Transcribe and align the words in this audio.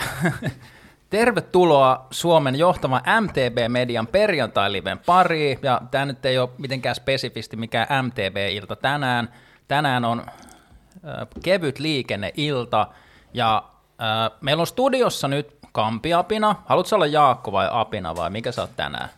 Tervetuloa 1.10 2.06
Suomen 2.10 2.58
johtavan 2.58 3.02
MTB-median 3.20 4.06
perjantai-liven 4.06 4.98
pariin, 5.06 5.58
ja 5.62 5.80
tämä 5.90 6.04
nyt 6.04 6.26
ei 6.26 6.38
ole 6.38 6.48
mitenkään 6.58 6.94
spesifisti 6.94 7.56
mikään 7.56 8.06
MTB-ilta 8.06 8.76
tänään. 8.76 9.28
Tänään 9.68 10.04
on 10.04 10.20
äh, 10.20 11.26
kevyt 11.42 11.78
liikenneilta, 11.78 12.86
ja 13.34 13.64
äh, 14.02 14.38
meillä 14.40 14.60
on 14.60 14.66
studiossa 14.66 15.28
nyt 15.28 15.58
Kampiapina. 15.72 16.56
Haluatko 16.66 16.96
olla 16.96 17.06
Jaakko 17.06 17.52
vai 17.52 17.68
Apina 17.70 18.16
vai 18.16 18.30
mikä 18.30 18.52
sä 18.52 18.62
oot 18.62 18.76
tänään? 18.76 19.08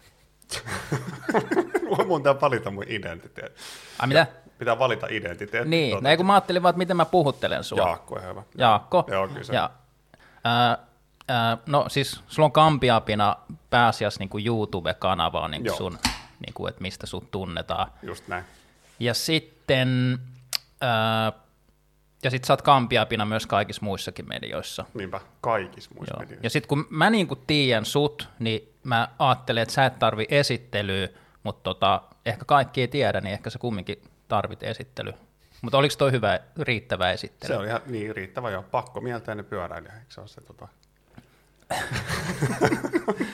Mun 2.06 2.20
pitää 2.20 2.40
valita 2.40 2.70
mun 2.70 2.84
identiteetti. 2.86 3.62
Ai 3.98 4.08
mitä? 4.08 4.26
Pitää 4.58 4.78
valita 4.78 5.06
identiteetti. 5.10 5.68
Niin, 5.68 5.96
Tota, 5.96 6.10
no 6.10 6.16
kun 6.16 6.26
mä 6.26 6.32
ajattelin 6.34 6.62
vaan, 6.62 6.70
että 6.70 6.78
miten 6.78 6.96
mä 6.96 7.04
puhuttelen 7.04 7.64
sua. 7.64 7.78
Jaakko, 7.78 8.16
ihan 8.16 8.30
hyvä. 8.30 8.42
Jaakko. 8.58 9.04
Joo, 9.10 9.28
kyllä 9.28 9.44
se. 9.44 9.54
Ja, 9.54 9.70
ää, 10.44 10.78
ää, 11.28 11.58
no 11.66 11.88
siis 11.88 12.20
sulla 12.28 12.46
on 12.46 12.52
Kampiapina 12.52 13.36
pääasiassa 13.70 14.20
niin 14.20 14.28
kuin 14.28 14.46
YouTube-kanava 14.46 15.40
on 15.40 15.50
niin 15.50 15.62
kuin 15.62 15.76
sun, 15.76 15.98
niin 16.46 16.54
kuin, 16.54 16.70
että 16.70 16.82
mistä 16.82 17.06
sut 17.06 17.30
tunnetaan. 17.30 17.90
Just 18.02 18.28
näin. 18.28 18.44
Ja 19.00 19.14
sitten, 19.14 20.18
ää, 20.80 21.32
ja 22.22 22.30
sit 22.30 22.44
sä 22.44 22.52
oot 22.52 22.62
Kampiapina 22.62 23.24
myös 23.24 23.46
kaikissa 23.46 23.84
muissakin 23.84 24.28
medioissa. 24.28 24.84
Niinpä, 24.94 25.20
kaikissa 25.40 25.90
muissa 25.94 26.14
Joo. 26.14 26.20
medioissa. 26.20 26.46
Ja 26.46 26.50
sitten 26.50 26.68
kun 26.68 26.86
mä 26.90 27.10
niin 27.10 27.26
kuin 27.28 27.40
tiedän 27.46 27.84
sut, 27.84 28.28
niin 28.38 28.74
mä 28.84 29.08
ajattelen, 29.18 29.62
että 29.62 29.74
sä 29.74 29.86
et 29.86 29.98
tarvi 29.98 30.26
esittelyä, 30.28 31.08
mutta 31.42 31.62
tota, 31.62 32.02
ehkä 32.26 32.44
kaikki 32.44 32.80
ei 32.80 32.88
tiedä, 32.88 33.20
niin 33.20 33.32
ehkä 33.32 33.50
sä 33.50 33.58
kumminkin 33.58 34.02
tarvit 34.28 34.62
esittely. 34.62 35.12
Mutta 35.64 35.78
oliko 35.78 35.94
toi 35.98 36.12
hyvä, 36.12 36.40
riittävä 36.58 37.12
esittely? 37.12 37.52
Se 37.52 37.56
on 37.58 37.66
ihan 37.66 37.80
niin 37.86 38.16
riittävä 38.16 38.50
jo. 38.50 38.64
Pakko 38.70 39.00
mieltää 39.00 39.34
ne 39.34 39.42
pyöräilijä, 39.42 39.92
eikö 39.92 40.04
se 40.08 40.20
ole 40.20 40.28
se 40.28 40.40
tota... 40.40 40.68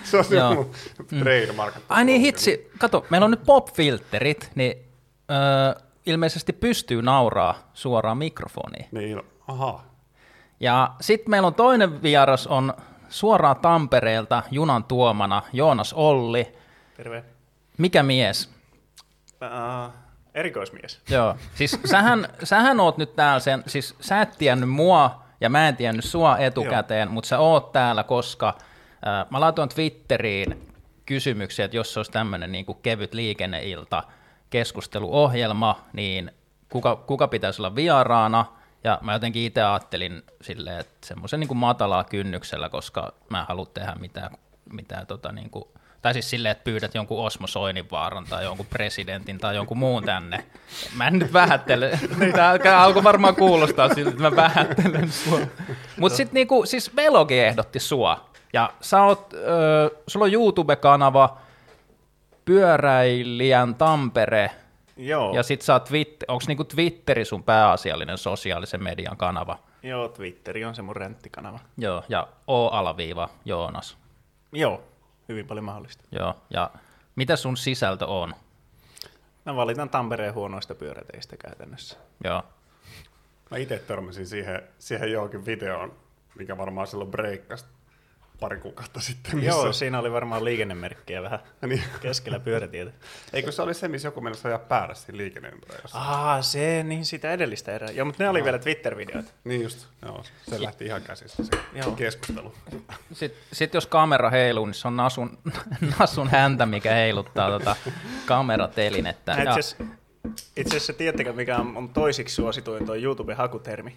se 0.04 0.18
on 0.18 0.24
se 0.24 0.36
mun 0.54 0.70
trademark. 1.18 1.74
Ai 1.88 2.04
niin 2.04 2.20
hitsi, 2.20 2.70
kato, 2.78 3.06
meillä 3.10 3.24
on 3.24 3.30
nyt 3.30 3.44
pop-filterit, 3.46 4.50
niin 4.54 4.76
öö, 5.30 5.82
ilmeisesti 6.06 6.52
pystyy 6.52 7.02
nauraa 7.02 7.70
suoraan 7.74 8.18
mikrofoniin. 8.18 8.86
Niin, 8.92 9.22
aha. 9.48 9.84
Ja 10.60 10.94
sitten 11.00 11.30
meillä 11.30 11.46
on 11.46 11.54
toinen 11.54 12.02
vieras, 12.02 12.46
on 12.46 12.74
suoraan 13.08 13.56
Tampereelta 13.56 14.42
junan 14.50 14.84
tuomana 14.84 15.42
Joonas 15.52 15.92
Olli. 15.92 16.54
Terve. 16.96 17.24
Mikä 17.78 18.02
mies? 18.02 18.50
Uh, 19.42 19.92
erikoismies. 20.34 21.00
Joo, 21.08 21.36
siis 21.54 21.78
sähän, 21.84 22.28
sähän 22.44 22.80
oot 22.80 22.98
nyt 22.98 23.16
täällä 23.16 23.40
sen, 23.40 23.62
siis 23.66 23.94
sä 24.00 24.20
et 24.20 24.38
tiennyt 24.38 24.70
mua 24.70 25.22
ja 25.40 25.50
mä 25.50 25.68
en 25.68 25.76
tiennyt 25.76 26.04
sua 26.04 26.38
etukäteen, 26.38 27.10
mutta 27.10 27.28
sä 27.28 27.38
oot 27.38 27.72
täällä, 27.72 28.04
koska 28.04 28.58
ää, 29.02 29.26
mä 29.30 29.40
laitoin 29.40 29.68
Twitteriin 29.68 30.72
kysymyksiä, 31.06 31.64
että 31.64 31.76
jos 31.76 31.96
olisi 31.96 32.12
tämmöinen 32.12 32.52
niin 32.52 32.66
kevyt 32.82 33.14
liikenneilta 33.14 34.02
keskusteluohjelma, 34.50 35.84
niin 35.92 36.30
kuka, 36.68 36.96
kuka 36.96 37.28
pitäisi 37.28 37.62
olla 37.62 37.74
vieraana, 37.74 38.46
ja 38.84 38.98
mä 39.02 39.12
jotenkin 39.12 39.42
itse 39.42 39.62
ajattelin 39.62 40.22
silleen, 40.40 40.80
että 40.80 41.06
semmoisen 41.06 41.40
niin 41.40 41.56
matalaa 41.56 42.04
kynnyksellä, 42.04 42.68
koska 42.68 43.12
mä 43.28 43.40
en 43.40 43.46
halua 43.46 43.66
tehdä 43.66 43.94
mitään, 44.00 44.30
mitään 44.72 45.06
tota 45.06 45.32
niin 45.32 45.50
kuin, 45.50 45.64
tai 46.02 46.12
siis 46.12 46.30
silleen, 46.30 46.52
että 46.52 46.64
pyydät 46.64 46.94
jonkun 46.94 47.26
Osmo 47.26 47.46
Soininvaaran 47.46 48.24
tai 48.24 48.44
jonkun 48.44 48.66
presidentin 48.66 49.38
tai 49.38 49.54
jonkun 49.54 49.78
muun 49.78 50.04
tänne. 50.04 50.44
Mä 50.96 51.06
en 51.06 51.18
nyt 51.18 51.32
vähättele. 51.32 51.98
Tämä 52.62 52.82
alkoi 52.84 53.04
varmaan 53.04 53.36
kuulostaa 53.36 53.94
siltä, 53.94 54.10
että 54.10 54.22
mä 54.22 54.36
vähättelen 54.36 55.12
sua. 55.12 55.38
Mutta 55.96 56.16
sitten 56.16 56.34
niinku, 56.34 56.66
siis 56.66 56.96
Velogi 56.96 57.38
ehdotti 57.38 57.80
sua. 57.80 58.30
Ja 58.52 58.72
sä 58.80 59.02
oot, 59.02 59.34
ö, 59.34 59.90
sulla 60.06 60.24
on 60.24 60.32
YouTube-kanava 60.32 61.38
Pyöräilijän 62.44 63.74
Tampere, 63.74 64.50
Joo, 64.96 65.34
ja 65.34 65.42
sit 65.42 65.62
sä 65.62 65.72
oot 65.72 65.84
Twitter, 65.84 66.24
onks 66.28 66.48
niinku 66.48 66.64
Twitteri 66.64 67.24
sun 67.24 67.42
pääasiallinen 67.42 68.18
sosiaalisen 68.18 68.82
median 68.82 69.16
kanava? 69.16 69.58
joo, 69.82 70.08
Twitteri 70.08 70.64
on 70.64 70.74
se 70.74 70.82
mun 70.82 70.96
renttikanava. 70.96 71.58
Joo, 71.76 72.02
ja 72.08 72.28
O-alaviiva 72.46 73.28
Joonas. 73.44 73.96
Joo, 74.52 74.82
hyvin 75.30 75.46
paljon 75.46 75.64
mahdollista. 75.64 76.04
Joo, 76.12 76.34
ja 76.50 76.70
mitä 77.16 77.36
sun 77.36 77.56
sisältö 77.56 78.06
on? 78.06 78.34
Mä 79.46 79.56
valitan 79.56 79.90
Tampereen 79.90 80.34
huonoista 80.34 80.74
pyöräteistä 80.74 81.36
käytännössä. 81.36 81.96
Joo, 82.24 82.42
Mä 83.50 83.58
itse 83.58 83.78
törmäsin 83.78 84.26
siihen, 84.26 84.62
siihen 84.78 85.12
johonkin 85.12 85.46
videoon, 85.46 85.92
mikä 86.34 86.58
varmaan 86.58 86.86
silloin 86.86 87.10
breikkasi 87.10 87.64
pari 88.40 88.56
kuukautta 88.60 89.00
sitten. 89.00 89.34
Missä... 89.36 89.48
Joo, 89.50 89.72
siinä 89.72 89.98
oli 89.98 90.12
varmaan 90.12 90.44
liikennemerkkiä 90.44 91.22
vähän 91.22 91.38
Niin. 91.66 91.82
keskellä 92.00 92.40
pyörätietä. 92.40 92.90
Eikö 93.32 93.52
se 93.52 93.62
oli 93.62 93.74
se, 93.74 93.88
missä 93.88 94.08
joku 94.08 94.20
mennessä 94.20 94.48
ajaa 94.48 94.58
päärässä 94.58 95.06
siinä 95.06 95.16
liikenneympärössä? 95.16 95.98
Ah, 95.98 96.42
se, 96.44 96.82
niin 96.82 97.04
sitä 97.04 97.32
edellistä 97.32 97.72
erää. 97.72 97.90
Joo, 97.90 98.04
mutta 98.06 98.22
ne 98.22 98.28
oli 98.28 98.44
vielä 98.44 98.58
Twitter-videoita. 98.58 99.30
Niin 99.44 99.62
just, 99.62 99.86
joo. 100.02 100.24
Se 100.50 100.62
lähti 100.62 100.84
ihan 100.84 101.02
käsistä 101.02 101.42
se 101.44 101.50
Joo. 101.74 101.92
keskustelu. 101.92 102.54
Sitten 103.12 103.42
sit 103.52 103.74
jos 103.74 103.86
kamera 103.86 104.30
heiluu, 104.30 104.66
niin 104.66 104.74
se 104.74 104.88
on 104.88 104.96
Nasun, 104.96 105.38
Nasun 105.98 106.28
häntä, 106.28 106.66
mikä 106.66 106.94
heiluttaa 106.94 107.50
tota 107.50 107.76
kameratelinettä. 108.26 109.32
Itse 109.32 109.44
Ja, 109.44 109.50
asiassa, 109.50 109.76
itse 110.56 110.76
asiassa 110.76 110.92
tiedättekö, 110.92 111.32
mikä 111.32 111.56
on 111.56 111.76
on 111.76 111.88
toisiksi 111.88 112.34
suosituin 112.34 112.86
tuo 112.86 112.94
YouTube-hakutermi? 112.94 113.96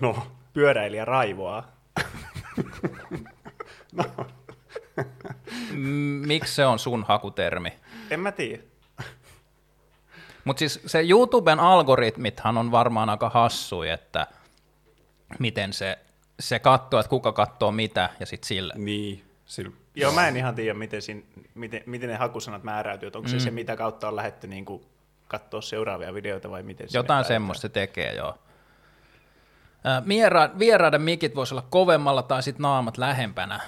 No, 0.00 0.26
Pyöräilijä 0.52 1.04
raivoaa. 1.04 1.72
m- 5.72 6.26
miksi 6.26 6.54
se 6.54 6.66
on 6.66 6.78
sun 6.78 7.04
hakutermi? 7.08 7.72
En 8.10 8.20
mä 8.20 8.32
tiedä. 8.32 8.62
Mutta 10.44 10.58
siis 10.58 10.80
se 10.86 11.04
YouTuben 11.08 11.60
algoritmithan 11.60 12.58
on 12.58 12.70
varmaan 12.70 13.10
aika 13.10 13.28
hassui, 13.30 13.90
että 13.90 14.26
miten 15.38 15.72
se, 15.72 15.98
se 16.40 16.58
katsoo, 16.58 17.00
että 17.00 17.10
kuka 17.10 17.32
katsoo 17.32 17.72
mitä, 17.72 18.10
ja 18.20 18.26
sitten 18.26 18.48
sille. 18.48 18.74
niin. 18.76 19.24
Sillä, 19.46 19.72
Joo, 19.94 20.12
mä 20.12 20.28
en 20.28 20.36
ihan 20.36 20.54
tiedä, 20.54 20.74
miten, 20.74 21.02
siinä, 21.02 21.22
miten, 21.54 21.82
miten 21.86 22.08
ne 22.08 22.16
hakusanat 22.16 22.62
määräytyy, 22.62 23.06
että 23.06 23.18
onko 23.18 23.28
se 23.28 23.40
se, 23.40 23.50
mitä 23.50 23.76
kautta 23.76 24.08
on 24.08 24.16
lähetty 24.16 24.46
niin 24.46 24.64
kuin, 24.64 24.82
katsoa 25.28 25.60
seuraavia 25.60 26.14
videoita 26.14 26.50
vai 26.50 26.62
miten 26.62 26.88
sinne 26.88 26.98
Jotain 26.98 27.24
semmoista 27.24 27.62
se 27.62 27.68
tekee, 27.68 28.14
joo. 28.14 28.38
Ää, 29.84 30.02
Viera, 30.08 30.50
vieraiden 30.58 31.02
mikit 31.02 31.34
voisi 31.34 31.54
olla 31.54 31.66
kovemmalla 31.70 32.22
tai 32.22 32.42
sitten 32.42 32.62
naamat 32.62 32.98
lähempänä 32.98 33.60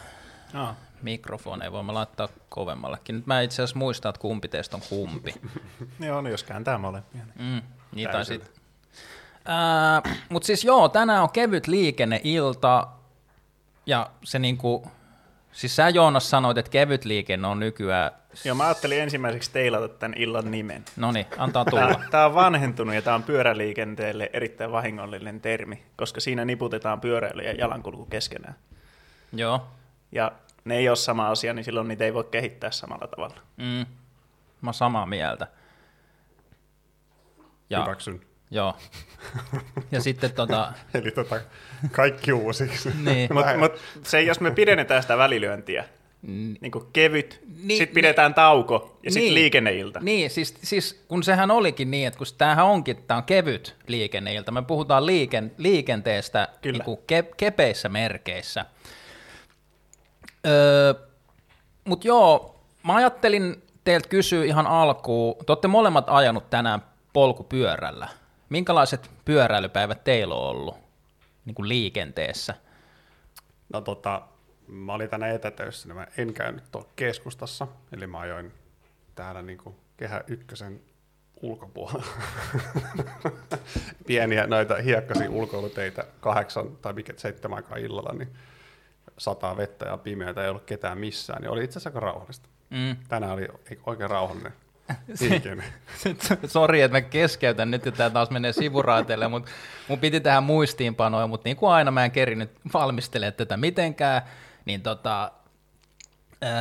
No. 0.53 0.75
mikrofoneja. 1.03 1.73
Voimme 1.73 1.93
laittaa 1.93 2.29
kovemmallekin. 2.49 3.17
Nyt 3.17 3.27
mä 3.27 3.41
itse 3.41 3.55
asiassa 3.55 3.79
muistan, 3.79 4.11
että 4.11 4.21
kumpi 4.21 4.49
teistä 4.49 4.77
on 4.77 4.83
kumpi. 4.89 5.35
Joo, 6.07 6.21
no 6.21 6.29
jos 6.29 6.45
kääntää 6.45 6.79
molempia. 6.79 7.23
Niin. 7.25 7.53
Mm, 7.53 7.63
niin 7.95 8.11
tai 8.11 8.25
sit. 8.25 8.51
Mutta 10.29 10.47
siis 10.47 10.65
joo, 10.65 10.89
tänään 10.89 11.23
on 11.23 11.31
kevyt 11.31 11.67
liikenneilta, 11.67 12.87
ja 13.87 14.11
se 14.25 14.39
niinku, 14.39 14.87
siis 15.53 15.77
sä 15.77 15.89
Joonas 15.89 16.31
sanoit, 16.31 16.59
että 16.59 16.71
kevyt 16.71 17.05
liikenne 17.05 17.49
on 17.49 17.61
nykyään, 17.61 18.13
Joo, 18.45 18.55
mä 18.55 18.65
ajattelin 18.65 19.01
ensimmäiseksi 19.01 19.51
teilata 19.53 19.89
tämän 19.89 20.19
illan 20.19 20.51
nimen. 20.51 20.85
no 20.97 21.13
niin, 21.13 21.27
antaa 21.39 21.65
tulla. 21.65 21.95
Tämä, 21.95 22.09
tämä 22.11 22.27
on 22.27 22.35
vanhentunut 22.35 22.95
ja 22.95 23.03
tämä 23.03 23.17
on 23.17 23.23
pyöräliikenteelle 23.23 24.31
erittäin 24.33 24.73
vahingollinen 24.73 25.41
termi, 25.41 25.83
koska 25.97 26.21
siinä 26.21 26.45
niputetaan 26.45 27.01
pyöräily 27.01 27.43
ja 27.43 27.53
jalankulku 27.53 28.05
keskenään. 28.07 28.55
joo, 29.33 29.67
Ja 30.13 30.33
ne 30.65 30.77
ei 30.77 30.89
ole 30.89 30.97
sama 30.97 31.29
asia, 31.29 31.55
niin 31.55 31.65
silloin 31.65 31.89
niitä 31.89 32.05
ei 32.05 32.15
voi 32.15 32.25
kehittää 32.25 32.71
samalla 32.71 33.07
tavalla. 33.07 33.37
mm, 33.57 33.87
mä 34.61 34.69
oon 34.69 34.75
samaa 34.75 35.07
mieltä. 35.07 35.47
Ja, 37.71 37.83
Hyväksyn. 37.83 38.21
joo. 38.51 38.77
Ja 39.91 40.01
sitten 40.01 40.33
tota, 40.33 40.73
Eli 40.95 41.11
tota, 41.11 41.41
kaikki 41.93 42.33
uusiksi. 42.33 42.93
niin, 43.05 43.35
Mutta 43.35 43.59
mut 43.59 43.73
se, 44.03 44.23
jos 44.23 44.41
me 44.41 44.51
pidennetään 44.51 45.03
sitä 45.03 45.19
välilyöntiä, 45.19 45.85
niin 46.61 46.73
kuin 46.73 46.85
kevyt, 46.93 47.41
Niin, 47.43 47.69
niin, 47.69 47.79
sitten 47.79 47.95
pidetään 47.95 48.35
tauko 48.35 48.99
ja 49.03 49.11
sitten 49.11 49.25
niin. 49.25 49.35
liikenneilta. 49.35 50.01
Niin, 50.01 50.31
siis, 50.31 50.55
siis 50.63 51.05
kun 51.09 51.23
sehän 51.23 51.51
olikin 51.51 51.91
niin, 51.91 52.07
että 52.07 52.19
kun 52.19 52.27
tämähän 52.39 52.67
onkin, 52.67 52.97
tämä 52.97 53.19
on 53.19 53.25
kevyt 53.25 53.77
liikenneilta, 53.87 54.53
me 54.53 54.63
puhutaan 54.63 55.07
liiken, 55.07 55.53
liikenteestä 55.59 56.49
Kyllä. 56.63 56.79
niin 56.79 56.85
kuin 56.85 56.99
ke, 57.07 57.25
kepeissä 57.37 57.89
merkeissä. 57.89 58.67
Mutta 61.85 62.07
joo, 62.07 62.61
mä 62.85 62.95
ajattelin 62.95 63.63
teiltä 63.85 64.09
kysyä 64.09 64.45
ihan 64.45 64.67
alkuun, 64.67 65.37
te 65.47 65.53
olette 65.53 65.69
molemmat 65.69 66.05
ajanut 66.09 66.51
tänään 66.51 66.83
polkupyörällä. 67.13 68.09
Minkälaiset 68.49 69.11
pyöräilypäivät 69.25 70.05
teillä 70.05 70.35
on 70.35 70.49
ollut 70.49 70.77
niin 71.45 71.55
kuin 71.55 71.69
liikenteessä? 71.69 72.55
No 73.73 73.81
tota, 73.81 74.23
mä 74.67 74.95
olin 74.95 75.09
tänä 75.09 75.29
etätöissä, 75.29 75.89
niin 75.89 75.97
mä 75.97 76.07
en 76.17 76.35
käynyt 76.35 76.65
tuolla 76.73 76.89
keskustassa, 76.97 77.67
eli 77.93 78.07
mä 78.07 78.19
ajoin 78.19 78.53
täällä 79.15 79.43
niinku 79.43 79.77
kehä 79.97 80.25
ykkösen 80.27 80.81
ulkopuolella. 81.43 82.07
Pieniä 84.07 84.47
noita 84.47 84.77
hiekkaisia 84.77 85.31
ulkoiluteitä 85.31 86.07
kahdeksan 86.21 86.77
tai 86.77 86.93
mikä 86.93 87.13
seitsemän 87.17 87.57
aikaa 87.57 87.77
illalla, 87.77 88.13
niin 88.13 88.29
sataa 89.23 89.57
vettä 89.57 89.87
ja 89.87 89.97
pimeätä, 89.97 90.43
ei 90.43 90.49
ollut 90.49 90.65
ketään 90.65 90.99
missään, 90.99 91.43
niin 91.43 91.51
oli 91.51 91.65
itse 91.65 91.73
asiassa 91.73 91.89
aika 91.89 92.01
rauhallista. 92.01 92.49
Mm. 92.71 92.97
Tänään 93.09 93.33
oli 93.33 93.49
oikein 93.87 94.11
rauhallinen 94.11 94.53
liikenne. 95.21 95.65
Sori, 96.47 96.81
että 96.81 96.97
mä 96.97 97.01
keskeytän 97.01 97.71
nyt, 97.71 97.87
että 97.87 97.99
tämä 97.99 98.11
taas 98.11 98.31
menee 98.31 98.53
sivuraiteille, 98.53 99.29
mutta 99.29 99.51
mun 99.89 99.99
piti 99.99 100.21
tähän 100.21 100.43
muistiinpanoja, 100.43 101.27
mutta 101.27 101.49
niin 101.49 101.57
kuin 101.57 101.73
aina 101.73 101.91
mä 101.91 102.05
en 102.05 102.11
kerinyt 102.11 102.51
valmistelemaan 102.75 103.35
tätä 103.35 103.57
mitenkään, 103.57 104.23
niin 104.65 104.83
tota, 104.83 105.33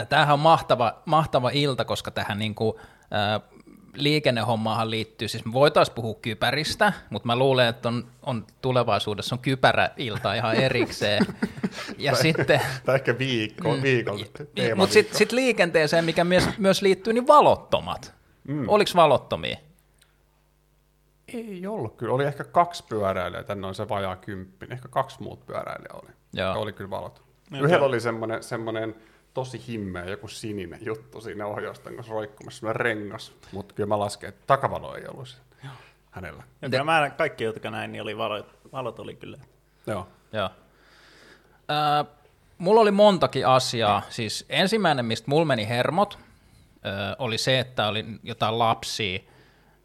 tämähän 0.10 0.34
on 0.34 0.40
mahtava, 0.40 1.02
mahtava 1.06 1.50
ilta, 1.54 1.86
koska 1.86 2.12
tähän 2.12 2.40
niin 2.40 2.56
kuin, 2.56 2.78
ää, 3.12 3.40
liikennehommaahan 3.96 4.92
liittyy, 4.92 5.28
siis 5.28 5.46
me 5.46 5.54
voitaisiin 5.54 5.96
puhua 5.96 6.16
kypäristä, 6.22 6.94
mutta 7.10 7.28
mä 7.28 7.36
luulen, 7.36 7.68
että 7.68 7.90
on, 7.90 8.08
on 8.24 8.46
tulevaisuudessa 8.62 9.36
on 9.36 9.40
kypäräilta 9.40 10.34
ihan 10.34 10.56
erikseen. 10.56 11.26
Ja 11.98 12.16
sitten, 12.16 12.62
Tai 12.86 12.96
ehkä 12.96 13.18
viikko, 13.18 13.76
Mm. 13.76 13.82
viikon 13.82 14.20
mutta 14.76 14.94
sitten 14.94 15.18
sit 15.18 15.32
liikenteeseen, 15.32 16.06
mikä 16.06 16.24
myös, 16.24 16.50
myös 16.58 16.82
liittyy, 16.82 17.14
niin 17.14 17.28
valottomat. 17.28 18.14
Mm. 18.48 18.70
Oliko 18.70 18.92
valottomia? 18.96 19.58
Ei 21.34 21.68
ollut 21.68 21.96
kyllä. 21.98 22.14
Oli 22.14 22.24
ehkä 22.26 22.44
kaksi 22.44 22.84
pyöräilijää, 22.90 23.44
tänne 23.44 23.68
on 23.68 23.76
se 23.76 23.90
vajaa 23.90 24.16
kymppinen. 24.16 24.74
Ehkä 24.74 24.88
kaksi 24.88 25.22
muut 25.24 25.46
pyöräilijää 25.46 26.00
oli. 26.04 26.12
Joo. 26.34 26.54
Oli 26.60 26.74
kyllä 26.74 26.90
valot. 26.90 27.22
Joo, 27.52 27.64
Yhdellä 27.64 27.86
oli 27.86 28.00
semmoinen, 28.00 28.44
semmoinen 28.44 28.96
tosi 29.34 29.64
himmeä, 29.68 30.06
joku 30.06 30.28
sininen 30.28 30.86
juttu 30.86 31.22
siinä 31.22 31.46
ohjausten 31.46 31.96
kanssa 31.96 32.14
roikkumassa, 32.14 32.60
semmoinen 32.60 32.82
rengas. 32.82 33.34
Mutta 33.52 33.74
kyllä 33.74 33.88
mä 33.88 34.00
lasken, 34.00 34.30
että 34.30 34.44
takavalo 34.48 34.96
ei 34.96 35.08
ollut 35.08 35.28
siinä 35.28 35.52
hänellä. 36.12 36.44
Ja 36.62 36.70
kyllä 36.70 36.84
mä 36.84 37.10
kaikki, 37.10 37.44
jotka 37.44 37.72
näin, 37.72 37.92
niin 37.92 38.02
oli 38.02 38.18
valot, 38.18 38.56
valot 38.72 39.00
oli 39.00 39.16
kyllä. 39.16 39.38
Joo. 39.88 40.08
Joo. 40.34 40.50
Öö, 41.72 42.14
mulla 42.58 42.82
oli 42.82 42.92
montakin 42.92 43.48
asiaa. 43.48 44.02
Siis 44.10 44.46
ensimmäinen, 44.50 45.06
mistä 45.06 45.30
mulla 45.30 45.46
meni 45.46 45.68
hermot, 45.68 46.20
öö, 46.86 46.94
oli 47.20 47.38
se, 47.38 47.60
että 47.60 47.88
oli 47.88 48.06
jotain 48.24 48.60
lapsia, 48.60 49.20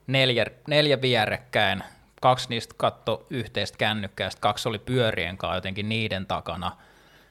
neljä, 0.06 0.46
neljä 0.69 1.02
vierekkäin, 1.02 1.82
kaksi 2.20 2.49
niistä 2.49 2.75
katto 2.78 3.26
yhteistä 3.31 3.78
kännykkää, 3.78 4.31
kaksi 4.40 4.69
oli 4.69 4.78
pyörien 4.78 5.38
kanssa 5.38 5.56
jotenkin 5.56 5.88
niiden 5.88 6.26
takana. 6.26 6.72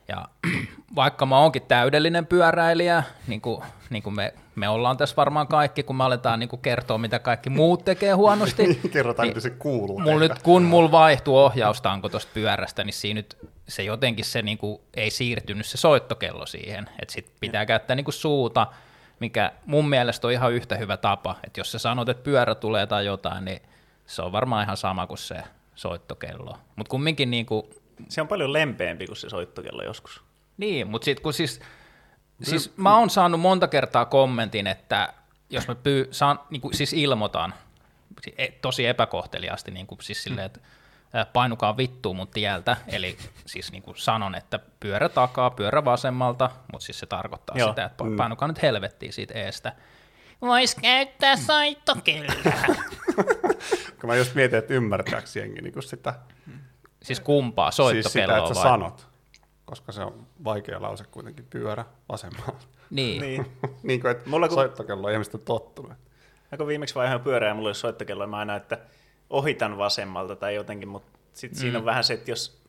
Ja 0.07 0.25
vaikka 0.95 1.25
mä 1.25 1.39
oonkin 1.39 1.61
täydellinen 1.61 2.25
pyöräilijä, 2.25 3.03
niin 3.27 3.41
kuin, 3.41 3.63
niin 3.89 4.03
kuin 4.03 4.15
me, 4.15 4.33
me 4.55 4.69
ollaan 4.69 4.97
tässä 4.97 5.15
varmaan 5.15 5.47
kaikki, 5.47 5.83
kun 5.83 5.95
me 5.95 6.03
aletaan 6.03 6.39
niin 6.39 6.49
kuin 6.49 6.61
kertoa, 6.61 6.97
mitä 6.97 7.19
kaikki 7.19 7.49
muut 7.49 7.85
tekee 7.85 8.13
huonosti, 8.13 8.79
Kerrotaan, 8.93 9.27
Niin, 9.27 9.41
se 9.41 9.49
kuuluu. 9.49 10.01
Tehdä. 10.03 10.19
nyt, 10.19 10.43
kun 10.43 10.63
mulla 10.63 10.91
vaihtui 10.91 11.43
ohjaustanko 11.43 12.09
tuosta 12.09 12.31
pyörästä, 12.33 12.83
niin 12.83 12.93
siinä 12.93 13.17
nyt 13.17 13.37
se 13.67 13.83
jotenkin 13.83 14.25
se 14.25 14.41
niinku, 14.41 14.81
ei 14.93 15.09
siirtynyt 15.09 15.65
se 15.65 15.77
soittokello 15.77 16.45
siihen. 16.45 16.89
Että 16.99 17.13
sit 17.13 17.31
pitää 17.39 17.65
käyttää 17.65 17.95
niinku 17.95 18.11
suuta, 18.11 18.67
mikä 19.19 19.51
mun 19.65 19.89
mielestä 19.89 20.27
on 20.27 20.33
ihan 20.33 20.53
yhtä 20.53 20.75
hyvä 20.75 20.97
tapa. 20.97 21.35
Että 21.43 21.59
jos 21.59 21.71
sä 21.71 21.79
sanot, 21.79 22.09
että 22.09 22.23
pyörä 22.23 22.55
tulee 22.55 22.87
tai 22.87 23.05
jotain, 23.05 23.45
niin 23.45 23.61
se 24.05 24.21
on 24.21 24.31
varmaan 24.31 24.63
ihan 24.63 24.77
sama 24.77 25.07
kuin 25.07 25.17
se 25.17 25.43
soittokello. 25.75 26.57
Mutta 26.75 26.89
kumminkin 26.89 27.31
niinku, 27.31 27.69
Se 28.09 28.21
on 28.21 28.27
paljon 28.27 28.53
lempeämpi 28.53 29.05
kuin 29.07 29.17
se 29.17 29.29
soittokello 29.29 29.83
joskus. 29.83 30.21
niin, 30.57 30.87
mutta 30.87 31.05
sitten 31.05 31.23
kun 31.23 31.33
siis, 31.33 31.61
siis 32.43 32.77
mä 32.77 32.97
oon 32.97 33.09
saanut 33.09 33.39
monta 33.39 33.67
kertaa 33.67 34.05
kommentin, 34.05 34.67
että 34.67 35.13
jos 35.49 35.67
mä 35.67 35.75
pyy, 35.75 36.07
saan, 36.11 36.39
niin 36.49 36.61
kuin, 36.61 36.73
siis 36.73 36.93
ilmoitan, 36.93 37.53
e- 38.37 38.47
tosi 38.47 38.85
epäkohteliaasti, 38.85 39.71
niin 39.71 39.87
kuin, 39.87 39.99
siis 40.01 40.23
silleen, 40.23 40.45
että 40.45 40.59
painukaa 41.33 41.77
vittuun 41.77 42.15
mun 42.15 42.27
tieltä, 42.27 42.77
eli 42.87 43.17
siis 43.45 43.71
niin 43.71 43.83
kuin 43.83 43.97
sanon, 43.97 44.35
että 44.35 44.59
pyörä 44.79 45.09
takaa, 45.09 45.49
pyörä 45.49 45.85
vasemmalta, 45.85 46.49
mutta 46.71 46.85
siis 46.85 46.99
se 46.99 47.05
tarkoittaa 47.05 47.57
Joo. 47.57 47.69
sitä, 47.69 47.85
että 47.85 48.03
pa- 48.03 48.17
painukaa 48.17 48.47
nyt 48.47 48.61
helvettiin 48.61 49.13
siitä 49.13 49.33
eestä. 49.33 49.73
Vois 50.41 50.75
käyttää 50.75 51.35
soittokelloa. 51.35 52.35
Kun 54.01 54.09
mä 54.09 54.15
just 54.15 54.35
mietin, 54.35 54.59
että 54.59 54.73
ymmärtääkö 54.73 55.27
jengi 55.35 55.61
niin 55.61 55.83
sitä, 55.83 56.13
siis 57.05 57.19
kumpaa, 57.19 57.71
siis 57.71 57.87
sitä, 57.87 58.01
soittokelloa 58.09 58.37
että 58.37 58.53
sä 58.53 58.55
vai? 58.55 58.63
sanot. 58.63 59.07
Koska 59.65 59.91
se 59.91 60.01
on 60.01 60.27
vaikea 60.43 60.81
lause 60.81 61.03
kuitenkin 61.03 61.47
pyörä 61.49 61.85
vasemmalla. 62.09 62.55
Niin. 62.89 63.21
Niin. 63.25 63.45
niin 63.83 64.01
kuin, 64.01 64.11
että 64.11 64.29
Mulla 64.29 64.47
kun- 64.47 64.55
soittokello 64.55 65.09
ihmiset 65.09 65.33
on 65.33 65.39
tottunut. 65.41 65.93
Ja 66.51 66.57
kun 66.57 66.67
viimeksi 66.67 66.95
vaihoin 66.95 67.21
pyörää 67.21 67.47
ja 67.49 67.53
mulla 67.55 67.69
oli 67.69 67.75
soittokello, 67.75 68.27
mä 68.27 68.37
aina, 68.37 68.55
että 68.55 68.77
ohitan 69.29 69.77
vasemmalta 69.77 70.35
tai 70.35 70.55
jotenkin, 70.55 70.89
mutta 70.89 71.19
sitten 71.33 71.57
mm. 71.57 71.61
siinä 71.61 71.77
on 71.77 71.85
vähän 71.85 72.03
se, 72.03 72.13
että 72.13 72.31
jos 72.31 72.61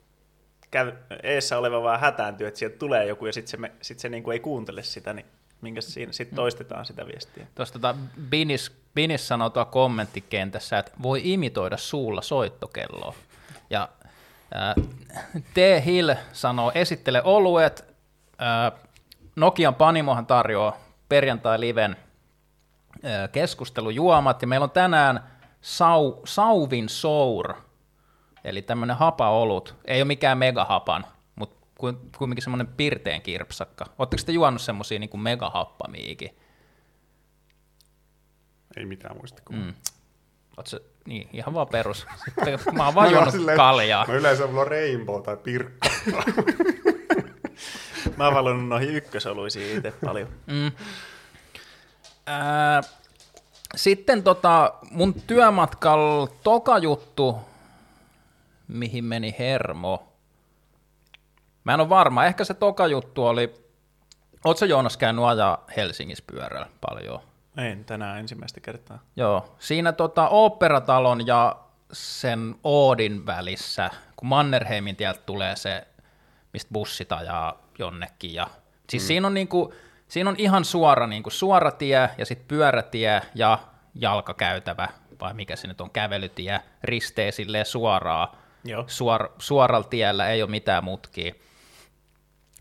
käy, 0.71 0.93
eessä 1.23 1.59
oleva 1.59 1.83
vaan 1.83 2.01
hätääntyy, 2.01 2.47
että 2.47 2.59
sieltä 2.59 2.79
tulee 2.79 3.07
joku 3.07 3.27
ja 3.27 3.33
sitten 3.33 3.51
se, 3.51 3.57
me- 3.57 3.73
sit 3.83 3.99
se 3.99 4.09
niinku 4.09 4.31
ei 4.31 4.41
kuuntele 4.41 4.83
sitä, 4.83 5.13
niin 5.13 5.27
minkä 5.61 5.81
siinä 5.81 6.13
sitten 6.13 6.37
toistetaan 6.37 6.87
sitä 6.87 7.07
viestiä. 7.07 7.47
Tuossa 7.55 7.73
tota 7.73 7.95
Binis, 8.31 8.73
Binis 8.95 9.29
sanoo 9.29 9.51
tuolla 9.51 9.71
kommenttikentässä, 9.71 10.79
että 10.79 10.93
voi 11.03 11.21
imitoida 11.25 11.77
suulla 11.77 12.23
soittokelloa. 12.23 13.15
Ja 13.71 13.89
T. 15.55 15.85
Hill 15.85 16.15
sanoo, 16.33 16.73
esittele 16.75 17.23
oluet. 17.23 17.95
Ää, 18.39 18.73
Nokian 19.37 19.75
Panimohan 19.75 20.27
tarjoaa 20.27 20.77
perjantai-liven 21.09 21.97
ää, 23.03 23.29
keskustelujuomat, 23.29 24.43
ja 24.43 24.49
meillä 24.49 24.65
on 24.65 24.71
tänään 24.71 25.31
sau, 25.61 26.23
Sauvin 26.25 26.89
Sour, 26.89 27.55
eli 28.45 28.63
tämmöinen 28.63 28.97
hapaolut. 28.97 29.75
Ei 29.85 30.01
ole 30.01 30.05
mikään 30.07 30.39
megahapan, 30.39 31.07
mutta 31.35 31.67
kuitenkin 32.19 32.43
semmoinen 32.43 32.67
pirteen 32.67 33.23
kirpsakka. 33.23 33.85
Oletteko 33.99 34.23
te 34.27 34.33
juonut 34.33 34.61
semmoisia 34.61 34.99
niin 34.99 35.21
megahappamiikin? 35.21 36.39
Ei 38.77 38.87
mitään 38.87 39.17
muistikuvaa. 39.17 39.63
Mm. 39.63 39.75
Se, 40.65 40.81
niin, 41.07 41.29
ihan 41.33 41.55
vaan 41.55 41.69
perus. 41.69 42.07
Sitten, 42.25 42.59
mä 42.73 42.85
oon 42.85 42.95
vaan 42.95 43.09
Mä 43.11 43.13
juonut 43.17 43.33
silleen- 43.35 43.57
kaljaa. 43.57 44.05
No 44.09 44.15
yleensä 44.15 44.47
mulla 44.47 44.61
on 44.61 44.67
rainbow 44.69 45.23
tai 45.23 45.37
pirkka. 45.37 45.89
Mä 48.17 48.25
oon 48.25 48.35
valinnut 48.35 48.69
noihin 48.69 48.95
ykkösoluisiin 48.97 49.77
itse 49.77 49.93
paljon. 50.05 50.29
Mm. 50.47 50.73
Ää, 52.27 52.81
sitten 53.77 54.23
tota, 54.23 54.75
mun 54.91 55.15
työmatkalla 55.15 56.27
toka 56.43 56.79
juttu, 56.79 57.39
mihin 58.69 59.05
meni 59.05 59.35
hermo. 59.39 60.13
Mä 61.65 61.75
en 61.75 61.81
ole 61.81 61.89
varma, 61.89 62.25
ehkä 62.25 62.45
se 62.45 62.55
toka 62.55 62.87
juttu 62.87 63.27
oli, 63.27 63.55
oot 64.45 64.59
sä 64.59 64.67
Joonas 64.67 64.97
käynyt 64.97 65.25
ajaa 65.25 65.65
Helsingissä 65.77 66.25
pyörällä 66.27 66.69
paljon? 66.81 67.21
En 67.57 67.85
tänään 67.85 68.19
ensimmäistä 68.19 68.61
kertaa. 68.61 68.99
Joo, 69.17 69.57
siinä 69.59 69.93
tota 69.93 70.29
Oopperatalon 70.29 71.27
ja 71.27 71.57
sen 71.93 72.55
Oodin 72.65 73.27
välissä, 73.27 73.91
kun 74.17 74.29
Mannerheimin 74.29 74.97
tieltä 74.97 75.21
tulee 75.27 75.57
se, 75.57 75.87
mistä 76.53 76.73
bussit 76.73 77.13
ajaa 77.13 77.63
jonnekin. 77.79 78.35
Ja, 78.35 78.47
siis 78.91 79.03
mm. 79.03 79.07
siinä, 79.07 79.27
on 79.27 79.35
niinku, 79.35 79.75
siinä 80.09 80.31
on 80.31 80.37
ihan 80.39 80.65
suora, 80.65 81.07
niinku, 81.07 81.31
suora 81.31 81.71
tie 81.71 82.11
ja 82.19 82.27
sitten 82.27 82.49
pyörätie 82.49 83.23
ja 83.35 83.59
jalkakäytävä, 83.95 84.89
vai 85.21 85.35
mikä 85.35 85.57
se 85.57 85.69
nyt 85.69 85.81
on, 85.81 85.91
kävelytie, 85.91 86.61
ristee 86.83 87.33
silleen 87.33 87.67
suoraan. 87.67 88.29
Joo. 88.65 88.85
Suor, 88.87 89.33
suoralla 89.39 89.89
tiellä 89.89 90.29
ei 90.29 90.43
ole 90.43 90.51
mitään 90.51 90.85
mutkia. 90.85 91.35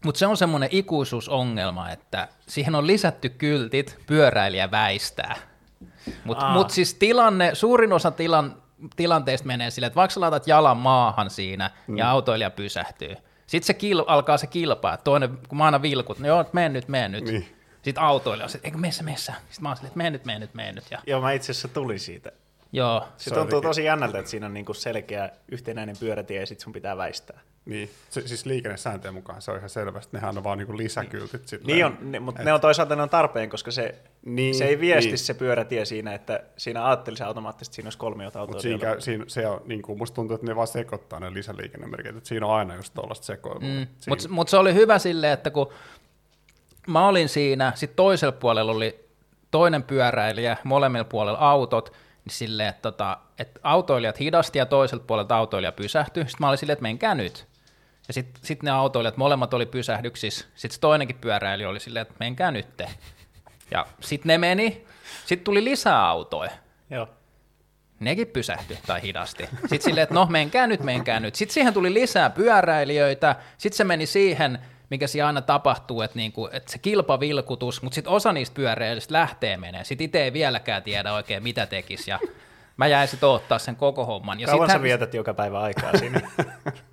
Mutta 0.05 0.19
se 0.19 0.27
on 0.27 0.37
semmoinen 0.37 0.69
ikuisuusongelma, 0.71 1.89
että 1.89 2.27
siihen 2.47 2.75
on 2.75 2.87
lisätty 2.87 3.29
kyltit, 3.29 3.97
pyöräilijä 4.07 4.71
väistää. 4.71 5.35
Mutta 6.23 6.49
mut 6.49 6.69
siis 6.69 6.93
tilanne, 6.93 7.55
suurin 7.55 7.93
osa 7.93 8.11
tilan, 8.11 8.55
tilanteista 8.95 9.47
menee 9.47 9.71
silleen, 9.71 9.87
että 9.87 9.95
vaikka 9.95 10.21
laitat 10.21 10.47
jalan 10.47 10.77
maahan 10.77 11.29
siinä 11.29 11.71
mm. 11.87 11.97
ja 11.97 12.09
autoilija 12.09 12.49
pysähtyy, 12.49 13.15
sitten 13.47 13.67
se 13.67 13.73
kil, 13.73 14.03
alkaa 14.07 14.37
se 14.37 14.47
kilpaa, 14.47 14.97
toinen, 14.97 15.37
kun 15.47 15.57
mä 15.57 15.65
aina 15.65 15.81
vilkut, 15.81 16.19
no 16.19 16.27
joo, 16.27 16.45
mene 16.53 16.69
nyt, 16.69 16.87
mene 16.87 17.09
nyt. 17.09 17.23
Niin. 17.23 17.55
Sitten 17.81 18.03
autoilija 18.03 18.43
on 18.43 18.49
se, 18.49 18.59
eikö 18.63 18.77
meissä, 18.77 19.03
meissä. 19.03 19.33
Sitten 19.33 19.63
mä 19.63 19.69
oon 19.69 19.77
silleen, 19.77 19.87
että 19.87 19.97
mene 19.97 20.09
nyt, 20.09 20.25
mene 20.25 20.39
nyt, 20.39 20.53
mene 20.53 20.71
nyt. 20.71 20.91
Ja, 20.91 20.99
Joo, 21.07 21.21
mä 21.21 21.31
itse 21.31 21.51
asiassa 21.51 21.67
tuli 21.67 21.99
siitä. 21.99 22.31
joo, 22.71 23.07
Se, 23.17 23.33
tuntuu 23.33 23.61
tosi 23.61 23.83
jännältä, 23.83 24.19
että 24.19 24.31
siinä 24.31 24.45
on 24.45 24.53
niinku 24.53 24.73
selkeä 24.73 25.29
yhtenäinen 25.51 25.97
pyörätie 25.99 26.39
ja 26.39 26.45
sit 26.45 26.59
sun 26.59 26.73
pitää 26.73 26.97
väistää. 26.97 27.39
Niin, 27.65 27.89
se, 28.09 28.27
siis 28.27 28.45
liikennesääntöjen 28.45 29.13
mukaan 29.13 29.41
se 29.41 29.51
on 29.51 29.57
ihan 29.57 29.69
selvästi. 29.69 30.09
Nehän 30.17 30.37
on 30.37 30.43
vaan 30.43 30.57
niinku 30.57 30.77
lisäkyltit. 30.77 31.47
Silleen. 31.47 31.67
Niin 31.67 31.85
on, 31.85 31.97
ne, 32.01 32.19
mutta 32.19 32.43
ne 32.43 32.53
on 32.53 32.61
toisaalta 32.61 32.95
ne 32.95 33.01
on 33.03 33.09
tarpeen, 33.09 33.49
koska 33.49 33.71
se, 33.71 33.95
Niin, 34.25 34.55
se 34.55 34.65
ei 34.65 34.79
viesti 34.79 35.09
niin. 35.11 35.17
se 35.17 35.33
pyörätie 35.33 35.85
siinä, 35.85 36.13
että 36.13 36.43
siinä 36.57 36.85
ajattelisi 36.85 37.23
automaattisesti, 37.23 37.71
että 37.71 37.75
siinä 37.75 37.87
olisi 37.87 37.97
kolmiota 37.97 38.39
Mutta 38.39 38.57
autoa. 38.57 38.61
siinä, 38.61 38.95
siinä, 38.99 39.23
se 39.27 39.47
on, 39.47 39.61
niin 39.65 39.81
kuin, 39.81 39.97
musta 39.97 40.15
tuntuu, 40.15 40.35
että 40.35 40.47
ne 40.47 40.55
vaan 40.55 40.67
sekoittaa 40.67 41.19
ne 41.19 41.33
lisäliikennemerkit. 41.33 42.15
Että 42.17 42.27
siinä 42.29 42.45
on 42.45 42.53
aina 42.55 42.75
just 42.75 42.93
tuollaista 42.93 43.25
sekoilua. 43.25 43.59
Mm. 43.61 43.67
Siinä- 43.67 43.87
Mutta 44.07 44.29
mut 44.29 44.49
se 44.49 44.57
oli 44.57 44.73
hyvä 44.73 44.99
silleen, 44.99 45.33
että 45.33 45.49
kun 45.51 45.69
mä 46.87 47.07
olin 47.07 47.29
siinä, 47.29 47.71
sitten 47.75 47.95
toisella 47.95 48.31
puolella 48.31 48.71
oli 48.71 49.05
toinen 49.51 49.83
pyöräilijä, 49.83 50.57
molemmilla 50.63 51.03
puolella 51.05 51.39
autot, 51.39 51.89
niin 52.25 52.33
silleen, 52.33 52.69
että, 52.69 52.81
tota, 52.81 53.17
että 53.39 53.59
autoilijat 53.63 54.19
hidasti 54.19 54.59
ja 54.59 54.65
toiselta 54.65 55.03
puolelta 55.07 55.35
autoilija 55.37 55.71
pysähtyi. 55.71 56.23
Sitten 56.23 56.37
mä 56.39 56.47
olin 56.47 56.57
silleen, 56.57 56.73
että 56.73 56.83
menkää 56.83 57.15
nyt. 57.15 57.45
Ja 58.07 58.13
sitten 58.13 58.43
sit 58.45 58.63
ne 58.63 58.71
autoilijat, 58.71 59.17
molemmat 59.17 59.53
oli 59.53 59.65
pysähdyksissä. 59.65 60.45
Sitten 60.55 60.75
se 60.75 60.79
toinenkin 60.79 61.17
pyöräilijä 61.21 61.69
oli 61.69 61.79
silleen, 61.79 62.01
että 62.01 62.13
menkää 62.19 62.51
nytte. 62.51 62.87
Ja 63.71 63.85
sitten 63.99 64.27
ne 64.27 64.37
meni. 64.37 64.85
Sitten 65.25 65.43
tuli 65.45 65.63
lisää 65.63 66.07
autoja. 66.07 66.51
Joo. 66.89 67.07
Nekin 67.99 68.27
pysähtyi 68.27 68.77
tai 68.87 69.01
hidasti. 69.01 69.49
Sitten 69.61 69.81
silleen, 69.81 70.03
että 70.03 70.15
no 70.15 70.25
menkää 70.29 70.67
nyt, 70.67 70.79
menkää 70.83 71.19
nyt. 71.19 71.35
Sitten 71.35 71.53
siihen 71.53 71.73
tuli 71.73 71.93
lisää 71.93 72.29
pyöräilijöitä. 72.29 73.35
Sitten 73.57 73.77
se 73.77 73.83
meni 73.83 74.05
siihen, 74.05 74.59
mikä 74.89 75.07
siinä 75.07 75.27
aina 75.27 75.41
tapahtuu, 75.41 76.01
että, 76.01 76.15
niinku, 76.17 76.49
että 76.51 76.71
se 76.71 76.77
kilpavilkutus, 76.77 77.81
mutta 77.81 77.95
sitten 77.95 78.13
osa 78.13 78.33
niistä 78.33 78.55
pyöräilijöistä 78.55 79.13
lähtee 79.13 79.57
menee. 79.57 79.83
Sitten 79.83 80.05
itse 80.05 80.23
ei 80.23 80.33
vieläkään 80.33 80.83
tiedä 80.83 81.13
oikein, 81.13 81.43
mitä 81.43 81.65
tekisi. 81.65 82.11
Ja 82.11 82.19
mä 82.77 82.87
jäin 82.87 83.07
sitten 83.07 83.29
ottaa 83.29 83.59
sen 83.59 83.75
koko 83.75 84.05
homman. 84.05 84.39
Ja 84.39 84.47
Kauan 84.47 84.59
sä 84.59 84.73
sittenhän- 84.73 84.83
vietät 84.83 85.13
joka 85.13 85.33
päivä 85.33 85.59
aikaa 85.59 85.97
siinä? 85.97 86.21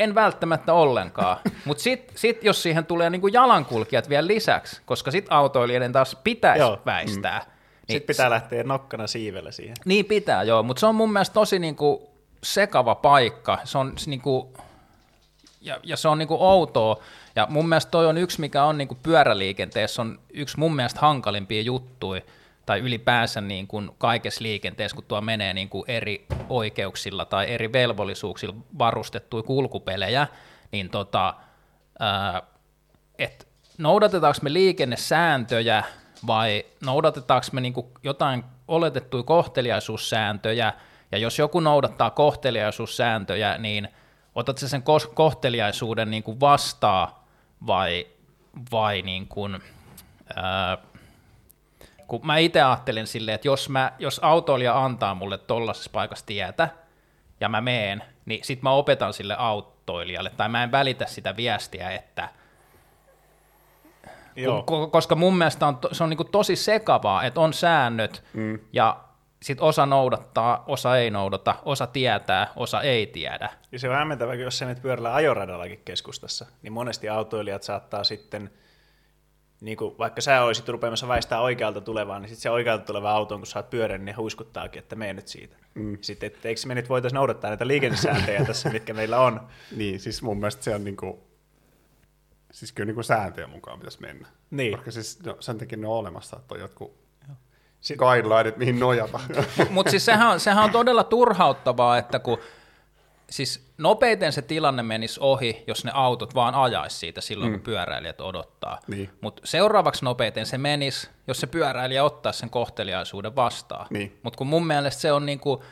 En 0.00 0.14
välttämättä 0.14 0.72
ollenkaan, 0.72 1.36
mutta 1.64 1.82
sitten 1.82 2.18
sit, 2.18 2.44
jos 2.44 2.62
siihen 2.62 2.86
tulee 2.86 3.10
niinku 3.10 3.28
jalankulkijat 3.28 4.08
vielä 4.08 4.26
lisäksi, 4.26 4.80
koska 4.86 5.10
sitten 5.10 5.32
autoilijoiden 5.32 5.92
taas 5.92 6.16
pitäisi 6.24 6.60
Joo. 6.60 6.82
väistää. 6.86 7.38
Niin, 7.38 7.96
Sitten 7.96 8.14
pitää 8.14 8.30
lähteä 8.30 8.64
nokkana 8.64 9.06
siivellä 9.06 9.50
siihen. 9.50 9.76
Niin 9.84 10.04
pitää, 10.04 10.42
joo, 10.42 10.62
mutta 10.62 10.80
se 10.80 10.86
on 10.86 10.94
mun 10.94 11.12
mielestä 11.12 11.34
tosi 11.34 11.58
niinku 11.58 12.10
sekava 12.42 12.94
paikka. 12.94 13.58
Se 13.64 13.78
on 13.78 13.92
niinku, 14.06 14.52
ja, 15.60 15.80
ja 15.82 15.96
se 15.96 16.08
on 16.08 16.18
niinku 16.18 16.36
outoa. 16.40 16.96
Ja 17.36 17.46
mun 17.50 17.68
mielestä 17.68 17.90
toi 17.90 18.06
on 18.06 18.18
yksi, 18.18 18.40
mikä 18.40 18.64
on 18.64 18.78
niinku 18.78 18.96
pyöräliikenteessä, 19.02 20.02
on 20.02 20.18
yksi 20.32 20.58
mun 20.58 20.76
mielestä 20.76 21.00
hankalimpia 21.00 21.62
juttuja, 21.62 22.20
tai 22.70 22.80
ylipäänsä 22.80 23.40
niin 23.40 23.66
kuin 23.66 23.90
kaikessa 23.98 24.42
liikenteessä, 24.42 24.94
kun 24.94 25.04
tuo 25.04 25.20
menee 25.20 25.54
niin 25.54 25.68
kuin 25.68 25.84
eri 25.88 26.26
oikeuksilla 26.48 27.24
tai 27.24 27.50
eri 27.50 27.72
velvollisuuksilla 27.72 28.54
varustettuja 28.78 29.42
kulkupelejä, 29.42 30.26
niin 30.72 30.90
tota, 30.90 31.34
ää, 31.98 32.42
et 33.18 33.48
noudatetaanko 33.78 34.38
me 34.42 34.52
liikennesääntöjä 34.52 35.84
vai 36.26 36.64
noudatetaanko 36.84 37.46
me 37.52 37.60
niinku 37.60 37.90
jotain 38.02 38.44
oletettuja 38.68 39.22
kohteliaisuussääntöjä, 39.22 40.72
ja 41.12 41.18
jos 41.18 41.38
joku 41.38 41.60
noudattaa 41.60 42.10
kohteliaisuussääntöjä, 42.10 43.58
niin 43.58 43.88
otat 44.34 44.58
sä 44.58 44.68
sen 44.68 44.82
kohteliaisuuden 45.14 46.10
niinku 46.10 46.40
vastaan 46.40 47.08
vai, 47.66 48.06
vai 48.72 49.02
niin 49.02 49.28
kuin, 49.28 49.58
ää, 50.36 50.78
kun 52.10 52.20
mä 52.22 52.36
itse 52.36 52.62
ajattelin 52.62 53.06
silleen, 53.06 53.34
että 53.34 53.48
jos, 53.48 53.68
mä, 53.68 53.92
jos 53.98 54.20
autoilija 54.22 54.84
antaa 54.84 55.14
mulle 55.14 55.38
tollaisessa 55.38 55.90
paikassa 55.92 56.26
tietä, 56.26 56.68
ja 57.40 57.48
mä 57.48 57.60
meen, 57.60 58.02
niin 58.26 58.44
sit 58.44 58.62
mä 58.62 58.70
opetan 58.70 59.12
sille 59.12 59.34
autoilijalle, 59.38 60.30
tai 60.36 60.48
mä 60.48 60.62
en 60.62 60.72
välitä 60.72 61.06
sitä 61.06 61.36
viestiä, 61.36 61.90
että 61.90 62.28
Joo. 64.36 64.60
Ko- 64.60 64.90
koska 64.90 65.14
mun 65.14 65.38
mielestä 65.38 65.66
on, 65.66 65.76
to, 65.76 65.88
se 65.92 66.04
on 66.04 66.10
niinku 66.10 66.24
tosi 66.24 66.56
sekavaa, 66.56 67.24
että 67.24 67.40
on 67.40 67.52
säännöt, 67.52 68.24
mm. 68.32 68.58
ja 68.72 69.00
sit 69.42 69.60
osa 69.60 69.86
noudattaa, 69.86 70.64
osa 70.66 70.96
ei 70.96 71.10
noudata, 71.10 71.54
osa 71.64 71.86
tietää, 71.86 72.52
osa 72.56 72.82
ei 72.82 73.06
tiedä. 73.06 73.50
Ja 73.72 73.78
se 73.78 73.88
on 73.88 73.96
hämmentävää, 73.96 74.34
kun 74.34 74.44
jos 74.44 74.58
sä 74.58 74.64
menet 74.64 74.82
pyörällä 74.82 75.14
ajoradallakin 75.14 75.82
keskustassa, 75.84 76.46
niin 76.62 76.72
monesti 76.72 77.08
autoilijat 77.08 77.62
saattaa 77.62 78.04
sitten, 78.04 78.50
niin 79.60 79.76
kuin 79.76 79.98
vaikka 79.98 80.20
sä 80.20 80.42
olisit 80.42 80.68
rupeamassa 80.68 81.08
väistää 81.08 81.40
oikealta 81.40 81.80
tulevaa, 81.80 82.18
niin 82.18 82.28
sitten 82.28 82.42
se 82.42 82.50
oikealta 82.50 82.84
tuleva 82.84 83.10
auto, 83.10 83.38
kun 83.38 83.46
sä 83.46 83.58
oot 83.58 83.70
pyörän, 83.70 84.04
niin 84.04 84.16
huiskuttaakin, 84.16 84.78
että 84.78 84.96
mene 84.96 85.12
nyt 85.12 85.28
siitä. 85.28 85.56
Mm. 85.74 85.98
Sitten, 86.00 86.26
että 86.26 86.48
eikö 86.48 86.60
me 86.66 86.74
nyt 86.74 86.88
voitaisiin 86.88 87.16
noudattaa 87.16 87.50
näitä 87.50 87.66
liikennesääntöjä 87.66 88.44
tässä, 88.44 88.70
mitkä 88.70 88.94
meillä 88.94 89.20
on. 89.20 89.40
Niin, 89.76 90.00
siis 90.00 90.22
mun 90.22 90.36
mielestä 90.36 90.64
se 90.64 90.74
on 90.74 90.84
niinku, 90.84 91.22
siis 92.52 92.72
kyllä 92.72 92.86
niinku 92.86 93.02
sääntöjen 93.02 93.50
mukaan 93.50 93.78
pitäisi 93.78 94.00
mennä. 94.00 94.28
Niin. 94.50 94.76
Koska 94.76 94.90
siis 94.90 95.22
no, 95.24 95.36
sen 95.40 95.58
takia 95.58 95.78
ne 95.78 95.86
on 95.86 95.94
olemassa, 95.94 96.36
että 96.36 96.54
on 96.54 96.60
jotkut 96.60 97.00
Sit- 97.80 97.98
guidelineit, 97.98 98.56
mihin 98.56 98.80
nojata. 98.80 99.20
Mutta 99.70 99.90
siis 99.90 100.04
sehän 100.04 100.28
on, 100.28 100.40
sehän 100.40 100.64
on 100.64 100.70
todella 100.70 101.04
turhauttavaa, 101.04 101.98
että 101.98 102.18
kun 102.18 102.38
siis 103.30 103.72
nopeiten 103.78 104.32
se 104.32 104.42
tilanne 104.42 104.82
menisi 104.82 105.20
ohi, 105.22 105.64
jos 105.66 105.84
ne 105.84 105.90
autot 105.94 106.34
vaan 106.34 106.54
ajaisi 106.54 106.98
siitä 106.98 107.20
silloin, 107.20 107.50
mm. 107.50 107.54
kun 107.54 107.64
pyöräilijät 107.64 108.20
odottaa. 108.20 108.80
Niin. 108.86 109.10
Mutta 109.20 109.42
seuraavaksi 109.44 110.04
nopeiten 110.04 110.46
se 110.46 110.58
menisi, 110.58 111.08
jos 111.26 111.40
se 111.40 111.46
pyöräilijä 111.46 112.04
ottaa 112.04 112.32
sen 112.32 112.50
kohteliaisuuden 112.50 113.36
vastaan. 113.36 113.86
Niin. 113.90 114.18
Mutta 114.22 114.36
kun 114.36 114.46
mun 114.46 114.66
mielestä 114.66 115.00
se 115.00 115.12
on 115.12 115.26
niinku, 115.26 115.64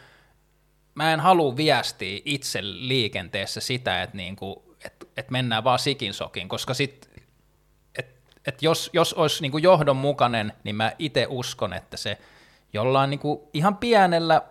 mä 0.95 1.13
en 1.13 1.21
halua 1.21 1.57
viestiä 1.57 2.21
itse 2.25 2.59
liikenteessä 2.63 3.61
sitä, 3.61 4.03
että 4.03 4.17
niinku, 4.17 4.77
et, 4.85 5.09
et 5.17 5.31
mennään 5.31 5.65
vaan 5.65 5.79
sikin 5.79 6.15
sokin, 6.15 6.49
koska 6.49 6.75
sit, 6.75 7.11
et, 7.99 8.17
et 8.47 8.63
jos, 8.63 8.91
jos 8.93 9.13
olisi 9.13 9.43
niinku 9.43 9.59
johdonmukainen, 9.59 10.53
niin 10.65 10.77
mä 10.77 10.93
itse 10.99 11.27
uskon, 11.29 11.73
että 11.73 11.97
se 11.97 12.19
jollain 12.73 13.11
niinku 13.11 13.51
ihan 13.53 13.77
pienellä, 13.77 14.43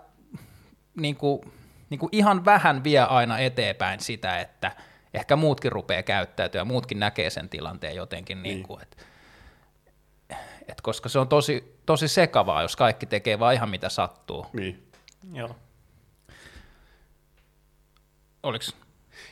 niinku, 1.89 2.05
niinku 2.05 2.09
ihan 2.11 2.45
vähän 2.45 2.83
vie 2.83 2.99
aina 2.99 3.39
eteenpäin 3.39 3.99
sitä, 3.99 4.39
että 4.39 4.71
ehkä 5.13 5.35
muutkin 5.35 5.71
rupeaa 5.71 6.03
käyttäytyä, 6.03 6.65
muutkin 6.65 6.99
näkee 6.99 7.29
sen 7.29 7.49
tilanteen 7.49 7.95
jotenkin, 7.95 8.43
niin. 8.43 8.55
niinku, 8.55 8.79
että 8.81 9.03
et 10.67 10.81
koska 10.81 11.09
se 11.09 11.19
on 11.19 11.27
tosi, 11.27 11.79
tosi 11.85 12.07
sekavaa, 12.07 12.61
jos 12.61 12.75
kaikki 12.75 13.05
tekee 13.05 13.39
vaan 13.39 13.53
ihan 13.53 13.69
mitä 13.69 13.89
sattuu. 13.89 14.45
niin. 14.53 14.83
Joo. 15.33 15.55
Oliks 18.43 18.75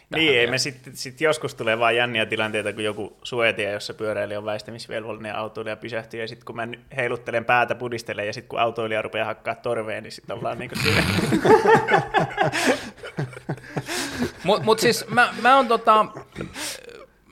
Niin, 0.10 0.40
ei 0.40 0.48
me 0.48 0.58
sitten 0.58 0.96
sit 0.96 1.22
joskus 1.22 1.56
tulee 1.56 1.80
vaan 1.80 1.96
jänniä 1.96 2.26
tilanteita, 2.26 2.74
kun 2.74 2.84
joku 2.84 3.18
suetie, 3.24 3.72
jossa 3.72 3.94
pyöräilijä 3.94 4.40
on 4.40 4.46
väistämisvelvollinen 4.46 5.30
ja 5.30 5.38
autoilija 5.38 5.76
pysähtyy, 5.76 6.22
ja 6.22 6.28
sitten 6.28 6.46
kun 6.46 6.56
mä 6.56 6.68
heiluttelen 6.96 7.46
päätä, 7.46 7.76
pudistelen, 7.76 8.28
ja 8.28 8.34
sitten 8.34 8.50
kun 8.50 8.60
autoilija 8.60 9.02
rupeaa 9.02 9.26
hakkaa 9.26 9.56
torveen, 9.56 10.04
niin 10.04 10.12
sitten 10.12 10.38
ollaan 10.38 10.60
niin 10.60 10.70
kuin 10.70 10.84
siinä. 10.84 11.04
Mutta 14.44 14.64
mut 14.64 14.80
siis 14.80 15.06
mä, 15.10 15.34
mä 15.42 15.58
on 15.58 15.68
tota, 15.68 16.06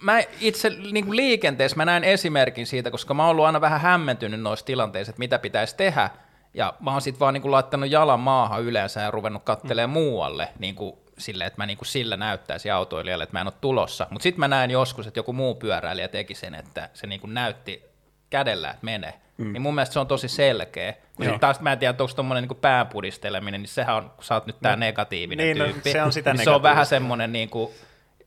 mä 0.02 0.20
itse 0.42 0.70
niin 0.70 1.06
kuin 1.06 1.16
liikenteessä 1.16 1.78
mä 1.78 1.86
näen 1.86 2.04
esimerkin 2.04 2.68
siitä, 2.68 2.92
koska 2.92 3.14
mä 3.14 3.24
oon 3.24 3.32
ollut 3.32 3.46
aina 3.46 3.62
vähän 3.62 3.82
hämmentynyt 3.82 4.42
noissa 4.42 4.66
tilanteissa, 4.66 5.10
että 5.10 5.20
mitä 5.20 5.40
pitäisi 5.40 5.76
tehdä, 5.76 6.10
ja 6.54 6.74
mä 6.80 6.92
oon 6.92 7.02
sitten 7.02 7.20
vaan 7.20 7.34
niin 7.34 7.42
kuin 7.42 7.52
laittanut 7.52 7.92
jalan 7.92 8.20
maahan 8.20 8.64
yleensä 8.64 9.02
ja 9.02 9.12
ruvennut 9.12 9.44
kattelemaan 9.44 9.90
mm. 9.90 9.94
muualle, 9.94 10.50
niin 10.60 10.76
kuin 10.76 11.03
silleen, 11.24 11.48
että 11.48 11.62
mä 11.62 11.66
niin 11.66 11.78
kuin 11.78 11.88
sillä 11.88 12.18
näyttäisin 12.18 12.74
autoilijalle, 12.74 13.24
että 13.24 13.36
mä 13.36 13.42
en 13.42 13.48
ole 13.48 13.54
tulossa. 13.62 14.08
Mutta 14.10 14.24
sitten 14.24 14.40
mä 14.40 14.48
näen 14.48 14.72
joskus, 14.72 15.08
että 15.08 15.20
joku 15.20 15.34
muu 15.34 15.56
pyöräilijä 15.56 16.08
teki 16.08 16.36
sen, 16.36 16.56
että 16.56 16.90
se 16.94 17.08
niin 17.08 17.22
kuin 17.22 17.34
näytti 17.34 17.84
kädellä, 18.30 18.70
että 18.72 18.86
mene. 18.86 19.14
Mm. 19.38 19.54
Niin 19.54 19.62
mun 19.62 19.76
mielestä 19.76 19.94
se 19.94 20.00
on 20.00 20.08
tosi 20.08 20.28
selkeä. 20.28 20.94
Kun 21.16 21.26
sit 21.26 21.40
taas 21.40 21.60
mä 21.60 21.72
en 21.72 21.80
tiedä, 21.80 21.96
onko 22.00 22.14
tuommoinen 22.14 22.48
niin 22.50 22.58
pääpudisteleminen, 22.62 23.62
niin 23.62 23.70
sehän 23.70 23.96
on, 23.96 24.10
kun 24.10 24.24
sä 24.24 24.34
oot 24.34 24.46
nyt 24.46 24.56
tää 24.62 24.76
negatiivinen 24.76 25.46
Niin, 25.46 25.58
no, 25.58 25.66
tyyppi. 25.66 25.92
se 25.92 26.04
on 26.04 26.14
sitä 26.14 26.34
niin 26.34 26.44
se 26.44 26.50
on 26.50 26.64
vähän 26.64 26.86
semmoinen 26.86 27.32
niin 27.32 27.50
kuin, 27.50 27.72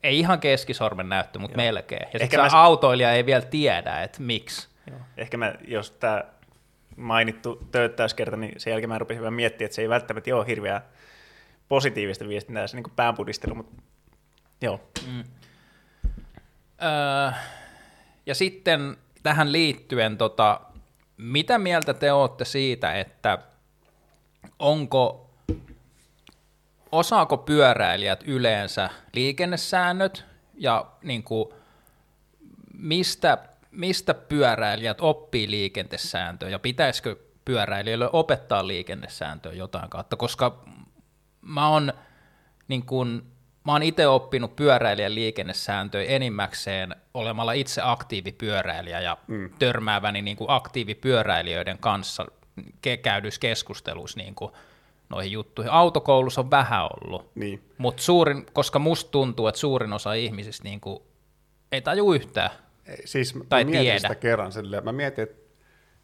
ei 0.02 0.18
ihan 0.18 0.40
keskisormen 0.40 1.08
näyttö, 1.08 1.38
mutta 1.38 1.56
melkein. 1.56 2.06
Ja 2.12 2.18
Ehkä 2.20 2.36
mä- 2.38 2.48
autoilija 2.52 3.12
ei 3.12 3.26
vielä 3.26 3.42
tiedä, 3.44 4.02
että 4.02 4.22
miksi. 4.22 4.68
Ehkä 5.16 5.36
mä, 5.36 5.54
jos 5.68 5.90
tämä 5.90 6.24
mainittu 6.96 7.68
töyttäyskerta, 7.72 8.36
niin 8.36 8.52
sen 8.60 8.70
jälkeen 8.70 8.88
mä 8.88 8.98
rupesin 8.98 9.22
vähän 9.22 9.34
miettimään, 9.34 9.66
että 9.66 9.74
se 9.74 9.82
ei 9.82 9.88
välttämättä 9.88 10.36
ole 10.36 10.46
hirveän 10.46 10.80
positiivista 11.68 12.28
viestintää, 12.28 12.66
se 12.66 12.76
niin 12.76 12.92
päänpudistelu, 12.96 13.54
mutta 13.54 13.82
joo. 14.62 14.80
Öö, 16.82 17.40
ja 18.26 18.34
sitten 18.34 18.96
tähän 19.22 19.52
liittyen, 19.52 20.18
tota, 20.18 20.60
mitä 21.16 21.58
mieltä 21.58 21.94
te 21.94 22.12
olette 22.12 22.44
siitä, 22.44 22.94
että 22.94 23.38
onko, 24.58 25.30
osaako 26.92 27.36
pyöräilijät 27.36 28.22
yleensä 28.26 28.90
liikennesäännöt 29.12 30.24
ja 30.54 30.86
niin 31.02 31.22
kuin, 31.22 31.48
mistä, 32.74 33.38
mistä 33.70 34.14
pyöräilijät 34.14 35.00
oppii 35.00 35.50
liikennesääntöjä 35.50 36.50
ja 36.50 36.58
pitäisikö 36.58 37.16
pyöräilijöille 37.44 38.10
opettaa 38.12 38.66
liikennesääntöä 38.66 39.52
jotain 39.52 39.90
kautta, 39.90 40.16
koska 40.16 40.64
mä 41.48 41.68
oon 41.68 41.92
niin 42.68 42.86
kun, 42.86 43.22
mä 43.66 43.72
oon 43.72 43.82
itse 43.82 44.06
oppinut 44.06 44.56
pyöräilijän 44.56 45.14
liikennesääntöjä 45.14 46.08
enimmäkseen 46.10 46.96
olemalla 47.14 47.52
itse 47.52 47.80
aktiivipyöräilijä 47.84 49.00
ja 49.00 49.16
mm. 49.26 49.50
törmääväni 49.58 50.22
niin 50.22 50.36
kuin 50.36 50.50
aktiivipyöräilijöiden 50.50 51.78
kanssa 51.78 52.26
ke- 52.60 52.96
käydyissä 53.02 53.40
keskusteluissa 53.40 54.18
niin 54.18 54.34
kuin 54.34 54.52
noihin 55.08 55.32
juttuihin. 55.32 55.72
Autokoulussa 55.72 56.40
on 56.40 56.50
vähän 56.50 56.82
ollut, 56.82 57.30
Niin. 57.34 57.62
mutta 57.78 58.02
suurin, 58.02 58.46
koska 58.52 58.78
musta 58.78 59.10
tuntuu, 59.10 59.48
että 59.48 59.58
suurin 59.58 59.92
osa 59.92 60.12
ihmisistä 60.12 60.64
niin 60.64 60.80
kuin 60.80 61.02
ei 61.72 61.82
taju 61.82 62.12
yhtään. 62.12 62.50
Siis 63.04 63.34
mä 63.34 63.44
Tai 63.48 63.64
mietin 63.64 63.80
tiedä. 63.82 63.98
sitä 63.98 64.14
kerran 64.14 64.52
silleen, 64.52 64.84
mä 64.84 64.92
mietin, 64.92 65.22
että 65.24 65.45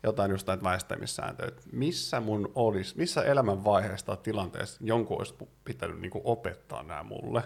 jotain 0.02 0.30
just 0.30 0.46
näitä 0.46 0.64
väistämissääntöjä, 0.64 1.48
että 1.48 1.62
missä 1.72 2.20
mun 2.20 2.52
olisi, 2.54 2.94
missä 2.98 3.22
elämän 3.22 3.64
vaiheessa 3.64 4.06
tai 4.06 4.16
tilanteessa 4.22 4.80
jonkun 4.84 5.18
olisi 5.18 5.34
pitänyt 5.64 6.00
niinku 6.00 6.20
opettaa 6.24 6.82
nämä 6.82 7.02
mulle. 7.02 7.42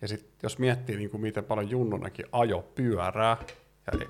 Ja 0.00 0.08
sitten 0.08 0.32
jos 0.42 0.58
miettii, 0.58 0.96
niin 0.96 1.10
kuin 1.10 1.20
miten 1.20 1.44
paljon 1.44 1.70
Junnunakin 1.70 2.26
ajo 2.32 2.64
pyörää, 2.74 3.36
ja 3.86 3.98
e- 4.00 4.08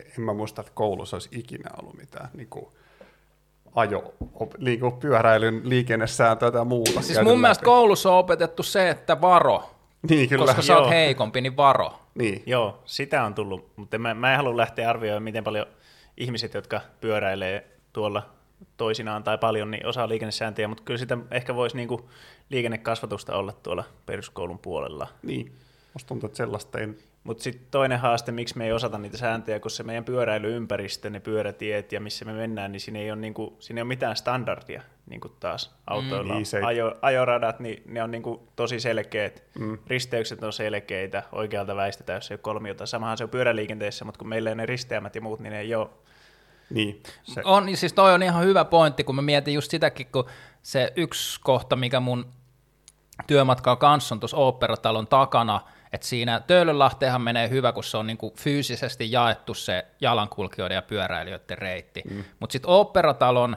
e- 0.00 0.12
en 0.18 0.20
mä 0.20 0.32
muista, 0.32 0.60
että 0.60 0.72
koulussa 0.74 1.16
olisi 1.16 1.28
ikinä 1.32 1.70
ollut 1.82 1.96
mitään 1.96 2.28
niin 2.34 2.48
kuin 2.48 2.66
ajo, 3.74 4.14
niin 4.58 4.80
kuin 4.80 4.92
pyöräilyn 4.92 5.60
liikennesääntöä 5.64 6.50
tai 6.50 6.64
muuta. 6.64 7.02
Siis 7.02 7.22
mun 7.22 7.40
mielestä 7.40 7.64
koulussa 7.64 8.12
on 8.12 8.18
opetettu 8.18 8.62
se, 8.62 8.90
että 8.90 9.20
varo, 9.20 9.70
niin, 10.08 10.28
kyllä. 10.28 10.46
koska 10.46 10.62
sä 10.62 10.72
Joo. 10.72 10.82
oot 10.82 10.90
heikompi, 10.90 11.40
niin 11.40 11.56
varo. 11.56 12.00
Niin. 12.14 12.42
Joo, 12.46 12.82
sitä 12.84 13.24
on 13.24 13.34
tullut, 13.34 13.72
mutta 13.76 13.98
mä, 13.98 14.14
mä 14.14 14.30
en 14.30 14.36
halua 14.36 14.56
lähteä 14.56 14.90
arvioimaan, 14.90 15.22
miten 15.22 15.44
paljon 15.44 15.66
ihmiset, 16.18 16.54
jotka 16.54 16.80
pyöräilee 17.00 17.78
tuolla 17.92 18.30
toisinaan 18.76 19.24
tai 19.24 19.38
paljon, 19.38 19.70
niin 19.70 19.86
osaa 19.86 20.08
liikennesääntöjä, 20.08 20.68
mutta 20.68 20.82
kyllä 20.82 20.98
sitä 20.98 21.18
ehkä 21.30 21.54
voisi 21.54 21.76
niinku 21.76 22.10
liikennekasvatusta 22.50 23.36
olla 23.36 23.52
tuolla 23.52 23.84
peruskoulun 24.06 24.58
puolella. 24.58 25.08
niin. 25.22 25.52
Musta 25.92 26.08
tuntuu, 26.08 26.26
että 26.26 26.36
sellaista 26.36 26.78
ei... 26.78 26.88
Mutta 27.24 27.42
sitten 27.42 27.66
toinen 27.70 27.98
haaste, 27.98 28.32
miksi 28.32 28.58
me 28.58 28.64
ei 28.64 28.72
osata 28.72 28.98
niitä 28.98 29.16
sääntöjä, 29.16 29.60
kun 29.60 29.70
se 29.70 29.82
meidän 29.82 30.04
pyöräilyympäristö, 30.04 31.10
ne 31.10 31.20
pyörätiet 31.20 31.92
ja 31.92 32.00
missä 32.00 32.24
me 32.24 32.32
mennään, 32.32 32.72
niin 32.72 32.80
siinä 32.80 32.98
ei 32.98 33.10
ole, 33.10 33.20
niinku, 33.20 33.56
siinä 33.58 33.78
ei 33.78 33.82
ole 33.82 33.88
mitään 33.88 34.16
standardia 34.16 34.82
niin 35.06 35.20
kuin 35.20 35.32
taas 35.40 35.74
autoilla. 35.86 36.34
Niin, 36.34 36.46
se 36.46 36.56
ei- 36.58 36.64
Ajo, 36.64 36.94
ajoradat, 37.02 37.60
niin 37.60 37.82
ne 37.86 38.02
on 38.02 38.10
niinku 38.10 38.48
tosi 38.56 38.80
selkeät, 38.80 39.42
mm. 39.58 39.78
risteykset 39.86 40.42
on 40.42 40.52
selkeitä, 40.52 41.22
oikealta 41.32 41.76
väistetään, 41.76 42.16
jos 42.16 42.30
ei 42.30 42.34
ole 42.34 42.38
kolmiota. 42.42 42.86
Samahan 42.86 43.18
se 43.18 43.24
on 43.24 43.30
pyöräliikenteessä, 43.30 44.04
mutta 44.04 44.18
kun 44.18 44.28
meillä 44.28 44.50
ei 44.50 44.56
ne 44.56 44.66
risteämät 44.66 45.14
ja 45.14 45.20
muut, 45.20 45.40
niin 45.40 45.50
ne 45.52 45.60
ei 45.60 45.74
ole. 45.74 45.88
Niin. 46.70 47.02
Se, 47.22 47.42
On, 47.44 47.66
niin 47.66 47.76
siis 47.76 47.92
toi 47.92 48.14
on 48.14 48.22
ihan 48.22 48.44
hyvä 48.44 48.64
pointti, 48.64 49.04
kun 49.04 49.14
mä 49.14 49.22
mietin 49.22 49.54
just 49.54 49.70
sitäkin, 49.70 50.06
kun 50.12 50.24
se 50.62 50.92
yksi 50.96 51.40
kohta, 51.42 51.76
mikä 51.76 52.00
mun 52.00 52.26
työmatkaa 53.26 53.76
kanssa 53.76 54.14
on 54.14 54.20
tuossa 54.20 54.36
oopperatalon 54.36 55.06
takana, 55.06 55.60
että 55.92 56.06
siinä 56.06 56.40
Töölönlahteenhan 56.40 57.22
menee 57.22 57.50
hyvä, 57.50 57.72
kun 57.72 57.84
se 57.84 57.96
on 57.96 58.06
niinku 58.06 58.34
fyysisesti 58.38 59.12
jaettu 59.12 59.54
se 59.54 59.86
jalankulkijoiden 60.00 60.74
ja 60.74 60.82
pyöräilijöiden 60.82 61.58
reitti. 61.58 62.02
Mm. 62.10 62.24
Mutta 62.40 62.52
sitten 62.52 62.70
oopperatalon 62.70 63.56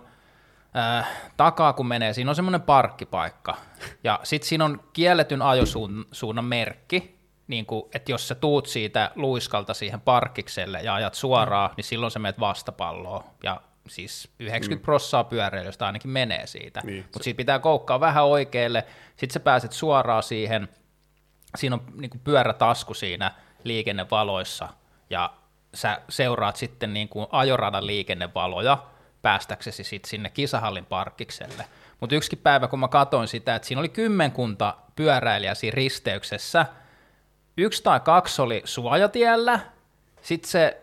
äh, 0.77 1.07
takaa, 1.37 1.73
kun 1.73 1.87
menee, 1.87 2.13
siinä 2.13 2.31
on 2.31 2.35
semmoinen 2.35 2.61
parkkipaikka. 2.61 3.57
Ja 4.03 4.19
sitten 4.23 4.49
siinä 4.49 4.65
on 4.65 4.83
kielletyn 4.93 5.41
ajosuunnan 5.41 6.45
merkki, 6.45 7.21
niin 7.47 7.65
kuin, 7.65 7.83
että 7.93 8.11
jos 8.11 8.27
sä 8.27 8.35
tuut 8.35 8.67
siitä 8.67 9.11
luiskalta 9.15 9.73
siihen 9.73 10.01
parkkikselle 10.01 10.81
ja 10.81 10.95
ajat 10.95 11.13
suoraan, 11.13 11.71
mm. 11.71 11.73
niin 11.77 11.85
silloin 11.85 12.11
sä 12.11 12.19
menet 12.19 12.39
vastapalloon. 12.39 13.23
Ja 13.43 13.61
siis 13.87 14.29
90 14.39 14.81
mm. 14.81 14.85
prossaa 14.85 15.23
pyöräilijöistä 15.23 15.85
ainakin 15.85 16.11
menee 16.11 16.47
siitä. 16.47 16.81
Niin, 16.83 17.03
Mutta 17.03 17.23
siitä 17.23 17.37
pitää 17.37 17.59
koukkaa 17.59 17.99
vähän 17.99 18.25
oikealle, 18.25 18.85
sitten 19.15 19.33
sä 19.33 19.39
pääset 19.39 19.71
suoraan 19.71 20.23
siihen, 20.23 20.69
siinä 21.57 21.75
on 21.75 21.83
niin 21.95 22.09
kuin 22.09 22.21
pyörätasku 22.23 22.93
siinä 22.93 23.31
liikennevaloissa, 23.63 24.69
ja 25.09 25.33
sä 25.73 26.01
seuraat 26.09 26.55
sitten 26.55 26.93
niin 26.93 27.09
kuin 27.09 27.27
ajoradan 27.31 27.87
liikennevaloja, 27.87 28.77
päästäksesi 29.21 29.83
sitten 29.83 30.09
sinne 30.09 30.29
kisahallin 30.29 30.85
parkkikselle. 30.85 31.65
Mutta 31.99 32.15
yksikin 32.15 32.39
päivä, 32.39 32.67
kun 32.67 32.79
mä 32.79 32.87
katsoin 32.87 33.27
sitä, 33.27 33.55
että 33.55 33.67
siinä 33.67 33.79
oli 33.79 33.89
kymmenkunta 33.89 34.77
pyöräilijää 34.95 35.55
siinä 35.55 35.75
risteyksessä, 35.75 36.65
yksi 37.57 37.83
tai 37.83 37.99
kaksi 37.99 38.41
oli 38.41 38.61
suojatiellä, 38.65 39.59
sitten 40.21 40.49
se 40.51 40.81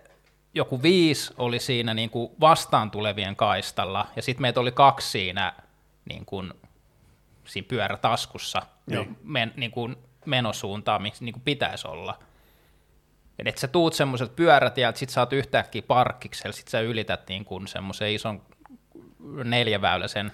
joku 0.55 0.83
viisi 0.83 1.35
oli 1.39 1.59
siinä 1.59 1.95
niin 1.95 2.11
kuin 2.11 2.33
vastaan 2.41 2.91
tulevien 2.91 3.37
kaistalla, 3.37 4.07
ja 4.17 4.23
sitten 4.23 4.43
meitä 4.43 4.61
oli 4.61 4.73
kaksi 4.73 5.11
siinä, 5.11 5.53
niin 6.05 6.25
kuin, 6.25 6.53
siinä 7.45 7.69
pyörätaskussa 7.69 8.63
Niin. 8.87 9.19
men, 9.23 9.53
niin 9.57 9.71
kuin 9.71 9.97
menosuuntaan, 10.29 11.03
missä 11.03 11.25
niin 11.25 11.33
kuin 11.33 11.43
pitäisi 11.43 11.89
olla. 11.89 12.19
Et 13.39 13.47
et 13.47 13.59
sä 13.59 13.69
tuut 13.69 13.95
semmoiselta 13.95 14.33
pyörätieltä, 14.37 14.99
sit 14.99 15.11
sä 15.11 15.21
oot 15.21 15.33
yhtäkkiä 15.33 15.83
parkkiksella, 15.83 16.53
sit 16.53 16.69
sä 16.69 16.81
ylität 16.81 17.29
niin 17.29 17.45
kuin 17.45 17.67
semmoisen 17.67 18.13
ison 18.13 18.43
neljäväyläisen 19.45 20.33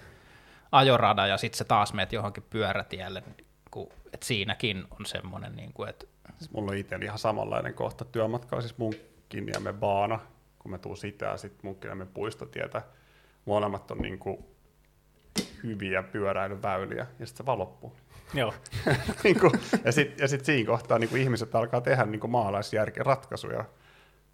ajoradan, 0.73 1.29
ja 1.29 1.37
sit 1.37 1.55
sä 1.55 1.65
taas 1.65 1.93
meet 1.93 2.13
johonkin 2.13 2.45
pyörätielle, 2.51 3.23
kun, 3.71 3.89
et 4.13 4.23
siinäkin 4.23 4.85
on 4.91 5.07
semmoinen, 5.07 5.57
niin 5.57 5.73
kuin, 5.73 5.89
että 5.89 6.07
Siis 6.39 6.51
mulla 6.51 6.73
on 6.73 6.79
itsellä 6.79 7.05
ihan 7.05 7.19
samanlainen 7.19 7.75
kohta 7.75 8.05
työmatkalla, 8.05 8.63
siis 8.63 8.79
Munkkiniemen 8.79 9.75
baana, 9.75 10.21
kun 10.59 10.71
mä 10.71 10.79
tuun 10.79 10.97
sitä 10.97 11.27
ja 11.27 11.37
sitten 11.37 11.61
Munkkiniemen 11.63 12.09
puistotietä. 12.09 12.83
Molemmat 13.45 13.91
on 13.91 13.99
niinku 13.99 14.55
hyviä 15.63 16.03
pyöräilyväyliä 16.03 17.07
ja 17.19 17.27
sitten 17.27 17.37
se 17.37 17.47
vaan 17.47 17.59
loppuu. 17.59 17.97
Joo. 18.35 18.55
niinku, 19.25 19.51
ja 19.85 19.93
sitten 19.93 20.25
ja 20.25 20.29
sit 20.29 20.45
siinä 20.45 20.67
kohtaa 20.67 20.99
niinku 20.99 21.17
ihmiset 21.17 21.55
alkaa 21.55 21.81
tehdä 21.81 22.05
niinku 22.05 22.29
maalaisjärkeä 22.29 23.05
ratkaisuja, 23.05 23.65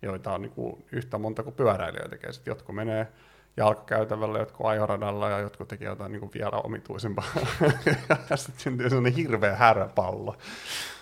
joita 0.03 0.33
on 0.33 0.43
niinku 0.43 0.85
yhtä 0.93 1.19
monta 1.19 1.43
kuin 1.43 1.55
pyöräilijöitä 1.55 2.09
tekee. 2.09 2.33
Sitten 2.33 2.51
jotkut 2.51 2.75
menee 2.75 3.07
jalkakäytävällä, 3.57 4.39
jotkut 4.39 4.67
ajoradalla 4.67 5.31
ja 5.31 5.39
jotkut 5.39 5.69
tekee 5.69 5.89
jotain 5.89 6.13
niinku 6.13 6.31
vielä 6.35 6.61
omituisempaa. 6.65 7.25
ja 8.31 8.37
sitten 8.37 8.61
syntyy 8.61 8.89
sellainen 8.89 9.13
hirveä 9.13 9.57
häräpallo. 9.57 10.37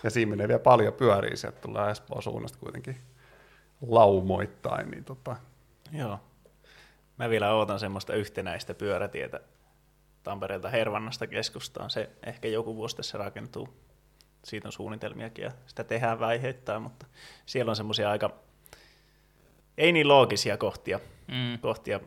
Ja 0.02 0.10
siinä 0.10 0.30
menee 0.30 0.48
vielä 0.48 0.58
paljon 0.58 0.92
pyöriä, 0.92 1.36
sieltä 1.36 1.60
tulee 1.60 1.90
Espoon 1.90 2.22
suunnasta 2.22 2.58
kuitenkin 2.58 2.96
laumoittain. 3.88 4.90
Niin 4.90 5.04
tota, 5.04 5.36
Joo. 5.92 6.20
Mä 7.18 7.30
vielä 7.30 7.54
ootan 7.54 7.80
semmoista 7.80 8.14
yhtenäistä 8.14 8.74
pyörätietä 8.74 9.40
Tampereelta 10.22 10.68
Hervannasta 10.68 11.26
keskustaan. 11.26 11.90
Se 11.90 12.10
ehkä 12.26 12.48
joku 12.48 12.76
vuosi 12.76 12.96
tässä 12.96 13.18
rakentuu. 13.18 13.68
Siitä 14.44 14.68
on 14.68 14.72
suunnitelmiakin 14.72 15.44
ja 15.44 15.50
sitä 15.66 15.84
tehdään 15.84 16.20
vaiheittain, 16.20 16.82
mutta 16.82 17.06
siellä 17.46 17.70
on 17.70 17.76
semmoisia 17.76 18.10
aika 18.10 18.30
ei 19.78 19.92
niin 19.92 20.08
loogisia 20.08 20.56
kohtia. 20.56 21.00
mm. 21.26 21.58
kohtia. 21.58 22.00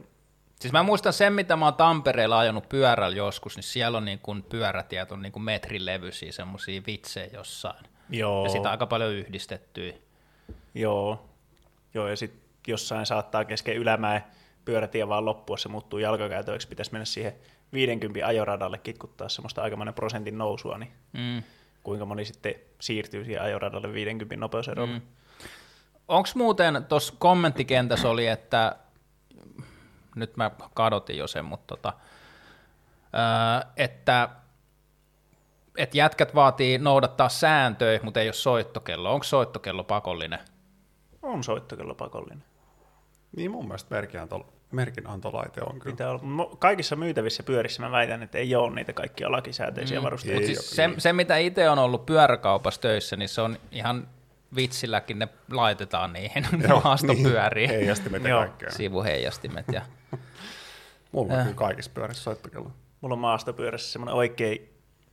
Siis 0.60 0.74
mä 0.74 0.84
muistan 0.84 1.14
sen, 1.14 1.34
mitä 1.34 1.56
mä 1.56 1.66
oon 1.66 1.74
Tampereella 1.74 2.40
ajanut 2.40 2.70
pyörällä 2.70 3.18
joskus, 3.18 3.56
niin 3.56 3.64
siellä 3.64 3.98
on 3.98 4.06
niin 4.06 4.20
kuin 4.20 4.44
pyörätiet 4.44 5.12
on 5.12 5.22
niin 5.22 5.32
kuin 5.32 5.44
metrin 5.44 5.86
levyisiä 5.86 6.32
semmoisia 6.32 6.82
vitsejä 6.88 7.30
jossain. 7.34 7.86
Joo, 8.10 8.44
Ja 8.44 8.50
sitä 8.50 8.72
aika 8.72 8.88
paljon 8.88 9.14
yhdistettyä. 9.14 9.94
joo. 10.74 11.30
joo 11.94 12.08
ja 12.08 12.16
sitten 12.16 12.42
jossain 12.68 13.06
saattaa 13.06 13.46
kesken 13.46 13.76
ylämäen 13.76 14.24
pyörätie 14.66 15.08
vaan 15.08 15.26
loppua, 15.26 15.58
se 15.58 15.70
muuttuu 15.70 16.00
jalkakäytöiksi, 16.00 16.68
pitäisi 16.68 16.92
mennä 16.92 17.06
siihen 17.06 17.34
50 17.74 18.28
ajoradalle 18.28 18.78
kitkuttaa 18.78 19.30
semmoista 19.30 19.62
aikamoinen 19.62 19.94
prosentin 19.94 20.38
nousua, 20.38 20.78
niin 20.78 20.92
Mm. 21.14 21.44
kuinka 21.84 22.06
moni 22.06 22.26
sitten 22.26 22.56
siirtyy 22.82 23.26
siihen 23.26 23.42
ajoradalle 23.42 23.94
50 23.94 24.36
nopeuserolla. 24.40 24.94
Mm. 24.94 25.02
Onko 26.08 26.30
muuten 26.36 26.86
tuossa 26.90 27.14
kommenttikentässä 27.20 28.10
oli, 28.10 28.28
että 28.28 28.76
nyt 30.16 30.38
mä 30.38 30.52
kadotin 30.74 31.18
jo 31.18 31.28
sen, 31.28 31.46
mutta 31.46 31.78
tota, 31.78 31.94
että 33.78 34.30
että 35.78 35.98
jätkät 35.98 36.36
vaatii 36.36 36.78
noudattaa 36.78 37.30
sääntöjä, 37.30 38.00
mutta 38.04 38.20
ei 38.20 38.28
ole 38.28 38.34
soittokello. 38.34 39.14
Onko 39.14 39.24
soittokello 39.24 39.84
pakollinen? 39.84 40.40
On 41.22 41.44
soittokello 41.44 41.96
pakollinen. 41.96 42.44
niin 43.36 43.52
mun 43.52 43.66
mielestä 43.66 43.96
merkinanto, 43.96 44.54
merkinantolaite 44.72 45.62
on 45.62 45.80
kyllä. 45.80 45.94
Pitää 45.94 46.12
olla. 46.12 46.56
Kaikissa 46.60 46.96
myytävissä 46.96 47.44
pyörissä 47.44 47.82
mä 47.82 47.92
väitän, 47.92 48.24
että 48.24 48.38
ei 48.38 48.56
ole 48.56 48.76
niitä 48.76 48.94
kaikkia 48.94 49.32
lakisääteisiä 49.32 50.00
mm. 50.00 50.04
varusteita. 50.04 50.46
Siis 50.46 50.70
se, 50.70 50.90
se, 50.98 51.14
mitä 51.14 51.38
itse 51.38 51.70
on 51.70 51.80
ollut 51.80 52.06
pyöräkaupassa 52.06 52.82
töissä, 52.82 53.16
niin 53.16 53.30
se 53.30 53.42
on 53.42 53.58
ihan 53.72 54.08
vitsilläkin, 54.56 55.20
ne 55.20 55.28
laitetaan 55.52 56.14
niihin 56.14 56.46
maastopyöriin. 56.84 57.70
Niin, 57.70 57.80
heijastimet 57.80 58.24
ja 58.24 58.30
Joo. 58.30 58.40
kaikkea. 58.40 58.72
Sivuheijastimet. 58.72 59.66
Ja, 59.74 59.82
Mulla 61.12 61.34
on 61.34 61.40
kyllä 61.44 61.56
kaikissa 61.56 61.92
pyörissä 61.94 62.24
soittokello. 62.24 62.72
Mulla 63.02 63.14
on 63.14 63.20
maastopyörässä 63.20 63.92
semmoinen 63.92 64.16
oikein 64.16 64.70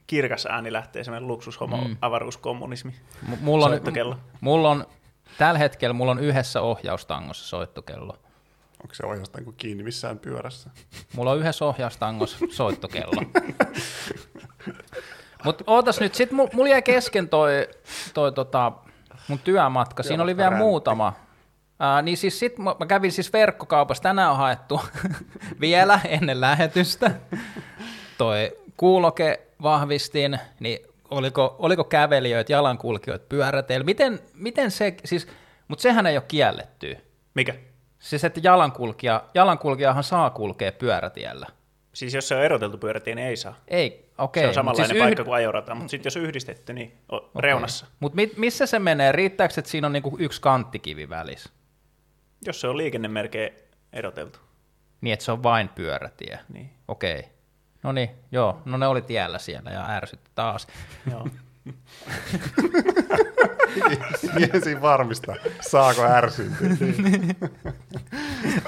kirkas 0.07 0.47
ääni 0.47 0.73
lähtee, 0.73 1.05
semmoinen 1.05 1.29
luksushomo, 1.29 1.77
mm. 1.77 1.97
avaruuskommunismi. 2.01 2.95
M- 3.29 3.33
mulla, 3.41 3.65
on, 3.65 3.71
Soittokello. 3.71 4.17
mulla 4.41 4.71
on, 4.71 4.87
tällä 5.39 5.59
hetkellä 5.59 5.93
mulla 5.93 6.13
on 6.13 6.19
yhdessä 6.19 6.61
ohjaustangossa 6.61 7.49
soittokello. 7.49 8.19
Onko 8.83 8.95
se 8.95 9.07
oikeastaan 9.07 9.45
kuin 9.45 9.57
kiinni 9.57 9.85
missään 9.85 10.19
pyörässä? 10.19 10.71
Mulla 11.17 11.31
on 11.31 11.39
yhdessä 11.39 11.65
ohjaustangossa 11.65 12.39
soittokello. 12.51 13.23
Mutta 15.45 15.65
ootas 15.67 16.01
nyt, 16.01 16.15
sit 16.15 16.33
mulla, 16.33 16.69
jäi 16.69 16.83
kesken 16.83 17.29
toi, 17.29 17.69
toi 18.15 18.33
tota, 18.33 18.73
mun 19.29 19.39
työmatka. 19.39 20.03
Siinä 20.03 20.23
oli 20.23 20.37
vielä 20.37 20.57
muutama. 20.57 21.13
Ää, 21.81 22.03
niin 22.03 22.17
siis 22.17 22.39
sit 22.39 22.59
mä 22.59 22.77
mä 22.79 22.87
kävin 22.87 23.13
siis 23.13 23.33
verkkokaupassa, 23.33 24.03
tänään 24.03 24.31
on 24.31 24.37
haettu 24.37 24.81
vielä 25.61 26.01
ennen 26.05 26.41
lähetystä. 26.41 27.11
Toi 28.19 28.57
kuuloke 28.77 29.41
vahvistin, 29.63 30.39
niin 30.61 30.79
oliko, 31.11 31.57
oliko 31.59 31.85
kävelijöitä, 31.85 32.53
jalankulkijoita, 32.53 33.27
pyöräteillä. 33.29 33.85
Miten, 33.85 34.21
miten 34.35 34.71
se, 34.71 34.95
siis, 35.05 35.29
mutta 35.69 35.83
sehän 35.83 36.07
ei 36.07 36.17
ole 36.17 36.25
kielletty. 36.29 36.97
Mikä? 37.35 37.55
Siis 37.99 38.25
että 38.25 38.41
jalankulkija, 38.43 39.25
jalankulkijahan 39.35 40.05
saa 40.05 40.31
kulkea 40.31 40.73
pyörätiellä. 40.73 41.47
Siis 41.93 42.15
jos 42.15 42.29
se 42.29 42.35
on 42.37 42.43
eroteltu 42.43 42.79
pyörätie, 42.79 43.15
niin 43.15 43.29
ei 43.29 43.37
saa. 43.37 43.57
Ei, 43.69 44.11
Okei, 44.19 44.43
se 44.43 44.49
on 44.49 44.55
samanlainen 44.55 44.89
siis 44.97 45.03
paikka 45.03 45.23
yhd- 45.23 45.25
kuin 45.25 45.35
ajorata, 45.35 45.75
mutta 45.75 45.91
sitten 45.91 46.07
jos 46.07 46.17
on 46.17 46.23
yhdistetty, 46.23 46.73
niin 46.73 46.99
on 47.09 47.31
reunassa. 47.39 47.87
Mutta 48.01 48.17
mi- 48.17 48.33
missä 48.37 48.67
se 48.67 48.79
menee? 48.79 49.13
Riittääkö, 49.13 49.55
että 49.59 49.71
siinä 49.71 49.87
on 49.87 49.93
niinku 49.93 50.17
yksi 50.21 50.41
kanttikivi 50.41 51.09
välissä? 51.09 51.51
Jos 52.47 52.61
se 52.61 52.69
on 52.69 52.77
liikennemerkein 52.77 53.53
eroteltu. 53.93 54.39
Niin, 55.01 55.13
että 55.13 55.25
se 55.25 55.33
on 55.33 55.43
vain 55.43 55.69
pyörätie. 55.69 56.39
Niin. 56.49 56.71
Okei. 56.89 57.25
No 57.83 57.93
niin, 57.93 58.11
joo. 58.33 58.63
No 58.65 58.77
ne 58.77 58.87
oli 58.87 59.03
tiellä 59.03 59.39
siellä 59.39 59.71
ja 59.71 59.89
ärsytti 59.89 60.31
taas. 60.35 60.67
Joo. 61.11 61.29
Miesin 64.35 64.83
varmista, 64.83 65.35
saako 65.61 66.03
ärsyyntyä. 66.03 66.69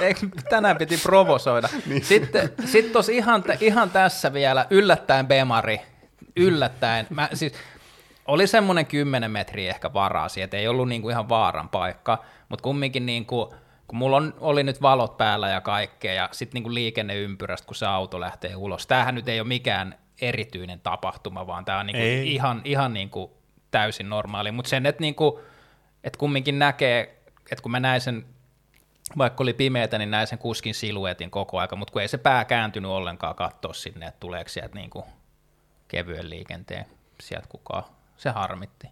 Eikö 0.01 0.29
tänään 0.51 0.77
piti 0.77 0.97
provosoida? 0.97 1.69
niin. 1.87 2.05
Sitten 2.05 2.53
sit 2.65 2.93
tos 2.93 3.09
ihan, 3.09 3.45
ihan 3.61 3.91
tässä 3.91 4.33
vielä 4.33 4.67
yllättäen 4.71 5.27
Bemari, 5.27 5.81
yllättäen. 6.37 7.07
Mä, 7.11 7.29
siis, 7.35 7.53
oli 8.27 8.47
semmoinen 8.47 8.87
10 8.87 9.31
metriä 9.31 9.71
ehkä 9.71 9.93
varaa 9.93 10.29
että 10.43 10.57
ei 10.57 10.69
ollut 10.69 10.89
niinku 10.89 11.11
ihan 11.11 11.29
vaaran 11.29 11.69
paikka, 11.69 12.25
mutta 12.49 12.63
kumminkin 12.63 13.07
niinku, 13.07 13.55
kun 13.87 13.99
mulla 13.99 14.17
on, 14.17 14.35
oli 14.41 14.63
nyt 14.63 14.83
valot 14.83 15.17
päällä 15.17 15.49
ja 15.49 15.61
kaikkea, 15.61 16.13
ja 16.13 16.29
sitten 16.33 16.55
niinku 16.55 16.75
liikenneympyrästä, 16.75 17.67
kun 17.67 17.75
se 17.75 17.87
auto 17.87 18.21
lähtee 18.21 18.57
ulos. 18.57 18.87
Tämähän 18.87 19.15
nyt 19.15 19.29
ei 19.29 19.41
ole 19.41 19.49
mikään 19.49 19.99
erityinen 20.21 20.81
tapahtuma, 20.81 21.47
vaan 21.47 21.65
tämä 21.65 21.81
on 21.81 21.87
niinku 21.87 22.03
Ei. 22.03 22.35
ihan, 22.35 22.63
ihan 22.65 22.95
niinku 22.95 23.37
täysin 23.71 24.09
normaali, 24.09 24.53
mutta 24.53 24.69
sen, 24.69 24.87
että 24.87 25.01
niinku, 25.01 25.41
et 26.05 26.17
kumminkin 26.17 26.59
näkee, 26.59 27.23
että 27.51 27.63
kun 27.63 27.71
mä 27.73 27.81
näin 27.81 28.01
sen 28.01 28.27
vaikka 29.19 29.43
oli 29.43 29.53
pimeätä, 29.53 29.99
niin 29.99 30.11
näin 30.11 30.27
sen 30.27 30.39
kuskin 30.39 30.75
siluetin 30.75 31.31
koko 31.31 31.59
aika, 31.59 31.77
mutta 31.77 31.93
kun 31.93 32.03
ei 32.03 32.09
se 32.09 32.19
pää 32.19 32.45
kääntynyt 32.45 32.91
ollenkaan 32.91 33.35
katsoa 33.35 33.73
sinne, 33.73 34.07
että 34.07 34.21
tuleeko 34.21 34.49
sieltä 34.49 34.75
niinku 34.75 35.05
kevyen 35.89 36.31
liikenteen 36.31 36.87
sieltä 37.21 37.49
kukaan. 37.49 37.85
Se 38.17 38.31
harmitti. 38.31 38.89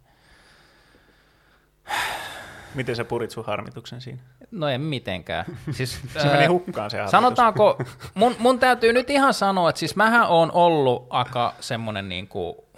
Miten 2.74 2.96
sä 2.96 3.04
purit 3.04 3.30
sun 3.30 3.44
harmituksen 3.44 4.00
siinä? 4.00 4.22
No 4.50 4.68
en 4.68 4.80
mitenkään. 4.80 5.44
Siis, 5.70 6.00
Se 6.18 6.28
meni 6.28 6.46
hukkaan 6.46 6.90
se 6.90 6.96
harmitus. 6.96 7.10
Sanotaanko, 7.10 7.78
mun, 8.14 8.36
mun 8.38 8.58
täytyy 8.58 8.92
nyt 8.92 9.10
ihan 9.10 9.34
sanoa, 9.34 9.70
että 9.70 9.78
siis 9.78 9.96
mähän 9.96 10.28
on 10.28 10.52
ollut 10.52 11.06
aika 11.10 11.54
semmoinen 11.60 12.08
niinku, 12.08 12.68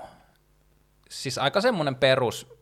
siis 1.10 1.38
aika 1.38 1.60
semmoinen 1.60 1.94
perus, 1.94 2.60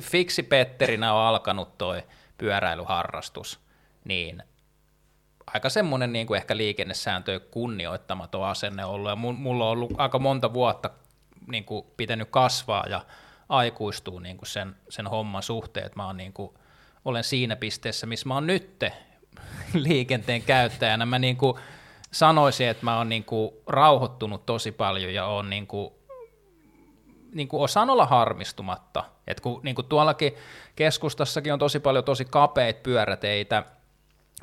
fiksi 0.00 0.42
Petterinä 0.42 1.14
on 1.14 1.20
alkanut 1.20 1.78
toi 1.78 2.02
pyöräilyharrastus, 2.38 3.60
niin 4.04 4.42
aika 5.46 5.68
semmoinen 5.68 6.12
niin 6.12 6.26
kuin 6.26 6.38
ehkä 6.38 6.56
liikennesääntöjä 6.56 7.40
kunnioittamaton 7.40 8.46
asenne 8.46 8.84
ollut, 8.84 9.10
ja 9.10 9.16
mulla 9.16 9.64
on 9.64 9.70
ollut 9.70 9.92
aika 9.96 10.18
monta 10.18 10.52
vuotta 10.52 10.90
niin 11.46 11.64
kuin 11.64 11.86
pitänyt 11.96 12.28
kasvaa 12.30 12.84
ja 12.90 13.04
aikuistua 13.50 14.20
niin 14.20 14.36
kuin 14.36 14.48
sen, 14.48 14.76
sen 14.88 15.06
homman 15.06 15.42
suhteen, 15.42 15.86
että 15.86 15.98
mä 15.98 16.06
oon 16.06 16.16
niin 16.16 16.32
kuin, 16.32 16.50
olen 17.04 17.24
siinä 17.24 17.56
pisteessä, 17.56 18.06
missä 18.06 18.28
mä 18.28 18.34
oon 18.34 18.46
nytte 18.46 18.92
liikenteen 19.74 20.42
käyttäjänä. 20.42 21.06
Mä 21.06 21.18
niin 21.18 21.36
kuin 21.36 21.56
sanoisin, 22.10 22.68
että 22.68 22.84
mä 22.84 22.96
oon 22.96 23.08
niin 23.08 23.24
kuin 23.24 23.50
rauhoittunut 23.66 24.46
tosi 24.46 24.72
paljon 24.72 25.14
ja 25.14 25.26
oon 25.26 25.50
niin 25.50 25.66
kuin 25.66 25.92
niin 27.32 27.48
kuin 27.48 27.62
osaan 27.62 27.90
olla 27.90 28.06
harmistumatta. 28.06 29.04
Et 29.26 29.40
kun, 29.40 29.60
niin 29.62 29.74
kuin 29.74 29.86
tuollakin 29.86 30.32
keskustassakin 30.76 31.52
on 31.52 31.58
tosi 31.58 31.80
paljon 31.80 32.04
tosi 32.04 32.24
kapeita 32.24 32.80
pyöräteitä, 32.82 33.64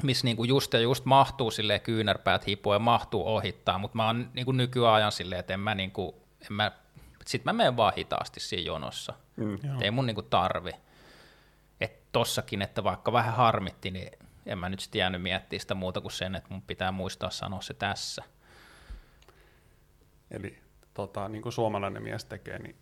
missä 0.03 0.25
niin 0.25 0.37
kuin 0.37 0.49
just 0.49 0.73
ja 0.73 0.79
just 0.79 1.05
mahtuu 1.05 1.51
silleen 1.51 1.81
kyynärpäät 1.81 2.47
hiipua 2.47 2.75
ja 2.75 2.79
mahtuu 2.79 3.27
ohittaa, 3.27 3.77
mutta 3.77 3.97
mä 3.97 4.05
oon 4.05 4.29
niin 4.33 4.45
kuin 4.45 4.57
nykyajan 4.57 5.11
silleen, 5.11 5.39
että 5.39 5.53
en 5.53 5.59
mä, 5.59 5.75
niin 5.75 5.91
kuin, 5.91 6.15
en 6.41 6.53
mä, 6.53 6.71
sit 7.27 7.45
mä 7.45 7.53
menen 7.53 7.77
vaan 7.77 7.93
hitaasti 7.97 8.39
siinä 8.39 8.63
jonossa. 8.65 9.13
Mm, 9.35 9.55
Et 9.55 9.81
ei 9.81 9.91
mun 9.91 10.05
niin 10.05 10.15
kuin 10.15 10.27
tarvi. 10.29 10.71
Et 11.81 12.11
tossakin, 12.11 12.61
että 12.61 12.83
vaikka 12.83 13.11
vähän 13.11 13.33
harmitti, 13.33 13.91
niin 13.91 14.11
en 14.45 14.57
mä 14.57 14.69
nyt 14.69 14.79
sitten 14.79 14.99
jäänyt 14.99 15.21
miettimään 15.21 15.61
sitä 15.61 15.75
muuta 15.75 16.01
kuin 16.01 16.11
sen, 16.11 16.35
että 16.35 16.49
mun 16.49 16.61
pitää 16.61 16.91
muistaa 16.91 17.29
sanoa 17.29 17.61
se 17.61 17.73
tässä. 17.73 18.23
Eli 20.31 20.59
tota, 20.93 21.27
niin 21.29 21.41
kuin 21.41 21.53
suomalainen 21.53 22.03
mies 22.03 22.25
tekee, 22.25 22.59
niin 22.59 22.75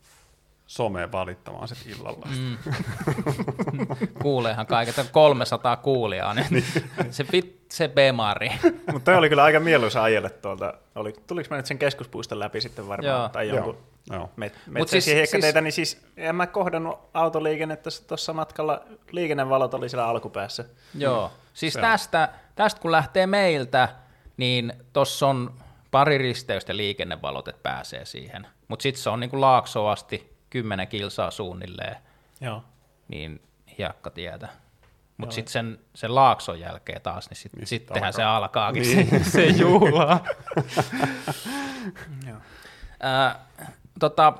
someen 0.67 1.12
valittamaan 1.12 1.67
sit 1.67 1.88
illalla. 1.88 2.27
Mm. 2.38 2.58
Kuuleehan 4.21 4.67
kaiket, 4.67 4.95
300 5.12 5.77
kuulijaa, 5.77 6.34
niin 6.34 6.63
se, 7.12 7.25
vit, 7.31 7.65
se 7.71 7.88
bemari. 7.88 8.51
Mutta 8.91 9.17
oli 9.17 9.29
kyllä 9.29 9.43
aika 9.43 9.60
mieluisa 9.60 10.03
ajelle 10.03 10.29
tuolta. 10.29 10.73
Oli, 10.95 11.13
tuliko 11.27 11.47
mä 11.49 11.58
nyt 11.58 11.65
sen 11.65 11.79
keskuspuiston 11.79 12.39
läpi 12.39 12.62
sitten 12.62 12.88
varmaan? 12.88 13.19
Joo. 13.19 13.29
Tai 13.29 13.47
jonkun 13.47 13.73
Joo. 13.73 13.94
Joo. 14.11 14.31
met, 14.35 14.53
Mut 14.77 14.87
siis- 14.89 15.05
siis, 15.05 15.15
hiekkateitä, 15.15 15.59
siis- 15.61 15.63
niin 15.63 15.71
siis 15.71 16.05
en 16.17 16.35
mä 16.35 16.47
kohdannut 16.47 16.99
autoliikennettä 17.13 17.89
tuossa 18.07 18.33
matkalla. 18.33 18.81
Liikennevalot 19.11 19.73
oli 19.73 19.89
siellä 19.89 20.07
alkupäässä. 20.07 20.65
Joo, 20.97 21.31
siis 21.53 21.73
Se 21.73 21.79
on. 21.79 21.83
tästä, 21.85 22.29
tästä 22.55 22.81
kun 22.81 22.91
lähtee 22.91 23.27
meiltä, 23.27 23.89
niin 24.37 24.73
tuossa 24.93 25.27
on 25.27 25.53
pari 25.91 26.17
risteystä 26.17 26.71
ja 26.73 26.77
liikennevalot, 26.77 27.47
että 27.47 27.63
pääsee 27.63 28.05
siihen. 28.05 28.47
Mutta 28.67 28.83
sitten 28.83 29.03
se 29.03 29.09
on 29.09 29.19
niin 29.19 29.29
kuin 29.29 29.41
Laaksoon 29.41 29.91
asti 29.91 30.35
10 30.49 30.87
kilsaa 30.87 31.31
suunnilleen, 31.31 31.95
Joo. 32.41 32.63
niin 33.07 33.41
hiekkatietä. 33.77 34.47
Mutta 35.17 35.35
sitten 35.35 35.51
sen, 35.51 35.79
sen 35.95 36.15
Laakson 36.15 36.59
jälkeen 36.59 37.01
taas, 37.01 37.29
niin, 37.29 37.37
sit, 37.37 37.53
Niin 37.53 37.67
sit 37.67 37.81
sittenhän 37.81 38.13
se 38.13 38.23
alkaa. 38.23 38.67
alkaakin 38.67 38.81
Niin. 39.09 39.23
se, 39.25 39.31
se 39.31 39.45
juhla. 39.45 40.19
Joo. 42.27 42.37
Tota, 43.99 44.34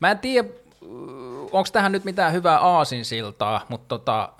mä 0.00 0.10
en 0.10 0.18
tiedä, 0.18 0.48
onko 1.42 1.68
tähän 1.72 1.92
nyt 1.92 2.04
mitään 2.04 2.32
hyvää 2.32 2.58
aasinsiltaa, 2.58 3.66
mutta 3.68 3.88
tota, 3.88 4.32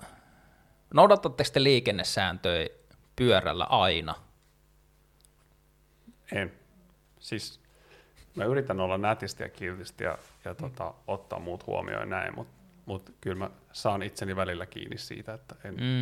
noudatatteko 0.93 1.49
te 1.53 1.63
liikennesääntöjä 1.63 2.69
pyörällä 3.15 3.65
aina? 3.65 4.15
En. 6.31 6.53
Siis 7.19 7.59
mä 8.35 8.45
yritän 8.45 8.79
olla 8.79 8.97
nätisti 8.97 9.43
ja 9.43 9.49
kiltisti 9.49 10.03
ja, 10.03 10.17
ja 10.45 10.55
tota, 10.55 10.93
ottaa 11.07 11.39
muut 11.39 11.67
huomioon 11.67 12.01
ja 12.01 12.05
näin, 12.05 12.35
mutta 12.35 12.53
mut 12.85 13.13
kyllä 13.21 13.35
mä 13.35 13.49
saan 13.71 14.03
itseni 14.03 14.35
välillä 14.35 14.65
kiinni 14.65 14.97
siitä, 14.97 15.33
että 15.33 15.55
en, 15.63 15.73
mm. 15.73 16.01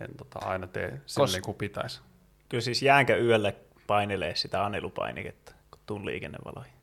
en 0.00 0.16
tota, 0.16 0.38
aina 0.38 0.66
tee 0.66 1.00
silleen 1.06 1.42
kuin 1.42 1.56
pitäisi. 1.56 2.00
Kyllä 2.48 2.62
siis 2.62 2.82
jäänkö 2.82 3.16
yölle 3.16 3.56
painelee 3.86 4.36
sitä 4.36 4.64
anelupainiketta, 4.64 5.52
kun 5.70 5.80
tuun 5.86 6.06
liikennevaloihin? 6.06 6.81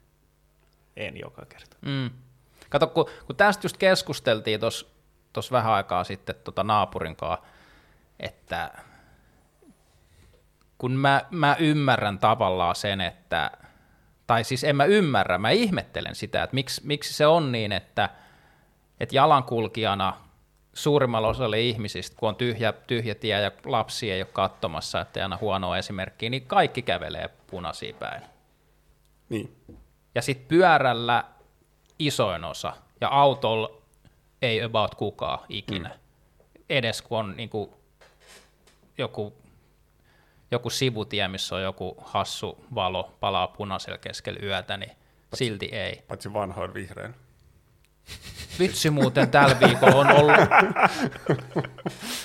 En 0.96 1.20
joka 1.20 1.46
kerta. 1.46 1.78
Mm. 1.82 2.10
Kato, 2.70 2.88
kun, 2.88 3.06
kun 3.26 3.36
tästä 3.36 3.66
just 3.66 3.78
keskusteltiin 3.78 4.60
tuossa 5.34 5.52
vähän 5.52 5.74
aikaa 5.74 6.04
sitten 6.04 6.36
tota 6.44 6.64
naapurin 6.64 7.16
kanssa, 7.16 7.46
että 8.20 8.72
kun 10.78 10.92
mä, 10.92 11.26
mä 11.32 11.56
ymmärrän 11.60 12.20
tavallaan 12.20 12.76
sen, 12.76 13.02
että, 13.02 13.52
tai 14.28 14.44
siis 14.44 14.64
en 14.64 14.76
mä 14.76 14.86
ymmärrä, 14.86 15.38
mä 15.38 15.50
ihmettelen 15.50 16.16
sitä, 16.16 16.44
että 16.44 16.54
miksi, 16.54 16.82
miksi 16.84 17.14
se 17.14 17.28
on 17.28 17.52
niin, 17.52 17.72
että, 17.72 18.10
että 19.00 19.16
jalankulkijana 19.16 20.14
suurimmalla 20.74 21.28
osalla 21.28 21.56
ihmisistä, 21.56 22.18
kun 22.20 22.30
on 22.30 22.36
tyhjä, 22.36 22.74
tyhjä 22.74 23.16
tie 23.16 23.42
ja 23.42 23.52
lapsia 23.66 24.16
ei 24.16 24.22
ole 24.22 24.30
katsomassa, 24.34 25.02
että 25.02 25.24
aina 25.24 25.38
huonoa 25.42 25.78
esimerkkiä, 25.78 26.30
niin 26.30 26.46
kaikki 26.46 26.82
kävelee 26.82 27.30
punaisiin 27.48 27.96
päin. 27.96 28.22
Niin. 29.30 29.56
Ja 30.16 30.22
sitten 30.22 30.48
pyörällä 30.48 31.24
isoin 32.00 32.44
osa, 32.44 32.74
ja 33.02 33.10
autolla 33.10 33.82
ei 34.42 34.64
about 34.64 34.96
kukaan 34.96 35.40
ikinä. 35.50 35.90
Mm. 35.90 36.64
Edes 36.70 37.02
kun 37.02 37.20
on 37.20 37.38
niinku 37.38 37.78
joku, 38.98 39.34
joku 40.52 40.70
sivutie, 40.70 41.28
missä 41.28 41.56
on 41.56 41.62
joku 41.62 41.98
hassu 42.02 42.66
valo, 42.76 43.14
palaa 43.20 43.48
punaisella 43.48 43.98
keskellä 43.98 44.40
yötä, 44.44 44.78
niin 44.78 44.92
silti 45.34 45.66
ei. 45.66 46.04
Paitsi 46.08 46.34
vanhoin 46.34 46.74
vihreän. 46.74 47.16
Vitsi 48.60 48.90
muuten 48.90 49.32
tällä 49.32 49.56
viikolla 49.60 49.96
on 49.96 50.12
ollut 50.12 50.36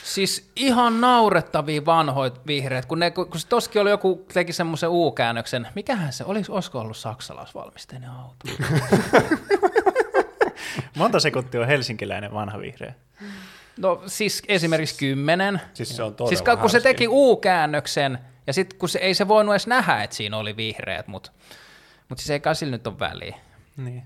siis 0.02 0.50
ihan 0.56 1.00
naurettavia 1.00 1.84
vanhoja 1.84 2.30
vihreät, 2.46 2.86
kun, 2.86 2.98
ne, 2.98 3.10
kun 3.10 3.28
se 3.36 3.48
toskin 3.48 3.82
oli 3.82 3.90
joku, 3.90 4.26
teki 4.32 4.52
semmoisen 4.52 4.90
U-käännöksen, 4.90 5.68
mikähän 5.74 6.12
se, 6.12 6.24
olis, 6.24 6.50
olisiko 6.50 6.80
ollut 6.80 6.96
saksalaisvalmisteinen 6.96 8.10
auto? 8.10 8.46
Monta 10.96 11.20
sekuntia 11.20 11.60
on 11.60 11.66
helsinkiläinen 11.66 12.32
vanha 12.32 12.58
vihreä. 12.58 12.94
No 13.78 14.02
siis 14.06 14.42
esimerkiksi 14.48 14.98
kymmenen. 14.98 15.60
Siis 15.74 15.96
se 15.96 16.02
on 16.02 16.14
todella 16.14 16.28
Siis 16.28 16.58
kun 16.60 16.70
se 16.70 16.80
teki 16.80 17.08
U-käännöksen, 17.08 18.18
ja 18.46 18.52
sitten 18.52 18.78
kun 18.78 18.88
se, 18.88 18.98
ei 18.98 19.14
se 19.14 19.28
voinut 19.28 19.52
edes 19.52 19.66
nähdä, 19.66 20.02
että 20.02 20.16
siinä 20.16 20.36
oli 20.36 20.56
vihreät, 20.56 21.06
mutta 21.06 21.30
mut 22.08 22.18
siis 22.18 22.30
ei 22.30 22.40
kai 22.40 22.54
sillä 22.54 22.70
nyt 22.70 22.86
ole 22.86 22.98
väliä. 22.98 23.36
Niin. 23.76 24.02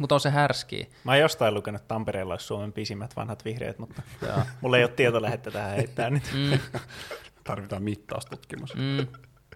Mutta 0.00 0.14
on 0.14 0.20
se 0.20 0.30
härski. 0.30 0.90
Mä 1.04 1.12
oon 1.12 1.20
jostain 1.20 1.54
lukenut, 1.54 1.80
että 1.80 1.88
Tampereella 1.88 2.34
olisi 2.34 2.46
Suomen 2.46 2.72
pisimmät 2.72 3.16
vanhat 3.16 3.44
vihreät, 3.44 3.78
mutta 3.78 4.02
Joo. 4.26 4.38
mulla 4.60 4.78
ei 4.78 4.84
ole 4.84 4.92
tietolähettä 4.96 5.50
tähän 5.50 5.76
heittää 5.76 6.10
nyt. 6.10 6.30
Mm, 6.34 6.58
Tarvitaan 7.44 7.82
mittaustutkimus. 7.82 8.74
mm. 8.74 9.06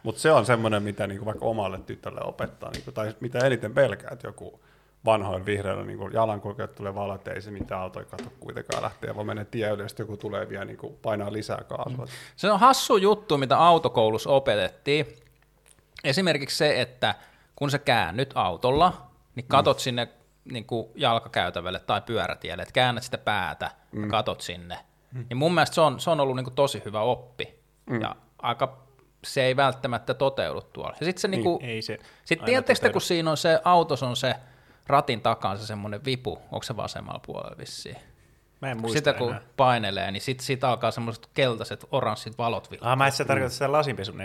Mutta 0.02 0.20
se 0.20 0.32
on 0.32 0.46
semmoinen, 0.46 0.82
mitä 0.82 1.06
niinku 1.06 1.24
vaikka 1.24 1.44
omalle 1.44 1.80
tytölle 1.80 2.20
opettaa, 2.24 2.70
niinku, 2.70 2.92
tai 2.92 3.14
mitä 3.20 3.38
eniten 3.38 3.74
pelkää, 3.74 4.10
että 4.12 4.26
joku 4.26 4.60
vanhoin 5.04 5.46
vihreällä 5.46 5.84
niin 5.84 6.12
jalankulkijat 6.12 6.74
tulee 6.74 6.94
valot, 6.94 7.28
ei 7.28 7.42
se 7.42 7.50
mitään 7.50 7.80
autoja 7.80 8.04
kato 8.06 8.24
kuitenkaan 8.40 8.82
lähtee, 8.82 9.14
vaan 9.14 9.26
menee 9.26 9.44
tie 9.44 9.70
yli, 9.70 9.82
joku 9.98 10.16
tulee 10.16 10.48
vielä 10.48 10.64
niin 10.64 10.76
kuin, 10.76 10.96
painaa 11.02 11.32
lisää 11.32 11.64
kaasua. 11.68 12.06
Se 12.36 12.50
on 12.50 12.60
hassu 12.60 12.96
juttu, 12.96 13.38
mitä 13.38 13.58
autokoulussa 13.58 14.30
opetettiin. 14.30 15.06
Esimerkiksi 16.04 16.56
se, 16.56 16.80
että 16.80 17.14
kun 17.56 17.70
sä 17.70 17.78
käännyt 17.78 18.32
autolla, 18.34 19.10
niin 19.34 19.46
katot 19.48 19.76
mm. 19.76 19.80
sinne 19.80 20.08
niin 20.44 20.64
kuin 20.64 20.86
jalkakäytävälle 20.94 21.78
tai 21.78 22.00
pyörätielle, 22.00 22.62
että 22.62 22.72
käännät 22.72 23.04
sitä 23.04 23.18
päätä 23.18 23.70
mm. 23.92 24.02
ja 24.02 24.08
katot 24.08 24.40
sinne. 24.40 24.78
Mm. 25.12 25.26
Niin 25.28 25.36
mun 25.36 25.54
mielestä 25.54 25.74
se 25.74 25.80
on, 25.80 26.00
se 26.00 26.10
on 26.10 26.20
ollut 26.20 26.36
niin 26.36 26.44
kuin 26.44 26.54
tosi 26.54 26.82
hyvä 26.84 27.00
oppi. 27.00 27.58
Mm. 27.86 28.00
Ja 28.00 28.16
aika 28.38 28.84
se 29.24 29.42
ei 29.42 29.56
välttämättä 29.56 30.14
toteudu 30.14 30.60
tuolla. 30.60 30.96
Ja 31.00 31.06
sitten 31.06 31.20
se, 31.20 31.28
niin, 31.28 31.36
niinku, 31.36 31.60
ei 31.62 31.82
se 31.82 31.98
sit 32.24 32.44
tiedättekö 32.44 32.92
kun 32.92 33.00
siinä 33.00 33.30
on 33.30 33.36
se, 33.36 33.60
autos 33.64 34.02
on 34.02 34.16
se 34.16 34.34
ratin 34.86 35.20
takaa 35.20 35.56
se 35.56 35.66
semmoinen 35.66 36.04
vipu, 36.04 36.38
onko 36.52 36.62
se 36.62 36.76
vasemmalla 36.76 37.20
puolella 37.26 37.58
vissiin? 37.58 37.96
Mä 38.62 38.70
en 38.70 38.80
muista 38.80 38.98
Sitä 38.98 39.12
kun 39.12 39.28
enää. 39.28 39.42
painelee, 39.56 40.10
niin 40.10 40.20
sitten 40.20 40.46
sit 40.46 40.64
alkaa 40.64 40.90
semmoiset 40.90 41.28
keltaiset, 41.34 41.86
oranssit 41.90 42.38
valot 42.38 42.70
vilkkuu. 42.70 42.88
Ah, 42.88 42.96
mä 42.96 43.06
et 43.06 43.14
sä 43.14 43.24
tarkoita 43.24 43.52
sitä 43.52 43.72
lasinpesun 43.72 44.20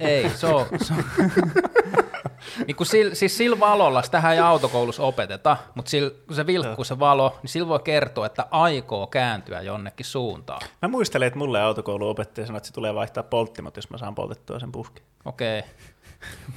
Ei, 0.00 0.30
se 0.30 0.46
on... 0.46 0.66
Se 0.82 0.94
on. 0.94 1.04
niin 2.66 2.76
kun 2.76 2.86
sil, 2.92 3.08
siis 3.12 3.36
sillä 3.36 3.60
valolla, 3.60 4.02
sitä 4.02 4.32
ei 4.32 4.38
autokoulussa 4.38 5.02
opeteta, 5.02 5.56
mutta 5.74 5.90
sil, 5.92 6.06
kun 6.26 6.36
se 6.36 6.46
vilkkuu 6.46 6.84
se 6.84 6.98
valo, 6.98 7.38
niin 7.42 7.50
sillä 7.50 7.68
voi 7.68 7.80
kertoa, 7.84 8.26
että 8.26 8.46
aikoo 8.50 9.06
kääntyä 9.06 9.60
jonnekin 9.62 10.06
suuntaan. 10.06 10.60
Mä 10.82 10.88
muistelen, 10.88 11.26
että 11.26 11.38
mulle 11.38 11.62
autokouluopettaja 11.62 12.46
sanoi, 12.46 12.56
että 12.56 12.66
se 12.66 12.72
tulee 12.72 12.94
vaihtaa 12.94 13.22
polttimot, 13.22 13.76
jos 13.76 13.90
mä 13.90 13.98
saan 13.98 14.14
poltettua 14.14 14.58
sen 14.58 14.72
puskin. 14.72 15.04
Okei. 15.24 15.58
Okay. 15.58 15.70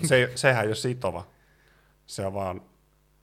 Se, 0.03 0.31
sehän 0.35 0.63
ei 0.63 0.69
ole 0.69 0.75
sitova. 0.75 1.23
Se 2.05 2.25
on 2.25 2.33
vaan 2.33 2.61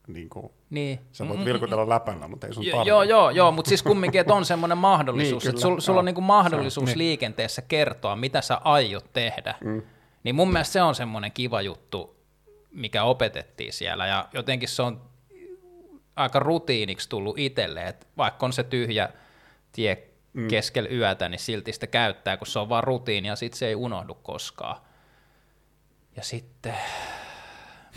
niin 0.07 0.29
kuin, 0.29 0.51
niin. 0.71 1.01
sä 1.13 1.29
voit 1.29 1.45
vilkutella 1.45 1.89
läpällä, 1.89 2.29
mutta 2.29 2.47
ei 2.47 2.55
sun 2.55 2.67
jo, 2.67 2.83
Joo, 2.83 3.03
joo, 3.03 3.31
joo, 3.31 3.53
mutta 3.53 3.69
siis 3.69 3.83
kumminkin, 3.83 4.21
että 4.21 4.35
on 4.35 4.45
semmoinen 4.45 4.79
mahdollisuus, 4.89 5.45
niin, 5.45 5.51
että 5.51 5.63
sulla 5.63 5.81
sul 5.81 5.97
on 5.97 6.05
niin 6.05 6.15
kuin 6.15 6.25
mahdollisuus 6.25 6.87
niin. 6.87 6.99
liikenteessä 6.99 7.63
kertoa, 7.63 8.17
mitä 8.17 8.41
sä 8.41 8.61
aiot 8.65 9.13
tehdä. 9.13 9.55
Mm. 9.61 9.83
Niin 10.25 10.35
mun 10.35 10.53
mielestä 10.53 10.73
se 10.73 10.83
on 10.83 10.95
semmoinen 10.95 11.33
kiva 11.33 11.63
juttu, 11.63 12.17
mikä 12.71 13.05
opetettiin 13.05 13.73
siellä, 13.73 14.07
ja 14.07 14.29
jotenkin 14.33 14.69
se 14.69 14.83
on 14.83 15.11
aika 16.17 16.39
rutiiniksi 16.39 17.09
tullut 17.09 17.39
itselle, 17.39 17.83
että 17.83 18.07
vaikka 18.17 18.47
on 18.47 18.53
se 18.53 18.65
tyhjä 18.65 19.09
tie 19.73 20.09
mm. 20.33 20.49
keskellä 20.49 20.89
yötä, 20.89 21.29
niin 21.29 21.39
silti 21.39 21.73
sitä 21.73 21.87
käyttää, 21.87 22.37
kun 22.37 22.47
se 22.47 22.59
on 22.59 22.69
vaan 22.69 22.85
rutiini, 22.85 23.29
ja 23.29 23.37
sitten 23.37 23.59
se 23.59 23.67
ei 23.67 23.75
unohdu 23.75 24.15
koskaan. 24.15 24.77
Ja 26.17 26.23
sitten 26.23 26.75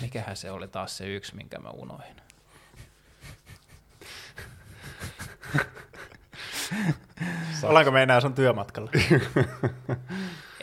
Mikähän 0.01 0.38
se 0.38 0.51
oli 0.51 0.67
taas 0.67 0.97
se 0.97 1.07
yksi, 1.07 1.36
minkä 1.36 1.59
mä 1.59 1.69
unohin. 1.69 2.15
Ollaanko 7.63 7.91
me 7.91 8.03
enää 8.03 8.21
sun 8.21 8.33
työmatkalla? 8.33 8.91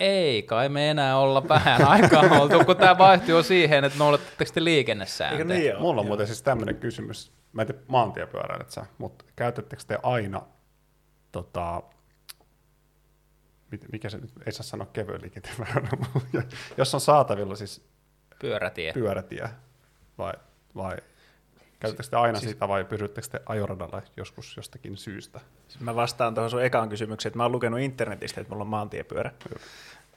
Ei 0.01 0.43
kai 0.43 0.69
me 0.69 0.91
enää 0.91 1.19
olla 1.19 1.49
vähän 1.49 1.89
aikaa 1.89 2.23
oltu, 2.41 2.65
kun 2.65 2.77
tämä 2.77 2.99
vaihtui 2.99 3.45
siihen, 3.45 3.85
että 3.85 3.99
noudattatteko 3.99 4.51
te 4.55 4.65
liikennesääntöjä. 4.65 5.45
Niin 5.45 5.81
Mulla 5.81 6.01
on 6.01 6.07
muuten 6.07 6.27
siis 6.27 6.43
tämmöinen 6.43 6.77
kysymys. 6.77 7.33
Mä 7.53 7.63
en 7.63 7.67
tiedä 7.67 7.81
maantiepyöräilet 7.89 8.71
sä, 8.71 8.87
mutta 8.99 9.25
käytättekö 9.37 9.83
te 9.87 9.99
aina, 10.03 10.43
tota, 11.33 11.83
mikä 13.93 14.11
se 14.11 14.19
nyt, 14.19 14.31
ei 14.47 14.53
saa 14.53 14.63
sanoa 14.63 14.87
kevyen 14.93 15.23
liikenteen 15.23 15.57
jos 16.77 16.95
on 16.95 17.01
saatavilla 17.01 17.57
siis 17.57 17.91
Pyörätie. 18.41 18.93
Pyörätie. 18.93 19.51
Vai, 20.19 20.33
vai 20.77 20.97
käytättekö 21.81 22.11
te 22.11 22.17
aina 22.17 22.39
siis, 22.39 22.51
sitä 22.51 22.69
vai 22.69 22.85
pysyttekö 22.85 23.29
te 23.29 23.41
ajoradalla 23.47 24.03
joskus 24.17 24.57
jostakin 24.57 24.97
syystä? 24.97 25.41
Siis 25.69 25.81
mä 25.81 25.95
vastaan 25.95 26.35
tuohon 26.35 26.51
sun 26.51 26.65
ekaan 26.65 26.89
kysymykseen, 26.89 27.31
että 27.31 27.37
mä 27.39 27.43
oon 27.43 27.53
lukenut 27.53 27.81
internetistä, 27.81 28.41
että 28.41 28.53
mulla 28.53 28.63
on 28.63 28.69
maantiepyörä. 28.69 29.31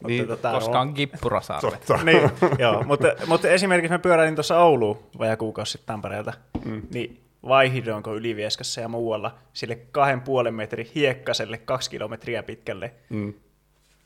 Niin, 0.08 0.28
tota, 0.28 0.52
koska 0.52 0.80
on 0.80 0.93
kippurasarvet. 0.93 1.86
niin, 2.04 2.32
joo, 2.60 2.84
mutta, 2.84 3.08
mutta 3.28 3.47
esimerkiksi 3.49 3.91
mä 3.91 3.99
pyöräilin 3.99 4.36
tuossa 4.36 4.60
Ouluun 4.60 4.99
vajaa 5.19 5.38
kuukausi 5.38 5.71
sitten 5.71 5.88
Tampereelta, 5.88 6.34
mm. 6.65 6.82
niin 6.93 7.23
vaihdoinko 7.47 8.15
Ylivieskassa 8.15 8.82
ja 8.82 8.88
muualla 8.88 9.38
sille 9.54 9.76
kahden 9.76 10.21
puolen 10.21 10.54
metrin 10.54 10.91
hiekkaselle 10.95 11.58
kaksi 11.58 11.89
kilometriä 11.89 12.43
pitkälle 12.43 12.93
mm 13.10 13.34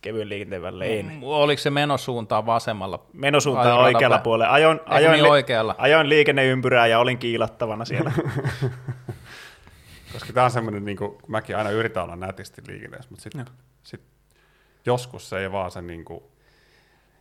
kevyen 0.01 0.29
liikenteen 0.29 0.61
välein. 0.61 1.05
Mm, 1.05 1.23
oliko 1.23 1.59
se 1.59 1.69
menosuuntaan 1.69 2.45
vasemmalla? 2.45 3.05
Menosuuntaan 3.13 3.79
oikealla 3.79 4.19
puolella. 4.19 4.53
Ajoin, 4.53 4.79
ajoin, 4.85 5.13
niin 5.13 5.23
li- 5.23 5.29
oikealla. 5.29 5.75
ajoin 5.77 6.09
liikenneympyrää 6.09 6.87
ja 6.87 6.99
olin 6.99 7.17
kiilattavana 7.17 7.85
siellä. 7.85 8.11
Koska 10.13 10.33
tämä 10.33 10.43
on 10.43 10.51
semmoinen, 10.51 10.85
niin 10.85 10.97
kuin, 10.97 11.17
mäkin 11.27 11.57
aina 11.57 11.69
yritän 11.69 12.03
olla 12.03 12.15
nätisti 12.15 12.61
liikenteessä, 12.67 13.09
mutta 13.09 13.23
sitten 13.23 13.45
sit 13.83 14.01
joskus 14.85 15.29
se 15.29 15.39
ei 15.39 15.51
vaan 15.51 15.71
se 15.71 15.81
niin 15.81 16.05
kuin, 16.05 16.23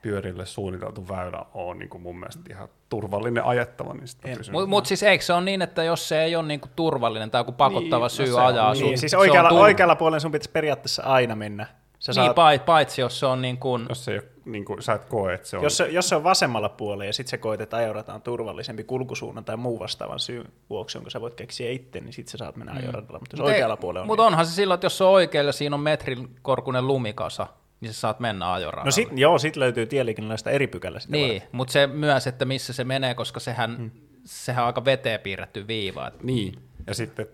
pyörille 0.03 0.47
suunniteltu 0.47 1.09
väylä 1.09 1.45
on 1.55 1.79
niin 1.79 1.89
kuin 1.89 2.03
mun 2.03 2.19
mielestä 2.19 2.43
ihan 2.51 2.69
turvallinen 2.89 3.45
ajettava. 3.45 3.95
Niin 3.95 4.07
Mutta 4.53 4.67
mut 4.67 4.87
siis 4.87 5.03
eikö 5.03 5.25
se 5.25 5.33
ole 5.33 5.45
niin, 5.45 5.63
että 5.63 5.85
jos 5.85 6.09
se 6.09 6.23
ei 6.23 6.37
ole 6.37 6.47
niin 6.47 6.61
kuin 6.61 6.71
turvallinen 6.77 7.31
tai 7.31 7.41
joku 7.41 7.53
pakottava 7.53 8.05
niin, 8.05 8.11
syy 8.11 8.31
no 8.31 8.47
ajaa 8.47 8.75
niin, 8.75 8.99
siis 8.99 9.15
oikealla, 9.15 9.51
oikealla 9.51 9.97
puolella 9.97 10.21
sun 10.21 10.33
pitäisi 10.33 10.51
periaatteessa 10.51 11.03
aina 11.03 11.37
mennä 11.37 11.67
Sä 12.13 12.21
niin, 12.21 12.35
saat... 12.35 12.65
paitsi 12.65 13.01
jos 13.01 13.21
se 13.21 13.27
on 13.27 13.43
niin 13.43 13.59
kuin... 13.59 13.87
Jos, 13.89 14.05
se 14.05 14.13
ei 14.13 14.19
ole, 14.19 14.29
niin 14.45 14.65
kuin, 14.65 14.83
sä 14.83 14.93
et 14.93 15.05
koe, 15.05 15.35
että 15.35 15.49
se 15.49 15.57
on... 15.57 15.63
Jos 15.63 15.77
se, 15.77 15.89
jos 15.89 16.09
se 16.09 16.17
on 16.17 16.25
vasemmalla 16.25 16.69
puolella 16.69 17.05
ja 17.05 17.13
sitten 17.13 17.31
sä 17.31 17.39
koet, 17.39 17.61
että 17.61 17.77
ajorataan 17.77 18.23
turvallisempi 18.23 18.85
kulkusuunnan 18.85 19.45
tai 19.45 19.57
muu 19.57 19.79
vastaavan 19.79 20.19
syyn 20.19 20.49
vuoksi, 20.71 20.99
jonka 20.99 21.11
sä 21.11 21.21
voit 21.21 21.35
keksiä 21.35 21.71
itse, 21.71 22.01
niin 22.01 22.13
sitten 22.13 22.31
sä 22.33 22.39
saat 22.39 22.57
mennä 22.57 22.73
mm. 22.73 22.79
ajoradalla. 22.79 23.19
Mutta 23.19 23.35
jos 23.37 23.41
Mut 23.41 23.49
oikealla 23.49 23.75
ei, 23.75 23.81
puolella 23.81 24.03
on... 24.03 24.07
Mutta 24.07 24.23
niin... 24.23 24.27
onhan 24.27 24.47
se 24.47 24.53
silloin, 24.53 24.77
että 24.77 24.85
jos 24.85 24.99
se 24.99 25.05
on 25.05 25.11
oikealla 25.11 25.53
siinä 25.53 25.77
on 25.77 25.81
metrin 25.81 26.29
korkunen 26.43 26.87
lumikasa, 26.87 27.47
niin 27.81 27.93
sä 27.93 28.01
saat 28.01 28.21
mennä 28.21 28.53
ajoradalle. 28.53 28.89
No 28.89 28.91
sit, 28.91 29.09
joo, 29.13 29.39
sitten 29.39 29.61
löytyy 29.61 29.87
tieliikennelaista 29.87 30.51
eri 30.51 30.67
pykälä. 30.67 30.99
Niin, 31.09 31.43
mutta 31.53 31.73
se 31.73 31.87
myös, 31.87 32.27
että 32.27 32.45
missä 32.45 32.73
se 32.73 32.85
menee, 32.85 33.15
koska 33.15 33.41
sehän, 33.41 33.77
hmm. 33.77 33.91
sehän 34.25 34.63
on 34.63 34.67
aika 34.67 34.85
veteen 34.85 35.21
piirretty 35.21 35.67
viiva. 35.67 36.07
Että... 36.07 36.25
Niin, 36.25 36.59
ja 36.87 36.95
sitten, 36.95 37.27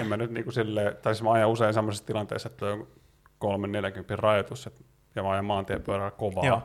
en 0.00 0.06
mä 0.06 0.16
nyt 0.16 0.30
niin 0.30 0.44
kuin 0.44 0.54
silleen, 0.54 0.96
tai 1.02 1.14
siis 1.14 1.22
mä 1.22 1.32
ajan 1.32 1.48
usein 1.48 1.74
sellaisessa 1.74 2.06
tilanteessa, 2.06 2.48
että 2.48 2.66
on 2.66 2.86
340 3.40 4.16
rajoitus, 4.16 4.66
et, 4.66 4.84
ja 5.14 5.22
mä 5.22 5.30
ajan 5.30 5.44
maantiepyörällä 5.44 6.10
kovaa, 6.10 6.46
Joo. 6.46 6.62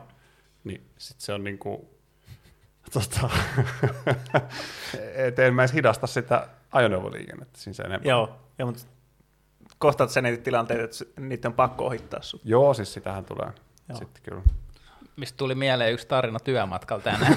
niin 0.64 0.90
sit 0.98 1.20
se 1.20 1.32
on 1.32 1.44
niinku, 1.44 1.90
tota, 2.92 3.30
et 5.14 5.38
en 5.38 5.54
mä 5.54 5.62
edes 5.62 5.72
hidasta 5.72 6.06
sitä 6.06 6.48
ajoneuvoliikennettä 6.72 7.58
siinä 7.58 7.84
enemmän. 7.84 8.08
Joo, 8.08 8.36
ja, 8.58 8.66
mutta 8.66 8.82
kohtaat 9.78 10.10
sen 10.10 10.24
niitä 10.24 10.42
tilanteita, 10.42 10.84
että 10.84 11.20
niitä 11.20 11.48
on 11.48 11.54
pakko 11.54 11.86
ohittaa 11.86 12.22
sut. 12.22 12.40
Joo, 12.44 12.74
siis 12.74 12.92
sitähän 12.92 13.24
tulee 13.24 13.50
Joo. 13.88 13.98
sitten 13.98 14.22
kyllä. 14.22 14.42
Mistä 15.16 15.36
tuli 15.36 15.54
mieleen 15.54 15.92
yksi 15.92 16.06
tarina 16.06 16.40
työmatkalla 16.40 17.02
tänään. 17.02 17.36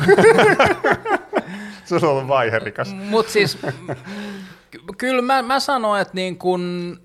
se 1.86 1.96
on 1.96 2.04
ollut 2.04 2.28
vaiherikas. 2.28 2.94
Mutta 2.94 3.32
siis, 3.32 3.58
kyllä 4.98 5.22
mä, 5.22 5.42
mä 5.42 5.60
sanoin, 5.60 6.02
että 6.02 6.14
niin 6.14 6.38
kun 6.38 6.98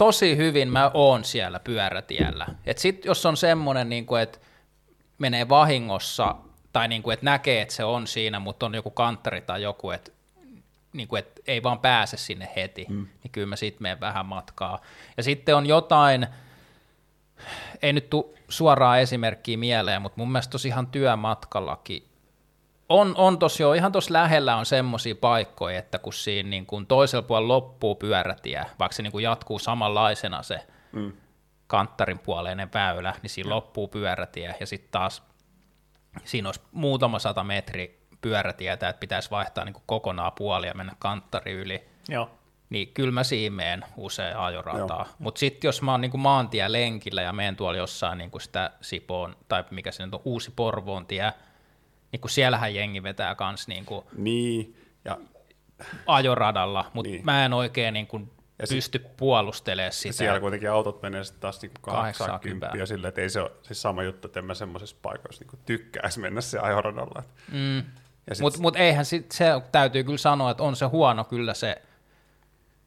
tosi 0.00 0.36
hyvin 0.36 0.72
mä 0.72 0.90
oon 0.94 1.24
siellä 1.24 1.60
pyörätiellä. 1.60 2.46
Et 2.66 2.78
sit 2.78 3.04
jos 3.04 3.26
on 3.26 3.36
semmoinen, 3.36 3.88
niin 3.88 4.06
että 4.22 4.38
menee 5.18 5.48
vahingossa, 5.48 6.36
tai 6.72 6.88
niin 6.88 7.02
kuin, 7.02 7.14
että 7.14 7.24
näkee, 7.24 7.62
että 7.62 7.74
se 7.74 7.84
on 7.84 8.06
siinä, 8.06 8.40
mutta 8.40 8.66
on 8.66 8.74
joku 8.74 8.90
kanttari 8.90 9.40
tai 9.40 9.62
joku, 9.62 9.90
että 9.90 10.10
niin 10.92 11.08
kuin, 11.08 11.18
että 11.18 11.40
ei 11.46 11.62
vaan 11.62 11.78
pääse 11.78 12.16
sinne 12.16 12.48
heti, 12.56 12.86
mm. 12.88 13.06
niin 13.22 13.30
kyllä 13.32 13.46
mä 13.46 13.56
sitten 13.56 13.82
menen 13.82 14.00
vähän 14.00 14.26
matkaa. 14.26 14.80
Ja 15.16 15.22
sitten 15.22 15.56
on 15.56 15.66
jotain, 15.66 16.26
ei 17.82 17.92
nyt 17.92 18.10
tule 18.10 18.38
suoraa 18.48 18.98
esimerkkiä 18.98 19.56
mieleen, 19.56 20.02
mutta 20.02 20.18
mun 20.18 20.32
mielestä 20.32 20.52
tosi 20.52 20.68
ihan 20.68 20.86
työmatkallakin 20.86 22.09
on, 22.90 23.14
on 23.16 23.38
tosi 23.38 23.62
jo, 23.62 23.72
ihan 23.72 23.92
tuossa 23.92 24.12
lähellä 24.12 24.56
on 24.56 24.66
semmoisia 24.66 25.14
paikkoja, 25.14 25.78
että 25.78 25.98
kun 25.98 26.12
siinä 26.12 26.48
niin 26.48 26.66
kun 26.66 26.86
toisella 26.86 27.22
puolella 27.22 27.54
loppuu 27.54 27.94
pyörätie, 27.94 28.66
vaikka 28.78 28.96
se 28.96 29.02
niin 29.02 29.12
kun 29.12 29.22
jatkuu 29.22 29.58
samanlaisena 29.58 30.42
se 30.42 30.66
mm. 30.92 31.12
kanttarin 31.66 32.18
puoleinen 32.18 32.68
väylä, 32.74 33.14
niin 33.22 33.30
siinä 33.30 33.50
loppuu 33.50 33.88
pyörätie 33.88 34.54
ja 34.60 34.66
sitten 34.66 34.90
taas 34.90 35.22
siinä 36.24 36.48
olisi 36.48 36.60
muutama 36.72 37.18
sata 37.18 37.44
metri 37.44 38.00
pyörätietä, 38.20 38.88
että 38.88 39.00
pitäisi 39.00 39.30
vaihtaa 39.30 39.64
niin 39.64 39.74
kokonaan 39.86 40.32
puoli 40.32 40.66
ja 40.66 40.74
mennä 40.74 40.92
kanttari 40.98 41.52
yli. 41.52 41.88
Joo. 42.08 42.30
Niin 42.70 42.88
kyllä 42.94 43.12
mä 43.12 43.24
siinä 43.24 43.88
usein 43.96 44.36
ajorataa. 44.36 45.06
Mutta 45.18 45.38
sitten 45.38 45.68
jos 45.68 45.82
mä 45.82 45.90
oon 45.90 46.00
niin 46.00 46.20
maantie 46.20 46.72
lenkillä 46.72 47.22
ja 47.22 47.32
menen 47.32 47.56
tuolla 47.56 47.78
jossain 47.78 48.18
niin 48.18 48.30
sitä 48.38 48.70
Sipoon, 48.80 49.36
tai 49.48 49.64
mikä 49.70 49.92
se 49.92 50.04
nyt 50.04 50.14
on, 50.14 50.20
Uusi 50.24 50.52
Porvoon 50.56 51.06
tie, 51.06 51.32
niin 52.12 52.20
kuin 52.20 52.30
siellähän 52.30 52.74
jengi 52.74 53.02
vetää 53.02 53.34
kans 53.34 53.68
niin 53.68 53.84
kuin 53.84 54.04
niin, 54.16 54.76
ja... 55.04 55.18
ajoradalla, 56.06 56.90
mutta 56.94 57.10
niin. 57.10 57.24
mä 57.24 57.44
en 57.44 57.52
oikein 57.52 57.94
niin 57.94 58.06
kuin 58.06 58.30
ja 58.58 58.66
pysty 58.68 58.98
sit, 58.98 59.16
puolustelemaan 59.16 59.92
sitä. 59.92 60.12
Siellä 60.12 60.40
kuitenkin 60.40 60.70
autot 60.70 61.02
menee 61.02 61.24
sitten 61.24 61.40
taas 61.40 61.62
niin 61.62 61.72
80 61.80 62.78
ja 62.78 62.86
sille, 62.86 63.08
että 63.08 63.20
ei 63.20 63.30
se 63.30 63.40
ole 63.40 63.50
siis 63.62 63.82
sama 63.82 64.02
juttu, 64.02 64.28
että 64.28 64.40
en 64.40 64.44
mä 64.44 64.54
semmoisessa 64.54 64.96
paikoissa 65.02 65.44
niin 65.44 65.62
tykkäisi 65.66 66.20
mennä 66.20 66.40
se 66.40 66.58
ajoradalla. 66.58 67.22
Mm. 67.52 67.82
Mutta 68.40 68.60
mut 68.60 68.76
eihän 68.76 69.04
sit, 69.04 69.32
se 69.32 69.46
täytyy 69.72 70.04
kyllä 70.04 70.18
sanoa, 70.18 70.50
että 70.50 70.62
on 70.62 70.76
se 70.76 70.86
huono 70.86 71.24
kyllä 71.24 71.54
se, 71.54 71.82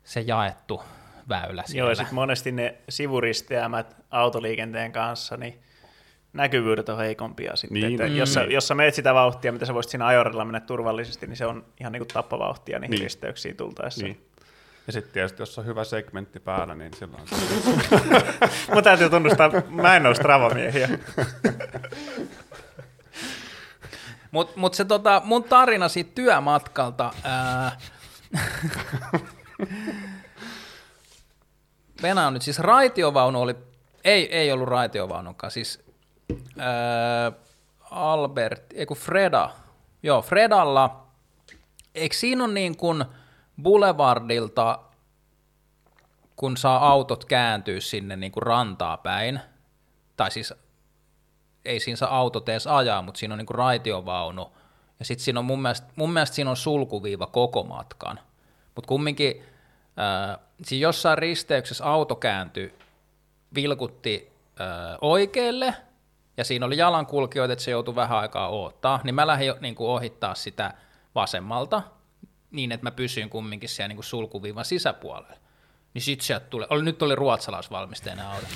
se 0.03 0.21
jaettu 0.21 0.83
väylä 1.29 1.63
siellä. 1.65 1.79
Joo, 1.79 1.89
ja 1.89 1.95
sitten 1.95 2.15
monesti 2.15 2.51
ne 2.51 2.77
sivuristeämät 2.89 3.95
autoliikenteen 4.11 4.91
kanssa, 4.91 5.37
niin 5.37 5.63
näkyvyydet 6.33 6.89
on 6.89 6.97
heikompia 6.97 7.55
sitten. 7.55 7.81
Niin. 7.81 8.01
Että 8.01 8.07
mm. 8.07 8.15
jos, 8.15 8.33
sä, 8.33 8.41
jos 8.41 8.67
sä 8.67 8.75
meet 8.75 8.95
sitä 8.95 9.13
vauhtia, 9.13 9.51
mitä 9.51 9.65
sä 9.65 9.73
voisit 9.73 9.89
siinä 9.89 10.07
ajorilla 10.07 10.45
mennä 10.45 10.59
turvallisesti, 10.59 11.27
niin 11.27 11.37
se 11.37 11.45
on 11.45 11.65
ihan 11.79 11.91
niin 11.91 11.99
kuin 11.99 12.07
tappavauhtia 12.13 12.79
niihin 12.79 12.91
niin. 12.91 13.03
risteyksiin 13.03 13.57
tultaessa. 13.57 14.03
Niin. 14.03 14.25
Ja 14.87 14.93
sitten 14.93 15.13
tietysti, 15.13 15.41
jos 15.41 15.59
on 15.59 15.65
hyvä 15.65 15.83
segmentti 15.83 16.39
päällä, 16.39 16.75
niin 16.75 16.93
silloin 16.93 17.27
se... 17.27 17.35
Mun 18.73 18.83
täytyy 18.83 19.09
tunnustaa, 19.09 19.51
mä 19.69 19.95
en 19.95 20.05
ole 20.05 20.15
Strava-miehiä. 20.15 20.89
Mutta 24.31 24.59
mut 24.59 24.73
se 24.73 24.85
tota, 24.85 25.21
mun 25.25 25.43
tarina 25.43 25.89
siitä 25.89 26.11
työmatkalta... 26.15 27.13
Ää... 27.23 27.77
Venä 32.01 32.27
on 32.27 32.33
nyt, 32.33 32.41
siis 32.41 32.59
raitiovaunu 32.59 33.41
oli, 33.41 33.55
ei, 34.03 34.35
ei 34.35 34.51
ollut 34.51 34.67
raitiovaunukaan, 34.67 35.51
siis 35.51 35.83
ää, 36.57 37.31
Albert, 37.91 38.73
ei 38.73 38.85
kun 38.85 38.97
Freda, 38.97 39.49
joo, 40.03 40.21
Fredalla, 40.21 41.07
eikö 41.95 42.15
siinä 42.15 42.43
ole 42.43 42.53
niin 42.53 42.77
kuin 42.77 43.05
Boulevardilta, 43.61 44.79
kun 46.35 46.57
saa 46.57 46.89
autot 46.89 47.25
kääntyä 47.25 47.79
sinne 47.79 48.15
niin 48.15 48.31
kuin 48.31 48.43
rantaa 48.43 48.97
päin, 48.97 49.39
tai 50.17 50.31
siis 50.31 50.53
ei 51.65 51.79
siinä 51.79 51.97
saa 51.97 52.17
autot 52.17 52.49
edes 52.49 52.67
ajaa, 52.67 53.01
mutta 53.01 53.19
siinä 53.19 53.33
on 53.33 53.37
niin 53.37 53.45
kuin 53.45 53.57
raitiovaunu, 53.57 54.51
ja 54.99 55.05
sitten 55.05 55.23
siinä 55.23 55.39
on 55.39 55.45
mun 55.45 55.61
mielestä, 55.61 55.87
mun 55.95 56.13
mielestä 56.13 56.35
siinä 56.35 56.49
on 56.49 56.57
sulkuviiva 56.57 57.27
koko 57.27 57.63
matkan, 57.63 58.19
mutta 58.75 58.87
kumminkin 58.87 59.43
äh, 59.99 60.39
siinä 60.63 60.81
jossain 60.81 61.17
risteyksessä 61.17 61.85
auto 61.85 62.15
kääntyi, 62.15 62.73
vilkutti 63.55 64.31
äh, 64.61 64.97
oikealle, 65.01 65.73
ja 66.37 66.43
siinä 66.43 66.65
oli 66.65 66.77
jalankulkijoita, 66.77 67.53
että 67.53 67.65
se 67.65 67.71
joutui 67.71 67.95
vähän 67.95 68.17
aikaa 68.17 68.49
odottaa, 68.49 68.99
niin 69.03 69.15
mä 69.15 69.27
lähdin 69.27 69.53
niin 69.59 69.75
kuin 69.75 69.89
ohittaa 69.89 70.35
sitä 70.35 70.73
vasemmalta, 71.15 71.81
niin 72.51 72.71
että 72.71 72.85
mä 72.85 72.91
pysyin 72.91 73.29
kumminkin 73.29 73.69
siellä 73.69 73.87
niin 73.87 73.97
kuin 73.97 74.05
sulkuviivan 74.05 74.65
sisäpuolella. 74.65 75.35
Niin 75.93 76.01
sit 76.01 76.21
sieltä 76.21 76.45
tulee, 76.45 76.67
oli, 76.69 76.83
nyt 76.83 77.01
oli 77.01 77.15
ruotsalaisvalmisteinen 77.15 78.25
auto. 78.25 78.47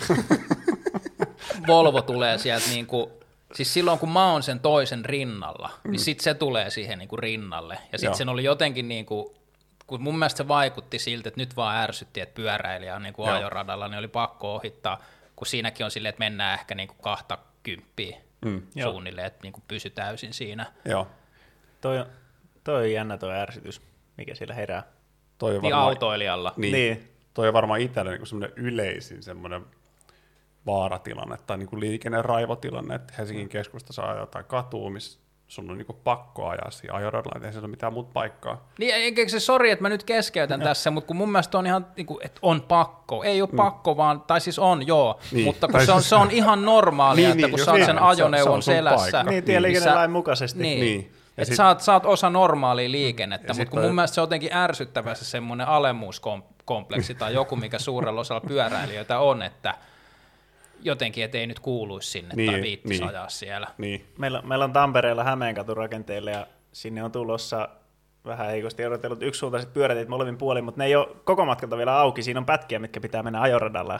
Volvo 1.68 2.02
tulee 2.02 2.38
sieltä 2.38 2.70
niin 2.70 2.88
kuin, 2.88 3.12
siis 3.54 3.74
silloin 3.74 4.00
kun 4.00 4.10
mä 4.10 4.32
oon 4.32 4.44
sen 4.44 4.60
toisen 4.60 5.06
rinnalla, 5.06 5.68
niin 5.68 5.82
mm. 5.84 5.92
niin 5.92 6.00
sit 6.00 6.20
se 6.20 6.34
tulee 6.34 6.70
siihen 6.70 7.00
niin 7.00 7.10
kuin 7.10 7.20
rinnalle. 7.20 7.80
Ja 7.92 7.98
sit 7.98 8.16
sen 8.16 8.30
oli 8.30 8.44
jotenkin 8.44 8.88
niin 8.88 9.06
kuin, 9.06 9.36
kun 9.88 10.02
mun 10.02 10.20
mielestä 10.20 10.38
se 10.38 10.48
vaikutti 10.48 11.00
siltä, 11.00 11.30
että 11.30 11.42
nyt 11.42 11.56
vaan 11.56 11.78
ärsytti, 11.78 12.22
että 12.22 12.36
pyöräilijä 12.36 12.96
on 12.96 13.04
niin 13.04 13.14
kuin 13.14 13.30
ajoradalla, 13.30 13.88
niin 13.88 14.00
oli 14.00 14.08
pakko 14.08 14.56
ohittaa, 14.56 15.04
kun 15.36 15.48
siinäkin 15.48 15.86
on 15.86 15.92
silleen, 15.92 16.10
että 16.10 16.24
mennään 16.24 16.60
ehkä 16.60 16.76
niin 16.76 16.88
kuin 16.88 16.98
kahta 17.02 17.38
kymppiä 17.64 18.18
mm, 18.46 18.62
suunnilleen, 18.84 19.28
että 19.28 19.40
niin 19.44 19.54
kuin 19.54 19.64
pysy 19.68 19.90
täysin 19.90 20.34
siinä. 20.34 20.66
Joo. 20.86 21.08
Toi, 21.82 22.06
toi 22.64 22.84
on 22.84 22.92
jännä 22.92 23.18
toi 23.18 23.36
ärsytys, 23.36 23.82
mikä 24.18 24.36
siellä 24.36 24.54
herää. 24.54 24.84
Toi 25.38 25.56
on 25.56 25.62
niin 25.62 25.72
varmaan, 25.72 25.88
autoilijalla. 25.88 26.54
Niin, 26.58 26.74
niin. 26.74 27.12
Toi 27.34 27.48
on 27.48 27.54
varmaan 27.54 27.82
itsellä 27.82 28.12
niin 28.12 28.28
semmoinen 28.28 28.58
yleisin 28.58 29.24
semmoinen 29.24 29.66
vaaratilanne 30.66 31.38
tai 31.48 31.58
niin 31.58 31.70
kuin 31.70 31.80
liikenneraivotilanne, 31.80 32.96
että 32.96 33.14
Helsingin 33.18 33.50
keskustassa 33.50 34.02
ajaa 34.02 34.20
jotain 34.20 34.46
katua, 34.46 34.90
missä 34.90 35.20
sun 35.48 35.72
on 35.72 35.78
niinku 35.78 35.94
pakko 35.94 36.48
ajaa 36.48 36.72
siinä 36.72 36.94
ajoradalla, 36.94 37.48
ei 37.48 37.54
se 37.54 37.60
ole 37.60 37.68
mitään 37.68 37.94
muuta 37.94 38.10
paikkaa. 38.14 38.68
Niin, 38.80 38.96
eikä 38.96 39.30
se 39.30 39.40
sori, 39.40 39.72
että 39.72 39.82
mä 39.82 39.90
nyt 39.90 40.04
keskeytän 40.04 40.62
tässä, 40.70 40.92
mutta 40.92 41.08
kun 41.08 41.16
mun 41.16 41.32
mielestä 41.32 41.58
on 41.58 41.66
ihan, 41.66 41.88
niinku, 41.96 42.20
että 42.24 42.40
on 42.42 42.62
pakko. 42.62 43.24
Ei 43.24 43.42
ole 43.42 43.50
mm. 43.52 43.56
pakko, 43.56 43.98
vaan, 43.98 44.22
tai 44.22 44.42
siis 44.42 44.60
on, 44.60 44.88
joo, 44.88 45.20
niin. 45.32 45.46
mutta 45.46 45.68
kun 45.68 45.86
se 45.86 45.92
on, 45.92 46.04
se 46.04 46.16
on 46.16 46.32
ihan 46.32 46.66
normaalia, 46.66 47.30
niin, 47.30 47.40
että 47.40 47.50
kun 47.50 47.58
niin, 47.58 47.66
sä 47.66 47.72
oot 47.72 47.86
sen 47.86 48.00
ajoneuvon 48.00 48.46
se 48.46 48.50
on, 48.50 48.64
se 48.64 48.72
on 48.72 48.78
selässä. 48.78 49.24
Niin, 49.24 49.44
tieliikennelain 49.44 50.12
mukaisesti. 50.12 50.60
Niin. 50.60 50.80
niin. 50.80 51.12
Että 51.38 51.46
sit, 51.46 51.56
sä, 51.56 51.68
oot, 51.68 51.82
sä 51.82 51.94
oot 51.94 52.06
osa 52.06 52.30
normaalia 52.30 52.92
liikennettä, 52.92 53.54
mutta 53.54 53.72
kun 53.72 53.82
mun 53.82 53.96
mielestä 53.96 54.16
se 54.16 54.22
on 54.22 54.24
jotenkin 54.24 54.54
ärsyttävä 54.54 55.16
se 55.16 55.26
semmoinen 55.26 55.68
alemmuuskompleksi 55.68 57.16
tai 57.16 57.34
joku, 57.34 57.56
mikä 57.56 57.80
suurella 57.80 58.22
osalla 58.22 58.42
pyöräilijöitä 58.48 59.20
on, 59.20 59.42
että 59.42 59.74
jotenkin, 60.82 61.24
ettei 61.24 61.48
nyt 61.48 61.60
kuuluisi 61.60 62.12
sinne 62.12 62.36
niin, 62.36 62.52
tai 62.52 62.62
viittisi 62.62 63.00
niin, 63.00 63.10
ajaa 63.10 63.30
siellä. 63.30 63.68
Niin. 63.78 64.06
Meillä, 64.18 64.42
meillä 64.42 64.66
on 64.66 64.74
Tampereella 64.74 65.24
Hämeenkaturakenteelle 65.24 66.32
ja 66.32 66.48
sinne 66.72 67.04
on 67.04 67.12
tulossa 67.12 67.70
vähän 68.26 68.48
heikosti 68.48 68.86
odotellut 68.86 69.24
yksisuuntaiset 69.24 69.74
pyöräteet 69.74 70.08
molemmin 70.08 70.38
puolin, 70.38 70.64
mutta 70.64 70.82
ne 70.82 70.86
ei 70.86 70.96
ole 70.96 71.08
koko 71.24 71.46
matkalta 71.46 71.78
vielä 71.78 72.00
auki. 72.00 72.24
Siinä 72.24 72.40
on 72.40 72.46
pätkiä, 72.46 72.80
mitkä 72.80 73.00
pitää 73.00 73.24
mennä 73.24 73.42
ajoradalla. 73.42 74.00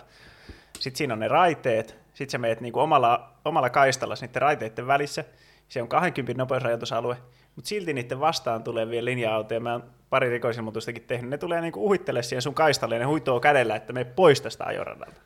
Sitten 0.80 0.98
siinä 0.98 1.14
on 1.14 1.20
ne 1.20 1.28
raiteet. 1.28 1.96
Sitten 2.14 2.32
sä 2.32 2.38
meet 2.38 2.62
niinku 2.62 2.80
omalla, 2.80 3.34
omalla 3.46 3.70
kaistalla 3.70 4.16
niiden 4.22 4.42
raiteiden 4.42 4.88
välissä. 4.88 5.24
Se 5.68 5.82
on 5.82 5.88
20 5.88 6.42
nopeusrajoitusalue, 6.42 7.18
mutta 7.56 7.70
silti 7.70 7.94
niiden 7.94 8.20
vastaan 8.20 8.64
tulee 8.64 8.90
vielä 8.90 9.06
linja-autoja. 9.06 9.60
Mä 9.60 9.72
oon 9.72 9.84
pari 10.10 10.30
rikosilmoitustakin 10.30 11.04
tehnyt. 11.04 11.30
Ne 11.30 11.38
tulee 11.38 11.62
niinku 11.62 11.86
uhittele 11.86 12.24
siihen 12.24 12.42
sun 12.42 12.54
kaistalle 12.54 12.96
ja 12.96 13.00
ne 13.00 13.06
huitoo 13.06 13.40
kädellä, 13.40 13.76
että 13.76 13.94
me 13.94 14.06
pois 14.06 14.42
tästä 14.42 14.64
ajoradalta 14.66 15.22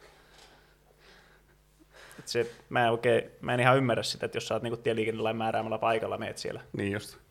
se, 2.25 2.51
mä, 2.69 2.85
en 2.85 2.91
oikein, 2.91 3.23
mä 3.41 3.53
en 3.53 3.59
ihan 3.59 3.77
ymmärrä 3.77 4.03
sitä, 4.03 4.25
että 4.25 4.35
jos 4.35 4.47
sä 4.47 4.53
oot 4.53 4.63
niin 4.63 4.83
tieliikennelain 4.83 5.37
määräämällä 5.37 5.77
paikalla, 5.77 6.17
meet 6.17 6.37
siellä. 6.37 6.61
Niin 6.73 6.91
just. 6.91 7.21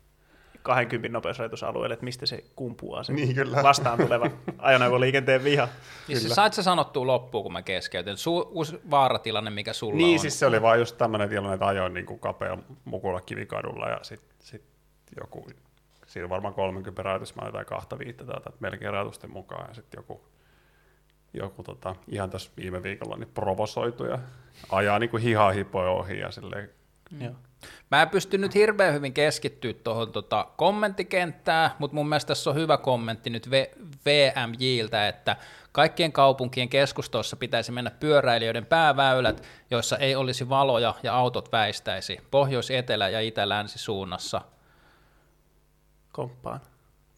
20 0.63 1.13
nopeusrajoitusalueelle, 1.13 1.93
että 1.93 2.03
mistä 2.03 2.25
se 2.25 2.43
kumpuaa 2.55 3.03
se 3.03 3.13
niin, 3.13 3.35
kyllä. 3.35 3.63
vastaan 3.63 3.97
tuleva 3.97 4.29
ajoneuvoliikenteen 4.57 5.43
viha. 5.43 5.67
Niin 6.07 6.19
se 6.19 6.29
sait 6.29 6.53
sä 6.53 6.63
sanottua 6.63 7.07
loppuun, 7.07 7.43
kun 7.43 7.53
mä 7.53 7.61
keskeytin. 7.61 8.13
Su- 8.13 8.47
uusi 8.49 8.81
vaaratilanne, 8.91 9.49
mikä 9.51 9.73
sulla 9.73 9.95
niin, 9.95 10.03
on. 10.03 10.09
Niin, 10.09 10.19
siis 10.19 10.39
se 10.39 10.45
oli 10.45 10.61
vaan 10.61 10.79
just 10.79 10.97
tämmöinen 10.97 11.29
tilanne, 11.29 11.53
että 11.53 11.67
ajoin 11.67 11.93
niin 11.93 12.05
kuin 12.05 12.19
kapea 12.19 12.57
mukula 12.85 13.21
kivikadulla 13.21 13.89
ja 13.89 13.99
sitten 14.01 14.35
sit 14.39 14.63
joku, 15.17 15.47
siinä 16.07 16.29
varmaan 16.29 16.53
30 16.53 17.03
rajoitus, 17.03 17.35
mä 17.35 17.45
jotain 17.45 17.65
kahta 17.65 17.99
viittä 17.99 18.25
tai 18.25 18.39
melkein 18.59 18.93
rajoitusten 18.93 19.31
mukaan 19.31 19.67
ja 19.67 19.73
sitten 19.73 19.97
joku 19.97 20.21
joku 21.33 21.63
tota, 21.63 21.95
ihan 22.07 22.29
tässä 22.29 22.51
viime 22.57 22.83
viikolla 22.83 23.17
niin 23.17 23.31
provosoitu 23.33 24.05
ja 24.05 24.19
ajaa 24.69 24.99
niin 24.99 25.09
kuin 25.09 25.23
hihaa 25.23 25.51
hipoja 25.51 25.89
ohi 25.89 26.19
ja 26.19 26.31
silleen. 26.31 26.69
Mm. 27.11 27.35
Mä 27.91 28.01
en 28.01 28.09
pysty 28.09 28.37
nyt 28.37 28.55
hirveän 28.55 28.93
hyvin 28.93 29.13
keskittyä 29.13 29.73
tuohon 29.73 30.11
tota 30.11 30.47
kommenttikenttään, 30.57 31.71
mutta 31.79 31.95
mun 31.95 32.09
mielestä 32.09 32.27
tässä 32.27 32.49
on 32.49 32.55
hyvä 32.55 32.77
kommentti 32.77 33.29
nyt 33.29 33.49
VMJiltä, 34.05 35.07
että 35.07 35.35
kaikkien 35.71 36.11
kaupunkien 36.11 36.69
keskustoissa 36.69 37.35
pitäisi 37.35 37.71
mennä 37.71 37.91
pyöräilijöiden 37.91 38.65
pääväylät, 38.65 39.43
joissa 39.71 39.97
ei 39.97 40.15
olisi 40.15 40.49
valoja 40.49 40.95
ja 41.03 41.15
autot 41.15 41.51
väistäisi, 41.51 42.17
pohjois-, 42.31 42.71
etelä- 42.71 43.09
ja 43.09 43.21
itä-länsi 43.21 43.79
suunnassa. 43.79 44.41
Komppaan. 46.11 46.59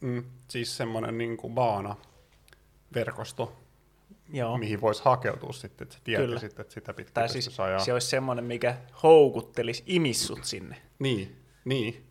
Mm, 0.02 0.23
siis 0.47 0.78
semmoinen 0.78 1.17
niin 1.17 1.38
kuin 1.38 1.54
baana 1.54 1.95
verkosto, 2.93 3.62
Joo. 4.34 4.58
mihin 4.58 4.82
voisi 4.82 5.02
hakeutua 5.06 5.54
sitten, 5.54 5.86
että 5.86 5.96
sä 5.96 6.02
tietäisit, 6.04 6.60
että 6.60 6.74
sitä 6.74 6.93
pitää 6.93 7.13
tai 7.13 7.30
siis 7.30 7.60
ajaa. 7.60 7.80
se 7.80 7.93
olisi 7.93 8.08
semmoinen, 8.08 8.46
mikä 8.46 8.78
houkuttelisi 9.04 9.84
imissut 9.86 10.43
sinne. 10.43 10.82
Niin, 11.00 11.36
niin. 11.65 12.06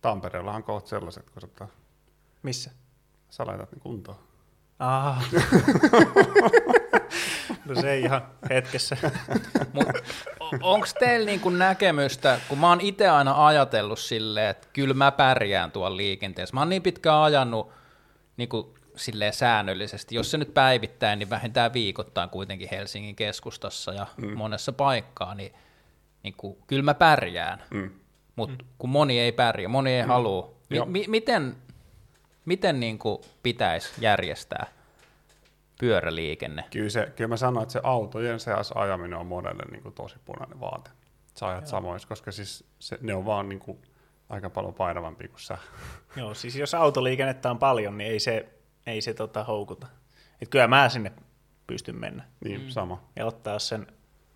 Tampereella 0.00 0.52
on 0.52 0.62
kohta 0.62 0.88
sellaiset, 0.88 1.30
kun 1.30 1.42
sä 1.58 1.68
Missä? 2.42 2.70
Sä 3.30 3.46
laitat 3.46 3.72
ne 3.72 3.78
kuntoon. 3.80 4.18
Ah. 4.78 5.32
no 7.64 7.74
se 7.80 7.92
ei 7.92 8.02
ihan 8.02 8.22
hetkessä. 8.50 8.96
Onko 10.62 10.86
teillä 10.98 11.26
niinku 11.26 11.50
näkemystä, 11.50 12.40
kun 12.48 12.58
mä 12.58 12.68
oon 12.68 12.80
itse 12.80 13.08
aina 13.08 13.46
ajatellut 13.46 13.98
silleen, 13.98 14.50
että 14.50 14.68
kyllä 14.72 14.94
mä 14.94 15.12
pärjään 15.12 15.72
tuolla 15.72 15.96
liikenteessä. 15.96 16.54
Mä 16.54 16.60
oon 16.60 16.68
niin 16.68 16.82
pitkään 16.82 17.22
ajanut 17.22 17.70
niinku 18.36 18.74
silleen 18.96 19.32
säännöllisesti. 19.32 20.14
Jos 20.14 20.30
se 20.30 20.38
nyt 20.38 20.54
päivittäin, 20.54 21.18
niin 21.18 21.30
vähintään 21.30 21.72
viikoittain 21.72 22.30
kuitenkin 22.30 22.68
Helsingin 22.70 23.16
keskustassa 23.16 23.92
ja 23.92 24.06
mm. 24.16 24.36
monessa 24.36 24.72
paikkaa, 24.72 25.34
niin, 25.34 25.52
niin 26.22 26.34
kuin, 26.36 26.56
kyllä 26.66 26.82
mä 26.82 26.94
pärjään. 26.94 27.62
Mm. 27.70 27.90
Mutta 28.36 28.64
mm. 28.64 28.68
kun 28.78 28.90
moni 28.90 29.20
ei 29.20 29.32
pärjää, 29.32 29.68
moni 29.68 29.90
ei 29.90 30.02
mm. 30.02 30.08
halua. 30.08 30.54
Mi- 30.70 30.84
mi- 30.86 31.08
miten 31.08 31.56
miten 32.44 32.80
niin 32.80 32.98
kuin 32.98 33.18
pitäisi 33.42 33.92
järjestää 34.00 34.66
pyöräliikenne? 35.80 36.64
Kyllä, 36.70 36.90
se, 36.90 37.12
kyllä 37.16 37.28
mä 37.28 37.36
sanoin, 37.36 37.62
että 37.62 37.72
se 37.72 37.80
autojen 37.82 38.40
seas 38.40 38.72
ajaminen 38.72 39.18
on 39.18 39.26
monelle 39.26 39.62
niin 39.70 39.82
kuin 39.82 39.94
tosi 39.94 40.16
punainen 40.24 40.60
vaate. 40.60 40.90
Sä 41.34 41.48
ajat 41.48 41.66
samoin, 41.66 42.00
koska 42.08 42.32
siis 42.32 42.64
se, 42.78 42.98
ne 43.00 43.14
on 43.14 43.26
vaan 43.26 43.48
niin 43.48 43.58
kuin 43.58 43.78
aika 44.28 44.50
paljon 44.50 44.74
painavampi 44.74 45.28
kuin 45.28 45.40
sä. 45.40 45.58
Joo, 46.16 46.34
siis 46.34 46.56
jos 46.56 46.74
autoliikennettä 46.74 47.50
on 47.50 47.58
paljon, 47.58 47.98
niin 47.98 48.10
ei 48.10 48.20
se 48.20 48.48
ei 48.86 49.00
se 49.00 49.14
tota 49.14 49.44
houkuta. 49.44 49.86
Et 50.42 50.48
kyllä 50.48 50.68
mä 50.68 50.88
sinne 50.88 51.12
pystyn 51.66 51.96
mennä 51.96 52.24
Niin, 52.44 52.60
mm. 52.60 52.68
sama. 52.68 53.02
ja 53.16 53.26
ottaa 53.26 53.58
sen 53.58 53.86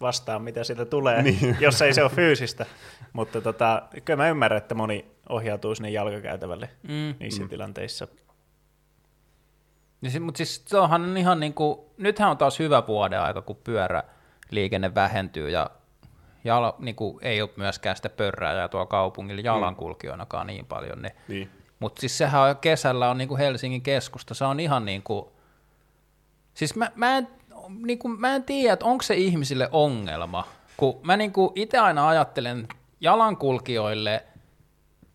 vastaan, 0.01 0.43
mitä 0.43 0.65
sieltä 0.65 0.85
tulee, 0.85 1.23
niin. 1.23 1.57
jos 1.61 1.83
ei 1.83 1.95
se 1.95 2.03
ole 2.03 2.11
fyysistä. 2.11 2.67
Mutta 3.13 3.41
tota, 3.41 3.83
kyllä 4.05 4.17
mä 4.17 4.29
ymmärrän, 4.29 4.59
että 4.59 4.75
moni 4.75 5.11
ohjautuu 5.29 5.75
sinne 5.75 5.91
jalkakäytävälle 5.91 6.71
mm. 6.83 7.15
niissä 7.21 7.43
mm. 7.43 7.49
tilanteissa. 7.49 8.09
Niin, 10.01 10.23
mutta 10.23 10.37
siis 10.37 10.65
se 10.67 10.79
onhan 10.79 11.17
ihan 11.17 11.41
niin 11.41 11.55
kuin, 11.55 11.79
nythän 11.99 12.31
on 12.31 12.39
taas 12.39 12.59
hyvä 12.59 12.87
vuoden 12.87 13.21
aika, 13.21 13.43
kun 13.43 13.57
pyöräliikenne 13.65 14.95
vähentyy 14.95 15.51
ja 15.51 15.71
jala, 16.45 16.77
niin 16.79 16.97
kuin, 16.97 17.19
ei 17.23 17.43
ole 17.43 17.51
myöskään 17.57 17.97
sitä 17.97 18.09
pörrää 18.09 18.55
ja 18.55 18.69
tuo 18.69 18.87
kaupungilla 18.87 19.43
jalankulkijoinakaan 19.45 20.47
niin 20.47 20.67
paljon. 20.67 21.03
Niin. 21.03 21.15
niin. 21.29 21.51
Mutta 21.79 22.01
siis 22.01 22.19
sehän 22.19 22.43
on, 22.43 22.57
kesällä 22.57 23.11
on 23.11 23.19
niin 23.19 23.29
kuin 23.29 23.39
Helsingin 23.39 23.83
keskusta, 23.83 24.35
se 24.35 24.45
on 24.45 24.61
ihan 24.61 24.85
niin 24.85 25.03
kuin, 25.03 25.27
siis 26.55 26.77
mä, 26.77 26.91
mä 26.95 27.19
en, 27.19 27.29
niin 27.87 27.99
kuin, 27.99 28.21
mä 28.21 28.35
en 28.35 28.45
tiedä, 28.45 28.73
että 28.73 28.87
onko 28.87 29.03
se 29.03 29.15
ihmisille 29.15 29.69
ongelma, 29.73 30.49
kun 30.77 31.01
mä 31.03 31.17
niin 31.17 31.33
kuin 31.33 31.53
itse 31.55 31.79
aina 31.79 32.09
ajattelen, 32.09 32.69
jalankulkijoille 33.01 34.25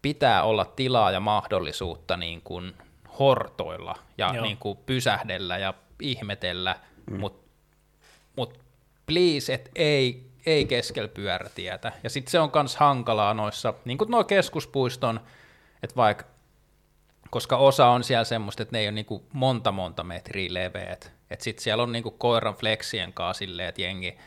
pitää 0.01 0.43
olla 0.43 0.66
tilaa 0.66 1.12
ja 1.12 1.20
mahdollisuutta 1.20 2.18
niin 2.18 2.41
kuin 2.41 2.74
hortoilla 3.20 3.95
ja 4.18 4.32
niin 4.41 4.57
kuin 4.57 4.78
pysähdellä 4.86 5.57
ja 5.57 5.74
ihmetellä, 6.01 6.76
mm. 7.12 7.20
mutta 7.20 7.41
mut 8.36 8.59
please, 9.05 9.53
et 9.53 9.72
ei, 9.76 10.32
ei 10.45 10.66
keskellä 10.66 11.07
pyörätietä. 11.07 11.91
Ja 12.03 12.09
sitten 12.09 12.32
se 12.32 12.39
on 12.39 12.51
myös 12.53 12.76
hankalaa 12.76 13.34
noissa, 13.34 13.74
niin 13.86 13.97
kuin 13.97 14.12
nuo 14.12 14.24
keskuspuiston, 14.24 15.20
että 15.84 15.95
vaikka, 15.95 16.26
koska 17.32 17.58
osa 17.58 17.88
on 17.88 18.04
siellä 18.04 18.24
semmoista, 18.24 18.64
että 18.64 18.76
ne 18.76 18.80
ei 18.80 18.86
ole 18.86 18.92
niin 18.92 19.06
kuin 19.06 19.24
monta 19.34 19.72
monta 19.72 20.04
metriä 20.04 20.54
leveät, 20.54 21.12
että 21.30 21.44
sitten 21.44 21.64
siellä 21.64 21.84
on 21.84 21.92
niin 21.92 22.04
kuin 22.04 22.18
koiran 22.18 22.54
fleksien 22.54 23.14
kanssa 23.14 23.40
silleen, 23.40 23.70
että 23.70 23.82
jengi, 23.82 24.18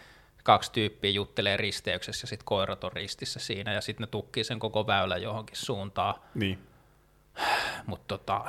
kaksi 0.45 0.73
tyyppiä 0.73 1.11
juttelee 1.11 1.57
risteyksessä 1.57 2.25
ja 2.25 2.29
sitten 2.29 2.45
koirat 2.45 2.85
on 2.85 2.93
ristissä 2.93 3.41
siinä 3.41 3.73
ja 3.73 3.81
sitten 3.81 4.05
ne 4.05 4.07
tukkii 4.07 4.45
sen 4.45 4.59
koko 4.59 4.87
väylän 4.87 5.23
johonkin 5.23 5.57
suuntaan. 5.57 6.15
Niin. 6.35 6.59
Mutta 7.87 8.19
tota, 8.19 8.45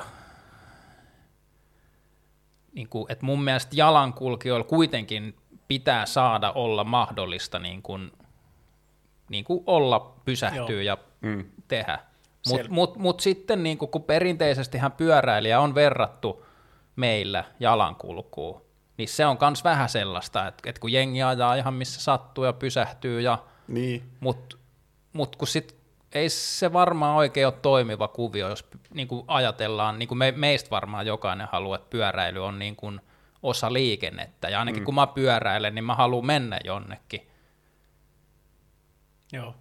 niin 2.72 2.88
kuin, 2.88 3.06
että 3.08 3.26
mun 3.26 3.44
mielestä 3.44 3.76
jalankulkijoilla 3.76 4.66
kuitenkin 4.66 5.36
pitää 5.68 6.06
saada 6.06 6.52
olla 6.52 6.84
mahdollista 6.84 7.58
niin 7.58 7.82
kuin, 7.82 8.12
niin 9.30 9.44
kuin 9.44 9.64
olla, 9.66 10.16
pysähtyä 10.24 10.66
Joo. 10.68 10.80
ja 10.80 10.98
mm. 11.20 11.44
tehdä. 11.68 11.98
Mutta 12.48 12.68
mut, 12.70 12.96
mut 12.96 13.20
sitten 13.20 13.62
niin 13.62 13.78
kun 13.78 14.02
perinteisestihän 14.02 14.92
pyöräilijä 14.92 15.60
on 15.60 15.74
verrattu 15.74 16.46
meillä 16.96 17.44
jalankulkuun, 17.60 18.62
niin 18.96 19.08
se 19.08 19.26
on 19.26 19.38
myös 19.40 19.64
vähän 19.64 19.88
sellaista, 19.88 20.46
että, 20.46 20.70
että 20.70 20.80
kun 20.80 20.92
jengi 20.92 21.22
ajaa 21.22 21.54
ihan 21.54 21.74
missä 21.74 22.00
sattuu 22.00 22.44
ja 22.44 22.52
pysähtyy, 22.52 23.20
ja, 23.20 23.38
niin. 23.68 24.02
mutta 24.20 24.56
mut 25.12 25.36
kun 25.36 25.48
sit 25.48 25.76
ei 26.12 26.28
se 26.28 26.72
varmaan 26.72 27.16
oikein 27.16 27.46
ole 27.46 27.54
toimiva 27.62 28.08
kuvio, 28.08 28.48
jos 28.48 28.64
niin 28.94 29.08
kuin 29.08 29.24
ajatellaan, 29.26 29.98
niin 29.98 30.08
kuin 30.08 30.18
me, 30.18 30.32
meistä 30.32 30.70
varmaan 30.70 31.06
jokainen 31.06 31.48
haluaa, 31.52 31.76
että 31.76 31.90
pyöräily 31.90 32.44
on 32.44 32.58
niin 32.58 32.76
kuin 32.76 33.00
osa 33.42 33.72
liikennettä, 33.72 34.48
ja 34.48 34.58
ainakin 34.58 34.82
mm. 34.82 34.84
kun 34.84 34.94
mä 34.94 35.06
pyöräilen, 35.06 35.74
niin 35.74 35.84
mä 35.84 35.94
haluan 35.94 36.26
mennä 36.26 36.60
jonnekin. 36.64 37.28
Joo. 39.32 39.54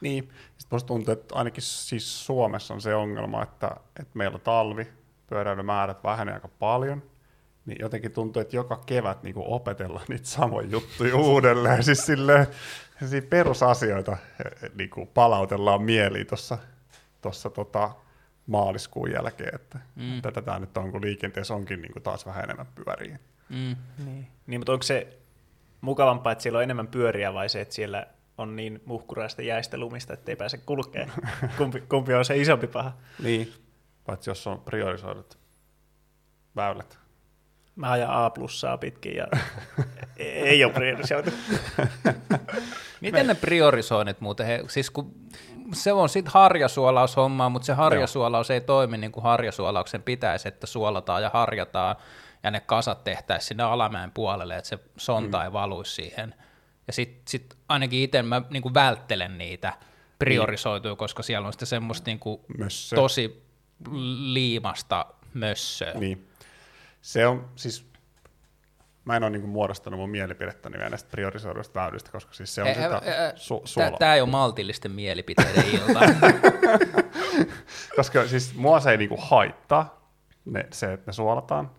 Niin, 0.00 0.30
musta 0.72 0.86
tuntuu, 0.86 1.12
että 1.12 1.34
ainakin 1.34 1.62
siis 1.62 2.26
Suomessa 2.26 2.74
on 2.74 2.80
se 2.80 2.94
ongelma, 2.94 3.42
että, 3.42 3.70
että 4.00 4.12
meillä 4.14 4.38
talvi, 4.38 4.88
pyöräilymäärät 5.26 6.04
vähenee 6.04 6.34
aika 6.34 6.48
paljon, 6.48 7.02
niin 7.66 7.78
jotenkin 7.80 8.12
tuntuu, 8.12 8.42
että 8.42 8.56
joka 8.56 8.82
kevät 8.86 9.22
niin 9.22 9.34
kuin 9.34 9.46
opetellaan 9.46 10.06
niitä 10.08 10.26
samoja 10.26 10.68
juttuja 10.68 11.16
uudelleen. 11.16 11.82
siis 11.94 12.06
silleen, 12.06 12.46
perusasioita 13.30 14.12
eh, 14.12 14.70
niin 14.74 14.90
kuin 14.90 15.08
palautellaan 15.08 15.82
mieliin 15.82 16.26
tuossa 16.26 16.58
tossa, 17.20 17.50
tota, 17.50 17.90
maaliskuun 18.46 19.12
jälkeen, 19.12 19.54
että 19.54 19.78
mm. 19.94 20.22
tätä 20.22 20.42
tämä 20.42 20.58
nyt 20.58 20.76
on, 20.76 20.92
kun 20.92 21.02
liikenteessä 21.02 21.54
onkin 21.54 21.82
niin 21.82 21.92
kuin 21.92 22.02
taas 22.02 22.26
vähän 22.26 22.44
enemmän 22.44 22.66
pyöriä. 22.74 23.18
Mm. 23.48 23.76
Niin. 24.04 24.26
niin, 24.46 24.60
mutta 24.60 24.72
onko 24.72 24.82
se 24.82 25.18
mukavampaa, 25.80 26.32
että 26.32 26.42
siellä 26.42 26.56
on 26.56 26.62
enemmän 26.62 26.88
pyöriä 26.88 27.34
vai 27.34 27.48
se, 27.48 27.60
että 27.60 27.74
siellä 27.74 28.06
on 28.42 28.56
niin 28.56 28.82
muhkuraista 28.84 29.42
jäistä 29.42 29.78
lumista, 29.78 30.12
että 30.12 30.32
ei 30.32 30.36
pääse 30.36 30.58
kulkeen? 30.58 31.12
kumpi, 31.58 31.80
kumpi 31.80 32.14
on 32.14 32.24
se 32.24 32.36
isompi 32.36 32.66
paha? 32.66 32.92
Niin, 33.22 33.52
paitsi 34.04 34.30
jos 34.30 34.46
on 34.46 34.60
priorisoidut 34.60 35.38
väylät. 36.56 36.98
Mä 37.76 37.90
ajan 37.90 38.10
A 38.10 38.30
plussaa 38.30 38.78
pitkin 38.78 39.16
ja 39.16 39.26
ei 40.16 40.64
ole 40.64 40.72
priorisoitu. 40.72 41.30
Miten 43.00 43.26
ne 43.26 43.34
priorisoinnit 43.34 44.20
muuten? 44.20 44.46
He, 44.46 44.64
siis 44.68 44.90
kun 44.90 45.14
se 45.72 45.92
on 45.92 46.08
sitten 46.08 46.32
harjasuolaushommaa, 46.32 47.48
mutta 47.48 47.66
se 47.66 47.72
harjasuolaus 47.72 48.48
Joo. 48.48 48.54
ei 48.54 48.60
toimi 48.60 48.98
niin 48.98 49.12
kuin 49.12 49.24
harjasuolauksen 49.24 50.02
pitäisi, 50.02 50.48
että 50.48 50.66
suolataan 50.66 51.22
ja 51.22 51.30
harjataan 51.34 51.96
ja 52.42 52.50
ne 52.50 52.60
kasat 52.60 53.04
tehtäisiin 53.04 53.48
sinne 53.48 53.62
alamäen 53.62 54.10
puolelle, 54.10 54.56
että 54.56 54.68
se 54.68 54.78
sonta 54.96 55.38
mm. 55.38 55.44
ei 55.44 55.52
valuisi 55.52 55.94
siihen. 55.94 56.34
Ja 56.86 56.92
sitten 56.92 57.22
sit 57.28 57.56
ainakin 57.68 58.02
itse 58.02 58.22
mä 58.22 58.42
niin 58.50 58.62
kuin 58.62 58.74
välttelen 58.74 59.38
niitä 59.38 59.72
priorisoituja, 60.18 60.96
koska 60.96 61.22
siellä 61.22 61.46
on 61.46 61.52
sitten 61.52 61.66
semmoista 61.66 62.10
niin 62.10 62.18
kuin 62.18 62.40
tosi 62.94 63.42
liimasta 64.32 65.06
mössöä. 65.34 65.92
Niin. 65.94 66.28
Se 67.02 67.26
on 67.26 67.48
siis, 67.56 67.86
mä 69.04 69.16
en 69.16 69.22
ole 69.22 69.30
niin 69.30 69.48
muodostanut 69.48 70.00
mun 70.00 70.10
mielipidettäni 70.10 70.78
vielä 70.78 70.90
näistä 70.90 71.10
priorisoiduista 71.10 71.80
väylistä, 71.80 72.10
koska 72.12 72.32
siis 72.32 72.54
se 72.54 72.62
on 72.62 72.68
e, 72.68 72.74
sitä 72.74 72.96
e, 73.04 73.30
su- 73.30 73.98
Tämä 73.98 74.14
ei 74.14 74.20
ole 74.20 74.30
maltillisten 74.30 74.92
mielipiteiden 74.92 75.64
ilta. 75.72 76.00
koska 77.96 78.26
siis 78.26 78.54
mua 78.54 78.80
se 78.80 78.90
ei 78.90 78.96
niin 78.96 79.10
haittaa 79.18 80.12
ne, 80.44 80.66
se, 80.72 80.92
että 80.92 81.08
ne 81.08 81.12
suolataan. 81.12 81.70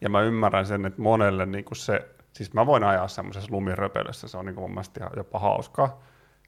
Ja 0.00 0.08
mä 0.08 0.20
ymmärrän 0.20 0.66
sen, 0.66 0.86
että 0.86 1.02
monelle 1.02 1.46
niin 1.46 1.64
se, 1.72 2.08
siis 2.36 2.52
mä 2.52 2.66
voin 2.66 2.84
ajaa 2.84 3.08
semmoisessa 3.08 3.52
lumiröpelössä, 3.52 4.28
se 4.28 4.36
on 4.36 4.46
niin 4.46 4.54
mun 4.54 4.70
mielestä 4.70 5.00
ihan 5.00 5.12
jopa 5.16 5.38
hauskaa, 5.38 6.02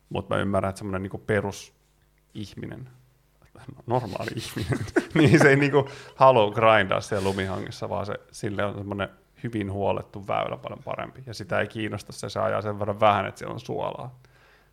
mutta 0.09 0.35
mä 0.35 0.41
ymmärrän, 0.41 0.69
että 0.69 0.79
semmoinen 0.79 1.03
niin 1.03 1.23
perusihminen 1.27 2.89
normaali 3.87 4.31
ihminen, 4.37 4.79
niin 5.15 5.39
se 5.41 5.49
ei 5.49 5.57
niinku 5.57 5.89
halua 6.15 6.51
grindaa 6.51 7.01
siellä 7.01 7.29
lumihangissa, 7.29 7.89
vaan 7.89 8.07
se, 8.07 8.15
sille 8.31 8.65
on 8.65 8.75
semmoinen 8.75 9.09
hyvin 9.43 9.73
huolettu 9.73 10.27
väylä 10.27 10.57
paljon 10.57 10.83
parempi. 10.85 11.23
Ja 11.27 11.35
sitä 11.35 11.61
ei 11.61 11.67
kiinnosta 11.67 12.13
se, 12.13 12.29
se 12.29 12.41
ajaa 12.41 12.63
sen 12.63 12.79
verran 12.79 13.01
vähän, 13.01 13.27
että 13.27 13.39
siellä 13.39 13.55
on 13.55 13.61
suolaa. 13.61 14.19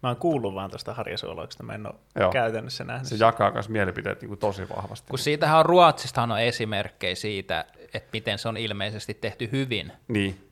Mä 0.04 0.10
oon 0.10 0.18
kuullut 0.18 0.54
vaan 0.54 0.70
tuosta 0.70 0.94
harjasuolauksesta, 0.94 1.64
mä 1.64 1.74
en 1.74 1.88
ole 1.88 1.96
Joo. 2.20 2.32
käytännössä 2.32 2.84
nähnyt. 2.84 3.08
Se 3.08 3.16
jakaa 3.16 3.52
myös 3.52 3.70
mielipiteet 3.70 4.22
niin 4.22 4.30
kuin 4.30 4.40
tosi 4.40 4.70
vahvasti. 4.70 5.10
Kun 5.10 5.20
siitähän 5.20 5.60
on 5.60 5.66
Ruotsistahan 5.66 6.32
on 6.32 6.40
esimerkkejä 6.40 7.16
siitä, 7.16 7.66
että 7.94 8.10
miten 8.14 8.38
se 8.40 8.50
on 8.50 8.58
ilmeisesti 8.58 9.14
tehty 9.14 9.50
hyvin. 9.52 9.92
Niin. 10.08 10.45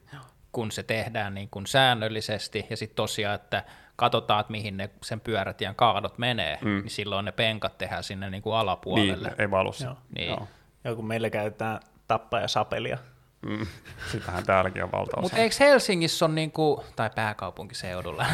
Kun 0.53 0.71
se 0.71 0.83
tehdään 0.83 1.33
niin 1.33 1.49
kuin 1.49 1.67
säännöllisesti 1.67 2.65
ja 2.69 2.77
sitten 2.77 2.95
tosiaan, 2.95 3.35
että 3.35 3.63
katsotaan, 3.95 4.39
että 4.39 4.51
mihin 4.51 4.77
ne 4.77 4.89
sen 5.03 5.19
pyörätien 5.19 5.75
kaadot 5.75 6.17
menee, 6.17 6.57
mm. 6.61 6.69
niin 6.69 6.89
silloin 6.89 7.25
ne 7.25 7.31
penkat 7.31 7.77
tehdään 7.77 8.03
sinne 8.03 8.29
niin 8.29 8.43
kuin 8.43 8.55
alapuolelle. 8.55 9.27
Niin, 9.27 9.41
ei 9.41 9.51
valussa. 9.51 9.85
Joo. 9.85 9.97
Niin. 10.15 10.29
Joo. 10.29 10.47
Joo, 10.83 10.95
kun 10.95 11.07
meillä 11.07 11.29
käytetään 11.29 11.79
tappaa 12.07 12.39
ja 12.39 12.47
sapelia. 12.47 12.97
Mm. 13.45 13.67
Sitähän 14.11 14.45
täälläkin 14.45 14.83
on 14.83 14.91
valtaosa. 14.91 15.21
Mutta 15.21 15.37
eikö 15.37 15.55
Helsingissä 15.59 16.25
on, 16.25 16.35
niinku, 16.35 16.83
tai 16.95 17.09
pääkaupunkiseudulla? 17.15 18.25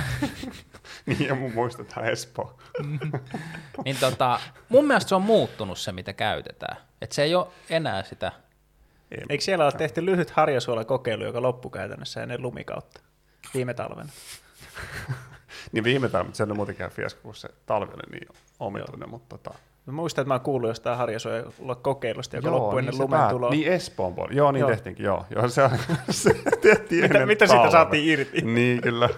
niin, 1.05 1.28
ja 1.28 1.36
mun 1.36 1.53
muistetaan 1.53 2.05
Espoo. 2.05 2.59
niin 3.86 3.97
tota, 3.99 4.39
mun 4.70 4.86
mielestä 4.86 5.09
se 5.09 5.15
on 5.15 5.22
muuttunut 5.22 5.78
se, 5.78 5.91
mitä 5.91 6.13
käytetään. 6.13 6.78
Et 7.01 7.11
se 7.11 7.24
ei 7.24 7.36
ole 7.36 7.47
enää 7.70 8.03
sitä. 8.03 8.32
Ei, 9.12 9.24
Eikö 9.30 9.43
siellä 9.43 9.66
ole 9.66 9.72
tehty 9.72 10.05
lyhyt 10.05 10.30
harjasuolakokeilu, 10.30 11.24
joka 11.24 11.41
loppui 11.41 11.72
käytännössä 11.72 12.24
ennen 12.24 12.41
lumikautta 12.41 13.01
viime 13.53 13.74
talvena? 13.74 14.10
niin 15.72 15.84
viime 15.84 16.10
talvena, 16.10 16.36
se 16.36 16.43
on 16.43 16.55
muutenkin 16.55 16.89
fiasko, 16.89 17.20
kun 17.24 17.36
se 17.36 17.49
talvi 17.66 17.93
oli 17.93 18.20
niin 18.20 18.28
omituinen, 18.60 19.10
mutta 19.10 19.38
tota... 19.38 19.57
Mä 19.86 19.93
muistan, 19.93 20.22
että 20.22 20.34
mä 20.34 20.39
kuullut 20.39 20.68
jostain 20.68 20.97
harjasuojelua 20.97 21.76
kokeilusta, 21.76 22.36
joka 22.36 22.51
loppui 22.51 22.80
ennen 22.80 22.91
niin 22.91 23.01
lumen 23.01 23.30
tuloa. 23.30 23.49
Niin 23.49 23.68
Espoon 23.68 24.16
puolella. 24.16 24.38
Joo, 24.38 24.51
niin 24.51 24.60
joo. 24.60 24.70
tehtiinkin, 24.70 25.05
joo. 25.05 25.26
joo 25.30 25.47
se, 25.47 25.70
se 26.10 26.34
tehtiin 26.62 27.03
mitä, 27.03 27.26
mitä 27.26 27.47
siitä 27.47 27.72
saatiin 27.72 28.10
irti? 28.10 28.41
niin, 28.55 28.82
kyllä. 28.82 29.10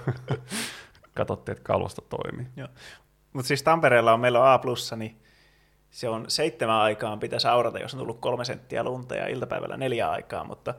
Katsottiin, 1.14 1.54
että 1.54 1.64
kalusto 1.64 2.02
toimii. 2.02 2.48
Mutta 3.34 3.48
siis 3.48 3.64
Tampereella 3.64 4.14
on 4.14 4.20
meillä 4.20 4.40
on 4.40 4.48
A+, 4.48 4.60
niin 4.96 5.22
se 5.92 6.10
on 6.10 6.26
seitsemän 6.28 6.76
aikaan 6.76 7.20
pitäisi 7.20 7.48
aurata, 7.48 7.80
jos 7.80 7.94
on 7.94 8.00
tullut 8.00 8.20
kolme 8.20 8.46
senttiä 8.46 8.84
lunta 8.84 9.16
ja 9.16 9.28
iltapäivällä 9.28 9.78
neljä 9.78 10.10
aikaa, 10.10 10.44
mutta 10.44 10.74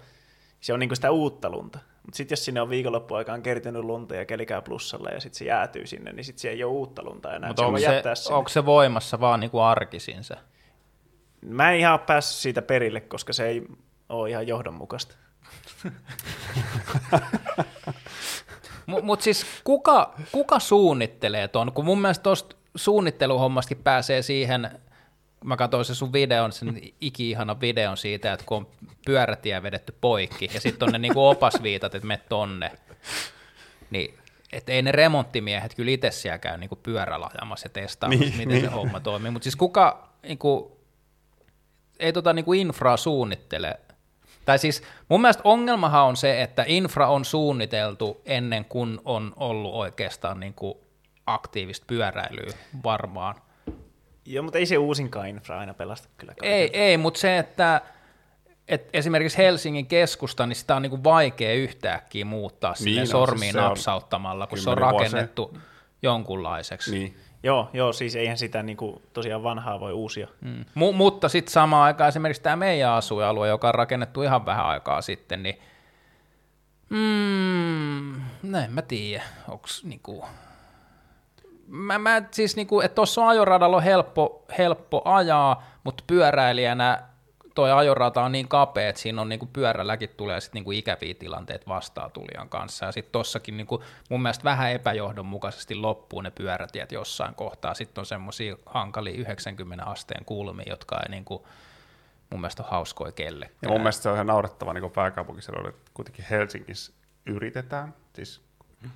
se 0.60 0.72
on 0.72 0.80
niinku 0.80 0.94
sitä 0.94 1.10
uutta 1.10 1.50
lunta. 1.50 1.78
Mutta 2.02 2.16
sitten 2.16 2.32
jos 2.32 2.44
sinne 2.44 2.60
on 2.60 2.70
viikonloppuaikaan 2.70 3.42
kertynyt 3.42 3.84
lunta 3.84 4.14
ja 4.14 4.24
kelikää 4.24 4.62
plussalla 4.62 5.10
ja 5.10 5.20
sitten 5.20 5.38
se 5.38 5.44
jäätyy 5.44 5.86
sinne, 5.86 6.12
niin 6.12 6.24
sitten 6.24 6.40
se 6.40 6.50
ei 6.50 6.64
ole 6.64 6.72
uutta 6.72 7.02
lunta 7.04 7.34
enää. 7.34 7.50
Mutta 7.50 7.66
onko, 7.66 7.78
se, 7.78 8.02
onko 8.32 8.48
se 8.48 8.66
voimassa 8.66 9.20
vaan 9.20 9.40
niinku 9.40 9.60
arkisin 9.60 10.24
se? 10.24 10.34
Mä 11.40 11.72
en 11.72 11.78
ihan 11.78 11.92
ole 11.92 12.00
päässyt 12.06 12.36
siitä 12.36 12.62
perille, 12.62 13.00
koska 13.00 13.32
se 13.32 13.46
ei 13.46 13.66
ole 14.08 14.30
ihan 14.30 14.46
johdonmukaista. 14.46 15.14
Mutta 18.86 19.04
mut 19.04 19.22
siis 19.22 19.46
kuka, 19.64 20.14
kuka 20.32 20.58
suunnittelee 20.58 21.48
ton? 21.48 21.72
Kun 21.72 21.84
mun 21.84 22.00
mielestä 22.00 22.22
tuosta 22.22 22.56
suunnitteluhommastakin 22.76 23.84
pääsee 23.84 24.22
siihen, 24.22 24.70
mä 25.44 25.56
katsoin 25.56 25.84
se 25.84 25.94
sun 25.94 26.12
videon, 26.12 26.52
sen 26.52 26.80
iki-ihanan 27.00 27.60
videon 27.60 27.96
siitä, 27.96 28.32
että 28.32 28.46
kun 28.46 28.56
on 28.56 28.66
pyörätie 29.06 29.62
vedetty 29.62 29.94
poikki, 30.00 30.50
ja 30.54 30.60
sitten 30.60 30.86
on 30.88 30.92
ne 30.92 30.98
niinku 30.98 31.28
opasviitat, 31.28 31.94
että 31.94 32.08
me 32.08 32.20
tonne, 32.28 32.70
niin 33.90 34.18
että 34.52 34.72
ei 34.72 34.82
ne 34.82 34.92
remonttimiehet 34.92 35.74
kyllä 35.74 35.90
itse 35.90 36.10
siellä 36.10 36.38
käy 36.38 36.58
niinku 36.58 36.76
pyörällä 36.76 37.28
ajamassa 37.34 37.66
ja 37.66 37.70
testaamassa, 37.70 38.24
Niin, 38.24 38.36
miten 38.36 38.48
niin. 38.48 38.64
se 38.64 38.70
homma 38.70 39.00
toimii. 39.00 39.30
Mutta 39.30 39.44
siis 39.44 39.56
kuka 39.56 40.08
niinku, 40.22 40.80
ei 41.98 42.12
tota 42.12 42.32
niinku 42.32 42.52
infraa 42.52 42.96
suunnittele. 42.96 43.80
Tai 44.44 44.58
siis 44.58 44.82
mun 45.08 45.20
mielestä 45.20 45.42
ongelmahan 45.44 46.04
on 46.04 46.16
se, 46.16 46.42
että 46.42 46.64
infra 46.66 47.08
on 47.08 47.24
suunniteltu 47.24 48.20
ennen 48.24 48.64
kuin 48.64 49.00
on 49.04 49.32
ollut 49.36 49.74
oikeastaan 49.74 50.40
niinku 50.40 50.80
aktiivista 51.26 51.84
pyöräilyä 51.86 52.52
varmaan. 52.84 53.34
Joo, 54.26 54.42
mutta 54.42 54.58
ei 54.58 54.66
se 54.66 54.78
uusinkaan 54.78 55.28
infra 55.28 55.58
aina 55.58 55.74
pelasta 55.74 56.08
kyllä. 56.16 56.34
kaiken. 56.34 56.58
Ei, 56.58 56.70
ei 56.80 56.96
mutta 56.96 57.20
se, 57.20 57.38
että 57.38 57.80
et 58.68 58.88
esimerkiksi 58.92 59.38
Helsingin 59.38 59.86
keskusta, 59.86 60.46
niin 60.46 60.56
sitä 60.56 60.76
on 60.76 60.82
niinku 60.82 61.04
vaikea 61.04 61.54
yhtäkkiä 61.54 62.24
muuttaa 62.24 62.74
Niin 62.78 62.84
niin 62.84 63.00
on, 63.00 63.06
sormiin 63.06 63.52
siis 63.52 63.64
napsauttamalla, 63.64 64.46
kun 64.46 64.58
se 64.58 64.70
on 64.70 64.76
kymmenen 64.76 64.92
vuosia. 64.92 65.08
rakennettu 65.08 65.58
jonkunlaiseksi. 66.02 66.90
Niin. 66.90 67.16
Joo, 67.42 67.70
joo, 67.72 67.92
siis 67.92 68.16
eihän 68.16 68.38
sitä 68.38 68.62
niinku, 68.62 69.02
tosiaan 69.12 69.42
vanhaa 69.42 69.80
voi 69.80 69.92
uusia. 69.92 70.28
Mm. 70.40 70.64
M- 70.74 70.94
mutta 70.94 71.28
sitten 71.28 71.52
samaan 71.52 71.84
aikaan 71.84 72.08
esimerkiksi 72.08 72.42
tämä 72.42 72.56
meidän 72.56 72.90
asuinalue, 72.90 73.48
joka 73.48 73.68
on 73.68 73.74
rakennettu 73.74 74.22
ihan 74.22 74.46
vähän 74.46 74.66
aikaa 74.66 75.02
sitten, 75.02 75.42
niin 75.42 75.58
mm, 76.90 78.20
no 78.42 78.58
en 78.58 78.72
mä 78.72 78.82
tiedä, 78.82 79.22
onks 79.48 79.84
niinku... 79.84 80.24
Mä, 81.72 81.98
mä 81.98 82.22
siis 82.30 82.56
niinku, 82.56 82.80
että 82.80 82.94
tuossa 82.94 83.28
ajoradalla 83.28 83.76
on 83.76 83.82
helppo, 83.82 84.44
helppo 84.58 85.02
ajaa, 85.04 85.62
mutta 85.84 86.04
pyöräilijänä 86.06 87.02
toi 87.54 87.72
ajorata 87.72 88.22
on 88.22 88.32
niin 88.32 88.48
kapea, 88.48 88.88
että 88.88 89.00
siinä 89.00 89.20
on 89.20 89.28
niinku 89.28 89.46
pyörälläkin 89.46 90.08
tulee 90.16 90.40
sit 90.40 90.54
niinku 90.54 90.72
ikäviä 90.72 91.14
tilanteita 91.14 91.66
vastaatulijan 91.68 92.48
kanssa. 92.48 92.86
Ja 92.86 92.92
sitten 92.92 93.12
tossakin 93.12 93.56
niinku, 93.56 93.82
mun 94.10 94.22
mielestä 94.22 94.44
vähän 94.44 94.72
epäjohdonmukaisesti 94.72 95.74
loppuu 95.74 96.20
ne 96.20 96.30
pyörätiet 96.30 96.92
jossain 96.92 97.34
kohtaa. 97.34 97.74
Sitten 97.74 98.02
on 98.02 98.06
semmoisia 98.06 98.56
hankalia 98.66 99.20
90 99.20 99.84
asteen 99.84 100.24
kulmia, 100.24 100.66
jotka 100.68 101.00
ei 101.02 101.08
niinku, 101.08 101.46
mun 102.30 102.40
mielestä 102.40 102.62
ole 102.62 102.70
hauskoja 102.70 103.12
kellekään. 103.12 103.58
Ja 103.62 103.68
mun 103.68 103.80
mielestä 103.80 104.02
se 104.02 104.08
on 104.08 104.14
ihan 104.14 104.26
naurettava 104.26 104.72
niin 104.72 104.90
pääkaupunkiseudulla, 104.90 105.68
että 105.68 105.90
kuitenkin 105.94 106.24
Helsingissä 106.30 106.92
yritetään, 107.26 107.94
siis 108.14 108.40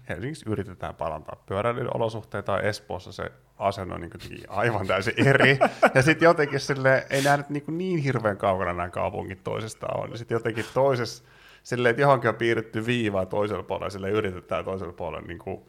Helsingissä 0.08 0.50
yritetään 0.50 0.94
parantaa 0.94 1.42
pyöräilyn 1.46 1.96
olosuhteita, 1.96 2.60
Espoossa 2.60 3.12
se 3.12 3.32
asenne 3.58 3.94
on 3.94 4.00
niin 4.00 4.10
kuitenkin 4.10 4.44
aivan 4.48 4.86
täysin 4.86 5.14
eri. 5.26 5.58
ja 5.94 6.02
sitten 6.02 6.26
jotenkin 6.26 6.60
sille 6.60 7.06
ei 7.10 7.22
nyt 7.36 7.50
niin, 7.50 7.64
niin 7.68 7.98
hirveän 7.98 8.36
kaukana 8.36 8.72
nämä 8.72 8.88
kaupungit 8.88 9.44
toisestaan 9.44 10.00
on. 10.00 10.18
Sitten 10.18 10.36
jotenkin 10.36 10.64
toisessa, 10.74 11.24
silleen, 11.62 11.90
että 11.90 12.02
johonkin 12.02 12.28
on 12.28 12.36
piirretty 12.36 12.86
viiva 12.86 13.26
toisella 13.26 13.62
puolella, 13.62 13.90
sille 13.90 14.10
yritetään 14.10 14.64
toisella 14.64 14.92
puolella 14.92 15.26
niin 15.26 15.38
kuin 15.38 15.60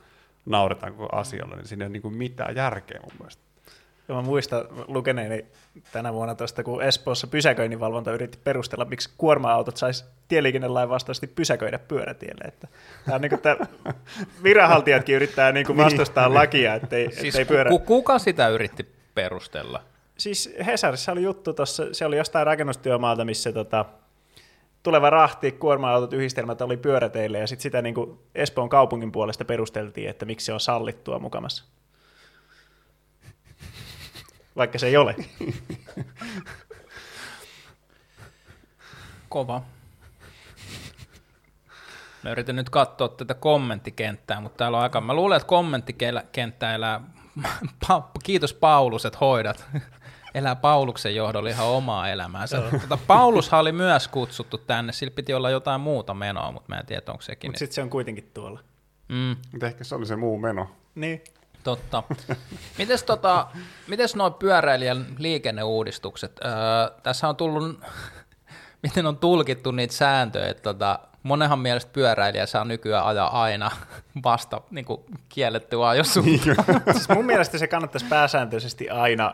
nauretaan 0.45 0.93
koko 0.93 1.15
asialle, 1.15 1.55
niin 1.55 1.67
siinä 1.67 1.83
ei 1.83 1.87
ole 1.87 1.93
niin 1.93 2.01
kuin 2.01 2.17
mitään 2.17 2.55
järkeä 2.55 2.99
mun 3.01 3.11
mielestä. 3.19 3.46
Joo, 4.09 4.21
mä 4.21 4.27
muistan 4.27 4.65
lukeneeni 4.87 5.45
tänä 5.91 6.13
vuonna 6.13 6.35
tuosta, 6.35 6.63
kun 6.63 6.83
Espoossa 6.83 7.27
pysäköinninvalvonta 7.27 8.11
yritti 8.11 8.39
perustella, 8.43 8.85
miksi 8.85 9.09
kuorma-autot 9.17 9.77
sais 9.77 10.05
tieliikennelain 10.27 10.89
vastaisesti 10.89 11.27
pysäköidä 11.27 11.79
pyörätielle. 11.79 12.43
Että 12.47 12.67
tämä 13.05 13.15
on 13.15 13.21
niin 13.21 13.29
kuin, 13.29 13.37
että 13.37 13.57
viranhaltijatkin 14.43 15.15
yrittää 15.15 15.51
niin 15.51 15.65
kuin 15.65 15.77
vastustaa 15.77 16.33
lakia, 16.33 16.75
ettei, 16.75 17.11
Siis 17.11 17.35
ettei 17.35 17.45
pyörä... 17.45 17.69
ku, 17.69 17.79
kuka 17.79 18.19
sitä 18.19 18.47
yritti 18.47 18.95
perustella? 19.15 19.81
Siis 20.17 20.55
Hesarissa 20.65 21.11
oli 21.11 21.23
juttu 21.23 21.53
tuossa, 21.53 21.83
se 21.91 22.05
oli 22.05 22.17
jostain 22.17 22.45
rakennustyömaalta, 22.45 23.25
missä 23.25 23.51
tota, 23.51 23.85
tuleva 24.83 25.09
rahti, 25.09 25.51
kuorma-autot, 25.51 26.13
yhdistelmät 26.13 26.61
oli 26.61 26.77
pyöräteille, 26.77 27.39
ja 27.39 27.47
sitten 27.47 27.63
sitä 27.63 27.81
niin 27.81 27.95
kuin 27.95 28.19
Espoon 28.35 28.69
kaupungin 28.69 29.11
puolesta 29.11 29.45
perusteltiin, 29.45 30.09
että 30.09 30.25
miksi 30.25 30.45
se 30.45 30.53
on 30.53 30.59
sallittua 30.59 31.19
mukamassa. 31.19 31.63
Vaikka 34.57 34.79
se 34.79 34.87
ei 34.87 34.97
ole. 34.97 35.15
Kova. 39.29 39.61
Mä 42.23 42.31
yritän 42.31 42.55
nyt 42.55 42.69
katsoa 42.69 43.07
tätä 43.07 43.33
kommenttikenttää, 43.33 44.41
mutta 44.41 44.57
täällä 44.57 44.77
on 44.77 44.83
aika... 44.83 45.01
Mä 45.01 45.13
luulen, 45.13 45.37
että 45.37 45.47
kommenttikenttä 45.47 46.75
elää... 46.75 47.01
Pa- 47.85 48.03
Kiitos 48.23 48.53
Paulus, 48.53 49.05
että 49.05 49.19
hoidat. 49.21 49.65
Elää 50.33 50.55
Pauluksen 50.55 51.15
johdolla 51.15 51.49
ihan 51.49 51.67
omaa 51.67 52.09
elämäänsä. 52.09 52.61
Tota, 52.81 52.97
Paulushan 53.07 53.59
oli 53.59 53.71
myös 53.71 54.07
kutsuttu 54.07 54.57
tänne, 54.57 54.93
sillä 54.93 55.11
piti 55.11 55.33
olla 55.33 55.49
jotain 55.49 55.81
muuta 55.81 56.13
menoa, 56.13 56.51
mutta 56.51 56.69
mä 56.69 56.79
en 56.79 56.85
tiedä, 56.85 57.01
onko 57.07 57.21
sekin. 57.21 57.49
Mutta 57.51 57.59
sitten 57.59 57.75
se 57.75 57.81
on 57.81 57.89
kuitenkin 57.89 58.31
tuolla. 58.33 58.59
Mm, 59.07 59.35
Mutta 59.51 59.65
ehkä 59.65 59.83
se 59.83 59.95
oli 59.95 60.05
se 60.05 60.15
muu 60.15 60.39
meno. 60.39 60.69
Niin. 60.95 61.21
Totta. 61.67 62.03
Mites, 62.77 63.03
tota, 63.03 63.47
mites 63.87 64.15
nuo 64.15 64.31
pyöräilijän 64.31 65.05
liikenneuudistukset? 65.17 66.39
Öö, 66.45 66.51
tässä 67.03 67.29
on 67.29 67.35
tullut, 67.35 67.79
miten 68.83 69.05
on 69.05 69.17
tulkittu 69.17 69.71
niitä 69.71 69.93
sääntöjä, 69.93 70.47
että 70.47 70.63
tota, 70.63 70.99
monenhan 71.23 71.59
mielestä 71.59 71.91
pyöräilijä 71.93 72.45
saa 72.45 72.65
nykyään 72.65 73.05
ajaa 73.05 73.43
aina 73.43 73.71
vasta 74.23 74.61
niin 74.71 74.85
kuin 74.85 75.01
kielletty 75.29 75.85
ajosuuntaan. 75.85 76.81
Siis 76.91 77.09
mun 77.09 77.25
mielestä 77.25 77.57
se 77.57 77.67
kannattaisi 77.67 78.05
pääsääntöisesti 78.05 78.89
aina 78.89 79.33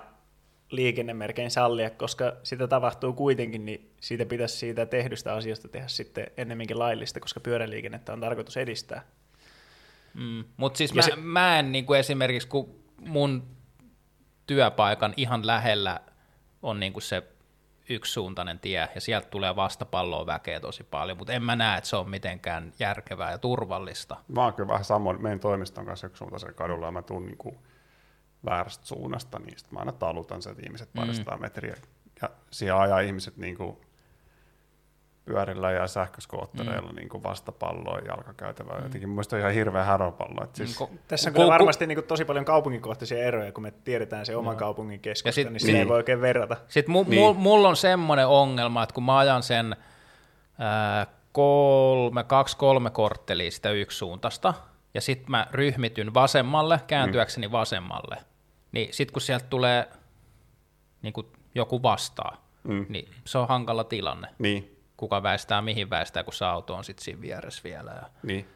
liikennemerkein 0.69 1.51
sallia, 1.51 1.89
koska 1.89 2.34
sitä 2.43 2.67
tapahtuu 2.67 3.13
kuitenkin, 3.13 3.65
niin 3.65 3.91
siitä 3.99 4.25
pitäisi 4.25 4.57
siitä 4.57 4.86
tehdystä 4.86 5.34
asiasta 5.34 5.67
tehdä 5.67 5.88
sitten 5.88 6.27
ennemminkin 6.38 6.79
laillista, 6.79 7.19
koska 7.19 7.39
pyöräliikennettä 7.39 8.13
on 8.13 8.19
tarkoitus 8.19 8.57
edistää. 8.57 9.03
Mm. 10.14 10.43
Mutta 10.57 10.78
siis 10.78 10.91
Ja 10.91 10.95
mä, 10.95 11.01
se- 11.01 11.16
mä 11.16 11.59
en 11.59 11.72
niin 11.72 11.86
kuin 11.86 11.99
esimerkiksi, 11.99 12.47
kun 12.47 12.84
mun 12.99 13.47
työpaikan 14.47 15.14
ihan 15.18 15.47
lähellä 15.47 15.99
on 16.61 16.80
niin 16.80 16.93
kuin 16.93 17.03
se 17.03 17.24
yksisuuntainen 17.89 18.59
tie, 18.59 18.89
ja 18.95 19.01
sieltä 19.01 19.28
tulee 19.28 19.55
vastapalloa 19.55 20.26
väkeä 20.26 20.59
tosi 20.59 20.84
paljon, 20.84 21.18
mutta 21.18 21.34
en 21.34 21.43
mä 21.43 21.55
näe, 21.55 21.78
että 21.78 21.89
se 21.89 21.95
on 21.95 22.09
mitenkään 22.09 22.74
järkevää 22.80 23.32
ja 23.32 23.38
turvallista. 23.38 24.18
Mä 24.28 24.43
oon 24.43 24.53
kyllä 24.53 24.68
vähän 24.70 24.84
samoin, 24.86 25.22
meidän 25.22 25.39
toimiston 25.39 25.86
kanssa 25.86 26.07
yksisuuntaisella 26.07 26.53
kadulla, 26.53 26.86
ja 26.86 26.91
mä 26.91 27.01
tuun 27.01 27.26
niin 27.26 27.38
kuin 27.38 27.57
väärästä 28.45 28.86
suunnasta, 28.86 29.39
niin 29.39 29.59
sit 29.59 29.72
mä 29.72 29.80
aina 29.80 29.91
talutan 29.91 30.41
sen 30.41 30.55
ihmiset 30.66 30.89
parisataa 30.95 31.38
metriä, 31.38 31.76
ja 32.22 32.30
siihen 32.51 32.76
ajaa 32.76 32.99
ihmiset 32.99 33.38
niin 33.38 33.57
kuin 33.57 33.78
pyörillä 35.26 35.71
ja 35.71 35.88
sähköskoottereilla 35.88 36.89
mm. 36.89 36.95
niin 36.95 37.09
kuin 37.09 37.24
vastapalloa 37.24 37.97
ja 37.99 38.05
jalkakäytävää. 38.07 38.78
Mm. 38.78 38.84
Jotenkin 38.84 39.09
on 39.34 39.39
ihan 39.39 39.53
hirveä 39.53 39.84
häropallo. 39.84 40.43
Että 40.43 40.57
siis, 40.57 40.82
Ko- 40.82 40.89
Tässä 41.07 41.30
on 41.30 41.34
kyllä 41.34 41.47
varmasti 41.47 41.88
niin 41.88 42.03
tosi 42.03 42.26
paljon 42.26 42.45
kaupunkikohtaisia 42.45 43.24
eroja, 43.24 43.51
kun 43.51 43.63
me 43.63 43.71
tiedetään 43.71 44.26
se 44.26 44.36
oman 44.36 44.57
kaupungin 44.57 44.99
keskusta, 44.99 45.36
sit- 45.36 45.49
niin 45.49 45.59
sitä 45.59 45.71
ei 45.71 45.78
niin. 45.78 45.88
voi 45.88 45.97
oikein 45.97 46.21
verrata. 46.21 46.57
Sitten 46.67 46.95
mu- 46.95 47.09
Niin. 47.09 47.21
mul, 47.21 47.34
mulla 47.34 47.69
on 47.69 47.76
semmoinen 47.76 48.28
ongelma, 48.28 48.84
että 48.84 48.93
kun 48.95 49.03
mä 49.03 49.17
ajan 49.17 49.43
sen 49.43 49.76
ää, 50.59 51.07
kolme, 51.32 52.24
kaksi, 52.24 52.57
kolme 52.57 52.89
korttelia 52.89 53.51
sitä 53.51 53.69
yksisuuntaista, 53.71 54.53
ja 54.93 55.01
sitten 55.01 55.32
mä 55.32 55.47
ryhmityn 55.51 56.13
vasemmalle, 56.13 56.80
kääntyäkseni 56.88 57.51
vasemmalle, 57.51 58.17
niin 58.71 58.93
sitten 58.93 59.13
kun 59.13 59.21
sieltä 59.21 59.45
tulee 59.49 59.88
niin 61.01 61.13
kun 61.13 61.28
joku 61.55 61.84
vastaa, 61.84 62.43
Mm. 62.63 62.86
niin 62.89 63.09
se 63.26 63.38
on 63.38 63.47
hankala 63.47 63.84
tilanne. 63.84 64.28
niin, 64.39 64.72
Kuka 64.97 65.23
väistää, 65.23 65.61
mihin 65.61 65.89
väistää, 65.89 66.23
kun 66.23 66.33
se 66.33 66.45
auto 66.45 66.75
on 66.75 66.83
sitten 66.83 67.03
siinä 67.03 67.21
vieressä 67.21 67.61
vielä. 67.63 67.91
Ja... 67.91 68.09
niin, 68.23 68.47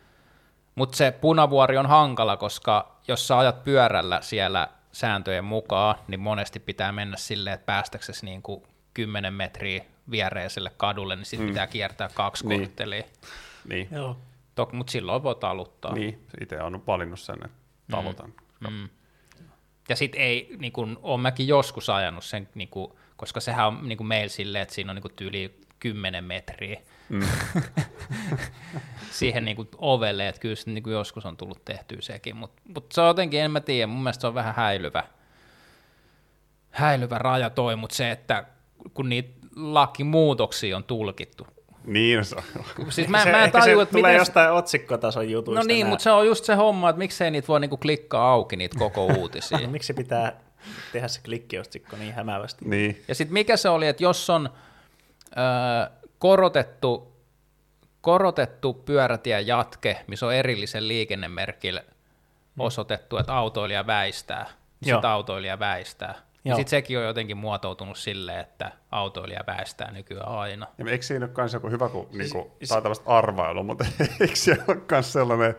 Mutta 0.75 0.97
se 0.97 1.11
punavuori 1.11 1.77
on 1.77 1.85
hankala, 1.85 2.37
koska 2.37 2.97
jos 3.07 3.27
sä 3.27 3.37
ajat 3.37 3.63
pyörällä 3.63 4.21
siellä 4.21 4.67
sääntöjen 4.91 5.45
mukaan, 5.45 5.95
niin 6.07 6.19
monesti 6.19 6.59
pitää 6.59 6.91
mennä 6.91 7.17
silleen, 7.17 7.53
että 7.53 7.65
päästäksesi 7.65 8.25
niin 8.25 8.41
kuin 8.41 8.63
10 8.93 9.33
metriä 9.33 9.85
viereiselle 10.11 10.71
kadulle, 10.77 11.15
niin 11.15 11.25
sitten 11.25 11.47
mm. 11.47 11.51
pitää 11.51 11.67
kiertää 11.67 12.09
kaksi 12.13 12.47
Niin. 12.47 12.61
korttelia. 12.61 13.03
niin, 13.67 13.87
Joo. 13.91 14.17
Tok, 14.55 14.71
mutta 14.73 14.91
silloin 14.91 15.23
voi 15.23 15.35
taluttaa. 15.35 15.93
niin. 15.93 16.27
Itse 16.41 16.61
on 16.61 16.83
valinnut 16.87 17.19
sen, 17.19 17.35
että 17.45 17.57
talutan. 17.91 18.33
Mm. 18.59 18.89
Ja 19.89 19.95
sitten 19.95 20.21
ei, 20.21 20.55
niin 20.59 20.71
kun, 20.71 20.99
olen 21.03 21.19
mäkin 21.19 21.47
joskus 21.47 21.89
ajanut 21.89 22.23
sen, 22.23 22.49
niin 22.55 22.69
kun, 22.69 22.95
koska 23.17 23.39
sehän 23.39 23.67
on 23.67 23.79
niin 23.87 23.97
kun 23.97 24.07
meillä 24.07 24.29
silleen, 24.29 24.61
että 24.61 24.75
siinä 24.75 24.91
on 24.91 24.95
niin 24.95 25.01
kun 25.01 25.11
tyyli 25.15 25.59
10 25.79 26.23
metriä 26.23 26.81
Mm. 27.09 27.21
siihen 29.11 29.45
niin 29.45 29.55
kuin 29.55 29.67
ovelle, 29.77 30.27
että 30.27 30.41
kyllä 30.41 30.55
se 30.55 30.71
niin 30.71 30.83
kuin 30.83 30.93
joskus 30.93 31.25
on 31.25 31.37
tullut 31.37 31.65
tehtyä 31.65 31.97
sekin, 32.01 32.35
mutta 32.35 32.61
mut 32.73 32.91
se 32.91 33.01
on 33.01 33.07
jotenkin, 33.07 33.39
en 33.39 33.51
mä 33.51 33.59
tiedä, 33.59 33.87
mun 33.87 34.03
mielestä 34.03 34.21
se 34.21 34.27
on 34.27 34.33
vähän 34.33 34.55
häilyvä, 34.55 35.03
häilyvä 36.71 37.17
raja 37.17 37.49
toi, 37.49 37.75
mutta 37.75 37.95
se, 37.95 38.11
että 38.11 38.43
kun 38.93 39.09
niitä 39.09 39.29
lakimuutoksia 39.55 40.77
on 40.77 40.83
tulkittu. 40.83 41.47
Niin, 41.85 42.25
se 42.25 42.35
on. 42.35 42.43
Siis 42.91 43.07
mä, 43.07 43.23
se, 43.23 43.31
mä 43.31 43.43
en 43.43 43.51
tajua, 43.51 43.83
että 43.83 43.93
tulee 43.93 44.11
miten... 44.11 44.19
jostain 44.19 44.51
otsikkotason 44.51 45.29
jutuista. 45.29 45.63
No 45.63 45.67
niin, 45.67 45.87
mutta 45.87 46.03
se 46.03 46.11
on 46.11 46.27
just 46.27 46.45
se 46.45 46.55
homma, 46.55 46.89
että 46.89 46.97
miksei 46.97 47.31
niitä 47.31 47.47
voi 47.47 47.59
niinku 47.59 47.77
klikkaa 47.77 48.31
auki 48.31 48.55
niitä 48.55 48.79
koko 48.79 49.05
uutisia. 49.19 49.59
No, 49.59 49.67
miksi 49.67 49.93
pitää 49.93 50.39
tehdä 50.91 51.07
se 51.07 51.21
klikkiotsikko 51.21 51.97
niin 51.97 52.13
hämävästi? 52.13 52.65
niin. 52.65 53.03
Ja 53.07 53.15
sitten 53.15 53.33
mikä 53.33 53.57
se 53.57 53.69
oli, 53.69 53.87
että 53.87 54.03
jos 54.03 54.29
on 54.29 54.49
korotettu, 56.19 57.17
korotettu 58.01 58.73
pyörätien 58.73 59.47
jatke, 59.47 60.03
missä 60.07 60.25
on 60.25 60.33
erillisen 60.33 60.87
liikennemerkillä 60.87 61.83
osoitettu, 62.59 63.17
että 63.17 63.33
autoilija 63.33 63.87
väistää, 63.87 64.43
niin 64.43 64.91
Mm. 64.91 64.95
Sitten 64.95 65.09
autoilija 65.09 65.59
väistää. 65.59 66.15
Ja 66.45 66.55
sitten 66.55 66.69
sekin 66.69 66.97
on 66.97 67.03
jotenkin 67.03 67.37
muotoutunut 67.37 67.97
silleen, 67.97 68.39
että 68.39 68.71
autoilija 68.91 69.43
väistää 69.47 69.91
nykyään 69.91 70.27
aina. 70.27 70.67
Ja 70.77 70.85
eikö 70.91 71.05
siinä 71.05 71.25
ole 71.25 71.33
myös 71.37 71.53
joku 71.53 71.69
hyvä, 71.69 71.89
kun 71.89 72.07
Siis- 72.11 72.33
niinku, 72.33 72.57
tämä 72.67 72.77
on 72.77 72.83
tällaista 72.83 73.09
arvailua, 73.09 73.63
mutta 73.63 73.85
eikö 74.21 74.35
siellä 74.35 74.63
ole 74.67 74.77
myös 74.91 75.13
sellainen, 75.13 75.55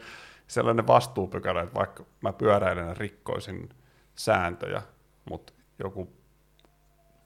sellainen 0.46 0.86
vastuupykälä, 0.86 1.62
että 1.62 1.74
vaikka 1.74 2.04
mä 2.20 2.32
pyöräilen 2.32 2.88
ja 2.88 2.94
rikkoisin 2.94 3.68
sääntöjä, 4.14 4.82
mutta 5.30 5.52
joku 5.78 6.12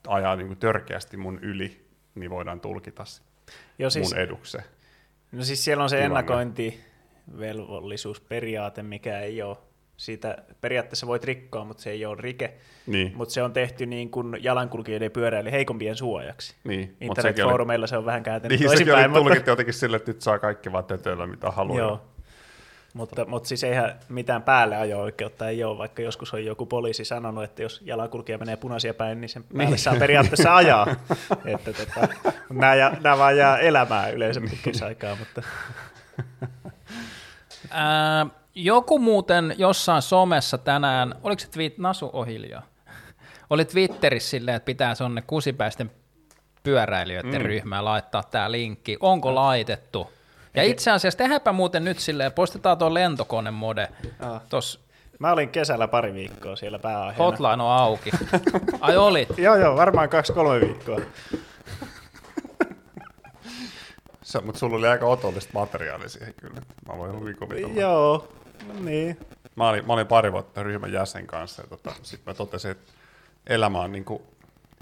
ajaa 0.06 0.36
niinku 0.36 0.54
törkeästi 0.54 1.16
mun 1.16 1.38
yli, 1.38 1.81
niin 2.14 2.30
voidaan 2.30 2.60
tulkita 2.60 3.04
Joo, 3.78 3.90
siis, 3.90 4.10
mun 4.10 4.18
eduksi. 4.20 4.52
se. 4.52 4.58
no 5.32 5.44
siis 5.44 5.64
siellä 5.64 5.82
on 5.82 5.90
se 5.90 5.96
tilanne. 5.96 6.18
ennakointivelvollisuusperiaate, 6.18 8.82
mikä 8.82 9.20
ei 9.20 9.42
ole 9.42 9.56
siitä, 9.96 10.36
periaatteessa 10.60 11.06
voit 11.06 11.24
rikkoa, 11.24 11.64
mutta 11.64 11.82
se 11.82 11.90
ei 11.90 12.06
ole 12.06 12.16
rike, 12.20 12.54
Niin, 12.86 13.12
mutta 13.16 13.34
se 13.34 13.42
on 13.42 13.52
tehty 13.52 13.86
niin 13.86 14.10
kuin 14.10 14.36
jalankulkijoiden 14.40 15.06
ja 15.06 15.10
pyöräili 15.10 15.52
heikompien 15.52 15.96
suojaksi. 15.96 16.54
niin. 16.64 16.80
oli, 16.80 16.96
Internetfoorumeilla 17.00 17.86
se 17.86 17.96
on 17.96 18.04
vähän 18.04 18.22
kääntynyt 18.22 18.60
niin, 18.60 18.70
sekin 18.70 18.72
oli 18.72 18.76
toisinpäin, 18.84 19.10
mutta, 19.10 19.24
tulkittu 19.24 19.50
jotenkin 19.50 19.74
sille, 19.74 19.96
että 19.96 20.10
nyt 20.10 20.22
saa 20.22 20.38
kaikki 20.38 20.72
vaan 20.72 20.84
tötöillä, 20.84 21.26
mitä 21.26 21.50
haluaa. 21.50 21.78
joo. 21.78 22.00
Mutta, 22.92 23.24
mutta 23.24 23.48
siis 23.48 23.64
eihän 23.64 24.00
mitään 24.08 24.42
päälle 24.42 24.76
ajo-oikeutta 24.76 25.48
ei 25.48 25.64
ole, 25.64 25.78
vaikka 25.78 26.02
joskus 26.02 26.34
on 26.34 26.44
joku 26.44 26.66
poliisi 26.66 27.04
sanonut, 27.04 27.44
että 27.44 27.62
jos 27.62 27.80
jalankulkija 27.84 28.38
menee 28.38 28.56
punaisia 28.56 28.94
päin, 28.94 29.20
niin 29.20 29.28
sen 29.28 29.44
päälle 29.56 29.76
saa 29.76 29.96
periaatteessa 29.98 30.56
ajaa. 30.56 30.86
että 31.44 31.72
tota, 31.72 32.08
nämä, 32.50 32.74
jää- 32.74 32.96
nämä 33.00 33.18
vaan 33.18 33.36
jää 33.36 33.58
elämään 33.58 34.14
yleensä 34.14 34.40
aikaa, 34.86 35.16
mutta 35.16 35.42
Ää, 37.70 38.26
joku 38.54 38.98
muuten 38.98 39.54
jossain 39.58 40.02
somessa 40.02 40.58
tänään, 40.58 41.14
oliko 41.22 41.40
se 41.40 41.50
tweet, 41.50 41.78
Nasu 41.78 42.10
Ohiljaa, 42.12 42.62
oli 43.50 43.64
Twitterissä 43.64 44.30
silleen, 44.30 44.56
että 44.56 44.66
pitää 44.66 44.94
sonne 44.94 45.22
kusipäisten 45.22 45.90
pyöräilijöiden 46.62 47.40
mm. 47.40 47.46
ryhmään 47.46 47.84
laittaa 47.84 48.22
tämä 48.22 48.52
linkki. 48.52 48.96
Onko 49.00 49.34
laitettu? 49.34 50.12
Ja 50.54 50.62
itse 50.62 50.90
asiassa 50.90 51.18
tehdäänpä 51.18 51.52
muuten 51.52 51.84
nyt 51.84 51.98
silleen, 51.98 52.32
postitaan 52.32 52.78
tuo 52.78 52.94
lentokonemode. 52.94 53.88
Ah. 54.20 54.42
Tuossa 54.48 54.80
mä 55.18 55.32
olin 55.32 55.48
kesällä 55.48 55.88
pari 55.88 56.14
viikkoa 56.14 56.56
siellä 56.56 56.78
pääaiheena. 56.78 57.24
hotline 57.24 57.52
on 57.52 57.60
auki. 57.60 58.10
Ai 58.80 58.96
olit? 58.96 59.28
Joo, 59.38 59.56
joo, 59.56 59.76
varmaan 59.76 60.08
kaksi-kolme 60.08 60.60
viikkoa. 60.60 61.00
Se, 64.22 64.40
mutta 64.40 64.58
sulla 64.58 64.76
oli 64.76 64.88
aika 64.88 65.06
otollista 65.06 65.50
materiaalia 65.54 66.08
siihen 66.08 66.34
kyllä. 66.34 66.60
Mä 66.88 66.98
voin 66.98 67.20
hyvin 67.20 67.36
kuvitella. 67.36 67.80
Joo, 67.80 68.32
no 68.68 68.74
niin. 68.80 69.18
Mä 69.56 69.68
olin, 69.68 69.86
mä 69.86 69.92
olin 69.92 70.06
pari 70.06 70.32
vuotta 70.32 70.62
ryhmän 70.62 70.92
jäsen 70.92 71.26
kanssa 71.26 71.62
ja 71.62 71.68
tota, 71.68 71.92
sitten 72.02 72.32
mä 72.32 72.34
totesin, 72.34 72.70
että 72.70 72.92
elämä 73.46 73.80
on 73.80 73.92
niin 73.92 74.04
kuin, 74.04 74.22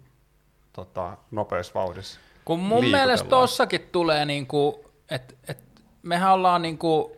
tota, 0.73 1.17
nopeassa 1.31 1.73
vauhdissa. 1.73 2.19
Kun 2.45 2.59
mun 2.59 2.69
liikutellaan. 2.69 3.07
mielestä 3.07 3.29
tossakin 3.29 3.81
tulee 3.91 4.25
niinku, 4.25 4.75
että 4.79 4.86
et 5.47 5.57
mehän 6.03 6.33
ollaan 6.33 6.61
niinku, 6.61 7.17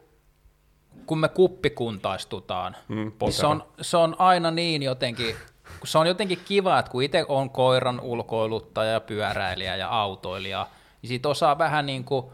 kun 1.06 1.20
me 1.20 1.30
kuppikuntaistutaan, 1.30 2.76
Mm, 2.88 3.12
niin 3.22 3.34
se, 3.34 3.48
on, 3.48 3.64
se 3.82 3.98
on 3.98 4.16
aina 4.20 4.52
niin 4.52 4.84
jotenkin, 4.84 5.36
kun 5.80 5.88
se 5.88 5.98
on 5.98 6.08
jotenkin 6.08 6.40
kiva, 6.46 6.80
että 6.80 6.92
kun 6.92 7.04
itse 7.04 7.26
on 7.28 7.50
koiran 7.50 8.00
ulkoiluttaja, 8.00 9.00
pyöräilijä 9.00 9.76
ja 9.76 9.90
autoilija, 9.90 10.68
niin 11.02 11.08
siitä 11.08 11.30
osaa 11.30 11.58
vähän 11.58 11.86
niin 11.86 12.04
kuin, 12.04 12.26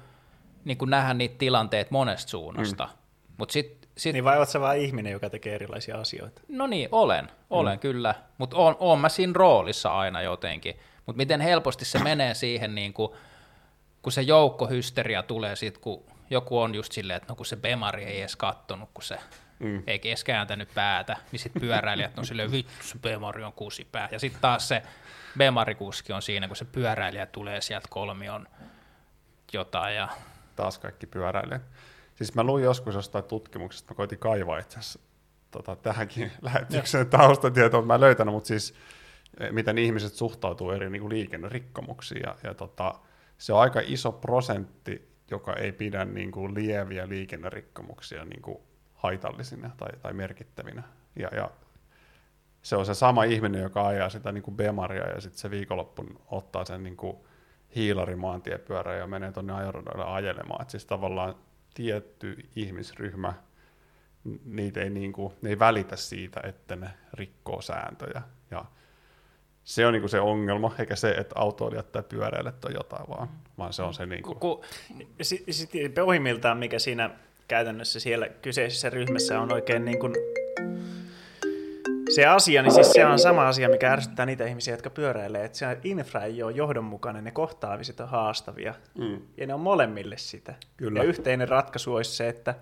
niin 0.65 0.77
kuin 0.77 0.89
nähdä 0.89 1.13
niitä 1.13 1.35
tilanteet 1.37 1.91
monesta 1.91 2.29
suunnasta. 2.29 2.83
Mm. 2.85 2.97
Mutta 3.37 3.53
sitten 3.53 3.89
sit, 3.97 4.13
Niin 4.13 4.23
vai 4.23 4.45
sä 4.45 4.59
vaan 4.59 4.77
ihminen, 4.77 5.11
joka 5.11 5.29
tekee 5.29 5.55
erilaisia 5.55 5.97
asioita? 5.97 6.41
No 6.47 6.67
niin, 6.67 6.89
olen, 6.91 7.31
olen 7.49 7.77
mm. 7.77 7.79
kyllä, 7.79 8.15
mutta 8.37 8.57
on, 8.57 8.75
on 8.79 8.99
mä 8.99 9.09
siinä 9.09 9.33
roolissa 9.35 9.89
aina 9.89 10.21
jotenkin. 10.21 10.79
Mutta 11.05 11.17
miten 11.17 11.41
helposti 11.41 11.85
se 11.85 11.99
menee 11.99 12.33
siihen, 12.33 12.75
niin 12.75 12.93
kuin, 12.93 13.11
kun 14.05 14.11
se 14.11 14.21
joukkohysteria 14.21 15.23
tulee 15.23 15.55
siitä, 15.55 15.79
kun 15.79 16.03
joku 16.29 16.59
on 16.59 16.75
just 16.75 16.91
silleen, 16.91 17.17
että 17.17 17.29
no 17.29 17.35
kun 17.35 17.45
se 17.45 17.55
Bemari 17.55 18.03
ei 18.03 18.19
edes 18.19 18.35
kattonut, 18.35 18.89
kun 18.93 19.03
se 19.03 19.17
mm. 19.59 19.83
ei 19.87 20.01
edes 20.03 20.23
kääntänyt 20.23 20.69
päätä, 20.73 21.17
niin 21.31 21.39
sitten 21.39 21.61
pyöräilijät 21.61 22.17
on 22.17 22.25
silleen, 22.25 22.51
vittu 22.51 22.73
se 22.81 22.97
Bemari 22.99 23.43
on 23.43 23.53
kusipää. 23.53 24.09
Ja 24.11 24.19
sitten 24.19 24.41
taas 24.41 24.67
se 24.67 24.81
Bemari-kuski 25.37 26.13
on 26.13 26.21
siinä, 26.21 26.47
kun 26.47 26.55
se 26.55 26.65
pyöräilijä 26.65 27.25
tulee 27.25 27.61
sieltä 27.61 27.87
kolmion 27.89 28.47
jotain 29.53 29.95
ja 29.95 30.07
taas 30.55 30.79
kaikki 30.79 31.07
pyöräilee. 31.07 31.61
Siis 32.15 32.35
mä 32.35 32.43
luin 32.43 32.63
joskus 32.63 32.95
jostain 32.95 33.23
tutkimuksesta, 33.23 33.93
mä 33.93 33.95
koitin 33.95 34.19
kaivaa 34.19 34.57
itse 34.57 34.79
asiassa 34.79 34.99
tota, 35.51 35.75
tähänkin 35.75 36.31
lähetykseen 36.41 37.09
taustatietoa, 37.09 37.81
mä 37.81 37.95
en 37.95 38.01
löytänyt, 38.01 38.33
mutta 38.33 38.47
siis 38.47 38.73
eh, 39.39 39.51
miten 39.51 39.77
ihmiset 39.77 40.13
suhtautuu 40.13 40.71
eri 40.71 40.89
niin 40.89 41.01
kuin 41.01 41.13
liikennerikkomuksiin. 41.13 42.21
Ja, 42.25 42.35
ja 42.43 42.53
tota, 42.53 42.95
se 43.37 43.53
on 43.53 43.61
aika 43.61 43.81
iso 43.83 44.11
prosentti, 44.11 45.15
joka 45.31 45.53
ei 45.53 45.71
pidä 45.71 46.05
niin 46.05 46.31
kuin 46.31 46.53
lieviä 46.53 47.09
liikennerikkomuksia 47.09 48.25
niin 48.25 48.41
kuin 48.41 48.57
haitallisina 48.93 49.71
tai, 49.77 49.89
tai 50.01 50.13
merkittävinä. 50.13 50.83
Ja, 51.15 51.29
ja 51.35 51.51
se 52.61 52.75
on 52.75 52.85
se 52.85 52.93
sama 52.93 53.23
ihminen, 53.23 53.61
joka 53.61 53.87
ajaa 53.87 54.09
sitä 54.09 54.31
niin 54.31 54.43
kuin 54.43 54.57
Bemaria 54.57 55.09
ja 55.09 55.21
sitten 55.21 55.39
se 55.39 55.51
viikonloppun 55.51 56.21
ottaa 56.27 56.65
sen 56.65 56.83
niin 56.83 56.97
kuin 56.97 57.17
hiilarimaantiepyörän 57.75 58.97
ja 58.97 59.07
menee 59.07 59.31
tuonne 59.31 59.53
ajoradalle 59.53 60.05
ajelemaan. 60.05 60.61
Et 60.61 60.69
siis 60.69 60.85
tavallaan 60.85 61.35
tietty 61.73 62.49
ihmisryhmä, 62.55 63.33
niitä 64.45 64.81
ei, 64.81 64.89
niin 64.89 65.13
kuin, 65.13 65.33
ne 65.41 65.49
ei 65.49 65.59
välitä 65.59 65.95
siitä, 65.95 66.41
että 66.43 66.75
ne 66.75 66.89
rikkoo 67.13 67.61
sääntöjä. 67.61 68.21
Ja 68.51 68.65
se 69.65 69.85
on 69.85 69.93
niin 69.93 70.01
kuin 70.01 70.09
se 70.09 70.19
ongelma, 70.19 70.75
eikä 70.79 70.95
se, 70.95 71.11
että 71.11 71.35
autoilijat 71.39 71.91
tai 71.91 72.03
pyöräilijät 72.03 72.65
on 72.65 72.73
jotain, 72.73 73.09
vaan, 73.09 73.29
vaan 73.57 73.73
se 73.73 73.83
on 73.83 73.93
se 73.93 74.05
niin 74.05 74.23
kun, 74.23 74.61
Sitten 75.21 75.53
sit 75.53 75.69
pohjimmiltaan, 75.95 76.57
mikä 76.57 76.79
siinä 76.79 77.09
käytännössä 77.47 77.99
siellä 77.99 78.29
kyseisessä 78.29 78.89
ryhmässä 78.89 79.41
on 79.41 79.53
oikein 79.53 79.85
niin 79.85 79.99
kuin 79.99 80.15
se 82.09 82.25
asia, 82.25 82.63
niin 82.63 82.73
siis 82.73 82.91
se 82.91 83.05
on 83.05 83.19
sama 83.19 83.47
asia, 83.47 83.69
mikä 83.69 83.91
ärsyttää 83.91 84.25
niitä 84.25 84.45
ihmisiä, 84.45 84.73
jotka 84.73 84.89
pyöräilee, 84.89 85.45
että 85.45 85.57
se 85.57 85.77
infra 85.83 86.21
ei 86.21 86.43
ole 86.43 86.51
johdonmukainen, 86.51 87.23
ne 87.23 87.31
kohtaamiset 87.31 87.99
on 87.99 88.09
haastavia, 88.09 88.73
mm, 88.97 89.21
ja 89.37 89.47
ne 89.47 89.53
on 89.53 89.59
molemmille 89.59 90.17
sitä. 90.17 90.55
Kyllä. 90.77 90.99
Ja 90.99 91.03
yhteinen 91.03 91.49
ratkaisu 91.49 91.95
olisi 91.95 92.15
se, 92.15 92.29
että 92.29 92.55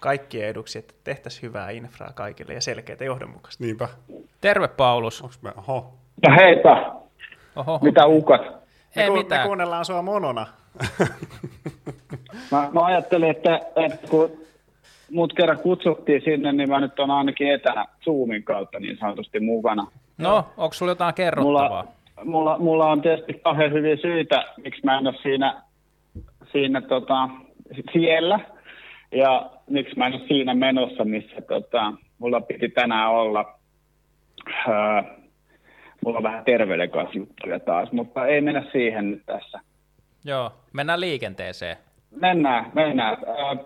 kaikkien 0.00 0.48
eduksi, 0.48 0.78
että 0.78 0.94
tehtäisiin 1.04 1.42
hyvää 1.42 1.70
infraa 1.70 2.12
kaikille 2.12 2.54
ja 2.54 2.60
selkeää 2.60 2.96
ja 3.00 3.06
johdonmukaista. 3.06 3.64
niinpä. 3.64 3.88
terve 4.40 4.68
Paulus. 4.68 5.22
Onks 5.22 5.42
me, 5.42 5.52
oho, 5.56 5.94
Mutta 6.16 6.44
heipä, 6.44 6.92
Oho, 7.56 7.78
mitä 7.82 8.06
ukat? 8.06 8.42
Me, 8.96 9.02
ei 9.02 9.08
ku, 9.08 9.14
me 9.14 9.22
mitään. 9.22 9.46
kuunnellaan 9.46 9.84
sua 9.84 10.02
monona. 10.02 10.46
Mä, 12.52 12.68
mä 12.72 12.84
ajattelin, 12.84 13.30
että, 13.30 13.60
että 13.76 14.06
kun 14.10 14.30
mut 15.10 15.32
kerran 15.32 15.58
kutsuttiin 15.58 16.22
sinne, 16.24 16.52
niin 16.52 16.68
mä 16.68 16.80
nyt 16.80 17.00
on 17.00 17.10
ainakin 17.10 17.52
etänä 17.52 17.86
Zoomin 18.04 18.42
kautta 18.44 18.80
niin 18.80 18.96
sanotusti 19.00 19.40
mukana. 19.40 19.86
No, 20.18 20.44
onko 20.56 20.72
sulla 20.74 20.92
jotain 20.92 21.14
kerrottavaa? 21.14 21.68
Mulla, 21.68 21.86
mulla, 22.24 22.58
mulla 22.58 22.86
on 22.86 23.02
tietysti 23.02 23.40
kahden 23.44 23.72
hyviä 23.72 23.96
syitä, 23.96 24.44
miksi 24.64 24.80
mä 24.84 24.98
en 24.98 25.06
ole 25.06 25.16
siinä, 25.22 25.62
siinä 26.52 26.80
tota, 26.80 27.28
siellä. 27.92 28.40
Ja 29.12 29.50
miksi 29.70 29.96
mä 29.98 30.06
en 30.06 30.14
ole 30.14 30.28
siinä 30.28 30.54
menossa, 30.54 31.04
missä 31.04 31.40
tota, 31.48 31.92
mulla 32.18 32.40
piti 32.40 32.68
tänään 32.68 33.10
olla. 33.10 33.54
Öö, 34.68 35.02
mulla 36.04 36.18
on 36.18 36.22
vähän 36.22 36.44
terveyden 36.44 36.90
kanssa 36.90 37.18
juttuja 37.18 37.60
taas, 37.60 37.92
mutta 37.92 38.26
ei 38.26 38.40
mennä 38.40 38.64
siihen 38.72 39.10
nyt 39.10 39.22
tässä. 39.26 39.60
Joo, 40.24 40.52
mennään 40.72 41.00
liikenteeseen. 41.00 41.76
Mennään, 42.10 42.70
mennään. 42.74 43.16
Öö, 43.28 43.64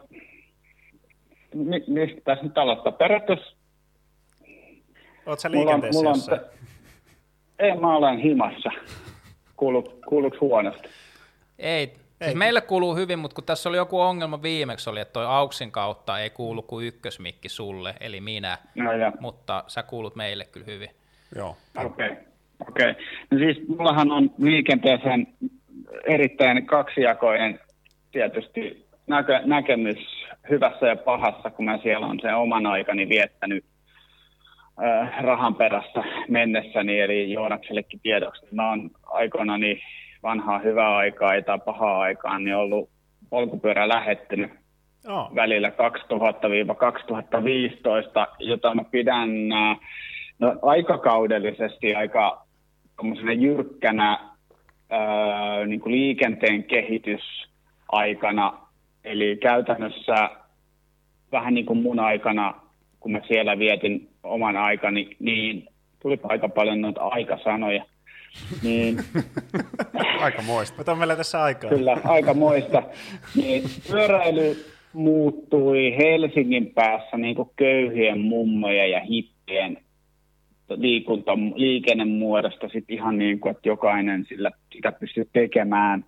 mi, 1.55 1.85
mistä 1.87 2.21
tässä 2.25 2.45
nyt 2.45 2.59
aloittaa? 2.59 2.93
Periaatteessa 2.93 3.57
Oletko 5.27 5.41
sä 5.41 5.49
mulla 5.49 5.61
on, 5.61 5.67
liikenteessä 5.67 5.99
mulla 5.99 6.11
on, 6.11 6.41
ei, 7.59 7.77
mä 7.77 7.97
olen 7.97 8.19
himassa. 8.19 8.71
Kuulu, 9.57 9.83
kuuluuko 10.09 10.37
huonosti? 10.41 10.89
Ei, 11.59 11.93
siis 12.25 12.35
meille 12.35 12.61
kuuluu 12.61 12.97
hyvin, 12.97 13.19
mutta 13.19 13.35
kun 13.35 13.45
tässä 13.45 13.69
oli 13.69 13.77
joku 13.77 14.01
ongelma 14.01 14.43
viimeksi, 14.43 14.91
oli, 14.91 15.01
että 15.01 15.13
toi 15.13 15.27
Auksin 15.27 15.71
kautta 15.71 16.19
ei 16.19 16.31
kuulu 16.31 16.63
kuin 16.63 16.87
ykkösmikki 16.87 17.49
sulle, 17.49 17.95
eli 18.01 18.21
minä, 18.21 18.59
No 18.75 18.93
ja, 18.93 19.13
mutta 19.21 19.65
sä 19.67 19.83
kuulut 19.83 20.17
meille 20.17 20.45
kyllä 20.45 20.67
hyvin. 20.67 20.91
Joo. 21.37 21.57
okei. 21.77 22.11
Okay. 22.11 22.25
Okei. 22.69 22.91
Okay. 22.91 23.05
No 23.31 23.39
siis 23.39 23.69
mullahan 23.69 24.11
on 24.11 24.31
liikenteeseen 24.39 25.27
erittäin 26.07 26.67
kaksijakoinen 26.67 27.61
tietysti 28.13 28.87
näkö, 29.07 29.41
näkemys 29.45 29.99
hyvässä 30.51 30.87
ja 30.87 30.97
pahassa, 30.97 31.51
kun 31.51 31.65
mä 31.65 31.79
siellä 31.83 32.07
on 32.07 32.19
sen 32.23 32.37
oman 32.37 32.67
aikani 32.67 33.09
viettänyt 33.09 33.65
äh, 34.85 35.23
rahan 35.23 35.55
perässä 35.55 36.05
mennessäni, 36.29 37.01
eli 37.01 37.33
Joonaksellekin 37.33 38.01
tiedoksi. 38.03 38.47
Mä 38.53 38.71
oon 38.71 38.91
aikoinani 39.07 39.83
vanhaa 40.23 40.59
hyvää 40.59 40.97
aikaa 40.97 41.43
tai 41.43 41.59
pahaa 41.65 42.01
aikaa, 42.01 42.39
niin 42.39 42.57
ollut 42.57 42.91
polkupyörä 43.31 43.89
lähettänyt 43.89 44.51
Oh. 45.09 45.35
välillä 45.35 45.69
2000-2015, 45.69 45.73
jota 48.39 48.75
mä 48.75 48.85
pidän 48.85 49.53
äh, 49.53 49.79
no, 50.45 50.59
aikakaudellisesti 50.63 51.95
aika 51.95 52.47
jyrkkänä 53.39 54.19
ää, 54.91 55.67
niin 55.67 55.81
kuin 55.81 55.93
liikenteen 55.93 56.65
kehitysaikana. 56.65 58.59
Eli 59.05 59.37
käytännössä 59.43 60.31
vähän 61.33 61.55
niin 61.55 61.67
kuin 61.67 61.83
mun 61.83 62.01
aikana, 62.01 62.55
kun 63.01 63.13
mä 63.13 63.21
siellä 63.29 63.59
vietin 63.59 64.09
oman 64.23 64.57
aikani, 64.57 65.17
niin 65.21 65.69
tuli 66.03 66.21
aika 66.23 66.49
paljon 66.49 66.81
noita 66.81 67.01
aikasanoja. 67.01 67.85
Niin 68.63 68.97
Aika 70.21 70.43
moista. 70.43 70.77
Mutta 70.77 70.93
on 70.93 70.99
meillä 70.99 71.17
tässä 71.17 71.43
aikaa. 71.43 71.71
Kyllä, 71.71 71.97
aika 72.05 72.35
moista. 72.35 72.83
Niin 73.37 73.63
pyöräily 73.91 74.65
muuttui 74.93 75.97
Helsingin 75.99 76.73
päässä 76.75 77.17
niin 77.17 77.37
kuin 77.37 77.51
köyhien 77.57 78.21
mummojen 78.21 78.91
ja 78.91 79.01
hippien 79.01 79.79
liikunta, 80.77 81.33
liikennemuodosta 81.55 82.69
sit 82.69 82.85
ihan 82.89 83.19
niin 83.19 83.41
kuin, 83.41 83.51
että 83.51 83.69
jokainen 83.69 84.25
sillä, 84.29 84.51
sitä 84.73 84.93
pystyy 84.93 85.29
tekemään. 85.33 86.05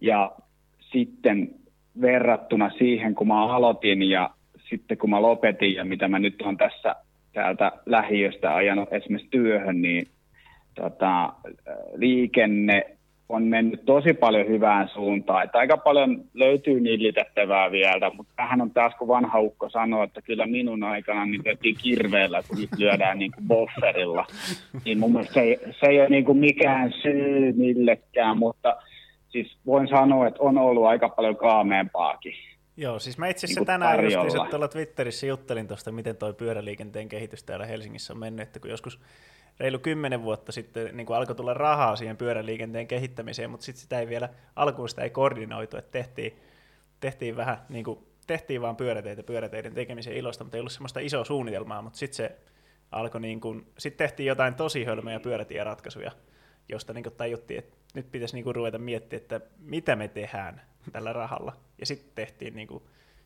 Ja 0.00 0.32
sitten 0.80 1.54
verrattuna 2.00 2.70
siihen, 2.78 3.14
kun 3.14 3.28
mä 3.28 3.46
aloitin 3.46 4.02
ja 4.02 4.30
sitten 4.70 4.98
kun 4.98 5.10
mä 5.10 5.22
lopetin 5.22 5.74
ja 5.74 5.84
mitä 5.84 6.08
mä 6.08 6.18
nyt 6.18 6.42
on 6.42 6.56
tässä 6.56 6.96
täältä 7.32 7.72
lähiöstä 7.86 8.54
ajanut 8.54 8.92
esimerkiksi 8.92 9.30
työhön, 9.30 9.82
niin 9.82 10.06
tota, 10.74 11.32
liikenne 11.96 12.93
on 13.34 13.42
mennyt 13.42 13.84
tosi 13.84 14.12
paljon 14.14 14.48
hyvään 14.48 14.88
suuntaan. 14.88 15.44
Että 15.44 15.58
aika 15.58 15.76
paljon 15.76 16.24
löytyy 16.34 16.80
nillitettävää 16.80 17.70
vielä, 17.70 18.10
mutta 18.10 18.32
tähän 18.36 18.60
on 18.60 18.70
taas, 18.70 18.94
kun 18.98 19.08
vanha 19.08 19.40
ukko 19.40 19.70
sanoo, 19.70 20.02
että 20.02 20.22
kyllä 20.22 20.46
minun 20.46 20.82
aikana 20.82 21.26
niin 21.26 21.42
tehtiin 21.42 21.76
kirveellä, 21.82 22.42
kun 22.48 22.58
nyt 22.60 22.70
lyödään 22.78 23.18
niin 23.18 23.32
kuin 23.32 23.48
bofferilla. 23.48 24.26
Niin 24.84 24.98
mun 24.98 25.12
mielestä 25.12 25.34
se 25.34 25.40
ei, 25.40 25.58
se 25.80 25.86
ei 25.86 26.00
ole 26.00 26.08
niin 26.08 26.24
kuin 26.24 26.38
mikään 26.38 26.92
syy 27.02 27.52
millekään, 27.52 28.38
mutta 28.38 28.76
siis 29.28 29.56
voin 29.66 29.88
sanoa, 29.88 30.26
että 30.26 30.42
on 30.42 30.58
ollut 30.58 30.84
aika 30.84 31.08
paljon 31.08 31.36
kaameempaakin. 31.36 32.34
Joo, 32.76 32.98
siis 32.98 33.18
mä 33.18 33.28
itse 33.28 33.46
asiassa 33.46 33.60
Niinku 33.60 33.72
tänään 33.72 34.04
justiinsa 34.04 34.46
tuolla 34.50 34.68
Twitterissä 34.68 35.26
juttelin 35.26 35.68
tuosta, 35.68 35.92
miten 35.92 36.16
toi 36.16 36.32
pyöräliikenteen 36.34 37.08
kehitys 37.08 37.44
täällä 37.44 37.66
Helsingissä 37.66 38.12
on 38.12 38.18
mennyt, 38.18 38.42
että 38.42 38.60
kun 38.60 38.70
joskus 38.70 39.00
reilu 39.60 39.78
kymmenen 39.78 40.22
vuotta 40.22 40.52
sitten 40.52 40.96
niin 40.96 41.06
kuin 41.06 41.16
alkoi 41.16 41.34
tulla 41.34 41.54
rahaa 41.54 41.96
siihen 41.96 42.16
pyöräliikenteen 42.16 42.86
kehittämiseen, 42.86 43.50
mutta 43.50 43.66
sitten 43.66 43.82
sitä 43.82 44.00
ei 44.00 44.08
vielä, 44.08 44.28
alkuun 44.56 44.88
sitä 44.88 45.02
ei 45.02 45.10
koordinoitu, 45.10 45.76
että 45.76 45.90
tehtiin, 45.90 46.40
tehtiin 47.00 47.36
vähän 47.36 47.58
niin 47.68 47.84
kuin, 47.84 47.98
tehtiin 48.26 48.62
vaan 48.62 48.76
pyöräteitä 48.76 49.22
pyöräteiden 49.22 49.74
tekemisen 49.74 50.16
ilosta, 50.16 50.44
mutta 50.44 50.56
ei 50.56 50.60
ollut 50.60 50.72
semmoista 50.72 51.00
isoa 51.00 51.24
suunnitelmaa, 51.24 51.82
mutta 51.82 51.98
sitten 51.98 52.16
se 52.16 52.36
alkoi 52.90 53.20
niin 53.20 53.40
kuin, 53.40 53.66
sitten 53.78 54.06
tehtiin 54.08 54.26
jotain 54.26 54.54
tosi 54.54 54.84
hölmöjä 54.84 55.20
pyörätieratkaisuja, 55.20 56.12
josta 56.68 56.92
niin 56.92 57.04
kuin 57.04 57.14
tajuttiin, 57.14 57.58
että 57.58 57.76
nyt 57.94 58.10
pitäisi 58.10 58.34
niin 58.34 58.44
kuin 58.44 58.56
ruveta 58.56 58.78
miettimään, 58.78 59.22
että 59.22 59.40
mitä 59.58 59.96
me 59.96 60.08
tehdään 60.08 60.60
tällä 60.92 61.12
rahalla. 61.12 61.56
Ja 61.78 61.86
sitten 61.86 62.10
tehtiin 62.14 62.56
niin 62.56 62.68
kuin 62.68 62.82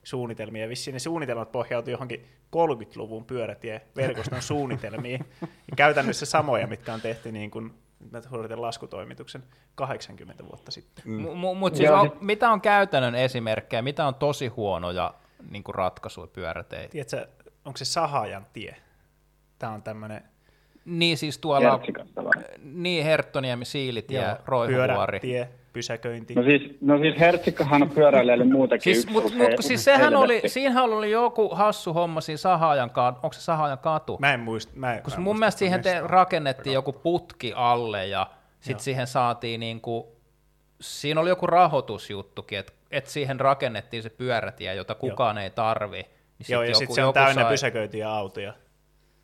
suunnitelmia. 0.08 0.68
Vissiin 0.68 0.92
ne 0.92 0.98
suunnitelmat 0.98 1.52
pohjautui 1.52 1.92
johonkin 1.92 2.26
30-luvun 2.56 3.24
pyörätieverkoston 3.24 4.42
suunnitelmiin. 4.42 5.24
Ja 5.40 5.76
käytännössä 5.76 6.26
samoja, 6.26 6.66
mitkä 6.66 6.94
on 6.94 7.00
tehty 7.00 7.32
niin 7.32 7.50
kuin, 7.50 7.74
mä 8.10 8.20
laskutoimituksen 8.56 9.42
80 9.74 10.44
vuotta 10.44 10.70
sitten. 10.70 11.04
Mm. 11.06 11.36
Mutta 11.56 11.76
siis 11.76 11.90
on, 11.90 12.10
sit- 12.10 12.20
mitä 12.20 12.50
on 12.50 12.60
käytännön 12.60 13.14
esimerkkejä, 13.14 13.82
mitä 13.82 14.06
on 14.06 14.14
tosi 14.14 14.46
huonoja 14.46 15.14
niin 15.50 15.62
ratkaisuja 15.68 16.26
pyöräteitä? 16.26 16.92
Tiedätkö, 16.92 17.28
onko 17.64 17.76
se 17.76 17.84
Sahajan 17.84 18.46
tie? 18.52 18.76
Tämä 19.58 19.72
on 19.72 19.82
tämmöinen 19.82 20.22
Niin 20.84 21.18
siis 21.18 21.38
tuolla, 21.38 21.80
niin 22.62 23.04
Herttoniemi, 23.04 23.64
Siilitie, 23.64 24.36
Roihuvuori. 24.46 25.20
pyörätie, 25.20 25.48
pysäköinti. 25.78 26.34
No 26.34 26.42
siis, 26.42 26.62
no 26.80 26.98
siis 26.98 27.20
Hertsikkahan 27.20 27.82
on 27.82 27.90
pyöräilijälle 27.90 28.44
muutakin. 28.44 28.82
Siis, 28.82 29.04
yksi 29.04 29.12
mut, 29.12 29.32
se- 29.32 29.54
kun 29.54 29.62
siis 29.62 29.84
sehän 29.84 30.16
oli, 30.16 30.42
siinähän 30.46 30.84
oli 30.84 31.10
joku 31.10 31.54
hassu 31.54 31.92
homma 31.92 32.20
siinä 32.20 32.36
Sahajan 32.36 32.90
katu, 32.90 33.20
onko 33.22 33.32
se 33.32 33.40
Sahajan 33.40 33.78
katu? 33.78 34.16
Mä 34.20 34.34
en 34.34 34.40
muista. 34.40 34.72
Mä 34.76 34.94
en, 34.94 35.02
Koska 35.02 35.18
mä 35.18 35.20
en 35.20 35.24
mun 35.24 35.34
muista 35.34 35.38
mielestä 35.40 35.58
siihen 35.58 35.82
te, 35.82 36.00
rakennettiin 36.04 36.74
joku 36.74 36.92
putki 36.92 37.52
alle 37.56 38.06
ja 38.06 38.30
sitten 38.60 38.84
siihen 38.84 39.06
saatiin 39.06 39.60
niinku, 39.60 40.16
siinä 40.80 41.20
oli 41.20 41.28
joku 41.28 41.46
rahoitusjuttukin, 41.46 42.58
että 42.58 42.72
et 42.90 43.06
siihen 43.06 43.40
rakennettiin 43.40 44.02
se 44.02 44.10
pyörätie, 44.10 44.74
jota 44.74 44.94
kukaan 44.94 45.38
ei 45.38 45.50
tarvi. 45.50 46.02
Niin 46.02 46.46
Joo, 46.48 46.62
ja 46.62 46.74
sitten 46.74 46.94
se 46.94 47.04
on 47.04 47.14
täynnä 47.14 47.44
pysäköityjä 47.44 48.10
autoja. 48.10 48.54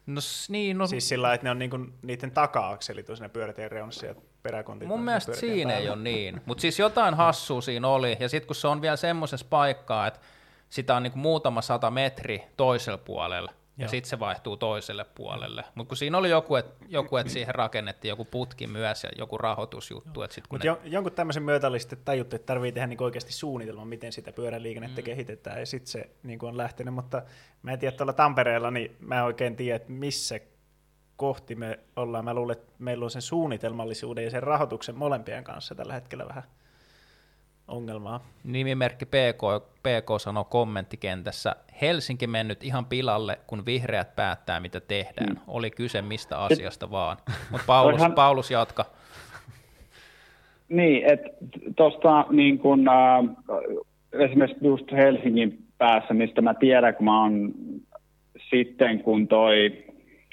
No 0.06 0.20
niin, 0.48 0.78
no 0.78 0.86
Siis 0.86 1.08
sillä 1.08 1.22
lailla, 1.22 1.34
että 1.34 1.44
ne 1.46 1.50
on 1.50 1.58
niinku, 1.58 1.78
niiden 2.02 2.30
taka-akselit 2.30 3.10
on 3.10 3.16
siinä 3.16 3.28
pyörätien 3.28 3.70
reunassa 3.70 4.06
ja 4.06 4.14
peräkontit 4.44 4.88
mun 4.88 5.04
mielestä 5.04 5.34
siinä 5.34 5.72
ei 5.72 5.76
päällä. 5.76 5.92
ole 5.92 6.02
niin. 6.02 6.40
Mutta 6.46 6.60
siis 6.62 6.78
jotain 6.78 7.14
hassua 7.14 7.60
siinä 7.60 7.88
oli, 7.88 8.16
ja 8.20 8.28
sitten 8.28 8.46
kun 8.46 8.56
se 8.56 8.68
on 8.68 8.82
vielä 8.82 8.96
semmoisessa 8.96 9.46
paikkaa, 9.50 10.06
että 10.06 10.20
sitä 10.68 10.96
on 10.96 11.02
niinku 11.02 11.18
muutama 11.18 11.62
sata 11.62 11.90
metri 11.90 12.44
toisella 12.56 12.98
puolella, 12.98 13.52
ja 13.78 13.84
Joo. 13.84 13.88
sitten 13.88 14.10
se 14.10 14.18
vaihtuu 14.18 14.56
toiselle 14.56 15.06
puolelle. 15.14 15.64
Mutta 15.74 15.88
kun 15.88 15.96
siinä 15.96 16.18
oli 16.18 16.30
joku, 16.30 16.56
että 16.56 16.84
joku, 16.88 17.16
et 17.16 17.30
siihen 17.30 17.54
rakennettiin 17.54 18.08
joku 18.08 18.24
putki 18.24 18.66
myös 18.66 19.04
ja 19.04 19.10
joku 19.18 19.38
rahoitusjuttu, 19.38 20.22
että 20.22 20.34
sitten 20.34 20.48
kun 20.48 20.56
Mutta 20.56 20.66
ne 20.66 20.88
jo, 20.88 20.94
jonkun 20.94 21.12
tämmöisen 21.12 21.42
myötä 21.42 21.66
oli 21.66 21.80
sitten 21.80 21.98
tajuttu, 22.04 22.36
että 22.36 22.46
tarvii 22.46 22.72
tehdä 22.72 22.86
niinku 22.86 23.04
oikeasti 23.04 23.32
suunnitelma, 23.32 23.84
miten 23.84 24.12
sitä 24.12 24.32
pyöräliikennettä 24.32 25.00
mm. 25.00 25.04
kehitetään, 25.04 25.60
ja 25.60 25.66
sitten 25.66 25.90
se 25.90 26.10
niinku 26.22 26.46
on 26.46 26.56
lähtenyt, 26.56 26.94
mutta 26.94 27.22
mä 27.62 27.72
en 27.72 27.78
tiedä 27.78 27.96
tuolla 27.96 28.12
Tampereella, 28.12 28.70
niin 28.70 28.96
mä 29.00 29.18
en 29.18 29.24
oikein 29.24 29.56
tiedä, 29.56 29.76
että 29.76 29.92
missä 29.92 30.40
kohti 31.24 31.54
me 31.54 31.78
ollaan. 31.96 32.24
Mä 32.24 32.34
luulen, 32.34 32.56
että 32.56 32.72
meillä 32.78 33.04
on 33.04 33.10
sen 33.10 33.22
suunnitelmallisuuden 33.22 34.24
ja 34.24 34.30
sen 34.30 34.42
rahoituksen 34.42 34.98
molempien 34.98 35.44
kanssa 35.44 35.74
tällä 35.74 35.92
hetkellä 35.94 36.28
vähän 36.28 36.42
ongelmaa. 37.68 38.20
Nimimerkki 38.44 39.04
PK, 39.06 39.64
PK 39.82 40.20
sanoo 40.20 40.44
kommenttikentässä, 40.44 41.56
Helsinki 41.80 42.26
mennyt 42.26 42.64
ihan 42.64 42.86
pilalle, 42.86 43.38
kun 43.46 43.66
vihreät 43.66 44.16
päättää, 44.16 44.60
mitä 44.60 44.80
tehdään. 44.80 45.40
Oli 45.48 45.70
kyse 45.70 46.02
mistä 46.02 46.38
asiasta 46.38 46.90
vaan. 46.90 47.16
Mutta 47.50 47.64
Paulus, 47.72 48.00
Voihan- 48.00 48.14
Paulus 48.14 48.50
jatka. 48.50 48.84
Niin, 50.68 51.04
että 51.12 51.28
tuosta 51.76 52.26
niin 52.30 52.58
kun, 52.58 52.88
äh, 52.88 53.24
esimerkiksi 54.12 54.66
just 54.66 54.92
Helsingin 54.92 55.58
päässä, 55.78 56.14
mistä 56.14 56.40
mä 56.40 56.54
tiedän, 56.54 56.94
kun 56.94 57.04
mä 57.04 57.22
oon 57.22 57.52
sitten, 58.50 59.00
kun 59.00 59.28
toi 59.28 59.84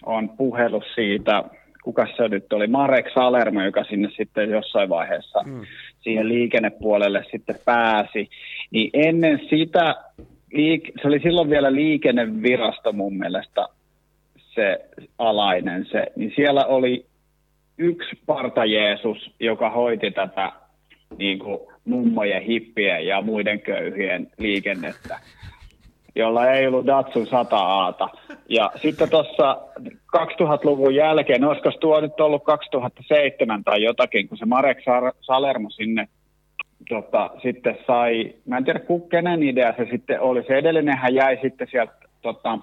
on 0.05 0.29
puhelu 0.29 0.83
siitä, 0.95 1.43
kuka 1.83 2.07
se 2.17 2.27
nyt 2.27 2.53
oli, 2.53 2.67
Marek 2.67 3.05
Salermo, 3.13 3.61
joka 3.61 3.83
sinne 3.83 4.09
sitten 4.17 4.49
jossain 4.49 4.89
vaiheessa 4.89 5.43
mm. 5.45 5.61
siihen 6.01 6.29
liikennepuolelle 6.29 7.25
sitten 7.31 7.55
pääsi, 7.65 8.29
niin 8.71 8.89
ennen 8.93 9.41
sitä, 9.49 9.95
liik- 10.53 11.01
se 11.01 11.07
oli 11.07 11.19
silloin 11.19 11.49
vielä 11.49 11.73
liikennevirasto 11.73 12.93
mun 12.93 13.17
mielestä 13.17 13.67
se 14.55 14.85
alainen 15.17 15.85
se, 15.85 16.07
niin 16.15 16.33
siellä 16.35 16.65
oli 16.65 17.05
yksi 17.77 18.19
parta 18.25 18.65
Jeesus, 18.65 19.31
joka 19.39 19.69
hoiti 19.69 20.11
tätä 20.11 20.51
niin 21.17 21.39
kuin 21.39 21.59
mummojen, 21.85 22.41
hippien 22.41 23.07
ja 23.07 23.21
muiden 23.21 23.61
köyhien 23.61 24.27
liikennettä, 24.37 25.19
jolla 26.15 26.51
ei 26.51 26.67
ollut 26.67 26.85
Datsun 26.85 27.27
100 27.27 27.57
aata. 27.57 28.09
Ja 28.49 28.71
sitten 28.81 29.09
tuossa 29.09 29.57
2000-luvun 30.17 30.95
jälkeen, 30.95 31.43
olisiko 31.43 31.71
tuo 31.71 32.01
nyt 32.01 32.19
ollut 32.19 32.43
2007 32.43 33.63
tai 33.63 33.83
jotakin, 33.83 34.27
kun 34.27 34.37
se 34.37 34.45
Marek 34.45 34.77
Salermo 35.21 35.69
sinne 35.69 36.07
tota, 36.89 37.29
sitten 37.41 37.77
sai, 37.87 38.33
mä 38.45 38.57
en 38.57 38.65
tiedä 38.65 38.81
kenen 39.09 39.43
idea 39.43 39.73
se 39.77 39.87
sitten 39.91 40.21
oli, 40.21 40.43
se 40.43 40.57
edellinenhän 40.57 41.15
jäi 41.15 41.37
sitten 41.41 41.67
sieltä, 41.71 41.93
tota, 42.21 42.59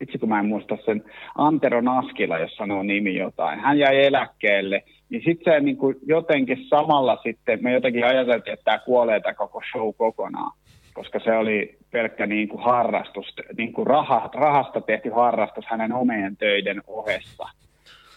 itse 0.00 0.18
kun 0.18 0.28
mä 0.28 0.38
en 0.38 0.46
muista 0.46 0.78
sen, 0.84 1.04
Antero 1.38 1.80
Naskila, 1.80 2.38
jos 2.38 2.56
sanoo 2.56 2.82
nimi 2.82 3.16
jotain, 3.16 3.60
hän 3.60 3.78
jäi 3.78 4.04
eläkkeelle, 4.04 4.82
niin 5.08 5.22
sitten 5.24 5.54
se 5.54 5.60
niin 5.60 5.76
kuin 5.76 5.96
jotenkin 6.06 6.66
samalla 6.68 7.18
sitten, 7.22 7.58
me 7.62 7.72
jotenkin 7.72 8.06
ajateltiin, 8.06 8.54
että 8.54 8.64
tämä 8.64 8.78
kuolee 8.78 9.20
tämä 9.20 9.34
koko 9.34 9.62
show 9.72 9.94
kokonaan, 9.96 10.52
koska 10.94 11.20
se 11.24 11.32
oli 11.32 11.78
pelkkä 11.94 12.26
niin 12.26 12.48
kuin 12.48 12.62
harrastus, 12.62 13.26
niin 13.56 13.72
kuin 13.72 13.86
raha, 13.86 14.30
rahasta 14.34 14.80
tehty 14.80 15.10
harrastus 15.10 15.64
hänen 15.68 15.92
omien 15.92 16.36
töiden 16.36 16.82
ohessa 16.86 17.48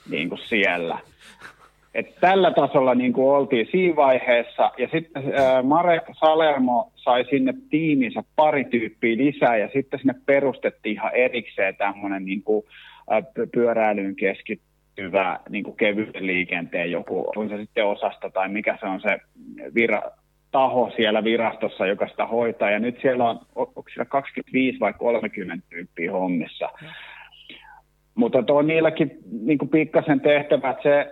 niin 0.09 0.29
kuin 0.29 0.39
siellä. 0.39 0.99
Et 1.93 2.15
tällä 2.19 2.51
tasolla 2.51 2.95
niin 2.95 3.13
kuin 3.13 3.27
oltiin 3.27 3.67
siinä 3.71 3.95
vaiheessa, 3.95 4.71
ja 4.77 4.87
sitten 4.91 5.23
äh, 5.23 5.63
Marek 5.63 6.03
Salermo 6.19 6.91
sai 6.95 7.25
sinne 7.29 7.53
tiiminsä 7.69 8.23
pari 8.35 8.65
tyyppiä 8.65 9.17
lisää, 9.17 9.57
ja 9.57 9.69
sitten 9.73 9.99
sinne 9.99 10.15
perustettiin 10.25 10.93
ihan 10.93 11.15
erikseen 11.15 11.75
tämmöinen 11.75 12.25
niin 12.25 12.43
kuin, 12.43 12.65
äh, 13.11 13.23
pyöräilyyn 13.51 14.15
keskittyvä 14.15 15.39
niin 15.49 15.63
kuin 15.63 15.77
kevyen 15.77 16.27
liikenteen 16.27 16.91
joku, 16.91 17.31
on 17.35 17.49
se 17.49 17.57
sitten 17.57 17.85
osasta 17.85 18.29
tai 18.29 18.49
mikä 18.49 18.77
se 18.79 18.85
on 18.85 19.01
se 19.01 19.19
vira, 19.75 20.01
taho 20.57 20.91
siellä 20.95 21.23
virastossa, 21.23 21.85
joka 21.85 22.07
sitä 22.07 22.25
hoitaa, 22.25 22.69
ja 22.69 22.79
nyt 22.79 23.01
siellä 23.01 23.29
on, 23.29 23.39
onko 23.55 23.83
siellä 23.93 24.05
25 24.05 24.79
vai 24.79 24.93
30 24.93 25.65
tyyppiä 25.69 26.11
hommissa. 26.11 26.69
Mutta 28.15 28.43
on 28.49 28.67
niilläkin 28.67 29.17
niin 29.41 29.57
kuin 29.57 29.69
pikkasen 29.69 30.21
tehtävä, 30.21 30.69
että 30.69 30.83
se 30.83 31.11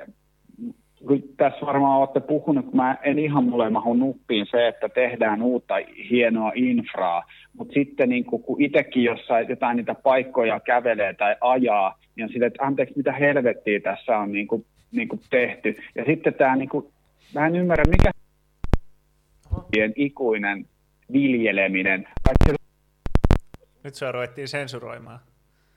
kun 1.08 1.24
tässä 1.38 1.66
varmaan 1.66 2.00
olette 2.00 2.20
puhunut, 2.20 2.66
kun 2.66 2.76
mä 2.76 2.98
en 3.04 3.20
ihan 3.20 3.44
mulle 3.44 3.70
mahu 3.70 3.94
nuppiin 3.94 4.46
se, 4.52 4.68
että 4.68 4.90
tehdään 4.90 5.42
uutta 5.42 5.76
hienoa 6.10 6.52
infraa, 6.56 7.24
mutta 7.58 7.74
sitten 7.74 8.10
niin 8.10 8.26
kun, 8.26 8.44
kun 8.44 8.62
itsekin 8.62 9.04
jossain 9.04 9.50
jotain 9.50 9.78
niitä 9.78 9.96
paikkoja 9.96 10.60
kävelee 10.60 11.14
tai 11.14 11.36
ajaa, 11.42 12.00
niin 12.16 12.24
on 12.24 12.30
sille, 12.30 12.46
että 12.46 12.64
anteeksi, 12.64 12.98
mitä 12.98 13.12
helvettiä 13.12 13.80
tässä 13.80 14.18
on 14.18 14.32
niin 14.32 14.48
kuin, 14.48 14.66
niin 14.92 15.08
kuin 15.08 15.22
tehty. 15.30 15.76
Ja 15.96 16.06
sitten 16.06 16.34
tämä, 16.34 16.56
niin 16.56 16.70
kuin, 16.70 16.86
mä 17.36 17.48
en 17.48 17.56
ymmärrä, 17.56 17.84
mikä 17.90 18.12
ikuinen 19.96 20.70
viljeleminen, 21.14 22.08
Nyt 23.84 23.96
se 23.96 24.12
ruvettiin 24.12 24.48
sensuroimaan. 24.48 25.20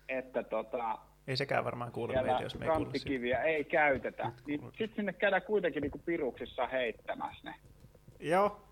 Että 0.09 0.43
tota, 0.43 0.99
ei 1.27 1.37
sekään 1.37 1.65
varmaan 1.65 1.93
kuulu 1.93 2.13
meitä, 2.13 2.43
jos 2.43 2.59
me 2.59 2.65
ei 2.65 2.71
kuulu 2.71 2.91
ei 3.45 3.65
käytetä. 3.65 4.33
Niin 4.47 4.61
sitten 4.61 4.97
sinne 4.97 5.13
käydään 5.13 5.43
kuitenkin 5.43 5.83
niinku 5.83 5.99
piruksissa 5.99 6.67
heittämässä 6.67 7.51
ne. 7.51 7.55
Joo. 8.21 8.65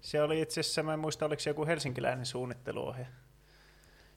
Se 0.00 0.22
oli 0.22 0.40
itse 0.40 0.60
asiassa, 0.60 0.82
mä 0.82 0.94
en 0.94 0.98
muista, 0.98 1.26
oliko 1.26 1.40
se 1.40 1.50
joku 1.50 1.66
helsinkiläinen 1.66 2.26
suunnitteluohje. 2.26 3.06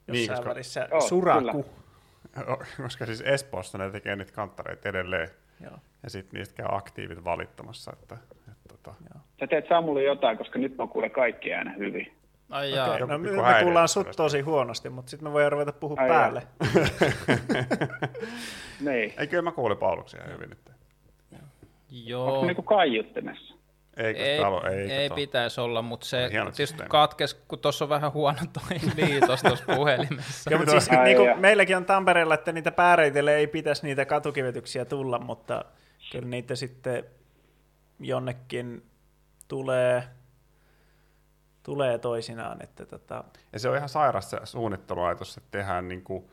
Jossain 0.07 0.27
niin, 0.27 0.29
koska... 0.29 0.49
välissä 0.49 0.87
Joo, 0.91 1.01
Suraku. 1.01 1.63
Kyllä. 1.63 2.57
Koska 2.77 3.05
siis 3.05 3.21
Espoossa 3.21 3.77
ne 3.77 3.91
tekee 3.91 4.15
niitä 4.15 4.31
kanttareita 4.31 4.89
edelleen. 4.89 5.29
Joo. 5.63 5.77
Ja 6.03 6.09
sitten 6.09 6.37
niistä 6.37 6.55
käy 6.55 6.65
aktiivit 6.69 7.23
valittamassa. 7.23 7.93
Että, 7.93 8.17
että, 8.51 8.53
tota... 8.67 8.93
Joo. 9.13 9.23
Sä 9.39 9.47
teet 9.47 9.65
Samuli 9.69 10.05
jotain, 10.05 10.37
koska 10.37 10.59
nyt 10.59 10.75
on 10.77 10.89
kuule 10.89 11.09
kaikki 11.09 11.53
aina 11.53 11.71
hyvin. 11.71 12.11
Ai 12.49 12.71
jaa. 12.71 12.87
Okay, 12.87 12.99
no, 12.99 13.17
me, 13.17 13.17
me 13.17 13.63
kuullaan 13.63 13.87
sut 13.87 14.07
tosi 14.15 14.41
huonosti, 14.41 14.89
mutta 14.89 15.09
sitten 15.09 15.29
me 15.29 15.33
voidaan 15.33 15.51
ruveta 15.51 15.73
puhua 15.73 15.97
Ai 15.99 16.09
päälle. 16.09 16.41
niin. 18.89 19.13
Ei, 19.17 19.27
kyllä 19.27 19.43
mä 19.43 19.51
kuulin 19.51 19.77
Pauluksia 19.77 20.23
hyvin 20.33 20.49
nyt. 20.49 20.59
Joo. 21.91 22.33
Onko 22.33 22.45
niinku 22.45 22.61
kaiuttimessa? 22.61 23.55
Ei, 23.97 24.17
ei, 24.17 24.39
talo, 24.39 24.67
ei, 24.67 24.91
ei 24.91 25.09
pitäisi 25.09 25.61
olla, 25.61 25.81
mutta 25.81 26.05
se 26.05 26.29
tietysti 26.55 26.83
katkes, 26.87 27.33
kun 27.33 27.59
tuossa 27.59 27.85
on 27.85 27.89
vähän 27.89 28.13
huono 28.13 28.39
toi 28.53 28.79
liitos 29.07 29.41
tuossa 29.41 29.65
puhelimessa. 29.75 30.51
Joo, 30.51 30.57
mutta 30.57 30.71
siis 30.71 30.89
Ai, 30.89 31.03
niin 31.03 31.17
kuin 31.17 31.39
meilläkin 31.39 31.77
on 31.77 31.85
Tampereella, 31.85 32.33
että 32.33 32.51
niitä 32.51 32.71
pääreitille 32.71 33.35
ei 33.35 33.47
pitäisi 33.47 33.85
niitä 33.85 34.05
katukivetyksiä 34.05 34.85
tulla, 34.85 35.19
mutta 35.19 35.65
kyllä 36.11 36.27
niitä 36.27 36.55
sitten 36.55 37.03
jonnekin 37.99 38.88
tulee 39.49 40.07
tulee 41.63 41.97
toisinaan. 41.97 42.63
Että 42.63 42.85
tota... 42.85 43.23
Ja 43.53 43.59
se 43.59 43.69
on 43.69 43.77
ihan 43.77 43.89
sairas 43.89 44.29
se 44.29 44.39
suunnitteluajatus, 44.43 45.37
että 45.37 45.47
tehdään 45.51 45.87
niin 45.87 46.03
kuin, 46.03 46.31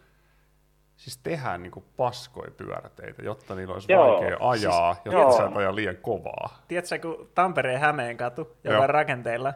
siis 0.97 1.19
tehdään 1.19 1.62
niin 1.62 1.71
kuin 1.71 1.85
paskoja 1.97 2.51
pyöräteitä, 2.51 3.23
jotta 3.23 3.55
niillä 3.55 3.75
olisi 3.75 3.93
joo. 3.93 4.12
vaikea 4.12 4.37
ajaa, 4.41 4.95
siis, 4.95 5.14
jotta 5.14 5.37
sä 5.37 5.47
et 5.47 5.57
aja 5.57 5.75
liian 5.75 5.97
kovaa. 5.97 6.62
Tiedätkö, 6.69 6.99
kun 6.99 7.31
Tampereen 7.35 7.81
Hämeen 7.81 8.17
katu, 8.17 8.57
joka 8.64 8.79
on 8.79 8.91
rakenteilla, 8.91 9.55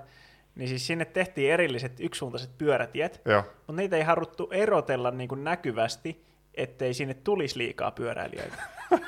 niin 0.55 0.69
siis 0.69 0.87
sinne 0.87 1.05
tehtiin 1.05 1.53
erilliset 1.53 2.01
yksisuuntaiset 2.01 2.59
pyörätiet, 2.59 3.21
Joo. 3.25 3.43
mutta 3.57 3.73
niitä 3.73 3.97
ei 3.97 4.03
haruttu 4.03 4.49
erotella 4.53 5.11
niin 5.11 5.29
kuin 5.29 5.45
näkyvästi, 5.45 6.25
ettei 6.63 6.95
sinne 6.95 7.15
tulisi 7.15 7.59
liikaa 7.59 7.91
pyöräilijöitä. 7.91 8.57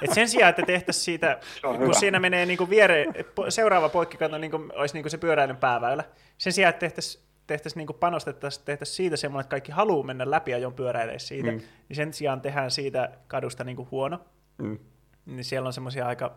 Et 0.02 0.12
sen 0.12 0.28
sijaan, 0.28 0.50
että 0.50 0.62
tehtäisiin 0.62 1.04
siitä, 1.04 1.40
kun 1.62 1.80
hyvä. 1.80 1.92
siinä 1.92 2.20
menee 2.20 2.46
niin 2.46 2.58
kuin 2.58 2.70
viere, 2.70 3.06
seuraava 3.48 3.88
poikkikato 3.88 4.38
niin 4.38 4.50
kuin 4.50 4.72
olisi 4.74 4.94
niin 4.94 5.02
kuin 5.02 5.10
se 5.10 5.18
pyöräilyn 5.18 5.56
pääväylä, 5.56 6.04
sen 6.38 6.52
sijaan, 6.52 6.70
että 6.70 6.80
tehtäisiin 6.80 7.24
tehtäisiin 7.46 7.86
niin 7.86 7.98
panostettaisiin, 8.00 8.64
tehtäisiin 8.64 8.96
siitä 8.96 9.16
semmoinen, 9.16 9.44
että 9.44 9.50
kaikki 9.50 9.72
haluaa 9.72 10.06
mennä 10.06 10.30
läpi 10.30 10.54
ajon 10.54 10.74
pyöräileessä 10.74 11.28
siitä, 11.28 11.50
mm. 11.50 11.60
niin 11.88 11.96
sen 11.96 12.12
sijaan 12.12 12.40
tehdään 12.40 12.70
siitä 12.70 13.10
kadusta 13.28 13.64
niin 13.64 13.76
kuin 13.76 13.88
huono. 13.90 14.20
Mm. 14.58 14.78
Niin 15.26 15.44
siellä 15.44 15.66
on 15.66 15.72
semmoisia 15.72 16.06
aika, 16.06 16.36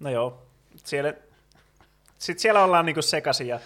no 0.00 0.10
joo, 0.10 0.46
siellä, 0.74 1.14
sit 2.18 2.38
siellä 2.38 2.64
ollaan 2.64 2.86
niin 2.86 3.02
sekaisin 3.02 3.46
ja 3.46 3.60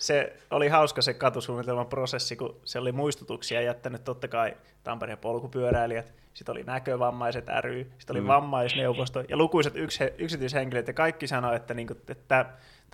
se 0.00 0.32
oli 0.50 0.68
hauska 0.68 1.02
se 1.02 1.14
katusuunnitelman 1.14 1.86
prosessi, 1.86 2.36
kun 2.36 2.60
se 2.64 2.78
oli 2.78 2.92
muistutuksia 2.92 3.60
jättänyt 3.60 4.04
totta 4.04 4.28
kai 4.28 4.56
Tampereen 4.84 5.18
polkupyöräilijät, 5.18 6.14
sitten 6.34 6.52
oli 6.52 6.62
näkövammaiset 6.62 7.46
ry, 7.60 7.90
sitten 7.98 8.16
oli 8.16 8.20
mm. 8.20 8.26
vammaisneuvosto 8.26 9.24
ja 9.28 9.36
lukuiset 9.36 9.76
yks, 9.76 9.98
yksityishenkilöt 10.18 10.86
ja 10.86 10.92
kaikki 10.92 11.26
sanoivat, 11.26 11.62
että, 11.62 11.74
niinku, 11.74 11.94
että 12.08 12.24
tämä 12.24 12.44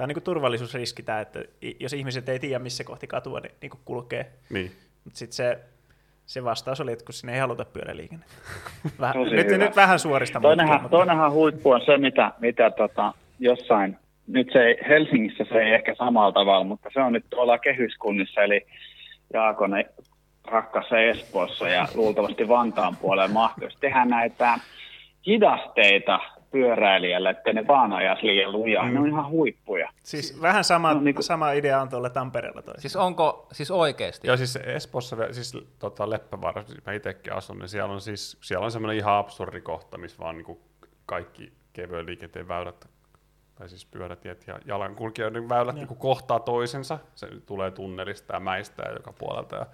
on 0.00 0.08
niinku 0.08 0.20
turvallisuusriski, 0.20 1.02
tämä, 1.02 1.20
että 1.20 1.44
jos 1.80 1.92
ihmiset 1.92 2.28
ei 2.28 2.38
tiedä 2.38 2.58
missä 2.58 2.84
kohti 2.84 3.06
katua, 3.06 3.40
niin 3.40 3.54
niinku 3.60 3.78
kulkee. 3.84 4.32
Niin. 4.50 4.72
Mutta 5.04 5.18
sitten 5.18 5.36
se, 5.36 5.58
se 6.26 6.44
vastaus 6.44 6.80
oli, 6.80 6.92
että 6.92 7.04
kun 7.04 7.14
sinne 7.14 7.34
ei 7.34 7.40
haluta 7.40 7.64
pyöräliikennettä. 7.64 8.34
Vähän, 9.00 9.22
nyt, 9.30 9.58
nyt 9.58 9.76
vähän 9.76 9.98
suorista. 9.98 10.40
Toinenhan, 10.40 10.90
toinenhan 10.90 11.32
huippu 11.32 11.70
on 11.70 11.80
se, 11.86 11.98
mitä, 11.98 12.32
mitä 12.40 12.70
tota, 12.70 13.14
jossain 13.38 13.98
nyt 14.26 14.48
se 14.52 14.58
ei, 14.58 14.76
Helsingissä 14.88 15.44
se 15.48 15.58
ei 15.58 15.74
ehkä 15.74 15.94
samalla 15.94 16.32
tavalla, 16.32 16.64
mutta 16.64 16.88
se 16.92 17.00
on 17.00 17.12
nyt 17.12 17.24
tuolla 17.30 17.58
kehyskunnissa, 17.58 18.42
eli 18.42 18.66
Jaakon 19.32 19.70
rakkassa 20.44 20.98
Espoossa 21.00 21.68
ja 21.68 21.88
luultavasti 21.94 22.48
Vantaan 22.48 22.96
puolella 22.96 23.34
mahdollisesti 23.34 23.80
tehdään 23.80 24.08
näitä 24.08 24.58
hidasteita 25.26 26.20
pyöräilijälle, 26.50 27.30
että 27.30 27.52
ne 27.52 27.66
vaan 27.66 27.92
ajaisi 27.92 28.26
liian 28.26 28.52
lujaa. 28.52 28.84
Mm. 28.84 28.94
Ne 28.94 29.00
on 29.00 29.08
ihan 29.08 29.30
huippuja. 29.30 29.90
Siis 30.02 30.42
vähän 30.42 30.64
sama, 30.64 30.94
no, 30.94 31.00
niin 31.00 31.14
kuin... 31.14 31.24
sama 31.24 31.52
idea 31.52 31.80
on 31.80 31.88
tuolla 31.88 32.10
Tampereella. 32.10 32.62
Toi. 32.62 32.74
Siis 32.78 32.96
onko, 32.96 33.48
siis 33.52 33.70
oikeasti? 33.70 34.26
Joo, 34.26 34.36
siis 34.36 34.56
Espoossa, 34.56 35.16
siis 35.30 35.52
tota 35.78 36.10
Leppävaara, 36.10 36.64
mä 36.86 36.92
itsekin 36.92 37.32
asun, 37.32 37.58
niin 37.58 37.68
siellä 37.68 37.92
on 37.92 38.00
siis, 38.00 38.38
siellä 38.40 38.64
on 38.64 38.70
semmoinen 38.70 38.96
ihan 38.96 39.14
absurdi 39.14 39.60
kohta, 39.60 39.98
missä 39.98 40.18
vaan 40.18 40.36
niin 40.36 40.44
kuin 40.44 40.58
kaikki 41.06 41.52
kevyen 41.72 42.06
liikenteen 42.06 42.48
väylät 42.48 42.88
tai 43.56 43.68
siis 43.68 43.86
pyörätiet 43.86 44.46
ja 44.46 44.58
jalankulkijoiden 44.64 45.48
väylät 45.48 45.74
niin 45.74 45.86
kohtaa 45.86 46.40
toisensa. 46.40 46.98
Se 47.14 47.28
tulee 47.46 47.70
tunnelista 47.70 48.34
ja 48.34 48.40
mäistä 48.40 48.82
ja 48.82 48.92
joka 48.92 49.12
puolelta. 49.12 49.56
Ja 49.56 49.66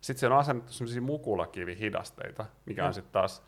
sitten 0.00 0.20
se 0.20 0.26
on 0.26 0.32
asennettu 0.32 0.72
sellaisia 0.72 1.02
mukulakivihidasteita, 1.02 2.46
mikä 2.66 2.82
ja. 2.82 2.86
on 2.86 2.94
sitten 2.94 3.12
taas, 3.12 3.42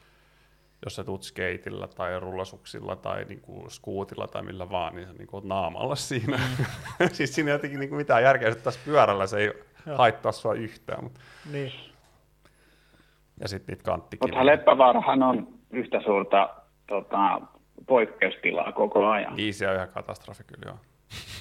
jos 0.84 0.96
sä 0.96 1.04
tuut 1.04 1.22
skeitillä 1.22 1.88
tai 1.88 2.20
rullasuksilla 2.20 2.96
tai 2.96 3.24
niinku 3.24 3.64
skuutilla 3.68 4.26
tai 4.26 4.42
millä 4.42 4.70
vaan, 4.70 4.94
niin 4.94 5.06
sä 5.06 5.12
niinku 5.12 5.40
naamalla 5.40 5.96
siinä. 5.96 6.36
Mm. 6.36 7.08
siis 7.12 7.34
siinä 7.34 7.50
ei 7.50 7.54
jotenkin 7.54 7.80
niinku 7.80 7.96
mitään 7.96 8.22
järkeä, 8.22 8.48
että 8.48 8.64
tässä 8.64 8.80
pyörällä 8.84 9.26
se 9.26 9.38
ei 9.38 9.52
ja. 9.86 9.96
haittaa 9.96 10.32
sua 10.32 10.54
yhtään. 10.54 11.04
Mutta... 11.04 11.20
Niin. 11.52 11.72
Ja 13.40 13.48
sitten 13.48 13.72
niitä 13.72 13.84
kanttikiviä. 13.84 14.32
Mutta 14.32 14.46
Leppävaarahan 14.46 15.22
on 15.22 15.48
yhtä 15.70 16.00
suurta 16.04 16.48
tota, 16.86 17.40
poikkeustilaa 17.86 18.72
koko 18.72 19.06
ajan. 19.06 19.36
Niin, 19.36 19.54
se 19.54 19.68
on 19.68 19.74
ihan 19.74 19.88
katastrofi 19.88 20.44
kyllä, 20.44 20.62
joo. 20.66 20.78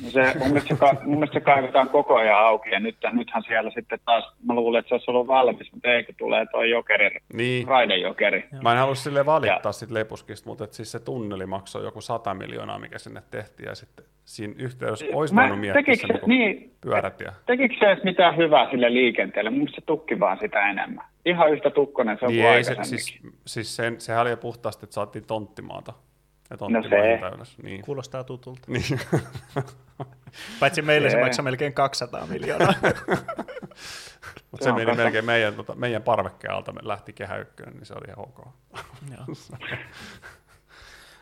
No 0.04 0.10
se, 0.10 0.34
mun, 0.40 0.48
mielestä 0.48 0.76
se, 0.76 1.06
mun 1.06 1.16
mielestä 1.16 1.34
se 1.34 1.40
kaivetaan 1.40 1.90
koko 1.90 2.16
ajan 2.16 2.40
auki, 2.40 2.70
ja 2.70 2.80
nyt, 2.80 2.98
nythän 3.12 3.44
siellä 3.48 3.72
sitten 3.72 4.00
taas, 4.06 4.34
mä 4.46 4.54
luulen, 4.54 4.80
että 4.80 4.90
se 4.90 4.96
olisi 4.96 5.12
ollut 5.12 5.28
valmis, 5.28 5.74
mutta 5.74 5.90
eikö 5.90 6.14
tulee 6.18 6.46
tuo 6.52 6.64
jokeri, 6.64 7.18
niin. 7.34 7.68
raidejokeri. 7.68 8.46
Mä 8.64 8.72
en 8.72 8.78
halua 8.78 8.96
sille 8.96 9.26
valittaa 9.26 9.72
sitten 9.72 9.94
Lepuskista, 9.94 10.50
mutta 10.50 10.64
et 10.64 10.74
siis 10.74 10.92
se 10.92 11.00
tunneli 11.00 11.46
maksoi 11.46 11.84
joku 11.84 12.02
100 12.02 12.34
miljoonaa, 12.34 12.80
mikä 12.80 13.00
sinne 13.00 13.22
tehtiin, 13.32 13.68
ja 13.68 13.76
sitten 13.76 14.06
siinä 14.26 14.54
yhteydessä 14.58 15.06
olisi 15.14 15.34
mä, 15.34 15.42
voinut 15.42 15.60
miettiä 15.60 15.96
se 15.96 16.08
niin 16.08 16.28
niin, 16.28 16.76
pyörät. 16.82 17.20
Ja... 17.20 17.34
Tekikö 17.46 17.76
se 17.80 17.86
edes 17.86 18.04
mitään 18.04 18.38
hyvää 18.38 18.70
sille 18.72 18.94
liikenteelle? 18.94 19.50
Mun 19.50 19.68
se 19.76 19.82
tukki 19.82 20.20
vaan 20.20 20.38
sitä 20.42 20.70
enemmän. 20.70 21.06
Ihan 21.26 21.52
yhtä 21.52 21.70
tukkonen 21.70 22.18
se 22.20 22.26
on 22.26 22.32
niin 22.32 22.44
kuin 22.44 22.54
ei, 22.54 22.64
se, 22.64 22.76
siis, 22.82 23.20
siis 23.46 23.76
sen, 23.76 24.02
sehän 24.02 24.22
oli 24.22 24.36
puhtaasti, 24.36 24.86
että 24.86 24.94
saatiin 24.94 25.26
tonttimaata. 25.26 25.94
Ja 26.50 26.58
no 27.38 27.46
se. 27.46 27.54
Niin. 27.64 27.82
Kuulostaa 27.82 28.24
tutulta. 28.24 28.62
Niin. 28.68 29.00
Paitsi 30.60 30.82
meille 30.82 31.10
se 31.10 31.22
maksaa 31.22 31.44
melkein 31.44 31.74
200 31.74 32.26
miljoonaa. 32.28 32.74
Mutta 34.52 34.64
se, 34.64 34.70
se 34.70 34.72
meni 34.72 34.96
melkein 34.96 35.26
meidän, 35.26 35.54
tota, 35.56 35.76
meidän 35.76 36.04
parvekkeen 36.04 36.54
alta, 36.54 36.72
me 36.72 36.80
lähti 36.84 37.14
kehä 37.14 37.38
ykkönen, 37.38 37.74
niin 37.74 37.86
se 37.86 37.94
oli 37.94 38.08
ihan 38.08 38.20
ok. 38.20 38.48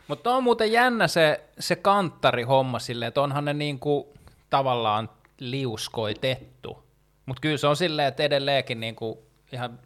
Mutta 0.08 0.34
on 0.34 0.42
muuten 0.42 0.72
jännä 0.72 1.08
se, 1.08 1.44
se 1.58 1.76
kanttari-homma 1.76 2.78
silleen, 2.78 3.08
että 3.08 3.20
onhan 3.20 3.44
ne 3.44 3.52
niinku 3.52 4.14
tavallaan 4.50 5.10
liuskoitettu. 5.38 6.86
Mutta 7.26 7.40
kyllä 7.40 7.56
se 7.56 7.66
on 7.66 7.76
silleen, 7.76 8.08
että 8.08 8.22
edelleenkin 8.22 8.80
niinku 8.80 9.26
ihan, 9.52 9.78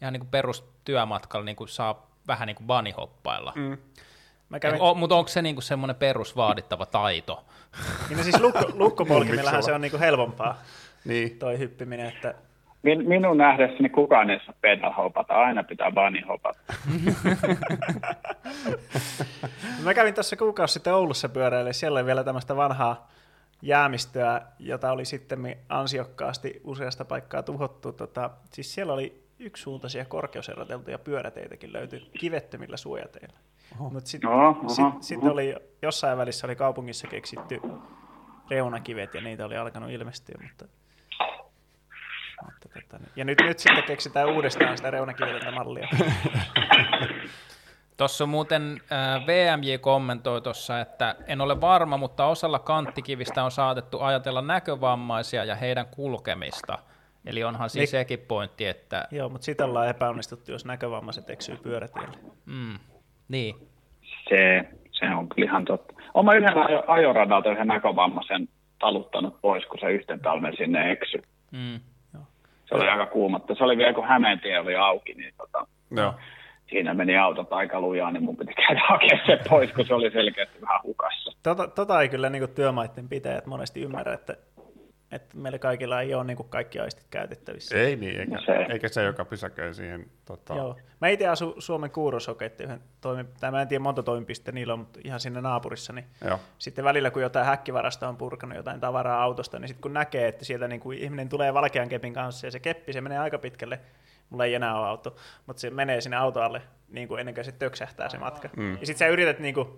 ihan 0.00 0.12
niinku 0.12 0.28
perustyömatkalla 0.30 1.44
niinku 1.44 1.66
saa 1.66 2.10
vähän 2.28 2.46
niinku 2.46 2.62
banihoppailla. 2.62 3.52
Mm. 3.56 3.78
Kävin... 4.60 4.80
O, 4.82 4.94
mutta 4.94 5.16
onko 5.16 5.28
se 5.28 5.42
niinku 5.42 5.60
semmoinen 5.60 5.96
perusvaadittava 5.96 6.86
taito? 6.86 7.44
Niin 8.08 8.16
no 8.16 8.22
siis 8.22 8.40
lukko, 8.40 8.60
lukkopolkimillahan 8.74 9.62
se 9.62 9.72
on 9.72 9.80
niinku 9.80 9.98
helpompaa 9.98 10.58
niin. 11.04 11.38
toi 11.38 11.58
hyppiminen, 11.58 12.08
että 12.08 12.34
Min, 12.84 13.08
minun 13.08 13.38
nähdessäni 13.38 13.88
kukaan 13.88 14.30
ei 14.30 14.40
saa 14.46 14.54
pedal 14.60 14.92
hopata, 14.92 15.34
aina 15.34 15.64
pitää 15.64 15.90
bunny 15.90 16.20
hopata. 16.28 16.58
Mä 19.84 19.94
kävin 19.94 20.14
tuossa 20.14 20.36
kuukausi 20.36 20.72
sitten 20.72 20.94
Oulussa 20.94 21.28
pyöräille, 21.28 21.72
siellä 21.72 21.98
oli 21.98 22.06
vielä 22.06 22.24
tämmöistä 22.24 22.56
vanhaa 22.56 23.10
jäämistöä, 23.62 24.42
jota 24.58 24.92
oli 24.92 25.04
sitten 25.04 25.56
ansiokkaasti 25.68 26.60
useasta 26.64 27.04
paikkaa 27.04 27.42
tuhottu. 27.42 27.92
Tota, 27.92 28.30
siis 28.52 28.74
siellä 28.74 28.92
oli 28.92 29.24
yksisuuntaisia 29.38 30.04
korkeuseroteltuja 30.04 30.98
pyöräteitäkin 30.98 31.72
löytyi 31.72 32.10
kivettömillä 32.18 32.76
suojateilla. 32.76 33.36
Mutta 33.78 34.10
sitten 34.10 34.30
sit, 34.68 35.02
sit 35.02 35.22
oli 35.22 35.54
jossain 35.82 36.18
välissä 36.18 36.46
oli 36.46 36.56
kaupungissa 36.56 37.06
keksitty 37.06 37.60
reunakivet 38.50 39.14
ja 39.14 39.20
niitä 39.20 39.44
oli 39.44 39.56
alkanut 39.56 39.90
ilmestyä, 39.90 40.38
mutta 40.42 40.66
mutta, 42.44 42.68
tota, 42.68 42.98
niin. 42.98 43.12
ja 43.16 43.24
nyt, 43.24 43.38
nyt 43.42 43.58
sitten 43.58 43.84
keksitään 43.84 44.28
uudestaan 44.28 44.76
sitä 44.76 44.90
reunakiveltä 44.90 45.50
mallia. 45.50 45.88
Tuossa 47.96 48.26
muuten 48.26 48.80
äh, 48.92 49.26
VMJ 49.26 49.78
kommentoi 49.80 50.42
tuossa, 50.42 50.80
että 50.80 51.16
en 51.26 51.40
ole 51.40 51.60
varma, 51.60 51.96
mutta 51.96 52.26
osalla 52.26 52.58
kanttikivistä 52.58 53.44
on 53.44 53.50
saatettu 53.50 54.00
ajatella 54.00 54.42
näkövammaisia 54.42 55.44
ja 55.44 55.54
heidän 55.54 55.86
kulkemista. 55.86 56.78
Eli 57.26 57.44
onhan 57.44 57.70
siis 57.70 57.80
niin, 57.80 57.88
sekin 57.88 58.18
pointti, 58.18 58.66
että... 58.66 59.08
Joo, 59.10 59.28
mutta 59.28 59.44
sitä 59.44 59.64
ollaan 59.64 59.88
epäonnistuttu, 59.88 60.52
jos 60.52 60.64
näkövammaiset 60.64 61.30
eksyy 61.30 61.56
pyörätielle. 61.56 62.16
Mm, 62.46 62.78
niin. 63.28 63.54
Se, 64.28 64.68
se 64.90 65.14
on 65.14 65.28
kyllä 65.28 65.46
ihan 65.46 65.64
totta. 65.64 65.94
Oma 66.14 66.34
yhden 66.34 66.52
ajoradalta 66.86 67.50
yhden 67.50 67.66
näkövammaisen 67.66 68.48
taluttanut 68.78 69.40
pois, 69.40 69.66
kun 69.66 69.78
se 69.80 69.86
yhten 69.86 70.20
talven 70.20 70.56
sinne 70.56 70.92
eksy. 70.92 71.22
Mm 71.50 71.80
se 72.68 72.74
oli 72.74 72.88
aika 72.88 73.06
kuumatta. 73.06 73.54
Se 73.54 73.64
oli 73.64 73.76
vielä, 73.76 73.92
kun 73.92 74.08
Hämeentie 74.08 74.60
oli 74.60 74.76
auki, 74.76 75.14
niin 75.14 75.34
tota, 75.38 75.66
Joo. 75.90 76.14
siinä 76.70 76.94
meni 76.94 77.16
autot 77.16 77.52
aika 77.52 77.80
lujaa, 77.80 78.10
niin 78.10 78.22
mun 78.22 78.36
piti 78.36 78.54
käydä 78.54 78.80
hakemaan 78.88 79.26
se 79.26 79.38
pois, 79.48 79.72
kun 79.72 79.86
se 79.86 79.94
oli 79.94 80.10
selkeästi 80.10 80.60
vähän 80.60 80.80
hukassa. 80.82 81.32
Tota, 81.42 81.68
tota 81.68 82.00
ei 82.00 82.08
kyllä 82.08 82.30
niin 82.30 82.54
työmaiden 82.54 83.08
pitäjät 83.08 83.46
monesti 83.46 83.80
ymmärrä, 83.80 84.14
että 84.14 84.36
että 85.14 85.36
meillä 85.36 85.58
kaikilla 85.58 86.00
ei 86.00 86.14
ole 86.14 86.24
niin 86.24 86.36
kuin 86.36 86.48
kaikki 86.48 86.80
aistit 86.80 87.06
käytettävissä. 87.10 87.76
Ei 87.76 87.96
niin, 87.96 88.20
eikä, 88.20 88.34
no 88.34 88.40
se, 88.46 88.52
eikä 88.52 88.88
se, 88.88 89.04
joka 89.04 89.24
pysäköi 89.24 89.74
siihen. 89.74 90.06
Tota... 90.24 90.54
Joo. 90.54 90.76
Mä 91.00 91.08
itse 91.08 91.26
asun 91.26 91.54
Suomen 91.58 91.90
Kuurosoketti, 91.90 92.64
toimi, 93.00 93.24
tai 93.40 93.50
mä 93.50 93.62
en 93.62 93.68
tiedä 93.68 93.82
monta 93.82 94.02
toimipiste 94.02 94.52
niillä 94.52 94.72
on, 94.72 94.78
mutta 94.78 95.00
ihan 95.04 95.20
sinne 95.20 95.40
naapurissa, 95.40 95.92
niin 95.92 96.04
Joo. 96.24 96.40
sitten 96.58 96.84
välillä 96.84 97.10
kun 97.10 97.22
jotain 97.22 97.46
häkkivarasta 97.46 98.08
on 98.08 98.16
purkanut 98.16 98.56
jotain 98.56 98.80
tavaraa 98.80 99.22
autosta, 99.22 99.58
niin 99.58 99.68
sitten 99.68 99.82
kun 99.82 99.92
näkee, 99.92 100.28
että 100.28 100.44
sieltä 100.44 100.68
niin 100.68 100.80
kuin 100.80 100.98
ihminen 100.98 101.28
tulee 101.28 101.54
valkean 101.54 101.88
kepin 101.88 102.14
kanssa 102.14 102.46
ja 102.46 102.50
se 102.50 102.60
keppi, 102.60 102.92
se 102.92 103.00
menee 103.00 103.18
aika 103.18 103.38
pitkälle, 103.38 103.80
mulla 104.30 104.44
ei 104.44 104.54
enää 104.54 104.78
ole 104.78 104.86
auto, 104.86 105.16
mutta 105.46 105.60
se 105.60 105.70
menee 105.70 106.00
sinne 106.00 106.16
autoalle 106.16 106.62
niin 106.88 107.08
kuin 107.08 107.20
ennen 107.20 107.34
kuin 107.34 107.44
se 107.44 107.52
töksähtää 107.52 108.08
se 108.08 108.18
matka. 108.18 108.48
Mm. 108.56 108.70
Ja 108.70 108.86
sitten 108.86 108.98
sä 108.98 109.06
yrität 109.06 109.38
niin 109.38 109.54
kuin 109.54 109.68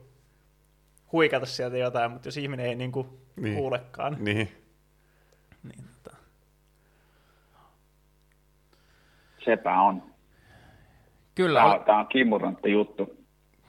huikata 1.12 1.46
sieltä 1.46 1.76
jotain, 1.76 2.10
mutta 2.10 2.28
jos 2.28 2.36
ihminen 2.36 2.66
ei 2.66 2.74
niin 2.74 2.92
kuin 2.92 3.08
niin. 3.36 3.56
kuulekaan, 3.56 4.16
niin 4.20 4.65
niin, 5.68 5.84
tota. 6.02 6.16
Sepä 9.44 9.80
on. 9.80 10.02
Kyllä. 11.34 11.60
Tämä, 11.60 11.78
tämä 11.86 11.98
on 11.98 12.06
kimurantti 12.06 12.72
juttu. 12.72 13.16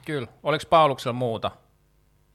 Kyllä. 0.06 0.28
Oliko 0.44 0.64
Pauluksella 0.70 1.14
muuta? 1.14 1.52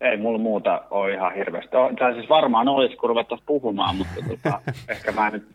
Ei 0.01 0.17
mulla 0.17 0.39
muuta 0.39 0.85
ole 0.91 1.15
ihan 1.15 1.35
hirveästi. 1.35 1.71
Tai 1.99 2.15
siis 2.15 2.29
varmaan 2.29 2.69
olisi, 2.69 2.97
kun 2.97 3.09
ruvettaisiin 3.09 3.47
puhumaan, 3.47 3.97
mutta 3.97 4.15
tota, 4.29 4.61
ehkä 4.89 5.13
mä 5.13 5.31
nyt 5.31 5.49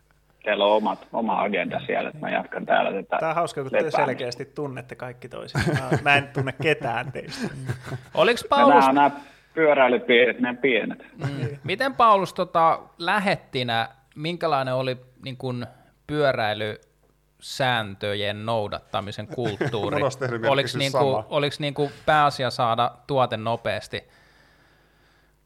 teillä 0.44 0.66
on 0.66 0.72
omat, 0.72 1.08
oma 1.14 1.42
agenda 1.42 1.80
siellä, 1.86 2.10
että 2.10 2.22
mä 2.22 2.30
jatkan 2.30 2.66
täällä 2.66 2.92
tätä 2.92 3.18
Tämä 3.20 3.30
on 3.30 3.36
hauska, 3.36 3.62
kun 3.62 3.72
te 3.72 3.92
selkeästi 3.92 4.46
tunnette 4.46 4.96
kaikki 4.96 5.30
toisin. 5.30 5.62
Mä, 5.68 5.90
mä 6.04 6.16
en 6.16 6.30
tunne 6.34 6.54
ketään 6.62 7.12
teistä. 7.12 7.48
Oliko 8.14 8.40
Paulus... 8.50 8.86
Nämä, 8.86 8.94
nämä 8.94 9.12
pyöräilypiirit, 9.54 10.40
ne 10.40 10.54
pienet. 10.54 11.06
Mm. 11.18 11.58
Miten 11.64 11.94
Paulus 11.94 12.34
tota, 12.34 12.80
lähettinä 12.98 13.90
minkälainen 14.18 14.74
oli 14.74 14.98
niin 15.24 15.38
kuin, 15.38 15.66
pyöräilysääntöjen 16.08 18.46
noudattamisen 18.46 19.28
kulttuuri? 19.28 20.02
oliko, 20.50 20.70
niin 20.78 20.92
kuin, 20.92 21.24
oliko 21.30 21.56
niin 21.60 21.74
kuin 21.74 21.92
pääasia 22.06 22.50
saada 22.50 22.92
tuote 23.08 23.38
nopeasti 23.38 24.04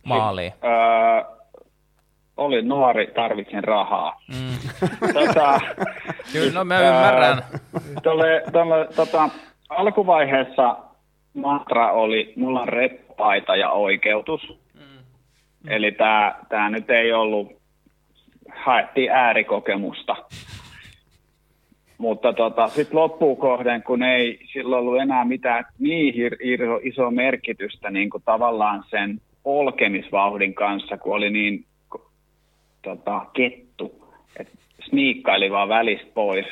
maaliin? 0.06 0.54
Öö, 0.64 0.72
oli 2.38 2.62
nuori, 2.62 3.08
tarvitsin 3.08 3.64
rahaa. 3.64 4.22
Mm. 4.28 4.58
tota, 5.14 5.60
Kyllä, 6.34 6.54
no 6.54 6.66
mä 6.66 6.80
ymmärrän. 6.80 7.44
Tolle, 8.04 8.44
tolle, 8.52 8.88
tota, 8.96 9.30
alkuvaiheessa 9.70 10.78
mantra 11.34 11.92
oli, 11.92 12.34
mulla 12.36 12.62
on 12.62 12.70
reppaita 12.70 13.56
ja 13.56 13.70
oikeutus. 13.70 14.42
Mm. 14.74 14.82
Eli 15.68 15.92
tämä 16.50 16.70
nyt 16.70 16.90
ei 16.90 17.14
ollut 17.14 17.61
haettiin 18.56 19.12
äärikokemusta. 19.12 20.16
Mutta 21.98 22.34
tota, 22.34 22.68
sitten 22.68 23.00
loppuun 23.00 23.38
kohden, 23.38 23.84
kun 23.84 24.04
ei 24.04 24.40
sillä 24.54 24.78
ollut 24.78 25.02
enää 25.02 25.26
mitään 25.26 25.66
niin 25.80 26.14
iso, 26.42 26.80
iso 26.84 27.12
merkitystä 27.12 27.90
niin 27.90 28.10
kuin 28.10 28.24
tavallaan 28.26 28.84
sen 28.90 29.22
polkemisvauhdin 29.44 30.54
kanssa, 30.54 30.98
kun 30.98 31.16
oli 31.16 31.30
niin 31.30 31.66
tota, 32.82 33.26
kettu, 33.34 34.08
että 34.40 34.54
sniikkaili 34.90 35.52
vaan 35.52 35.70
välistä 35.70 36.12
pois, 36.14 36.46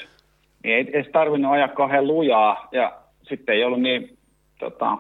niin 0.64 0.76
ei 0.76 0.86
edes 0.93 1.08
tarvinnut 1.12 1.52
ajaa 1.52 1.68
kauhean 1.68 2.08
lujaa 2.08 2.68
ja 2.72 2.93
sitten 3.30 3.56
ei 3.56 3.64
ollut 3.64 3.82
niin 3.82 4.18
tota, 4.60 4.97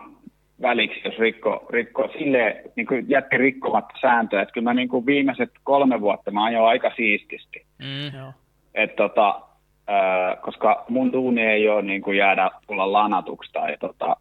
väliksi, 0.61 1.01
jos 1.05 1.17
rikko, 1.17 1.65
rikko 1.69 2.09
sille, 2.17 2.63
niin 2.75 2.87
kuin 2.87 3.05
jätti 3.09 3.37
rikkomatta 3.37 3.93
sääntöjä. 4.01 4.41
Että 4.41 4.53
kyllä 4.53 4.69
mä 4.69 4.73
niin 4.73 4.89
kuin 4.89 5.05
viimeiset 5.05 5.51
kolme 5.63 6.01
vuotta 6.01 6.31
mä 6.31 6.43
ajoin 6.43 6.69
aika 6.69 6.91
siististi. 6.95 7.65
Mm. 7.79 8.33
Et 8.73 8.95
tota, 8.95 9.41
äh, 9.89 10.41
koska 10.41 10.85
mun 10.89 11.13
duuni 11.13 11.41
ei 11.41 11.69
ole 11.69 11.81
niin 11.81 12.01
kuin 12.01 12.17
jäädä 12.17 12.51
tulla 12.67 12.91
lanatuksi 12.91 13.51
tai 13.53 13.77
tota, 13.79 14.15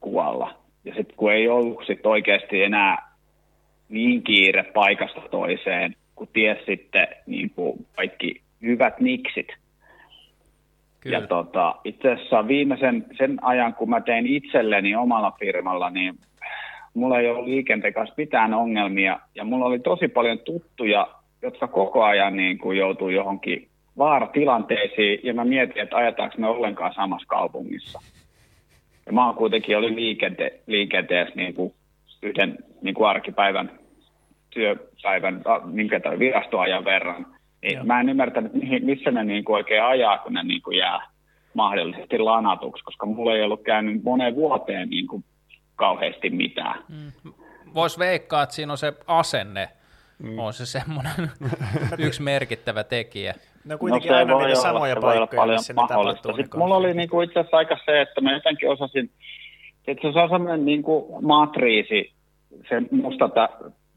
kuolla. 0.00 0.54
Ja 0.84 0.94
sitten 0.94 1.16
kun 1.16 1.32
ei 1.32 1.48
ollut 1.48 1.86
sit 1.86 2.06
oikeasti 2.06 2.62
enää 2.62 3.10
niin 3.88 4.22
kiire 4.22 4.62
paikasta 4.62 5.20
toiseen, 5.30 5.94
kun 6.14 6.28
ties 6.32 6.58
sitten 6.66 7.06
niin 7.26 7.50
kuin 7.50 7.86
kaikki 7.96 8.40
hyvät 8.62 9.00
niksit, 9.00 9.48
Kyllä. 11.00 11.18
Ja 11.18 11.26
tota, 11.26 11.74
itse 11.84 12.12
asiassa 12.12 12.48
viimeisen 12.48 13.06
sen 13.18 13.44
ajan, 13.44 13.74
kun 13.74 13.90
mä 13.90 14.00
tein 14.00 14.26
itselleni 14.26 14.96
omalla 14.96 15.32
firmalla, 15.40 15.90
niin 15.90 16.14
mulla 16.94 17.18
ei 17.18 17.28
ollut 17.28 17.46
liikenteen 17.46 17.94
kanssa 17.94 18.14
mitään 18.16 18.54
ongelmia. 18.54 19.20
Ja 19.34 19.44
mulla 19.44 19.64
oli 19.64 19.78
tosi 19.78 20.08
paljon 20.08 20.38
tuttuja, 20.38 21.08
jotka 21.42 21.68
koko 21.68 22.04
ajan 22.04 22.36
niin 22.36 22.58
kuin 22.58 22.78
joutui 22.78 23.14
johonkin 23.14 23.68
vaaratilanteisiin. 23.98 25.20
Ja 25.22 25.34
mä 25.34 25.44
mietin, 25.44 25.82
että 25.82 25.96
ajataanko 25.96 26.34
me 26.38 26.48
ollenkaan 26.48 26.94
samassa 26.94 27.26
kaupungissa. 27.28 28.00
Ja 29.06 29.12
mä 29.12 29.34
kuitenkin 29.36 29.76
ollut 29.76 29.90
liikente- 29.90 30.60
liikenteessä 30.66 31.34
niin 31.36 31.54
kuin 31.54 31.74
yhden 32.22 32.58
niin 32.82 32.94
kuin 32.94 33.08
arkipäivän 33.08 33.70
työpäivän, 34.50 35.42
minkä 35.64 36.00
tai 36.00 36.18
virastoajan 36.18 36.84
verran– 36.84 37.26
niin 37.62 37.86
mä 37.86 38.00
en 38.00 38.08
ymmärtänyt, 38.08 38.52
missä 38.82 39.10
ne 39.10 39.24
niin 39.24 39.44
kuin 39.44 39.56
oikein 39.56 39.82
ajaa, 39.82 40.18
kun 40.18 40.32
ne 40.32 40.42
niin 40.42 40.62
kuin 40.62 40.78
jää 40.78 41.00
mahdollisesti 41.54 42.18
lanatuksi, 42.18 42.84
koska 42.84 43.06
mulla 43.06 43.34
ei 43.34 43.42
ollut 43.42 43.62
käynyt 43.62 44.02
moneen 44.02 44.34
vuoteen 44.34 44.90
niin 44.90 45.06
kuin 45.06 45.24
kauheasti 45.76 46.30
mitään. 46.30 46.84
Mm. 46.88 47.32
Voisi 47.74 47.98
veikkaa, 47.98 48.42
että 48.42 48.54
siinä 48.54 48.72
on 48.72 48.78
se 48.78 48.92
asenne, 49.06 49.68
mm. 50.18 50.38
on 50.38 50.52
se 50.52 50.66
semmoinen 50.66 51.30
yksi 52.06 52.22
merkittävä 52.22 52.84
tekijä. 52.84 53.34
No 53.64 53.78
kuitenkin 53.78 54.10
no, 54.10 54.16
aina 54.16 54.34
niitä 54.34 54.46
olla, 54.46 54.54
samoja 54.54 54.96
paikkoja, 54.96 55.46
missä 55.46 55.72
ne 55.72 55.82
tapahtuu. 55.88 56.36
Sitten 56.36 56.60
mulla 56.60 56.76
oli 56.76 56.94
niin 56.94 57.08
kuin 57.08 57.24
itse 57.24 57.40
asiassa 57.40 57.56
aika 57.56 57.76
se, 57.84 58.00
että 58.00 58.20
mä 58.20 58.32
jotenkin 58.32 58.70
osasin, 58.70 59.10
että 59.86 60.12
se 60.12 60.18
on 60.18 60.28
semmoinen 60.30 60.64
niin 60.64 60.82
kuin 60.82 61.24
matriisi, 61.24 62.12
se 62.68 62.82
musta 62.90 63.30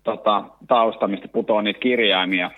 tota, 0.03 0.43
tausta, 0.67 1.07
mistä 1.07 1.27
putoaa 1.27 1.61
niitä 1.61 1.79
kirjaimia, 1.79 2.51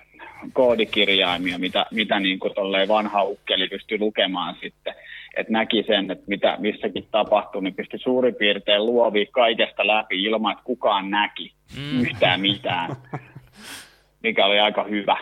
koodikirjaimia, 0.53 1.59
mitä, 1.59 1.85
mitä 1.91 2.19
niin 2.19 2.39
kuin 2.39 2.53
vanha 2.87 3.23
ukkeli 3.23 3.67
pystyi 3.67 3.99
lukemaan 3.99 4.55
sitten. 4.61 4.93
Että 5.37 5.53
näki 5.53 5.83
sen, 5.87 6.11
että 6.11 6.23
mitä 6.27 6.57
missäkin 6.59 7.07
tapahtui, 7.11 7.63
niin 7.63 7.75
pystyi 7.75 7.99
suurin 7.99 8.35
piirtein 8.35 8.85
luovia 8.85 9.25
kaikesta 9.31 9.87
läpi 9.87 10.23
ilman, 10.23 10.51
että 10.51 10.63
kukaan 10.63 11.09
näki 11.09 11.53
mm. 11.77 12.01
yhtään 12.01 12.41
mitään, 12.41 12.95
mikä 14.23 14.45
oli 14.45 14.59
aika 14.59 14.83
hyvä. 14.83 15.17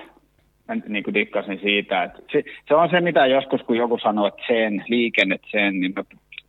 Mä 0.67 0.75
niin 0.87 1.03
kuin 1.03 1.13
dikkasin 1.13 1.59
siitä, 1.59 2.03
että 2.03 2.19
se, 2.31 2.43
se, 2.67 2.75
on 2.75 2.89
se, 2.89 3.01
mitä 3.01 3.25
joskus, 3.25 3.61
kun 3.61 3.77
joku 3.77 3.99
sanoo, 4.03 4.27
että 4.27 4.43
sen, 4.47 4.83
liikenne 4.87 5.39
sen, 5.51 5.79
niin 5.79 5.93
mä 5.95 6.03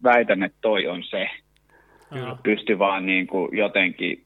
väitän, 0.05 0.43
että 0.43 0.59
toi 0.61 0.87
on 0.87 1.03
se. 1.05 1.31
Kyllä. 2.13 2.37
Pysty 2.43 2.79
vaan 2.79 3.07
niin 3.07 3.27
kuin 3.27 3.57
jotenkin 3.57 4.25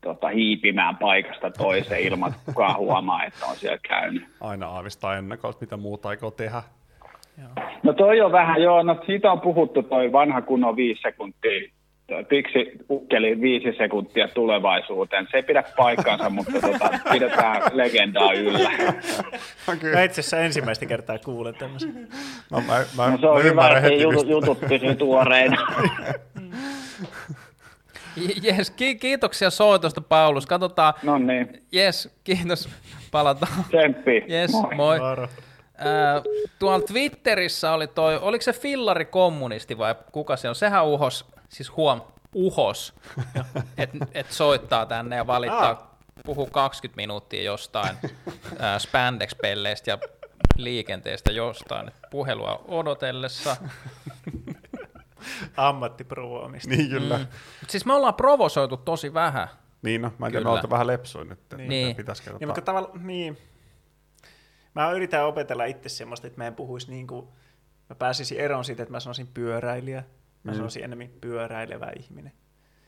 tota, 0.00 0.28
hiipimään 0.28 0.96
paikasta 0.96 1.50
toiseen 1.50 2.02
ilman, 2.02 2.30
että 2.30 2.42
kukaan 2.46 2.76
huomaa, 2.76 3.24
että 3.24 3.46
on 3.46 3.56
siellä 3.56 3.78
käynyt. 3.88 4.24
Aina 4.40 4.66
aavistaa 4.66 5.16
ennakolta, 5.16 5.58
mitä 5.60 5.76
muuta 5.76 6.08
aikoo 6.08 6.30
tehdä. 6.30 6.62
No 7.82 7.92
toi 7.92 8.20
on 8.20 8.32
vähän, 8.32 8.62
joo, 8.62 8.82
no 8.82 9.02
siitä 9.06 9.32
on 9.32 9.40
puhuttu 9.40 9.82
toi 9.82 10.12
vanha 10.12 10.42
kunnon 10.42 10.76
viisi 10.76 11.02
sekuntia 11.02 11.60
Piksi 12.28 12.72
ukkeli 12.90 13.40
viisi 13.40 13.78
sekuntia 13.78 14.28
tulevaisuuteen. 14.28 15.28
Se 15.30 15.36
ei 15.36 15.42
pidä 15.42 15.64
paikkaansa, 15.76 16.30
mutta 16.30 16.52
tota, 16.60 16.90
pidetään 17.12 17.62
legendaa 17.72 18.32
yllä. 18.32 18.70
Okay. 19.76 19.92
Mä 19.92 20.02
itse 20.02 20.20
asiassa 20.20 20.38
ensimmäistä 20.38 20.86
kertaa 20.86 21.18
kuulen 21.18 21.54
tämmöisen. 21.54 22.08
No, 22.50 22.60
mä, 22.60 22.84
mä, 22.96 23.10
no 23.10 23.18
se 23.18 23.26
on 23.26 23.36
mä 23.36 23.42
hyvä, 23.42 23.68
että 23.68 23.88
jutut, 23.88 24.28
jutut 24.28 24.60
pysyy 24.68 24.94
tuoreina. 24.94 25.56
Jes, 28.42 28.70
ki- 28.70 28.94
kiitoksia 28.94 29.50
soitosta, 29.50 30.00
Paulus. 30.00 30.46
Katsotaan. 30.46 30.94
No 31.02 31.18
niin. 31.18 31.66
Jes, 31.72 32.18
kiitos. 32.24 32.68
Palataan. 33.10 33.64
Tsemppi. 33.68 34.24
Jes, 34.28 34.52
moi. 34.52 34.74
moi. 34.74 34.98
Äh, 35.78 36.22
tuolla 36.58 36.86
Twitterissä 36.86 37.72
oli 37.72 37.86
toi, 37.86 38.18
oliko 38.22 38.42
se 38.42 38.52
fillari 38.52 39.04
kommunisti 39.04 39.78
vai 39.78 39.94
kuka 40.12 40.36
se 40.36 40.48
on? 40.48 40.54
Sehän 40.54 40.86
uhos, 40.86 41.26
siis 41.48 41.76
huom, 41.76 42.00
uhos, 42.34 42.94
että 43.78 44.06
et 44.14 44.32
soittaa 44.32 44.86
tänne 44.86 45.16
ja 45.16 45.26
valittaa, 45.26 45.70
ah. 45.70 45.88
puhuu 46.26 46.46
20 46.46 46.96
minuuttia 46.96 47.42
jostain 47.42 47.96
äh, 48.60 48.78
spandex-pelleistä 48.78 49.90
ja 49.90 49.98
liikenteestä 50.56 51.32
jostain 51.32 51.90
puhelua 52.10 52.64
odotellessa. 52.68 53.56
Ammattiprovoamista. 55.56 56.70
Niin 56.70 56.90
kyllä. 56.90 57.18
Mm. 57.18 57.26
Siis 57.68 57.86
me 57.86 57.94
ollaan 57.94 58.14
provosoitu 58.14 58.76
tosi 58.76 59.14
vähän. 59.14 59.48
Niin 59.82 60.02
no, 60.02 60.12
mä 60.18 60.26
en 60.26 60.32
tiedä, 60.32 60.44
me 60.44 60.70
vähän 60.70 60.86
lepsuin 60.86 61.28
nyt. 61.28 61.40
Niin. 61.56 61.68
niin. 61.68 61.96
Pitäisikö 61.96 62.30
niin, 62.38 62.48
mutta 62.48 62.60
tavalla, 62.60 62.90
niin. 63.00 63.38
Mä 64.74 64.92
yritän 64.92 65.26
opetella 65.26 65.64
itse 65.64 65.88
semmoista, 65.88 66.26
että 66.26 66.40
mä 66.40 66.46
en 66.46 66.54
puhuisi 66.54 66.90
niin 66.90 67.06
kuin, 67.06 67.26
mä 67.88 67.94
pääsisin 67.94 68.40
eroon 68.40 68.64
siitä, 68.64 68.82
että 68.82 68.92
mä 68.92 69.00
sanoisin 69.00 69.26
pyöräilijä. 69.26 70.04
Mä 70.42 70.52
mm. 70.52 70.56
sanoisin 70.56 70.84
enemmän 70.84 71.08
pyöräilevä 71.20 71.92
ihminen. 71.98 72.32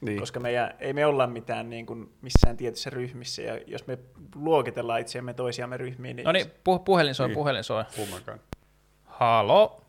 Niin. 0.00 0.20
Koska 0.20 0.40
meidän, 0.40 0.74
ei 0.78 0.92
me 0.92 1.06
olla 1.06 1.26
mitään 1.26 1.70
niin 1.70 1.86
kuin 1.86 2.12
missään 2.22 2.56
tietyssä 2.56 2.90
ryhmissä, 2.90 3.42
ja 3.42 3.60
jos 3.66 3.86
me 3.86 3.98
luokitellaan 4.34 5.00
itseämme 5.00 5.34
toisiamme 5.34 5.76
ryhmiin, 5.76 6.16
niin... 6.16 6.24
No 6.24 6.32
niin, 6.32 6.46
pu- 6.46 6.82
puhelin 6.84 7.14
soi, 7.14 7.28
niin. 7.28 7.34
puhelin 7.34 7.64
soi. 7.64 7.84
Kummankaan. 7.96 8.40
Halo? 9.04 9.80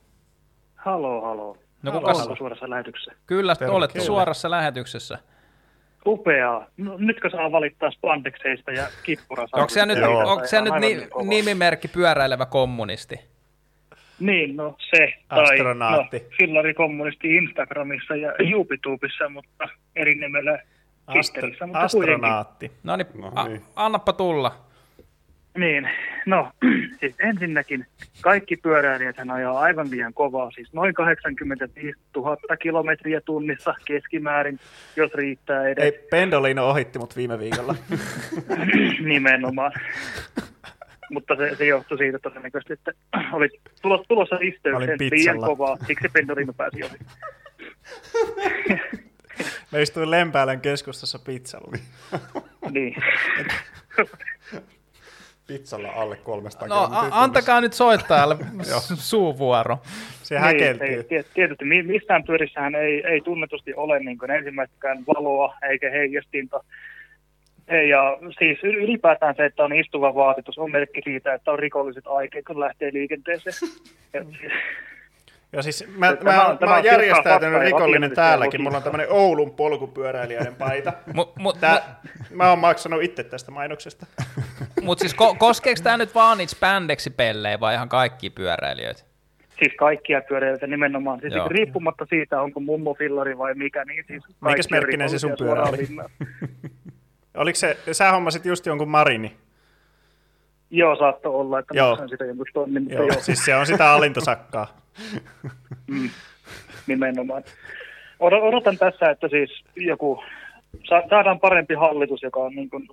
Halo, 0.75 1.21
halo. 1.21 1.57
No 1.83 1.91
kuka 1.91 2.11
Oletko 2.11 2.35
suorassa 2.35 2.69
lähetyksessä? 2.69 3.11
Kyllä, 3.25 3.55
Terve, 3.55 3.73
olette 3.73 3.93
kyllä. 3.93 4.05
suorassa 4.05 4.51
lähetyksessä. 4.51 5.19
Upeaa. 6.05 6.67
No, 6.77 6.97
nytkö 6.97 7.29
saa 7.29 7.51
valittaa 7.51 7.91
spandexeista 7.91 8.71
ja 8.71 8.87
kippurasta? 9.03 9.57
Onko 9.57 9.69
se 9.69 9.85
nyt, 9.85 9.97
onko 10.25 10.47
se 10.47 10.61
nyt 10.61 10.73
ni, 10.79 11.07
nimimerkki 11.23 11.87
pyöräilevä 11.87 12.45
kommunisti? 12.45 13.19
Niin, 14.19 14.55
no 14.55 14.75
se. 14.95 15.13
Astronaatti. 15.29 16.19
Tai, 16.19 16.29
no, 16.29 16.35
Fillari 16.37 16.73
kommunisti 16.73 17.35
Instagramissa 17.35 18.15
ja 18.15 18.33
YouTubessa, 18.51 19.29
mutta 19.29 19.69
eri 19.95 20.15
nimellä 20.15 20.59
Twitterissä. 21.11 21.65
Astro- 21.65 21.77
astronaatti. 21.77 22.71
No 22.83 22.95
niin, 22.95 23.07
no 23.35 23.47
niin. 23.47 23.61
annappa 23.75 24.13
tulla. 24.13 24.68
Niin, 25.57 25.89
no 26.25 26.51
siis 26.99 27.15
ensinnäkin 27.19 27.85
kaikki 28.21 28.55
pyöräilijät 28.55 29.15
ajaa 29.33 29.59
aivan 29.59 29.91
liian 29.91 30.13
kovaa, 30.13 30.51
siis 30.51 30.73
noin 30.73 30.93
85 30.93 31.99
000 32.15 32.57
kilometriä 32.57 33.21
tunnissa 33.21 33.73
keskimäärin, 33.85 34.59
jos 34.95 35.13
riittää 35.13 35.67
edes. 35.67 35.83
Ei, 35.83 36.07
Pendolino 36.09 36.69
ohitti 36.69 36.99
mut 36.99 37.15
viime 37.15 37.39
viikolla. 37.39 37.75
Nimenomaan. 39.13 39.71
Mutta 41.11 41.35
se, 41.35 41.55
se 41.55 41.65
johtui 41.65 41.97
siitä 41.97 42.19
todennäköisesti, 42.19 42.73
että 42.73 42.91
oli 43.37 43.49
tulos, 43.81 44.05
tulossa 44.07 44.37
risteykseen 44.37 44.99
liian 45.11 45.39
kovaa, 45.39 45.77
siksi 45.87 46.09
Pendolino 46.13 46.53
pääsi 46.53 46.83
ohi. 46.83 46.97
Me 49.71 49.81
istuin 49.81 50.11
Lempäälän 50.11 50.61
keskustassa 50.61 51.19
pizzalla. 51.19 51.71
niin 52.71 52.95
pizzalla 55.49 55.89
alle 55.95 56.15
300 56.15 56.67
No 56.67 56.75
a- 56.91 57.07
antakaa 57.11 57.61
nyt 57.61 57.73
soittajalle 57.73 58.37
suuvuoro. 59.09 59.77
Se 60.23 60.35
niin, 60.35 60.43
häkeltyy. 60.43 60.87
Ei, 61.09 61.23
tietysti 61.33 61.65
mistään 61.83 62.23
pyörissähän 62.23 62.75
ei, 62.75 63.03
ei 63.07 63.21
tunnetusti 63.21 63.73
ole 63.73 63.99
niin 63.99 64.17
kuin 64.17 64.31
ensimmäistäkään 64.31 64.97
valoa 65.07 65.53
eikä 65.69 65.89
heijastinta. 65.89 66.63
Ja 67.89 68.17
siis 68.39 68.59
ylipäätään 68.63 69.35
se, 69.35 69.45
että 69.45 69.63
on 69.63 69.73
istuva 69.75 70.15
vaatitus, 70.15 70.57
on 70.57 70.71
merkki 70.71 71.01
siitä, 71.03 71.33
että 71.33 71.51
on 71.51 71.59
rikolliset 71.59 72.07
aikeet, 72.07 72.45
kun 72.45 72.59
lähtee 72.59 72.93
liikenteeseen. 72.93 73.55
Ja 74.13 74.21
Joo, 75.53 75.61
siis 75.61 75.87
mä, 75.97 76.15
tämä, 76.15 76.31
mä, 76.31 76.55
tämä 76.59 76.71
mä 76.71 76.75
oon 76.75 76.85
järjestäytynyt 76.85 77.61
rikollinen 77.61 78.11
täälläkin. 78.11 78.61
Mulla 78.61 78.77
on 78.77 78.83
tämmöinen 78.83 79.07
Oulun 79.09 79.51
polkupyöräilijöiden 79.51 80.55
paita. 80.55 80.93
mut, 81.13 81.35
mut, 81.35 81.59
Tää, 81.59 82.01
mä 82.29 82.49
oon 82.49 82.59
maksanut 82.59 83.03
itse 83.03 83.23
tästä 83.23 83.51
mainoksesta. 83.51 84.05
Mutta 84.81 85.01
siis 85.01 85.15
ko- 85.15 85.37
koskeeko 85.37 85.81
tämä 85.83 85.97
nyt 85.97 86.15
vaan 86.15 86.37
niitä 86.37 86.51
spandeksi-pellejä 86.51 87.59
vai 87.59 87.73
ihan 87.73 87.89
kaikki 87.89 88.29
pyöräilijöitä? 88.29 89.03
Siis 89.59 89.73
kaikkia 89.77 90.21
pyöräilijöitä 90.21 90.67
nimenomaan. 90.67 91.19
Siis 91.19 91.33
riippumatta 91.47 92.05
siitä, 92.09 92.41
onko 92.41 92.59
mummo 92.59 92.93
fillari 92.93 93.37
vai 93.37 93.53
mikä, 93.53 93.85
niin 93.85 94.03
siis 94.07 94.23
Mikäs 94.41 94.69
merkkinen 94.69 95.09
se 95.09 95.19
sun 95.19 95.35
pyörä 95.37 95.63
oli? 95.63 95.87
Oliko 97.37 97.55
se, 97.55 97.77
sä 97.91 98.11
hommasit 98.11 98.45
just 98.45 98.65
jonkun 98.65 98.89
Marini? 98.89 99.37
Joo, 100.71 100.95
saattoi 100.95 101.35
olla, 101.35 101.59
että 101.59 101.77
joo. 101.77 102.07
sitä 102.07 102.25
jonkun 102.25 102.45
tonnin, 102.53 102.83
mutta 102.83 102.95
joo, 102.95 103.07
joo. 103.07 103.21
Siis 103.21 103.45
se 103.45 103.55
on 103.55 103.65
sitä 103.65 103.91
alintosakkaa. 103.91 104.67
mm, 105.87 106.09
nimenomaan. 106.87 107.43
Odotan 108.19 108.77
tässä, 108.77 109.09
että 109.09 109.27
siis 109.27 109.63
joku, 109.75 110.23
saadaan 111.09 111.39
parempi 111.39 111.73
hallitus, 111.73 112.23
joka 112.23 112.39
on 112.39 112.55
niin 112.55 112.69
kuin 112.69 112.87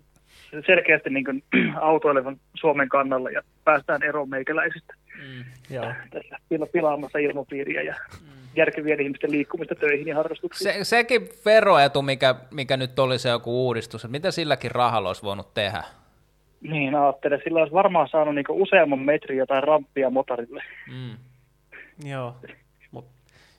selkeästi 0.67 1.11
niin 1.11 1.25
kuin 1.25 1.43
autoilevan 1.81 2.37
Suomen 2.55 2.89
kannalla 2.89 3.31
ja 3.31 3.43
päästään 3.65 4.03
eroon 4.03 4.31
meikäläisistä. 4.31 4.95
Mm, 5.17 5.45
joo. 5.75 5.85
Tässä 6.11 6.37
pilaamassa 6.73 7.19
ilmapiiriä 7.19 7.83
ja 7.83 7.95
mm. 8.21 8.27
järkevien 8.57 9.01
ihmisten 9.01 9.31
liikkumista 9.31 9.75
töihin 9.75 10.07
ja 10.07 10.17
harrastuksiin. 10.17 10.75
Se, 10.75 10.85
sekin 10.85 11.29
veroetu, 11.45 12.03
mikä, 12.03 12.35
mikä 12.51 12.77
nyt 12.77 12.99
oli 12.99 13.19
se 13.19 13.29
joku 13.29 13.67
uudistus, 13.67 14.05
että 14.05 14.13
mitä 14.13 14.31
silläkin 14.31 14.71
rahalla 14.71 15.09
olisi 15.09 15.23
voinut 15.23 15.55
tehdä? 15.55 15.85
Niin, 16.61 16.95
ajattelen. 16.95 17.41
Sillä 17.45 17.61
olisi 17.61 17.75
varmaan 17.75 18.09
saanut 18.09 18.35
niin 18.35 18.45
useamman 18.51 18.99
metrin 18.99 19.39
jotain 19.39 19.63
rampia 19.63 20.11
motorille. 20.11 20.63
Mm. 20.91 21.17
Joo. 22.09 22.37
Mut 22.91 23.07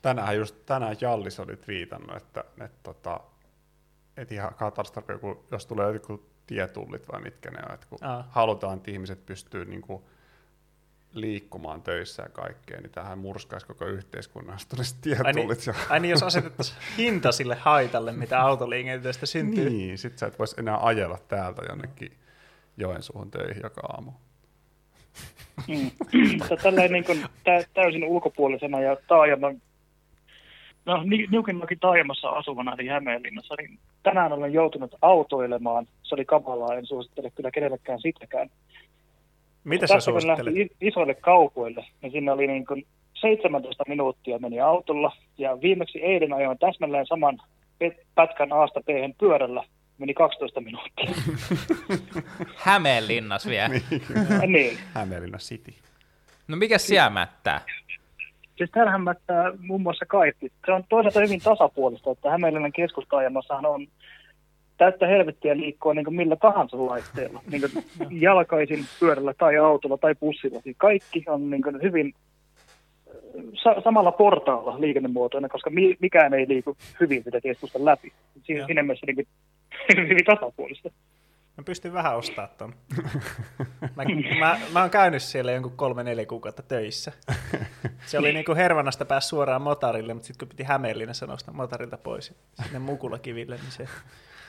tänään 0.02 0.36
just 0.36 0.56
tänään 0.66 0.96
Jallis 1.00 1.40
oli 1.40 1.58
viitannut, 1.68 2.16
että, 2.16 2.40
että, 2.40 2.64
että, 2.64 2.78
tota, 2.82 3.20
että 4.16 4.34
ihan 4.34 4.54
katastrofi, 4.54 5.12
jos 5.50 5.66
tulee 5.66 5.92
joku 5.92 6.22
tietullit 6.46 7.08
vai 7.12 7.20
mitkä 7.20 7.50
ne 7.50 7.58
on, 7.68 7.74
että 7.74 7.86
kun 7.90 7.98
Aa. 8.02 8.28
halutaan, 8.30 8.76
että 8.76 8.90
ihmiset 8.90 9.26
pystyy 9.26 9.64
niin 9.64 9.82
kuin 9.82 10.02
liikkumaan 11.12 11.82
töissä 11.82 12.22
ja 12.22 12.28
kaikkea, 12.28 12.80
niin 12.80 12.90
tähän 12.90 13.18
murskaisi 13.18 13.66
koko 13.66 13.84
yhteiskunnan, 13.84 14.54
jos 14.54 14.66
tulisi 14.66 14.96
tietullit. 15.00 15.26
Ai 15.26 15.32
niin, 15.32 15.58
ja... 15.66 15.74
ai 15.88 16.00
niin 16.00 16.10
jos 16.10 16.22
asetettaisiin 16.22 16.78
hinta 16.98 17.32
sille 17.32 17.54
haitalle, 17.54 18.12
mitä 18.12 18.40
autoliikenteestä 18.48 19.26
syntyy. 19.26 19.70
Niin, 19.70 19.98
sit 19.98 20.18
sä 20.18 20.26
et 20.26 20.38
voisi 20.38 20.56
enää 20.58 20.78
ajella 20.86 21.18
täältä 21.28 21.62
jonnekin 21.68 22.12
Joensuuhun 22.78 23.30
töihin 23.30 23.62
joka 23.62 23.80
aamu. 23.80 24.10
Mm. 25.68 25.90
Tälleen 26.62 26.92
niin 26.92 27.04
kuin 27.04 27.24
täysin 27.74 28.04
ulkopuolisena 28.04 28.80
ja 28.80 28.96
taajaman, 29.08 29.60
no 30.84 31.02
niukinnakin 31.30 31.78
taajamassa 31.80 32.28
asuvana 32.28 32.74
eli 32.78 32.88
Hämeenlinnassa, 32.88 33.54
niin 33.58 33.78
tänään 34.02 34.32
olen 34.32 34.52
joutunut 34.52 34.94
autoilemaan. 35.02 35.86
Se 36.02 36.14
oli 36.14 36.24
kamalaa, 36.24 36.74
en 36.74 36.86
suosittele 36.86 37.30
kyllä 37.30 37.50
kenellekään 37.50 38.00
sitäkään. 38.00 38.50
Mitä 39.64 39.86
sä 39.86 40.00
suosittelet? 40.00 40.54
isoille 40.80 41.14
kaupoille, 41.14 41.86
niin 42.02 42.12
sinne 42.12 42.32
oli 42.32 42.46
niin 42.46 42.66
kuin 42.66 42.86
17 43.14 43.84
minuuttia 43.88 44.38
meni 44.38 44.60
autolla, 44.60 45.12
ja 45.38 45.60
viimeksi 45.60 46.02
eilen 46.02 46.32
ajoin 46.32 46.58
täsmälleen 46.58 47.06
saman 47.06 47.38
pätkän 48.14 48.52
aasta 48.52 48.80
p 48.80 48.86
pyörällä, 49.18 49.64
meni 49.98 50.14
12 50.14 50.60
minuuttia. 50.60 51.10
Hämeenlinnas 52.56 53.46
vielä. 53.46 53.68
niin. 54.46 54.78
Hämeenlinna 54.94 55.38
City. 55.38 55.74
No 56.48 56.56
mikä 56.56 56.78
siellä 56.78 57.10
mättää? 57.10 57.60
Siis 58.56 58.70
täällähän 58.70 59.02
mättää 59.02 59.52
muun 59.58 59.82
muassa 59.82 60.06
kaikki. 60.06 60.52
Se 60.66 60.72
on 60.72 60.84
toisaalta 60.88 61.20
hyvin 61.20 61.40
tasapuolista, 61.40 62.10
että 62.10 62.30
Hämeenlinnan 62.30 62.72
keskustajammassahan 62.72 63.66
on 63.66 63.86
täyttä 64.76 65.06
helvettiä 65.06 65.56
liikkua 65.56 65.94
niin 65.94 66.14
millä 66.14 66.36
tahansa 66.36 66.86
laitteella. 66.86 67.40
Niin 67.50 67.62
jalkaisin, 68.20 68.84
pyörällä 69.00 69.34
tai 69.34 69.56
autolla 69.56 69.98
tai 69.98 70.14
bussilla. 70.14 70.60
Siis 70.60 70.76
kaikki 70.78 71.24
on 71.26 71.50
niin 71.50 71.62
hyvin 71.82 72.14
sa- 73.62 73.80
samalla 73.84 74.12
portaalla 74.12 74.80
liikennemuotoina, 74.80 75.48
koska 75.48 75.70
mi- 75.70 75.96
mikään 76.00 76.34
ei 76.34 76.48
liiku 76.48 76.76
hyvin 77.00 77.24
sitä 77.24 77.40
keskustan 77.40 77.84
läpi. 77.84 78.12
Siinä, 78.42 78.66
siinä 78.66 78.82
mielessä 78.82 79.06
niin 79.06 79.26
hyvin 80.08 80.24
tasapuolista. 80.24 80.90
Mä 81.56 81.64
pystyn 81.64 81.92
vähän 81.92 82.16
ostamaan 82.16 82.48
ton. 82.58 82.74
Mä, 83.96 84.04
mä, 84.38 84.58
mä 84.72 84.80
oon 84.80 84.90
käynyt 84.90 85.22
siellä 85.22 85.52
jonkun 85.52 85.76
kolme-neljä 85.76 86.26
kuukautta 86.26 86.62
töissä. 86.62 87.12
Se 88.06 88.18
oli 88.18 88.32
niinku 88.32 88.54
Hervannasta 88.54 89.04
pääs 89.04 89.28
suoraan 89.28 89.62
motarille, 89.62 90.14
mutta 90.14 90.26
sitten 90.26 90.46
kun 90.46 90.56
piti 90.56 90.62
Hämeenlinnassa 90.62 91.26
nostaa 91.26 91.54
motarilta 91.54 91.98
pois 91.98 92.34
sinne 92.62 92.78
Mukulakiville, 92.78 93.56
niin 93.56 93.72
se 93.72 93.88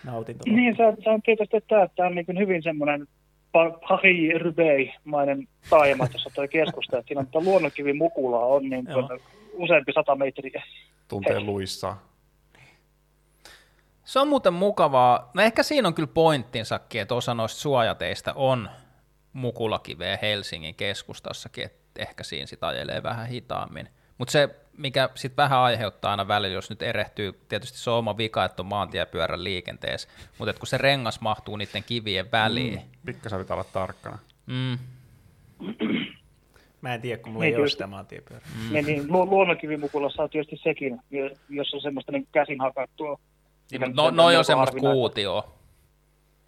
nautinto. 0.03 0.43
Niin, 0.47 0.75
se 0.77 0.83
on, 0.83 0.97
se 1.03 1.09
on 1.09 1.21
tietysti, 1.21 1.57
että 1.57 1.89
tämä 1.95 2.09
on 2.09 2.15
niin 2.15 2.39
hyvin 2.39 2.63
semmoinen 2.63 3.07
Paris 3.51 4.41
Roubaix-mainen 4.41 5.47
taajama 5.69 6.07
tuossa 6.07 6.29
tuo 6.35 6.47
keskusta, 6.47 6.97
että 6.97 7.07
siinä 7.07 7.25
on 7.33 7.45
luonnonkivi 7.45 7.93
Mukulaa 7.93 8.45
on 8.45 8.69
niin 8.69 8.85
kuin 8.85 9.19
useampi 9.53 9.93
sata 9.93 10.15
metriä. 10.15 10.63
Tuntee 11.07 11.39
luissa. 11.39 11.95
Se 14.09 14.19
on 14.19 14.27
muuten 14.27 14.53
mukavaa. 14.53 15.31
No 15.33 15.41
ehkä 15.41 15.63
siinä 15.63 15.87
on 15.87 15.93
kyllä 15.93 16.09
pointtinsakin, 16.13 17.01
että 17.01 17.15
osa 17.15 17.33
noista 17.33 17.59
suojateista 17.59 18.33
on 18.33 18.69
mukulakiveä 19.33 20.19
Helsingin 20.21 20.75
keskustassakin, 20.75 21.65
että 21.65 22.01
ehkä 22.01 22.23
siinä 22.23 22.45
sitä 22.45 22.67
ajelee 22.67 23.03
vähän 23.03 23.27
hitaammin. 23.27 23.89
Mutta 24.17 24.31
se, 24.31 24.49
mikä 24.77 25.09
sitten 25.15 25.37
vähän 25.37 25.59
aiheuttaa 25.59 26.11
aina 26.11 26.27
välillä, 26.27 26.53
jos 26.53 26.69
nyt 26.69 26.81
erehtyy, 26.81 27.39
tietysti 27.49 27.77
se 27.77 27.89
on 27.89 27.97
oma 27.97 28.17
vika, 28.17 28.45
että 28.45 28.61
on 28.61 28.65
maantiepyörän 28.65 29.43
liikenteessä, 29.43 30.09
mutta 30.37 30.53
kun 30.53 30.67
se 30.67 30.77
rengas 30.77 31.21
mahtuu 31.21 31.57
niiden 31.57 31.83
kivien 31.83 32.31
väliin. 32.31 32.79
Mm, 32.79 32.89
pikkasen 33.05 33.39
pitää 33.39 33.55
olla 33.55 33.69
tarkkana. 33.73 34.19
Mm. 34.45 34.77
Mä 36.81 36.93
en 36.93 37.01
tiedä, 37.01 37.23
kun 37.23 37.31
mulla 37.31 37.45
niin, 37.45 37.55
ei 37.55 37.61
ole 37.61 37.69
sitä 37.69 37.87
maantiepyörää. 37.87 38.47
Mm. 38.63 38.73
Niin, 38.73 38.85
niin 38.85 39.11
lu- 39.11 39.29
luonnonkivimukulassa 39.29 40.23
on 40.23 40.29
tietysti 40.29 40.57
sekin, 40.63 40.99
jos 41.49 41.73
on 41.73 41.81
semmoista 41.81 42.11
niin 42.11 42.27
käsin 42.31 42.59
hakattua. 42.61 43.19
Niin, 43.71 43.95
no, 43.95 44.09
no 44.09 44.25
on 44.25 44.45
semmoista 44.45 44.79
kuutioa. 44.79 45.51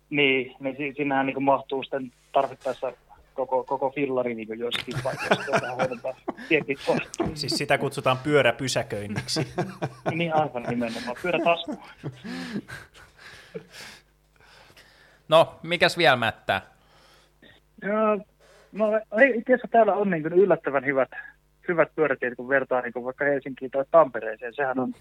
Niin, 0.10 0.56
niin 0.60 0.77
si- 0.77 0.93
siinähän 0.95 1.26
niin 1.26 1.43
mahtuu 1.43 1.84
sitten 1.84 2.11
tarvittaessa 2.31 2.93
koko, 3.34 3.64
koko 3.64 3.89
fillari 3.89 4.35
niin 4.35 4.60
joissakin 4.60 4.95
paikoissa. 5.03 6.15
siis 7.34 7.57
sitä 7.57 7.77
kutsutaan 7.77 8.18
pyöräpysäköinniksi. 8.18 9.48
niin 10.15 10.35
aivan 10.35 10.64
nimenomaan, 10.64 11.18
pyörätasku. 11.22 11.77
no, 15.27 15.60
mikäs 15.64 15.98
vielä 15.98 16.15
mättää? 16.15 16.61
Ja, 17.81 18.18
no 18.72 18.88
itse 19.38 19.53
asiassa 19.53 19.68
täällä 19.72 19.93
on 19.93 20.10
niin 20.10 20.26
yllättävän 20.26 20.85
hyvät, 20.85 21.10
hyvät 21.68 21.95
pyörätiet, 21.95 22.35
kun 22.35 22.49
vertaa 22.49 22.81
niin 22.81 23.03
vaikka 23.03 23.26
Helsinkiin 23.26 23.72
tai 23.72 23.85
Tampereeseen. 23.91 24.53
Sehän 24.56 24.80
on 24.80 24.93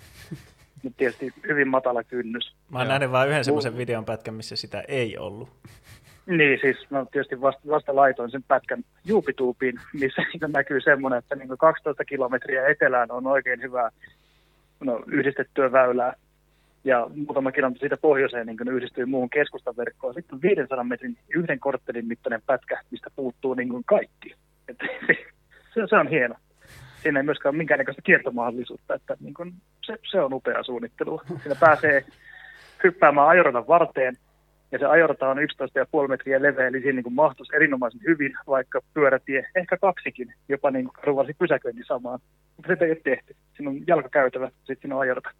nyt 0.82 0.97
tietysti 0.97 1.32
hyvin 1.48 1.69
matala 1.69 2.05
kynnys. 2.05 2.55
Mä 2.70 2.78
oon 2.78 2.89
nähnyt 2.89 3.12
vain 3.12 3.28
yhden 3.28 3.44
semmoisen 3.44 3.77
videon 3.77 4.05
pätkän, 4.05 4.35
missä 4.35 4.57
sitä 4.57 4.85
ei 4.89 5.19
ollut. 5.19 5.48
Niin, 6.27 6.59
siis 6.61 6.90
mä 6.90 7.07
tietysti 7.12 7.40
vasta, 7.40 7.61
vasta 7.69 7.97
laitoin 7.97 8.31
sen 8.31 8.43
pätkän 8.43 8.82
juupituupiin, 9.05 9.74
missä 9.93 10.23
näkyy 10.48 10.81
semmoinen, 10.81 11.19
että 11.19 11.36
niin 11.36 11.59
12 11.59 12.05
kilometriä 12.05 12.66
etelään 12.66 13.11
on 13.11 13.27
oikein 13.27 13.62
hyvää 13.62 13.90
no, 14.81 15.02
yhdistettyä 15.07 15.73
väylää. 15.73 16.15
Ja 16.85 17.07
muutama 17.16 17.52
kilometri 17.52 17.81
siitä 17.81 17.97
pohjoiseen 17.97 18.47
niin 18.47 18.69
yhdistyy 18.69 19.07
muuhun 19.07 19.31
keskustaverkkoon. 19.31 20.15
Sitten 20.15 20.35
on 20.35 20.43
500 20.43 20.85
metrin 20.85 21.16
yhden 21.35 21.61
korttelin 21.61 22.07
mittainen 22.07 22.43
pätkä, 22.47 22.81
mistä 22.90 23.11
puuttuu 23.16 23.55
niin 23.55 23.85
kaikki. 23.85 24.35
Et, 24.69 24.78
se, 25.74 25.86
se, 25.90 25.97
on 25.97 26.09
hieno. 26.09 26.35
Siinä 27.02 27.20
ei 27.20 27.24
myöskään 27.24 27.51
ole 27.51 27.59
minkäännäköistä 27.59 28.02
kiertomahdollisuutta, 28.02 28.94
että 28.94 29.16
niin 29.20 29.35
kuin, 29.35 29.55
se, 29.86 29.98
se 30.10 30.20
on 30.20 30.35
upea 30.35 30.62
suunnittelu. 30.62 31.20
Siinä 31.43 31.56
pääsee 31.60 32.05
hyppäämään 32.85 33.28
ajoradan 33.28 33.68
varteen, 33.68 34.16
ja 34.72 34.78
se 34.78 34.86
ajorata 34.86 35.28
on 35.28 35.39
11,5 35.39 36.09
metriä 36.09 36.43
leveä, 36.43 36.66
eli 36.66 36.81
siinä 36.81 37.02
niin 37.02 37.14
mahtuisi 37.14 37.56
erinomaisen 37.56 38.01
hyvin, 38.06 38.32
vaikka 38.47 38.81
pyörätie, 38.94 39.47
ehkä 39.55 39.77
kaksikin, 39.77 40.35
jopa 40.48 40.70
niin 40.70 40.89
ruvasi 41.02 41.35
pysäköinnin 41.39 41.85
samaan. 41.86 42.20
Mutta 42.56 42.72
sitä 42.72 42.85
ei 42.85 42.90
ole 42.90 43.01
tehty. 43.05 43.36
Siinä 43.56 43.70
on 43.70 43.86
jalkakäytävä, 43.86 44.48
sitten 44.48 44.77
siinä 44.81 44.94
on 44.94 45.01
ajorata. 45.01 45.31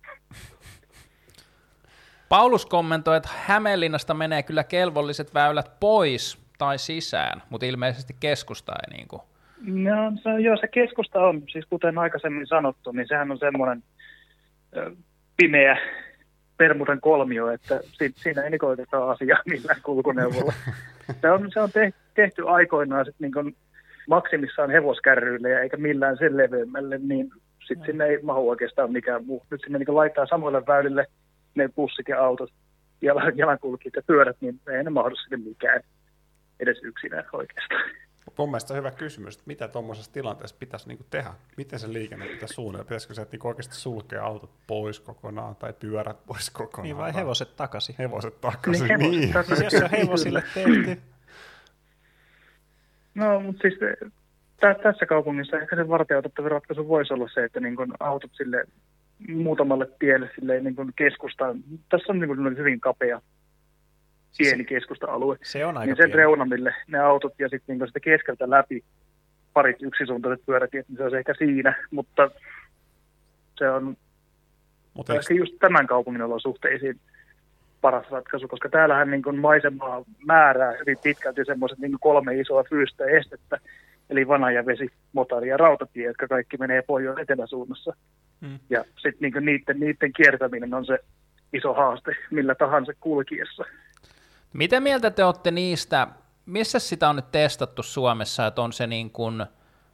Paulus 2.29 2.67
kommentoi, 2.67 3.17
että 3.17 3.29
Hämeenlinnasta 3.47 4.15
menee 4.15 4.43
kyllä 4.43 4.65
kelvolliset 4.65 5.35
väylät 5.35 5.81
pois 5.81 6.39
tai 6.59 6.79
sisään, 6.79 7.43
mutta 7.51 7.67
ilmeisesti 7.67 8.17
keskusta 8.21 8.73
ei 8.73 8.97
niin 8.97 9.09
kuin. 9.09 9.23
No, 9.61 10.13
se, 10.23 10.31
joo, 10.41 10.57
se 10.57 10.69
keskusta 10.69 11.21
on, 11.21 11.43
siis 11.53 11.65
kuten 11.71 11.99
aikaisemmin 11.99 12.47
sanottu, 12.47 12.93
niin 12.93 13.09
sehän 13.09 13.31
on 13.31 13.39
semmoinen 13.39 13.83
pimeä 15.37 15.79
Permudan 16.57 17.01
kolmio, 17.01 17.49
että 17.49 17.81
siinä 18.15 18.43
ei 18.43 18.59
koeteta 18.59 19.11
asiaa 19.11 19.43
millään 19.51 19.83
kulkuneuvolla. 19.83 20.53
Se 21.21 21.31
on, 21.31 21.51
se 21.53 21.61
on 21.61 21.71
tehty 22.15 22.49
aikoinaan 22.49 23.05
sit 23.05 23.17
niin 23.19 23.57
maksimissaan 24.09 24.71
hevoskärryille 24.71 25.51
ja 25.51 25.61
eikä 25.61 25.77
millään 25.77 26.17
sen 26.19 26.37
leveämmälle, 26.37 26.99
niin 26.99 27.31
sitten 27.67 27.87
sinne 27.87 28.05
ei 28.05 28.19
mahu 28.23 28.49
oikeastaan 28.49 28.93
mikään 28.93 29.27
muu. 29.27 29.43
Nyt 29.51 29.61
sinne 29.61 29.79
niin 29.79 29.97
laittaa 29.97 30.27
samoille 30.27 30.63
väylille 30.67 31.07
ne 31.55 31.69
bussit 31.69 32.09
ja 32.09 32.25
autot, 32.25 32.51
jalankulkijat 33.37 33.97
ja 33.97 34.03
pyörät, 34.07 34.37
niin 34.41 34.61
ei 34.71 34.85
ne 34.85 34.91
mahdu 34.91 35.17
sinne 35.17 35.37
mikään 35.37 35.81
edes 36.61 36.79
yksinään 36.83 37.25
oikeastaan. 37.33 37.91
Mun 38.39 38.49
mielestä 38.49 38.75
on 38.75 38.79
hyvä 38.79 38.91
kysymys, 38.91 39.35
että 39.35 39.45
mitä 39.47 39.69
tuommoisessa 39.69 40.13
tilanteessa 40.13 40.57
pitäisi 40.59 40.89
niinku 40.89 41.05
tehdä? 41.11 41.31
Miten 41.57 41.79
se 41.79 41.93
liikenne 41.93 42.27
pitäisi 42.27 42.55
suunnitella? 42.55 42.85
Pitäisikö 42.85 43.15
se 43.15 43.27
niinku 43.33 43.49
oikeasti 43.49 43.75
sulkea 43.75 44.25
autot 44.25 44.51
pois 44.67 45.01
kokonaan 45.01 45.57
tai 45.57 45.73
pyörät 45.73 46.27
pois 46.27 46.51
kokonaan? 46.51 46.83
Niin 46.83 46.97
vai 46.97 47.15
hevoset 47.15 47.57
takaisin? 47.57 47.95
Hevoset 47.99 48.41
takaisin, 48.41 48.89
niin. 48.89 48.99
niin. 48.99 49.13
Hevoset 49.13 49.33
takaisin. 49.33 49.71
Siis 49.71 49.73
jos 49.73 49.83
on 49.83 49.99
hevosille 49.99 50.43
tehty. 50.55 51.01
No, 53.15 53.41
mutta 53.41 53.63
siis 53.63 53.79
tä- 54.61 54.77
tässä 54.83 55.07
kaupungissa 55.07 55.59
ehkä 55.59 55.77
se 55.77 55.89
varteutettava 55.89 56.49
ratkaisu 56.49 56.89
voisi 56.89 57.15
olla 57.15 57.29
se, 57.35 57.45
että 57.45 57.61
niin 57.61 57.77
kun 57.77 57.95
autot 58.01 58.31
sille 58.33 58.65
muutamalle 59.29 59.89
tielle 59.99 60.31
silleen 60.35 60.65
niin 60.65 60.77
kuin 60.77 60.93
keskustaan. 60.97 61.61
Tässä 61.89 62.13
on 62.13 62.21
niin 62.21 62.29
kuin 62.29 62.57
hyvin 62.57 62.81
kapea 62.81 63.21
pieni 64.39 64.65
keskusta-alue. 64.65 65.37
Se 65.43 65.67
on 65.67 65.77
aika 65.77 65.87
niin 65.87 65.97
sen 65.97 66.05
pieni. 66.05 66.17
reunamille 66.17 66.75
ne 66.87 66.99
autot 66.99 67.35
ja 67.39 67.49
sitten 67.49 67.79
niin 67.79 67.87
sitä 67.87 68.01
keskeltä 68.01 68.51
läpi 68.51 68.85
parit 69.53 69.83
yksisuuntaiset 69.83 70.47
pyörätiet, 70.47 70.89
niin 70.89 70.97
se 70.97 71.05
on 71.05 71.19
ehkä 71.19 71.35
siinä, 71.39 71.87
mutta 71.91 72.31
se 73.59 73.71
on 73.71 73.97
mutta 74.95 75.15
ehkä 75.15 75.35
just 75.35 75.55
tämän 75.61 75.87
kaupungin 75.87 76.23
olosuhteisiin 76.23 77.01
paras 77.81 78.11
ratkaisu, 78.11 78.49
koska 78.49 78.69
täällähän 78.69 79.11
niin 79.11 79.41
maisemaa 79.41 80.05
määrää 80.27 80.73
hyvin 80.81 80.99
pitkälti 81.03 81.45
semmoiset 81.45 81.79
niin 81.79 81.97
kolme 82.01 82.41
isoa 82.41 82.65
fyysistä 82.65 83.05
estettä, 83.05 83.59
eli 84.11 84.29
vesi, 84.67 84.89
motari 85.13 85.49
ja 85.49 85.57
rautatie, 85.57 86.07
jotka 86.07 86.29
kaikki 86.29 86.57
menee 86.57 86.83
pohjois-eteläsuunnassa. 86.83 87.93
Hmm. 88.41 88.59
Ja 88.71 88.85
sitten 88.97 89.31
niin 89.33 89.45
niiden, 89.45 89.81
niiden 89.81 90.13
kiertäminen 90.13 90.75
on 90.75 90.87
se 90.87 90.99
iso 91.53 91.75
haaste 91.75 92.17
millä 92.31 92.55
tahansa 92.55 92.93
kulkiessa. 93.01 93.65
Mitä 94.53 94.81
mieltä 94.81 95.11
te 95.11 95.25
olette 95.25 95.51
niistä, 95.51 96.09
missä 96.47 96.79
sitä 96.79 97.09
on 97.09 97.17
nyt 97.17 97.31
testattu 97.33 97.83
Suomessa, 97.83 98.47
että 98.47 98.63
on 98.63 98.73
se 98.73 98.87
niin 98.87 99.11
kuin, 99.11 99.47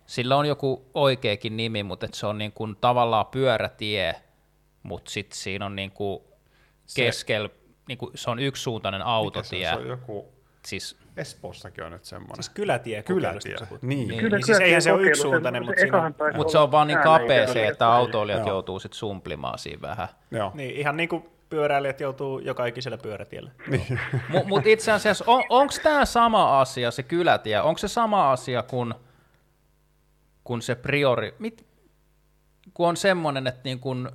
sillä 0.07 0.37
on 0.37 0.47
joku 0.47 0.91
oikeakin 0.95 1.57
nimi, 1.57 1.83
mutta 1.83 2.07
että 2.07 2.19
se 2.19 2.27
on 2.27 2.39
niin 2.39 2.53
kuin 2.53 2.77
tavallaan 2.81 3.27
pyörätie, 3.27 4.15
mutta 4.83 5.11
sitten 5.11 5.39
siinä 5.39 5.66
on 5.66 5.77
niin 5.77 5.91
kuin 5.91 6.20
keskellä, 6.97 7.49
niin 7.89 7.99
kuin, 7.99 8.12
se 8.15 8.31
on 8.31 8.39
yksisuuntainen 8.39 9.03
autotie. 9.03 9.69
Se, 9.69 9.74
se 9.74 9.81
on 9.81 9.89
joku, 9.89 10.33
siis, 10.66 10.97
Espoossakin 11.16 11.85
on 11.85 11.93
nyt 11.93 12.05
semmoinen. 12.05 12.37
Siis 12.37 12.49
kylätie. 12.49 13.03
Kylätie, 13.03 13.57
niin. 13.83 14.09
niin. 14.09 14.20
Kyllä, 14.20 14.37
niin 14.37 14.47
siis 14.47 14.61
eihän 14.61 14.83
se 14.83 14.93
ole 14.93 15.03
yksisuuntainen, 15.03 15.65
mutta, 15.65 15.81
siinä... 15.81 16.12
mutta 16.37 16.53
se 16.53 16.59
on 16.59 16.73
vaan 16.73 16.89
niin 16.89 16.99
kapea 16.99 17.53
se, 17.53 17.66
että 17.66 17.89
autoilijat 17.89 18.47
joutuu 18.47 18.78
sitten 18.78 18.99
sumplimaan 18.99 19.59
siinä 19.59 19.83
vähän. 19.83 20.09
Joo. 20.31 20.51
Niin, 20.55 20.77
ihan 20.77 20.97
niin 20.97 21.09
kuin 21.09 21.36
pyöräilijät 21.48 22.01
joutuu 22.01 22.39
joka 22.39 22.66
ikisellä 22.66 22.98
pyörätiellä. 22.98 23.51
Niin. 23.68 24.01
Mutta 24.48 24.68
itse 24.68 24.93
asiassa, 24.93 25.24
on, 25.27 25.43
onko 25.48 25.74
tämä 25.82 26.05
sama 26.05 26.60
asia, 26.60 26.90
se 26.90 27.02
kylätie, 27.02 27.60
onko 27.60 27.78
se 27.78 27.89
sama 27.89 28.32
asia 28.32 28.62
kuin, 28.62 28.94
kun 30.44 30.62
se 30.62 30.74
priori, 30.74 31.35
mit, 31.39 31.66
kun 32.74 32.89
on 32.89 32.97
semmoinen, 32.97 33.47
että 33.47 33.60
niin 33.64 33.81
kun, 33.81 34.12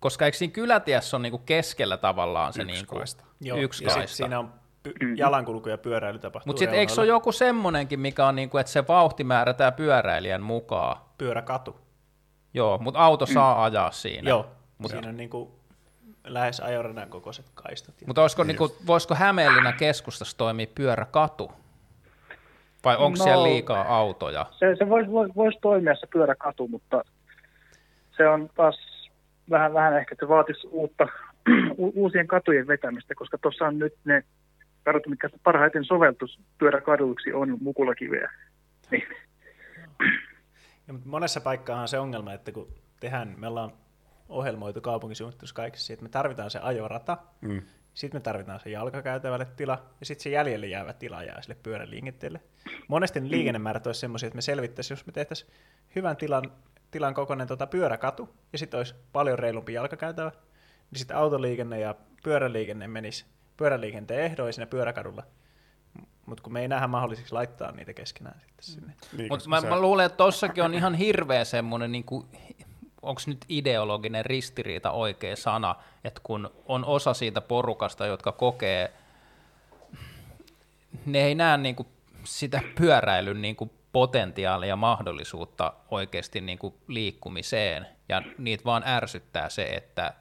koska 0.00 0.24
eikö 0.24 0.38
siinä 0.38 0.52
kylätiessä 0.52 1.16
on 1.16 1.22
niinku 1.22 1.38
keskellä 1.38 1.96
tavallaan 1.96 2.52
se 2.52 2.62
Yksi 2.62 2.72
niinku, 2.74 2.96
kaista. 2.96 3.24
Joo, 3.40 3.58
yksi 3.58 3.84
ja 3.84 3.94
kaista. 3.94 4.16
siinä 4.16 4.38
on 4.38 4.52
py- 4.88 5.14
jalankulku 5.16 5.68
ja 5.68 5.78
pyöräily 5.78 6.18
tapahtuu 6.18 6.50
Mutta 6.50 6.58
sitten 6.58 6.78
eikö 6.78 6.92
se 6.92 7.00
ole 7.00 7.08
joku 7.08 7.32
semmonenkin, 7.32 8.00
mikä 8.00 8.26
on 8.26 8.36
niinku, 8.36 8.58
että 8.58 8.72
se 8.72 8.86
vauhti 8.88 9.24
määrätään 9.24 9.72
pyöräilijän 9.72 10.42
mukaan? 10.42 10.96
pyöräkatu? 11.18 11.76
Joo, 12.54 12.78
mutta 12.78 13.00
auto 13.00 13.26
saa 13.26 13.64
ajaa 13.64 13.90
siinä. 13.90 14.30
Joo, 14.30 14.46
Mut- 14.78 14.90
siinä 14.90 15.08
on 15.08 15.16
niinku 15.16 15.60
lähes 16.26 16.60
ajoradan 16.60 17.08
kokoiset 17.08 17.46
kaistat. 17.54 17.94
Mutta 18.06 18.22
olisiko, 18.22 18.44
niinku, 18.44 18.76
voisiko 18.86 19.14
Hämeenlinnan 19.14 19.74
keskustassa 19.74 20.36
toimia 20.38 20.66
pyöräkatu? 20.74 21.52
Vai 22.84 22.96
onko 22.96 23.18
No- 23.18 23.24
siellä 23.24 23.44
liikaa 23.44 23.96
autoja? 23.96 24.46
Se, 24.58 24.76
se 24.78 24.88
voisi 24.88 25.10
vois, 25.10 25.36
vois 25.36 25.54
toimia 25.62 25.94
se 25.94 26.06
pyöräkatu, 26.06 26.68
mutta 26.68 27.04
se 28.16 28.28
on 28.28 28.50
taas 28.54 28.76
vähän, 29.50 29.74
vähän 29.74 29.96
ehkä, 29.98 30.12
että 30.14 30.26
se 30.26 30.28
vaatisi 30.28 30.66
uutta, 30.66 31.08
u- 31.78 31.92
uusien 31.94 32.26
katujen 32.26 32.66
vetämistä, 32.66 33.14
koska 33.14 33.38
tuossa 33.38 33.66
on 33.66 33.78
nyt 33.78 33.94
ne 34.04 34.24
kadut, 34.84 35.06
mitkä 35.06 35.28
parhaiten 35.42 35.84
soveltus 35.84 36.40
pyöräkaduiksi 36.58 37.32
on 37.32 37.56
mukulakiveä. 37.60 38.32
Niin, 38.90 39.04
Ja, 40.86 40.92
mutta 40.92 41.08
monessa 41.08 41.40
paikkaahan 41.40 41.82
on 41.82 41.88
se 41.88 41.98
ongelma, 41.98 42.32
että 42.32 42.52
kun 42.52 42.68
tehdään, 43.00 43.34
me 43.36 43.46
ollaan 43.46 43.72
ohjelmoitu 44.28 44.80
kaupunkisuunnittelussa 44.80 45.54
kaikessa, 45.54 45.92
että 45.92 46.02
me 46.02 46.08
tarvitaan 46.08 46.50
se 46.50 46.58
ajorata, 46.58 47.18
Mm. 47.40 47.62
sitten 47.94 48.18
me 48.20 48.22
tarvitaan 48.22 48.60
se 48.60 48.70
jalkakäytävälle 48.70 49.46
tila, 49.56 49.82
ja 50.00 50.06
sitten 50.06 50.22
se 50.22 50.30
jäljelle 50.30 50.66
jäävä 50.66 50.92
tila 50.92 51.22
jää 51.22 51.42
sille 51.42 51.56
pyöräliikenteelle. 51.62 52.40
Monesti 52.88 53.20
ne 53.20 53.30
liikennemäärät 53.30 53.86
olisi 53.86 54.00
semmoisia, 54.00 54.26
että 54.26 54.36
me 54.36 54.42
selvittäisiin, 54.42 54.96
jos 54.96 55.06
me 55.06 55.12
tehtäisiin 55.12 55.50
hyvän 55.96 56.16
tilan, 56.16 56.52
tilan 56.90 57.14
kokoinen 57.14 57.48
tota 57.48 57.66
pyöräkatu, 57.66 58.28
ja 58.52 58.58
sitten 58.58 58.78
olisi 58.78 58.94
paljon 59.12 59.38
reilumpi 59.38 59.72
jalkakäytävä, 59.72 60.32
niin 60.90 60.98
sitten 60.98 61.16
autoliikenne 61.16 61.80
ja 61.80 61.94
pyöräliikenne 62.22 62.86
menisi 62.88 63.26
pyöräliikenteen 63.56 64.20
ehdoin 64.20 64.52
siinä 64.52 64.66
pyöräkadulla. 64.66 65.22
Mutta 66.26 66.42
kun 66.42 66.52
me 66.52 66.60
ei 66.60 66.68
nähdä 66.68 66.86
mahdolliseksi 66.86 67.32
laittaa 67.32 67.72
niitä 67.72 67.94
keskenään 67.94 68.40
sitten 68.40 68.64
sinne. 68.64 68.92
Niin, 69.16 69.28
Mutta 69.32 69.48
mä, 69.48 69.60
mä 69.60 69.80
luulen, 69.80 70.06
että 70.06 70.16
tossakin 70.16 70.64
on 70.64 70.74
ihan 70.74 70.94
hirveä 70.94 71.44
semmoinen, 71.44 71.92
niin 71.92 72.04
onko 73.02 73.20
nyt 73.26 73.44
ideologinen 73.48 74.26
ristiriita 74.26 74.90
oikea 74.90 75.36
sana, 75.36 75.74
että 76.04 76.20
kun 76.24 76.50
on 76.66 76.84
osa 76.84 77.14
siitä 77.14 77.40
porukasta, 77.40 78.06
jotka 78.06 78.32
kokee, 78.32 78.92
ne 81.06 81.18
ei 81.18 81.34
näe 81.34 81.56
niin 81.56 81.76
kuin 81.76 81.88
sitä 82.24 82.60
pyöräilyn 82.74 83.42
niin 83.42 83.56
kuin 83.56 83.70
potentiaalia 83.92 84.68
ja 84.68 84.76
mahdollisuutta 84.76 85.72
oikeasti 85.90 86.40
niin 86.40 86.58
kuin 86.58 86.74
liikkumiseen, 86.88 87.86
ja 88.08 88.22
niitä 88.38 88.64
vaan 88.64 88.82
ärsyttää 88.86 89.48
se, 89.48 89.64
että 89.64 90.14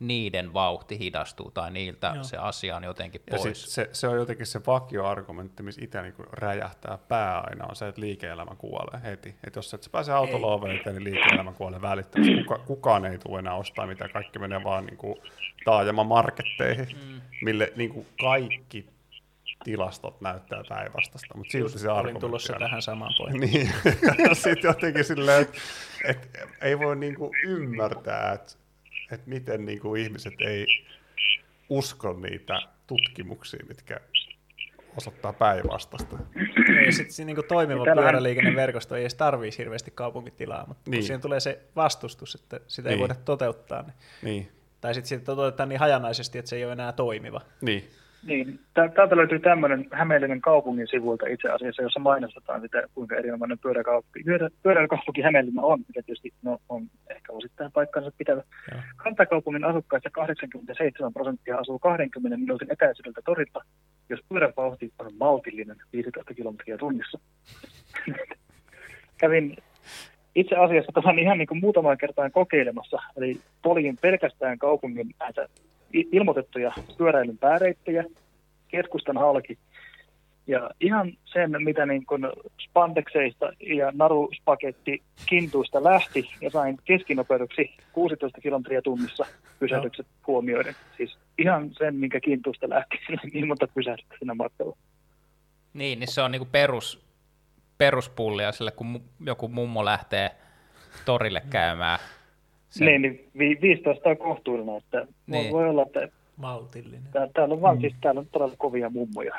niiden 0.00 0.52
vauhti 0.52 0.98
hidastuu 0.98 1.50
tai 1.50 1.70
niiltä 1.70 2.12
Joo. 2.14 2.24
se 2.24 2.36
asia 2.36 2.76
on 2.76 2.84
jotenkin 2.84 3.20
Ja 3.30 3.38
sit 3.38 3.44
pois. 3.44 3.74
se, 3.74 3.88
se 3.92 4.08
on 4.08 4.16
jotenkin 4.16 4.46
se 4.46 4.60
vakioargumentti, 4.66 5.62
missä 5.62 5.84
itse 5.84 6.02
niin 6.02 6.14
räjähtää 6.32 6.98
pää 7.08 7.40
aina, 7.40 7.66
on 7.66 7.76
se, 7.76 7.88
että 7.88 8.00
liike-elämä 8.00 8.54
kuolee 8.58 9.00
heti. 9.02 9.28
Että 9.46 9.58
jos 9.58 9.74
et 9.74 9.82
sä 9.82 9.90
pääse 9.90 10.12
autolla 10.12 10.66
niin 10.66 11.04
liike-elämä 11.04 11.52
kuolee 11.52 11.82
välittömästi. 11.82 12.44
Kuka, 12.44 12.58
kukaan 12.58 13.04
ei 13.04 13.18
tule 13.18 13.38
enää 13.38 13.54
ostaa 13.54 13.86
mitä, 13.86 14.08
kaikki 14.08 14.38
menee 14.38 14.64
vaan 14.64 14.86
niin 14.86 14.96
kuin 14.96 15.14
taajama-marketteihin, 15.64 16.86
mm. 17.06 17.20
mille 17.42 17.72
niin 17.76 17.90
kuin 17.90 18.06
kaikki 18.20 18.86
tilastot 19.64 20.20
näyttää 20.20 20.62
päinvastasta, 20.68 21.36
mutta 21.36 21.50
silti 21.52 21.78
se 21.78 21.88
Olin 21.88 21.98
argumentti 21.98 22.20
tulossa 22.20 22.52
on- 22.52 22.58
tähän 22.58 22.82
samaan 22.82 23.12
pointtiin. 23.18 23.50
Niin, 23.52 23.70
ja 24.28 24.34
sitten 24.34 24.68
jotenkin 24.68 25.04
silleen, 25.04 25.42
että 25.42 25.58
et, 26.04 26.30
ei 26.62 26.78
voi 26.78 26.96
niinku 26.96 27.30
ymmärtää, 27.44 28.32
että 28.32 28.52
et 29.12 29.26
miten 29.26 29.64
niinku 29.66 29.94
ihmiset 29.94 30.34
ei 30.40 30.66
usko 31.68 32.12
niitä 32.12 32.60
tutkimuksia, 32.86 33.60
mitkä 33.68 34.00
osoittaa 34.96 35.32
päinvastasta. 35.32 36.18
Ja 36.86 36.92
sitten 36.92 37.26
niinku 37.26 37.42
toimiva 37.42 37.84
Täällähän- 37.84 38.04
pyöräliikenneverkosto 38.10 38.96
ei 38.96 39.02
edes 39.02 39.14
tarvii 39.14 39.50
hirveästi 39.58 39.90
kaupunkitilaa, 39.90 40.64
mutta 40.68 40.82
niin. 40.84 40.90
Niin. 40.90 41.00
kun 41.00 41.06
siihen 41.06 41.20
tulee 41.20 41.40
se 41.40 41.60
vastustus, 41.76 42.34
että 42.34 42.60
sitä 42.66 42.88
ei 42.88 42.94
Niin. 42.94 43.00
voida 43.00 43.14
toteuttaa, 43.14 43.82
niin, 43.82 43.94
Niin, 44.22 44.52
tai 44.80 44.94
sitten 44.94 45.08
sitä 45.08 45.24
toteutetaan 45.24 45.68
niin 45.68 45.80
hajanaisesti, 45.80 46.38
että 46.38 46.48
se 46.48 46.56
ei 46.56 46.64
ole 46.64 46.72
enää 46.72 46.92
toimiva. 46.92 47.40
niin. 47.60 47.88
Niin. 48.26 48.60
Tä- 48.74 48.88
Täältä 48.88 49.16
löytyy 49.16 49.38
tämmöinen 49.38 49.86
Hämeenlinnan 49.92 50.40
kaupungin 50.40 50.88
sivuilta 50.88 51.26
itse 51.26 51.48
asiassa, 51.50 51.82
jossa 51.82 52.00
mainostetaan 52.00 52.60
sitä, 52.60 52.82
kuinka 52.94 53.16
erinomainen 53.16 53.58
pyöräkaupunki, 53.58 54.22
pyörä, 54.24 54.48
pyöräilykaupunki 54.62 55.22
Hämeenlinna 55.22 55.62
on, 55.62 55.78
mikä 55.78 56.02
tietysti 56.02 56.32
no, 56.42 56.58
on 56.68 56.86
ehkä 57.10 57.32
osittain 57.32 57.72
paikkansa 57.72 58.10
pitävä. 58.18 58.42
Kantakaupungin 58.96 59.64
asukkaista 59.64 60.10
87 60.10 61.12
prosenttia 61.12 61.58
asuu 61.58 61.78
20 61.78 62.36
minuutin 62.36 62.72
etäisyydeltä 62.72 63.20
torilta, 63.24 63.60
jos 64.08 64.20
pyörävauhti 64.28 64.92
on 64.98 65.10
maltillinen 65.20 65.76
15 65.92 66.34
kilometriä 66.34 66.78
tunnissa. 66.78 67.18
Kävin 69.20 69.56
itse 70.34 70.56
asiassa 70.56 70.92
tämän 70.92 71.18
ihan 71.18 71.38
niin 71.38 71.48
kuin 71.48 71.60
muutamaan 71.60 71.98
kertaan 71.98 72.32
kokeilemassa, 72.32 72.96
eli 73.16 73.40
poljin 73.62 73.96
pelkästään 74.00 74.58
kaupungin 74.58 75.14
näitä 75.20 75.48
ilmoitettuja 75.92 76.72
pyöräilyn 76.98 77.38
pääreittejä, 77.38 78.04
keskustan 78.68 79.16
halki, 79.16 79.58
ja 80.48 80.70
ihan 80.80 81.12
sen, 81.24 81.50
mitä 81.58 81.86
niin 81.86 82.06
kuin 82.06 82.22
spandekseista 82.68 83.52
ja 83.60 83.92
naruspaketti 83.94 85.02
kintuista 85.26 85.84
lähti, 85.84 86.30
ja 86.40 86.50
sain 86.50 86.78
keskinopeudeksi 86.84 87.76
16 87.92 88.40
kilometriä 88.40 88.82
tunnissa 88.82 89.26
pysähdykset 89.58 90.06
huomioiden. 90.26 90.74
Siis 90.96 91.18
ihan 91.38 91.70
sen, 91.78 91.94
minkä 91.94 92.20
kintuista 92.20 92.68
lähti, 92.68 92.96
niin 93.32 93.48
monta 93.48 93.68
pysähdystä 93.74 94.14
siinä 94.18 94.34
matkalla. 94.34 94.76
Niin, 95.72 96.00
niin 96.00 96.12
se 96.12 96.22
on 96.22 96.30
niinku 96.30 96.48
perus, 96.52 97.06
peruspullia 97.78 98.52
sille, 98.52 98.70
kun 98.70 99.00
joku 99.26 99.48
mummo 99.48 99.84
lähtee 99.84 100.30
torille 101.04 101.42
käymään. 101.50 101.98
Sen... 102.78 102.86
Niin, 102.86 103.02
niin 103.02 103.28
vi- 103.38 103.58
15 103.62 104.08
on 104.10 104.16
kohtuullinen, 104.16 104.76
että 104.76 104.98
niin. 104.98 105.08
Niin. 105.26 105.52
voi 105.52 105.68
olla, 105.68 105.82
että 105.82 106.08
Maltillinen. 106.36 107.02
tää- 107.12 107.28
täällä 107.34 107.54
on, 107.54 107.60
vaan, 107.60 107.76
mm. 107.76 107.80
siis, 107.80 107.94
täällä 108.00 108.18
on 108.18 108.26
todella 108.32 108.54
kovia 108.58 108.90
mummoja. 108.90 109.34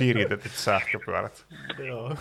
Viritetyt 0.00 0.52
sähköpyörät. 0.52 1.44
Joo. 1.86 2.16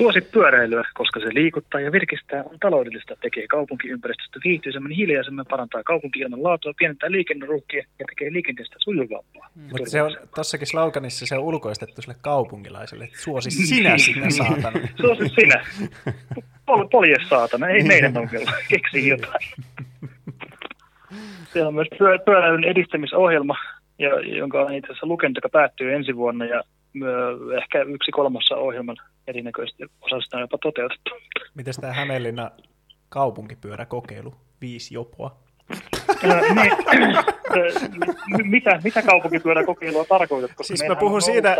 Suosi 0.00 0.20
pyöräilyä, 0.20 0.84
koska 0.94 1.20
se 1.20 1.34
liikuttaa 1.34 1.80
ja 1.80 1.92
virkistää, 1.92 2.44
on 2.44 2.58
taloudellista, 2.60 3.16
tekee 3.16 3.46
kaupunkiympäristöstä 3.46 4.40
viihtyisemmän, 4.44 4.92
hiljaisemman, 4.92 5.46
parantaa 5.50 5.82
kaupunki-ilman 5.82 6.42
laatua, 6.42 6.72
pienentää 6.78 7.10
liikenneruuhkia 7.10 7.84
ja 7.98 8.04
tekee 8.08 8.32
liikenteestä 8.32 8.76
sujuvampaa. 8.78 9.48
Mutta 9.54 9.90
se 9.90 10.02
on 10.02 10.16
tossakin 10.36 10.66
sloganissa 10.66 11.26
se 11.26 11.38
on 11.38 11.44
ulkoistettu 11.44 12.02
sille 12.02 12.16
kaupunkilaiselle, 12.20 13.04
että 13.04 13.18
suosi 13.18 13.50
sinä 13.50 13.98
sitä 13.98 14.30
saatana. 14.38 14.88
Suosi 15.00 15.28
sinä. 15.28 15.66
Pol- 16.66 16.88
polje 16.90 17.16
saatana, 17.28 17.68
ei 17.68 17.82
meidän 17.82 18.16
ongelma. 18.16 18.52
Keksi 18.68 19.08
jotain. 19.08 19.48
Siellä 21.52 21.68
on 21.68 21.74
myös 21.74 21.88
pyö- 21.98 22.24
pyöräilyn 22.24 22.64
edistämisohjelma, 22.64 23.56
ja, 23.98 24.20
jonka 24.20 24.60
olen 24.60 24.74
itse 24.74 24.92
asiassa 24.92 25.06
lukenut, 25.06 25.36
joka 25.36 25.48
päättyy 25.48 25.94
ensi 25.94 26.16
vuonna, 26.16 26.44
ja 26.44 26.62
ehkä 27.62 27.82
yksi 27.82 28.10
kolmassa 28.10 28.56
ohjelman 28.56 28.96
erinäköisesti 29.26 29.82
osasta 30.00 30.36
on 30.36 30.40
jopa 30.40 30.58
toteutettu. 30.58 31.10
Miten 31.54 31.74
tämä 31.80 31.92
Hämeenlinna 31.92 32.50
kaupunkipyöräkokeilu, 33.08 34.34
viisi 34.60 34.94
jopoa? 34.94 35.36
Niin, 36.54 38.50
mitä, 38.50 38.80
mitä 38.84 39.02
kaupunkipyöräkokeilua 39.02 40.04
tarkoitat? 40.04 40.50
Koska 40.50 40.64
Siis 40.76 40.88
mä 40.88 40.96
puhun 40.96 41.22
siitä- 41.22 41.56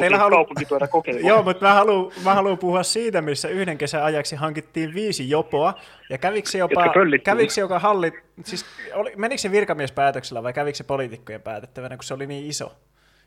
teillä 0.00 0.18
halu- 0.18 0.34
kaupunkipyöräkokeilua. 0.34 1.28
Joo, 1.28 1.42
mutta 1.42 1.66
mä 1.66 1.74
haluan, 1.74 2.12
mä 2.24 2.34
haluan 2.34 2.58
puhua 2.58 2.82
siitä, 2.82 3.22
missä 3.22 3.48
yhden 3.48 3.78
kesän 3.78 4.02
ajaksi 4.02 4.36
hankittiin 4.36 4.94
viisi 4.94 5.30
jopoa, 5.30 5.74
ja 6.10 6.18
kävikö 6.18 6.58
jopa, 6.58 6.92
kävikö 7.24 7.52
joka 7.60 7.78
halli, 7.78 8.12
siis 8.44 8.66
oli, 8.94 9.12
menikö 9.16 9.38
se 9.40 9.50
virkamiespäätöksellä 9.50 10.42
vai 10.42 10.52
kävikö 10.52 10.76
se 10.76 10.84
poliitikkojen 10.84 11.42
päätettävänä, 11.42 11.96
kun 11.96 12.04
se 12.04 12.14
oli 12.14 12.26
niin 12.26 12.46
iso? 12.46 12.72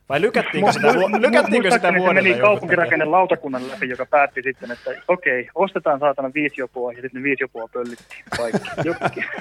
Vai 0.09 0.21
lykättiinkö 0.21 0.71
sitä, 0.71 0.87
lykättiinkö 1.19 1.71
sitä 1.71 1.91
muistaakseni 1.91 2.21
se 2.21 2.29
meni 2.29 2.41
kaupunkirakenne 2.41 3.05
lautakunnan 3.05 3.69
läpi, 3.71 3.89
joka 3.89 4.05
päätti 4.05 4.41
sitten, 4.41 4.71
että 4.71 4.91
okei, 5.07 5.49
ostetaan 5.55 5.99
saatana 5.99 6.31
viisi 6.33 6.61
jopoa, 6.61 6.91
ja 6.91 7.01
sitten 7.01 7.21
ne 7.21 7.23
viisi 7.23 7.43
jopoa 7.43 7.69
pöllittiin 7.73 8.23
kaikki. 8.37 9.21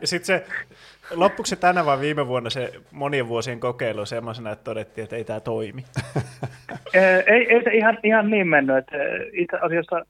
Ja 0.00 0.06
sitten 0.06 0.26
se, 0.26 0.46
loppuiko 1.10 1.46
se 1.46 1.56
tänä 1.56 1.86
vai 1.86 2.00
viime 2.00 2.26
vuonna 2.26 2.50
se 2.50 2.72
monien 2.90 3.28
vuosien 3.28 3.60
kokeilu 3.60 4.06
semmoisena, 4.06 4.52
että 4.52 4.64
todettiin, 4.64 5.02
että 5.02 5.16
ei 5.16 5.24
tämä 5.24 5.40
toimi? 5.40 5.84
Ei, 7.26 7.54
ei 7.54 7.64
se 7.64 7.70
ihan, 7.70 7.98
ihan 8.02 8.30
niin 8.30 8.48
mennyt, 8.48 8.76
että 8.76 8.96
itse 9.32 9.56
asiassa 9.56 10.04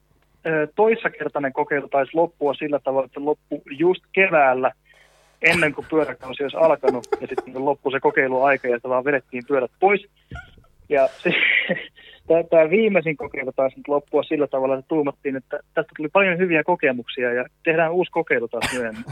toissakertainen 0.75 1.53
kokeilu 1.53 1.87
taisi 1.87 2.11
loppua 2.13 2.53
sillä 2.53 2.79
tavalla, 2.79 3.05
että 3.05 3.19
se 3.19 3.25
loppui 3.25 3.59
just 3.77 4.03
keväällä 4.11 4.71
ennen 5.41 5.73
kuin 5.73 5.87
pyöräkausi 5.89 6.43
olisi 6.43 6.57
alkanut, 6.57 7.07
ja 7.21 7.27
sitten 7.27 7.53
niin 7.53 7.65
loppui 7.65 7.91
se 7.91 7.99
kokeiluaika, 7.99 8.67
ja 8.67 8.75
sitä 8.75 8.89
vaan 8.89 9.05
vedettiin 9.05 9.43
pyörät 9.47 9.71
pois. 9.79 10.07
Ja 10.89 11.09
tämä 12.49 12.69
viimeisin 12.69 13.17
kokeilu 13.17 13.51
taisi 13.55 13.77
nyt 13.77 13.87
loppua 13.87 14.23
sillä 14.23 14.47
tavalla, 14.47 14.75
että 14.75 14.87
tuumattiin, 14.87 15.35
että 15.35 15.59
tästä 15.73 15.91
tuli 15.97 16.09
paljon 16.09 16.37
hyviä 16.37 16.63
kokemuksia 16.63 17.33
ja 17.33 17.45
tehdään 17.63 17.91
uusi 17.91 18.11
kokeilu 18.11 18.47
taas 18.47 18.73
myöhemmin. 18.73 19.05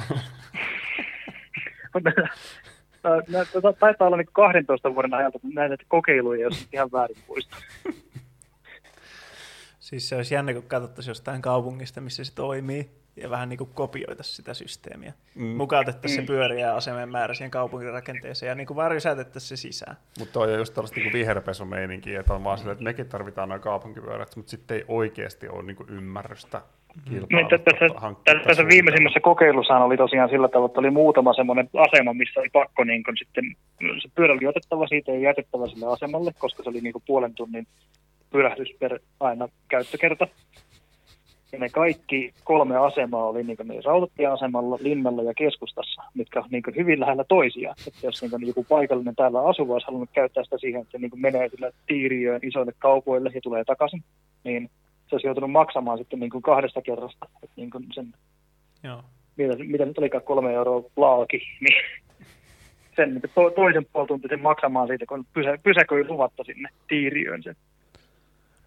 Taitaa 3.80 4.08
olla 4.08 4.18
niin 4.18 4.28
12 4.34 4.96
vuoden 4.96 5.14
ajalta 5.14 5.40
näitä 5.54 5.76
kokeiluja, 5.88 6.42
jos 6.42 6.68
ihan 6.74 6.92
väärin 6.92 7.18
muista. 7.28 7.58
Siis 9.80 10.10
se 10.10 10.16
olisi 10.16 10.34
jännä, 10.34 10.54
kun 10.54 10.64
katsottaisiin 10.64 11.12
jostain 11.12 11.42
kaupungista, 11.42 12.02
missä 12.02 12.24
se 12.24 12.36
toimii, 12.36 12.90
ja 13.22 13.30
vähän 13.30 13.50
niin 13.50 13.58
kuin 13.58 13.70
kopioita 13.74 14.24
sitä 14.24 14.54
systeemiä. 14.54 15.14
Mm. 15.36 15.46
Mukautettaisiin 15.46 16.22
mm. 16.22 16.28
se 16.28 16.28
pyöriä 16.28 16.76
asemien 16.76 17.10
määrä 17.10 17.34
siihen 17.34 17.52
kaupunkirakenteeseen 17.52 18.50
ja 18.50 18.56
niin 18.56 18.68
kuin 18.68 18.78
varjosäätettäisiin 18.78 19.58
se 19.58 19.62
sisään. 19.62 19.98
Mutta 20.20 20.34
toi 20.34 20.54
on 20.54 20.60
just 20.60 20.74
tällaista 20.74 21.00
niin 21.00 21.14
viherpesumeininki, 21.14 22.16
että 22.16 22.34
on 22.34 22.44
vaan 22.44 22.58
sille, 22.58 22.72
että 22.72 22.84
mekin 22.84 23.10
tarvitaan 23.10 23.50
noin 23.50 23.62
kaupunkipyörät, 23.62 24.36
mutta 24.36 24.50
sitten 24.50 24.78
ei 24.78 24.86
oikeasti 24.88 25.50
ole 25.50 25.64
niin 25.64 25.76
kuin 25.76 25.90
ymmärrystä 25.90 26.62
niin, 27.10 27.48
tässä, 28.26 28.44
tässä 28.48 28.68
viimeisimmässä 28.68 29.20
kokeilussa 29.20 29.78
oli 29.78 29.98
tosiaan 29.98 30.30
sillä 30.30 30.48
tavalla, 30.48 30.66
että 30.66 30.80
oli 30.80 30.92
muutama 30.92 31.34
semmoinen 31.34 31.70
asema, 31.74 32.14
missä 32.14 32.40
oli 32.40 32.50
pakko 32.54 32.84
niin 32.84 33.04
kun 33.04 33.18
sitten, 33.18 33.56
se 34.02 34.10
pyörä 34.16 34.34
oli 34.34 34.48
otettava 34.48 34.88
siitä 34.88 35.12
ja 35.12 35.20
jätettävä 35.20 35.68
sille 35.68 35.86
asemalle, 35.86 36.32
koska 36.40 36.64
se 36.64 36.70
oli 36.70 36.82
niin 36.82 36.94
kuin 36.94 37.04
puolen 37.08 37.34
tunnin 37.34 37.68
pyrähdys 38.32 38.76
per 38.80 39.00
aina 39.20 39.50
käyttökerta. 39.68 40.28
Ja 41.52 41.60
ne 41.60 41.70
kaikki 41.70 42.34
kolme 42.44 42.78
asemaa 42.78 43.26
oli 43.26 43.44
niin 43.44 43.58
niin 43.64 43.84
rautatieasemalla, 43.84 44.78
linnalla 44.82 45.24
ja 45.24 45.34
keskustassa, 45.34 46.04
mitkä 46.14 46.40
on 46.40 46.50
niin 46.52 46.64
hyvin 46.76 47.00
lähellä 47.00 47.24
toisiaan. 47.24 47.76
Että 47.88 48.00
jos 48.04 48.22
niin 48.22 48.48
joku 48.48 48.64
paikallinen 48.70 49.16
täällä 49.16 49.48
asuva 49.48 49.74
olisi 49.74 49.88
halunnut 49.88 50.10
käyttää 50.14 50.44
sitä 50.44 50.58
siihen, 50.58 50.82
että 50.82 50.92
se 50.92 50.98
niin 50.98 51.12
menee 51.16 51.50
sillä 51.50 51.72
tiiriöön 51.88 52.40
isoille 52.44 52.74
kaupoille 52.80 53.32
ja 53.34 53.42
tulee 53.42 53.64
takaisin, 53.64 54.04
niin 54.44 54.70
se 55.08 55.16
olisi 55.16 55.28
joutunut 55.28 55.52
maksamaan 55.52 55.98
sitten 55.98 56.20
niin 56.20 56.42
kahdesta 56.42 56.82
kerrasta. 56.82 57.30
Että 57.44 57.54
niin 57.56 57.72
sen, 57.94 58.14
Joo. 58.84 59.04
Mitä, 59.38 59.56
mitä 59.64 59.86
nyt 59.86 59.98
olikaan 59.98 60.24
kolme 60.24 60.54
euroa 60.54 60.90
laaki, 60.96 61.38
niin 61.60 61.84
sen 62.96 63.10
niin 63.10 63.22
to, 63.36 63.50
toisen 63.50 63.86
puolituntisen 63.94 64.42
maksamaan 64.42 64.88
siitä, 64.88 65.06
kun 65.06 65.26
pysä, 65.34 65.58
pysäköi 65.64 66.08
luvatta 66.08 66.44
sinne 66.44 66.70
tiiriöön 66.88 67.44
sen. 67.44 67.56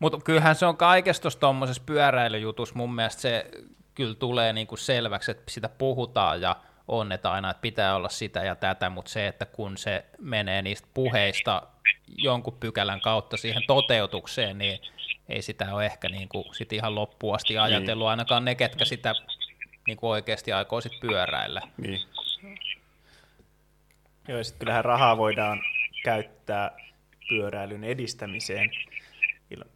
Mutta 0.03 0.19
kyllähän 0.25 0.55
se 0.55 0.67
on 0.67 0.77
kaikessa 0.77 1.41
tuommoisessa 1.41 1.83
pyöräilyjutussa 1.87 2.75
mun 2.75 2.95
mielestä 2.95 3.23
se 3.23 3.51
kyllä 3.95 4.15
tulee 4.15 4.53
niinku 4.53 4.77
selväksi, 4.77 5.31
että 5.31 5.43
sitä 5.49 5.69
puhutaan 5.69 6.41
ja 6.41 6.57
on, 6.89 7.13
että 7.13 7.33
aina 7.33 7.51
että 7.51 7.61
pitää 7.61 7.97
olla 7.97 8.09
sitä 8.09 8.41
ja 8.41 8.55
tätä, 8.55 8.91
mutta 8.91 9.11
se, 9.11 9.27
että 9.27 9.47
kun 9.47 9.77
se 9.77 10.05
menee 10.19 10.63
niistä 10.63 10.89
puheista 10.95 11.63
jonkun 12.17 12.57
pykälän 12.61 13.01
kautta 13.01 13.37
siihen 13.37 13.63
toteutukseen, 13.67 14.59
niin 14.59 14.79
ei 15.29 15.43
sitä 15.43 15.75
ole 15.75 15.87
ehkä 15.87 16.09
niin 16.09 16.29
kuin 16.29 16.45
sit 16.55 16.73
ihan 16.73 16.95
loppuun 16.95 17.35
asti 17.35 17.55
niin. 17.55 17.61
ajatellut, 17.61 18.05
niin. 18.05 18.11
ainakaan 18.11 18.45
ne, 18.45 18.55
ketkä 18.55 18.85
sitä 18.85 19.15
niin 19.87 19.97
kuin 19.97 20.11
oikeasti 20.11 20.53
aikoo 20.53 20.81
sit 20.81 21.01
pyöräillä. 21.01 21.63
Niin. 21.77 22.01
Joo, 24.29 24.39
ja 24.39 24.45
sitten 24.45 24.59
kyllähän 24.59 24.85
rahaa 24.85 25.17
voidaan 25.17 25.63
käyttää 26.05 26.77
pyöräilyn 27.29 27.85
edistämiseen 27.85 28.71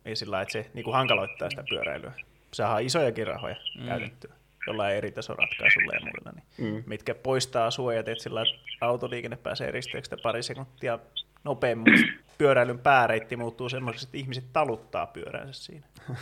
ja 0.05 0.17
sillä 0.17 0.41
että 0.41 0.53
se 0.53 0.71
niin 0.75 0.85
kuin 0.85 0.95
hankaloittaa 0.95 1.51
sitä 1.51 1.65
pyöräilyä. 1.69 2.13
Saadaan 2.53 2.83
isojakin 2.83 3.27
rahoja 3.27 3.57
mm. 3.79 3.87
käytettyä 3.87 4.35
jollain 4.67 4.97
eri 4.97 5.11
tasoratkaisulla 5.11 5.93
ja 5.95 6.01
muilla, 6.01 6.33
niin, 6.33 6.75
mm. 6.75 6.83
mitkä 6.87 7.15
poistaa 7.15 7.71
suojat, 7.71 8.09
että 8.09 8.23
sillä 8.23 8.45
autoliikenne 8.81 9.37
pääsee 9.37 9.71
risteyksestä 9.71 10.17
pari 10.23 10.43
sekuntia 10.43 10.99
nopeammin. 11.45 11.95
Pyöräilyn 12.39 12.79
pääreitti 12.79 13.37
muuttuu 13.37 13.69
semmoiseksi, 13.69 14.07
että 14.07 14.17
ihmiset 14.17 14.45
taluttaa 14.53 15.07
pyöränsä 15.07 15.53
siinä. 15.53 15.87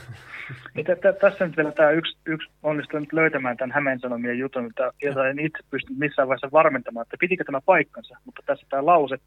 Niin, 0.74 0.86
tässä 1.20 1.46
nyt 1.46 1.56
vielä 1.56 1.72
tämä 1.72 1.90
yksi, 1.90 2.16
yksi 2.26 2.50
onnistunut 2.62 3.02
nyt 3.02 3.12
löytämään 3.12 3.56
tämän 3.56 3.74
Hämeen 3.74 4.00
Sanomien 4.00 4.38
jutun, 4.38 4.70
jota 5.02 5.28
en 5.28 5.38
itse 5.38 5.58
pystynyt 5.70 5.98
missään 5.98 6.28
vaiheessa 6.28 6.52
varmentamaan, 6.52 7.02
että 7.02 7.16
pitikö 7.20 7.44
tämä 7.44 7.60
paikkansa, 7.60 8.16
mutta 8.24 8.42
tässä 8.46 8.66
tämä 8.70 8.86
lause, 8.86 9.18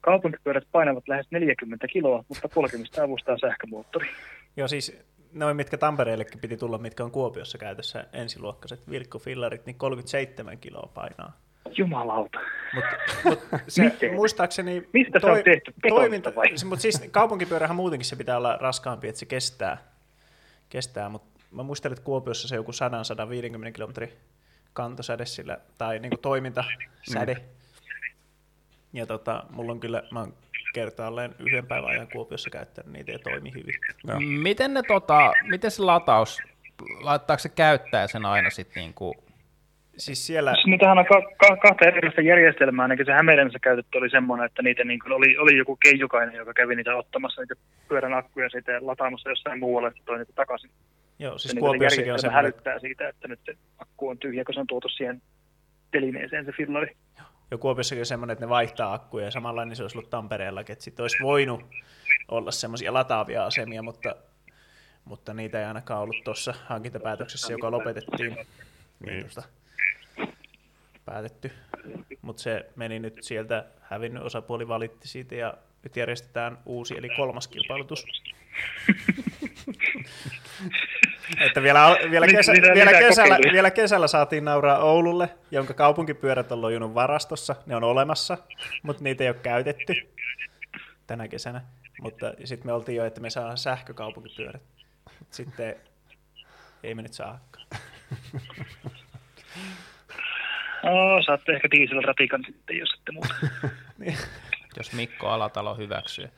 Kaupunkipyörät 0.00 0.64
painavat 0.72 1.08
lähes 1.08 1.26
40 1.30 1.88
kiloa, 1.88 2.24
mutta 2.28 2.48
polkemista 2.48 3.02
avustaa 3.02 3.38
sähkömoottori. 3.38 4.08
Joo, 4.56 4.68
siis 4.68 5.00
noin 5.32 5.56
mitkä 5.56 5.78
Tampereellekin 5.78 6.40
piti 6.40 6.56
tulla, 6.56 6.78
mitkä 6.78 7.04
on 7.04 7.10
Kuopiossa 7.10 7.58
käytössä 7.58 8.04
ensiluokkaiset 8.12 8.90
virkkufillarit, 8.90 9.66
niin 9.66 9.76
37 9.76 10.58
kiloa 10.58 10.90
painaa. 10.94 11.32
Jumalauta. 11.76 12.38
Mut, 12.74 12.84
mut 13.24 13.38
se, 13.68 13.92
muistaakseni... 14.14 14.88
Mistä 14.92 15.20
toi, 15.20 15.30
se 15.30 15.38
on 15.38 15.44
tehty? 15.44 15.74
Toiminta, 15.88 16.34
vai? 16.34 16.46
Mutta 16.64 16.82
siis 16.82 17.08
kaupunkipyörähän 17.10 17.76
muutenkin 17.76 18.06
se 18.06 18.16
pitää 18.16 18.36
olla 18.36 18.56
raskaampi, 18.60 19.08
että 19.08 19.18
se 19.18 19.26
kestää. 19.26 19.78
kestää 20.68 21.08
mutta 21.08 21.40
mä 21.50 21.62
muistelen, 21.62 21.92
että 21.92 22.04
Kuopiossa 22.04 22.48
se 22.48 22.56
joku 22.56 22.72
100-150 23.68 23.72
kilometri 23.72 24.18
kantosäde 24.72 25.26
sillä, 25.26 25.58
tai 25.78 25.98
niin 25.98 26.10
kuin 26.10 26.20
toimintasäde. 26.20 27.34
Mm. 27.34 27.59
Ja 28.92 29.06
tota, 29.06 29.44
mulla 29.50 29.72
on 29.72 29.80
kyllä, 29.80 30.02
mä 30.10 30.20
oon 30.20 30.34
kertaalleen 30.74 31.34
yhden 31.38 31.66
päivän 31.66 31.90
ajan 31.90 32.08
Kuopiossa 32.12 32.50
käyttänyt 32.50 32.92
niitä 32.92 33.12
ja 33.12 33.18
toimi 33.18 33.52
hyvin. 33.54 33.74
No. 34.06 34.14
Miten, 34.20 34.74
ne, 34.74 34.82
tota, 34.82 35.32
miten 35.42 35.70
se 35.70 35.82
lataus, 35.82 36.38
laittaako 37.00 37.38
se 37.38 37.48
käyttää 37.48 38.06
sen 38.06 38.26
aina 38.26 38.50
sitten 38.50 38.80
niin 38.80 38.94
kuin 38.94 39.14
Siis 39.96 40.26
siellä... 40.26 40.54
Siis 40.54 40.66
niitähän 40.66 40.98
on 40.98 41.06
ka- 41.06 41.32
ka- 41.36 41.56
kahta 41.56 41.84
erilaista 41.84 42.20
järjestelmää, 42.20 42.82
ainakin 42.84 43.06
se 43.06 43.12
Hämeenlinnassa 43.12 43.58
käytetty 43.58 43.98
oli 43.98 44.10
semmoinen, 44.10 44.46
että 44.46 44.62
niitä 44.62 44.84
niin 44.84 45.00
kuin 45.00 45.12
oli, 45.12 45.38
oli 45.38 45.56
joku 45.56 45.76
keijukainen, 45.76 46.34
joka 46.34 46.54
kävi 46.54 46.76
niitä 46.76 46.96
ottamassa 46.96 47.42
niitä 47.42 47.54
pyörän 47.88 48.14
akkuja 48.14 48.48
siitä 48.48 48.72
lataamassa 48.80 49.28
jossain 49.28 49.58
muualle, 49.58 49.88
että 49.88 50.00
toi 50.04 50.18
niitä 50.18 50.32
takaisin. 50.34 50.70
Joo, 51.18 51.38
siis 51.38 51.54
Kuopiossakin 51.54 52.12
on 52.12 52.18
semmoinen... 52.18 52.36
hälyttää 52.36 52.78
siitä, 52.78 53.08
että 53.08 53.28
nyt 53.28 53.40
se 53.44 53.54
akku 53.78 54.08
on 54.08 54.18
tyhjä, 54.18 54.44
kun 54.44 54.54
se 54.54 54.60
on 54.60 54.66
tuotu 54.66 54.88
siihen 54.88 55.22
telineeseen 55.90 56.44
se 56.44 56.52
fillari. 56.52 56.96
Joo 57.18 57.29
jo 57.50 57.58
Kuopiossakin 57.58 58.06
semmoinen, 58.06 58.32
että 58.32 58.44
ne 58.44 58.48
vaihtaa 58.48 58.94
akkuja 58.94 59.24
ja 59.24 59.30
samalla 59.30 59.64
niin 59.64 59.76
se 59.76 59.82
olisi 59.82 59.98
ollut 59.98 60.10
Tampereellakin, 60.10 60.72
että 60.72 60.84
sitten 60.84 61.04
olisi 61.04 61.16
voinut 61.22 61.60
olla 62.28 62.50
semmoisia 62.50 62.92
lataavia 62.92 63.46
asemia, 63.46 63.82
mutta, 63.82 64.16
mutta 65.04 65.34
niitä 65.34 65.60
ei 65.60 65.64
ainakaan 65.64 66.02
ollut 66.02 66.24
tuossa 66.24 66.54
hankintapäätöksessä, 66.66 67.52
joka 67.52 67.70
lopetettiin. 67.70 68.36
Niin. 69.06 69.20
Tuosta 69.20 69.42
päätetty. 71.04 71.52
Mutta 72.22 72.42
se 72.42 72.70
meni 72.76 72.98
nyt 72.98 73.18
sieltä, 73.20 73.64
hävinnyt 73.80 74.22
osapuoli 74.22 74.68
valitti 74.68 75.08
siitä 75.08 75.34
ja 75.34 75.54
nyt 75.82 75.96
järjestetään 75.96 76.58
uusi 76.66 76.94
eli 76.98 77.08
kolmas 77.16 77.48
kilpailutus. 77.48 78.06
Että 81.40 81.62
vielä, 81.62 81.96
vielä, 82.10 82.26
kesä, 82.26 82.52
mitä, 82.52 82.68
vielä, 82.74 82.90
mitä 82.90 83.06
kesällä, 83.08 83.38
vielä 83.52 83.70
kesällä 83.70 84.06
saatiin 84.06 84.44
nauraa 84.44 84.78
Oululle, 84.78 85.28
jonka 85.50 85.74
kaupunkipyörät 85.74 86.52
on 86.52 86.62
lojunut 86.62 86.94
varastossa. 86.94 87.56
Ne 87.66 87.76
on 87.76 87.84
olemassa, 87.84 88.38
mutta 88.82 89.04
niitä 89.04 89.24
ei 89.24 89.30
ole 89.30 89.36
käytetty 89.42 89.94
tänä 91.06 91.28
kesänä. 91.28 91.60
Mutta 92.00 92.32
sitten 92.44 92.66
me 92.66 92.72
oltiin 92.72 92.96
jo, 92.96 93.04
että 93.04 93.20
me 93.20 93.30
saadaan 93.30 93.58
sähkökaupunkipyörät. 93.58 94.62
Sitten 95.30 95.76
ei 96.82 96.94
me 96.94 97.02
nyt 97.02 97.12
saakaan. 97.12 97.66
No, 100.82 101.22
saatte 101.26 101.52
ehkä 101.52 101.68
dieselratikan 101.70 102.44
sitten, 102.46 102.78
jos 102.78 102.94
ette 102.98 103.12
muuta. 103.12 103.34
jos 104.76 104.92
Mikko 104.92 105.28
Alatalo 105.28 105.74
hyväksyy. 105.74 106.28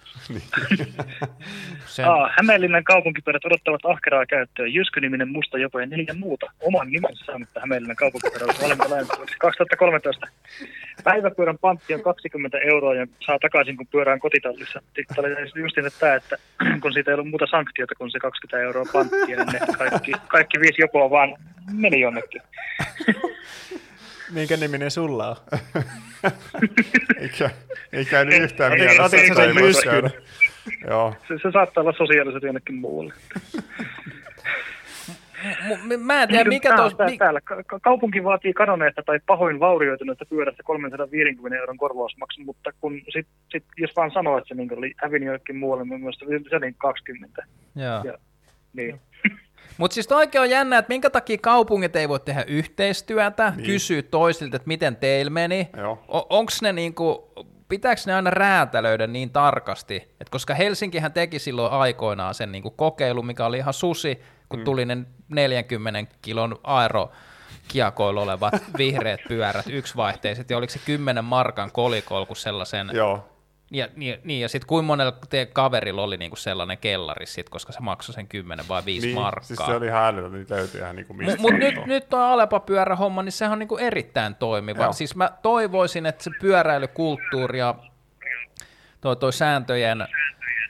Sen... 1.87 2.09
Aa, 2.11 2.31
Hämeenlinnan 2.37 2.85
kaupunkipyörät 2.85 3.45
odottavat 3.45 3.81
ahkeraa 3.85 4.27
käyttöön. 4.27 4.75
Jysky-niminen 4.75 5.29
musta 5.29 5.59
jopo 5.59 5.81
ja 5.81 5.87
neljä 5.87 6.15
muuta. 6.15 6.47
Oman 6.61 6.91
nimensä 6.91 7.25
saanutta 7.25 7.61
Hämeenlinnan 7.61 7.97
kaupunkipyörät 7.97 8.63
valmiita 8.63 9.17
2013. 9.39 10.27
Päiväpyörän 11.05 11.59
pantti 11.59 11.95
on 11.95 12.03
20 12.03 12.59
euroa 12.59 12.95
ja 12.95 13.07
saa 13.27 13.39
takaisin, 13.39 13.77
kun 13.77 13.87
pyörään 13.87 14.21
kotitallissa. 14.21 14.83
Tämä 15.15 15.29
oli 15.29 15.61
just 15.61 15.77
niin, 15.77 15.87
että, 15.87 16.15
että 16.15 16.37
kun 16.83 16.93
siitä 16.93 17.11
ei 17.11 17.15
ollut 17.15 17.31
muuta 17.31 17.47
sanktiota 17.47 17.95
kuin 17.95 18.11
se 18.11 18.19
20 18.19 18.61
euroa 18.61 18.85
panttia, 18.93 19.37
niin 19.37 19.53
ne 19.53 19.61
kaikki, 19.79 20.13
kaikki 20.29 20.61
viisi 20.61 20.83
jopoa 20.83 21.11
vaan 21.11 21.37
meni 21.73 22.01
jonnekin. 22.01 22.43
Minkä 24.33 24.57
niminen 24.57 24.91
sulla 24.91 25.29
on? 25.29 25.37
eikä, 27.21 27.51
ei 27.93 28.05
käynyt 28.05 28.43
yhtään 28.43 28.73
mielessä. 28.73 29.03
Otit 29.03 29.37
sen 29.37 29.55
myskyn? 29.55 30.11
Joo. 30.89 31.15
Se, 31.29 31.35
se 31.43 31.51
saattaa 31.53 31.83
olla 31.83 31.93
sosiaaliset 31.93 32.43
jonnekin 32.43 32.75
muualle. 32.75 33.15
Mä 35.99 36.23
en 36.23 36.29
tiedä, 36.29 36.49
mikä 36.49 36.69
täällä, 36.69 36.85
tos... 36.85 36.97
Täällä, 36.97 37.17
täällä. 37.19 37.41
Kaupunki 37.83 38.25
vaatii 38.25 38.53
kadonneesta 38.53 39.03
tai 39.07 39.21
pahoin 39.27 39.61
vaurioituneesta 39.61 40.25
pyörästä 40.25 40.63
350 40.63 41.59
euron 41.59 41.77
korvausmaksun, 41.77 42.45
mutta 42.45 42.71
kun 42.81 43.01
sit, 43.13 43.27
sit, 43.53 43.65
jos 43.77 43.97
vaan 43.97 44.11
sanoo, 44.11 44.39
että 44.39 44.49
se 44.49 44.55
niin 44.55 44.79
oli 44.79 44.95
hävinnyt 44.97 45.27
jollekin 45.27 45.57
muualle, 45.57 45.85
niin 45.85 46.01
mielestä 46.01 46.25
se 46.51 46.57
oli 46.57 46.75
20. 46.79 47.45
Joo. 47.77 48.05
Ja, 48.05 48.19
niin. 48.73 49.01
Mutta 49.79 49.95
siis 49.95 50.13
oikein 50.13 50.43
on 50.43 50.51
jännä, 50.51 50.79
että 50.79 50.89
minkä 50.89 51.11
takia 51.11 51.39
kaupungit 51.41 51.97
ei 51.97 52.09
voi 52.09 52.21
tehdä 52.21 52.45
yhteistyötä, 52.47 53.53
niin. 53.57 53.67
kysyä 53.67 54.03
toisilta, 54.03 54.57
että 54.57 54.69
miten 54.69 54.97
teillä 54.97 55.31
meni. 55.31 55.71
O- 56.09 56.27
Onko 56.39 56.53
ne 56.63 56.73
niinku, 56.73 57.33
pitääkö 57.69 58.01
ne 58.07 58.15
aina 58.15 58.31
räätälöidä 58.31 59.07
niin 59.07 59.31
tarkasti, 59.31 59.97
että 59.97 60.31
koska 60.31 60.55
Helsinkihän 60.55 61.13
teki 61.13 61.39
silloin 61.39 61.73
aikoinaan 61.73 62.35
sen 62.35 62.53
niin 62.53 62.63
kuin 62.63 62.75
kokeilu, 62.77 63.23
mikä 63.23 63.47
oli 63.47 63.59
ihan 63.59 63.75
susi, 63.75 64.23
kun 64.49 64.59
mm. 64.59 64.65
tuli 64.65 64.85
ne 64.85 64.97
40 65.29 66.15
kilon 66.23 66.57
aero 66.65 67.11
kiakoilla 67.69 68.23
olevat 68.23 68.55
vihreät 68.79 69.21
pyörät, 69.29 69.67
yksivaihteiset, 69.67 70.51
ja 70.51 70.57
oliko 70.57 70.73
se 70.73 70.79
10 70.85 71.25
markan 71.25 71.73
kolikol, 71.73 72.25
kun 72.25 72.37
sellaisen 72.37 72.91
Joo. 72.93 73.32
Ja, 73.73 73.89
niin, 73.97 74.21
niin, 74.25 74.41
ja 74.41 74.49
sitten 74.49 74.67
kuinka 74.69 74.87
monella 74.87 75.13
te 75.31 75.47
kaverilla 75.47 76.03
oli 76.03 76.17
niinku 76.17 76.37
sellainen 76.37 76.79
kellari 76.79 77.27
sit, 77.27 77.49
koska 77.49 77.73
se 77.73 77.81
maksoi 77.81 78.15
sen 78.15 78.29
10 78.29 78.69
vai 78.69 78.83
5 78.85 79.07
Niin, 79.07 79.19
markkaa. 79.19 79.43
siis 79.47 79.59
se 79.67 79.75
oli 79.75 79.87
ihan 79.87 80.05
älytöntä, 80.05 80.37
niitä 80.37 80.55
löytyi 80.57 80.81
ihan 80.81 80.97
niinku 80.97 81.15
mistä. 81.15 81.41
Mutta 81.41 81.57
nyt, 81.59 81.87
nyt 81.87 82.09
tuo 82.09 82.21
Alepa-pyörähomma, 82.21 83.23
niin 83.23 83.33
sehän 83.33 83.53
on 83.53 83.59
niinku 83.59 83.77
erittäin 83.77 84.35
toimiva. 84.35 84.83
Joo. 84.83 84.93
Siis 84.93 85.17
mä 85.17 85.31
toivoisin, 85.43 86.07
että 86.07 86.25
se 86.25 86.31
pyöräilykulttuuri 86.41 87.59
ja 87.59 87.75
toi, 89.01 89.17
toi 89.17 89.33
sääntöjen 89.33 90.07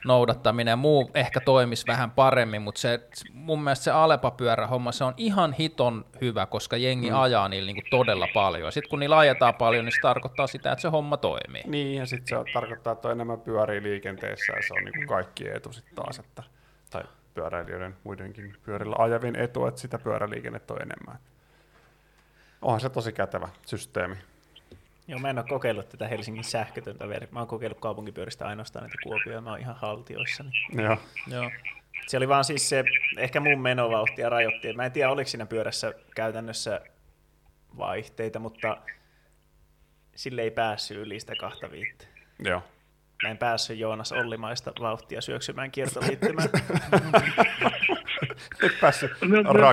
noudattaminen 0.05 0.73
ja 0.73 0.77
muu 0.77 1.11
ehkä 1.15 1.41
toimisi 1.41 1.87
vähän 1.87 2.11
paremmin, 2.11 2.63
mutta 2.63 2.81
se, 2.81 3.01
mun 3.33 3.65
mielestä 3.65 3.85
se 3.85 3.91
Alepa-pyörähomma, 3.91 4.93
se 4.93 5.05
on 5.05 5.15
ihan 5.17 5.53
hiton 5.53 6.05
hyvä, 6.21 6.47
koska 6.47 6.77
jengi 6.77 7.11
mm. 7.11 7.21
ajaa 7.21 7.49
niillä 7.49 7.67
niinku 7.67 7.89
todella 7.91 8.29
paljon. 8.35 8.73
Sitten 8.73 8.91
kun 8.91 9.01
niillä 9.01 9.19
ajetaan 9.19 9.55
paljon, 9.55 9.85
niin 9.85 9.93
se 9.93 10.01
tarkoittaa 10.03 10.47
sitä, 10.47 10.73
että 10.73 10.83
se 10.83 10.89
homma 10.89 11.17
toimii. 11.17 11.63
Niin, 11.67 11.99
ja 11.99 12.07
sitten 12.07 12.39
se 12.45 12.53
tarkoittaa, 12.53 12.93
että 12.93 13.09
on 13.09 13.13
enemmän 13.13 13.41
pyörii 13.41 13.83
liikenteessä, 13.83 14.53
ja 14.53 14.63
se 14.63 14.75
on 14.75 14.85
niinku 14.85 15.09
kaikki 15.09 15.49
etu 15.49 15.73
sitten 15.73 15.95
taas, 15.95 16.19
että, 16.19 16.43
tai 16.91 17.03
pyöräilijöiden 17.35 17.97
muidenkin 18.05 18.57
pyörillä 18.65 18.97
ajavin 18.99 19.37
etu, 19.37 19.67
että 19.67 19.81
sitä 19.81 19.99
pyöräliikennettä 19.99 20.75
on 20.75 20.83
enemmän. 20.83 21.19
Onhan 22.63 22.81
se 22.81 22.89
tosi 22.89 23.13
kätevä 23.13 23.49
systeemi. 23.67 24.17
Joo, 25.09 25.19
mä 25.19 25.31
en 25.31 25.39
ole 25.39 25.47
kokeillut 25.49 25.89
tätä 25.89 26.09
Helsingin 26.09 26.45
sähkötöntä 26.45 27.09
verkkoa. 27.09 27.33
Mä 27.33 27.39
oon 27.39 27.49
kokeillut 27.49 27.81
kaupunkipyöristä 27.81 28.47
ainoastaan 28.47 28.83
näitä 28.83 28.99
Kuopioja, 29.03 29.41
mä 29.41 29.51
oon 29.51 29.61
ihan 29.61 29.77
haltioissani. 29.77 30.51
Joo. 30.73 30.97
Joo. 31.27 31.51
Se 32.07 32.17
oli 32.17 32.29
vaan 32.29 32.45
siis 32.45 32.69
se, 32.69 32.85
ehkä 33.19 33.41
mun 33.41 33.61
menovauhtia 33.61 34.29
rajoitti. 34.29 34.73
Mä 34.73 34.87
en 34.87 34.93
tiedä, 34.93 35.11
oliko 35.11 35.29
siinä 35.29 35.47
pyörässä 35.47 35.95
käytännössä 36.17 36.81
vaihteita, 37.79 38.39
mutta 38.39 38.77
sille 40.15 40.43
ei 40.43 40.51
päässyt 40.51 40.99
yli 40.99 41.21
sitä 41.21 41.35
kahta 41.41 41.71
viittä. 41.71 42.05
Joo. 42.45 42.63
Mä 43.23 43.29
en 43.29 43.39
päässyt 43.39 43.79
Joonas 43.79 44.13
Ollimaista 44.13 44.73
vauhtia 44.81 45.21
syöksymään 45.21 45.71
kiertoliittymään. 45.71 46.49
Et 48.63 48.81
päässyt 48.81 49.11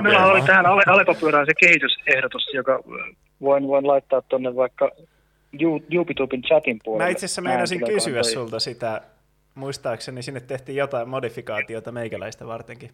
Meillä 0.01 0.25
oli 0.25 0.41
tähän 0.41 0.65
Ale- 0.65 0.83
Alepa-pyörään 0.87 1.45
se 1.45 1.53
kehitysehdotus, 1.59 2.47
joka 2.53 2.79
voin, 3.41 3.67
voin 3.67 3.87
laittaa 3.87 4.21
tuonne 4.21 4.55
vaikka 4.55 4.91
YouTuben 5.91 6.41
chatin 6.41 6.79
puolelle. 6.83 7.03
Mä 7.03 7.09
itse 7.09 7.25
asiassa 7.25 7.41
meinasin 7.41 7.85
kysyä 7.85 8.21
toi- 8.21 8.31
sulta 8.31 8.59
sitä, 8.59 9.01
muistaakseni 9.55 10.21
sinne 10.21 10.39
tehtiin 10.39 10.75
jotain 10.75 11.09
modifikaatiota 11.09 11.91
meikäläistä 11.91 12.47
vartenkin. 12.47 12.89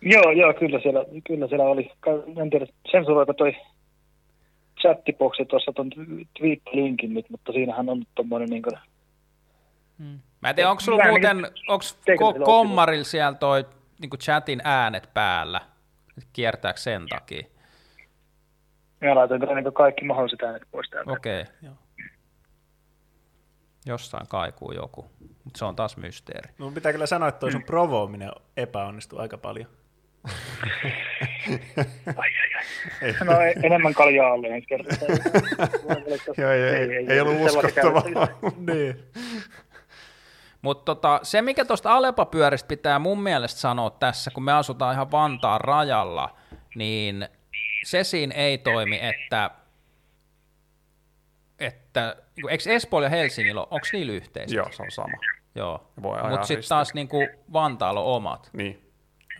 Joo, 0.00 0.30
joo, 0.30 0.54
kyllä 0.54 0.80
siellä, 0.80 1.04
kyllä 1.26 1.48
siellä 1.48 1.64
oli. 1.64 1.90
En 2.42 2.50
tiedä, 2.50 2.66
sensuroiko 2.90 3.32
toi 3.32 3.56
chattiboksi 4.80 5.44
tuossa 5.44 5.72
tuon 5.72 5.90
tweet-linkin 6.38 7.14
nyt, 7.14 7.30
mutta 7.30 7.52
siinähän 7.52 7.88
on 7.88 8.02
tuommoinen 8.14 8.48
niin 8.48 8.62
kuin, 8.62 8.78
Mä 10.40 10.48
en 10.48 10.54
tiedä, 10.54 10.70
onko 10.70 10.80
sulla 10.80 11.04
muuten, 11.08 11.46
onko 11.68 12.44
kommarilla 12.44 13.04
siellä 13.04 13.38
toi 13.38 13.64
niin 14.00 14.10
chatin 14.10 14.60
äänet 14.64 15.10
päällä? 15.14 15.60
Kiertääkö 16.32 16.80
sen 16.80 17.08
takia? 17.08 17.42
Minä 19.00 19.14
laitoin 19.14 19.40
kyllä 19.40 19.60
niin 19.60 19.72
kaikki 19.72 20.04
mahdolliset 20.04 20.42
äänet 20.42 20.62
pois 20.70 20.90
täältä. 20.90 21.12
Okei. 21.12 21.40
Okay. 21.40 21.54
Joo. 21.62 21.74
Jossain 23.86 24.28
kaikuu 24.28 24.72
joku, 24.72 25.10
mutta 25.44 25.58
se 25.58 25.64
on 25.64 25.76
taas 25.76 25.96
mysteeri. 25.96 26.50
Mun 26.58 26.74
pitää 26.74 26.92
kyllä 26.92 27.06
sanoa, 27.06 27.28
että 27.28 27.38
toi 27.38 27.52
sun 27.52 27.64
provoominen 27.64 28.30
epäonnistui 28.56 29.20
aika 29.20 29.38
paljon. 29.38 29.68
Ai, 32.16 32.30
ai, 32.30 32.50
ai. 32.56 33.14
No 33.24 33.40
e- 33.40 33.54
enemmän 33.62 33.94
kaljaa 33.94 34.32
alle 34.32 34.48
ensi 34.48 34.66
kertaa. 34.66 35.08
Joo, 36.38 36.50
ei, 36.50 36.62
ei, 36.62 37.06
ei 37.08 37.20
ollut 37.20 37.40
uskottavaa. 37.40 38.28
niin. 38.56 39.04
Mutta 40.62 40.84
tota, 40.84 41.20
se, 41.22 41.42
mikä 41.42 41.64
tuosta 41.64 41.92
Alepa-pyöristä 41.92 42.68
pitää 42.68 42.98
mun 42.98 43.22
mielestä 43.22 43.60
sanoa 43.60 43.90
tässä, 43.90 44.30
kun 44.30 44.42
me 44.42 44.52
asutaan 44.52 44.94
ihan 44.94 45.10
Vantaan 45.10 45.60
rajalla, 45.60 46.36
niin 46.74 47.28
se 47.84 48.04
siinä 48.04 48.34
ei 48.34 48.58
toimi, 48.58 48.98
että, 49.02 49.50
että 51.58 52.16
eikö 52.50 52.70
Espoolla 52.70 53.06
ja 53.06 53.10
Helsingillä, 53.10 53.60
onko 53.60 53.86
niillä 53.92 54.12
yhteiset? 54.12 54.56
Joo, 54.56 54.72
se 54.72 54.82
on 54.82 54.90
sama. 54.90 55.18
Joo. 55.54 55.92
Mutta 56.30 56.46
sitten 56.46 56.68
taas 56.68 56.94
niin 56.94 57.08
kuin 57.08 57.28
Vantaalla 57.52 58.00
on 58.00 58.16
omat. 58.16 58.50
Niin. 58.52 58.92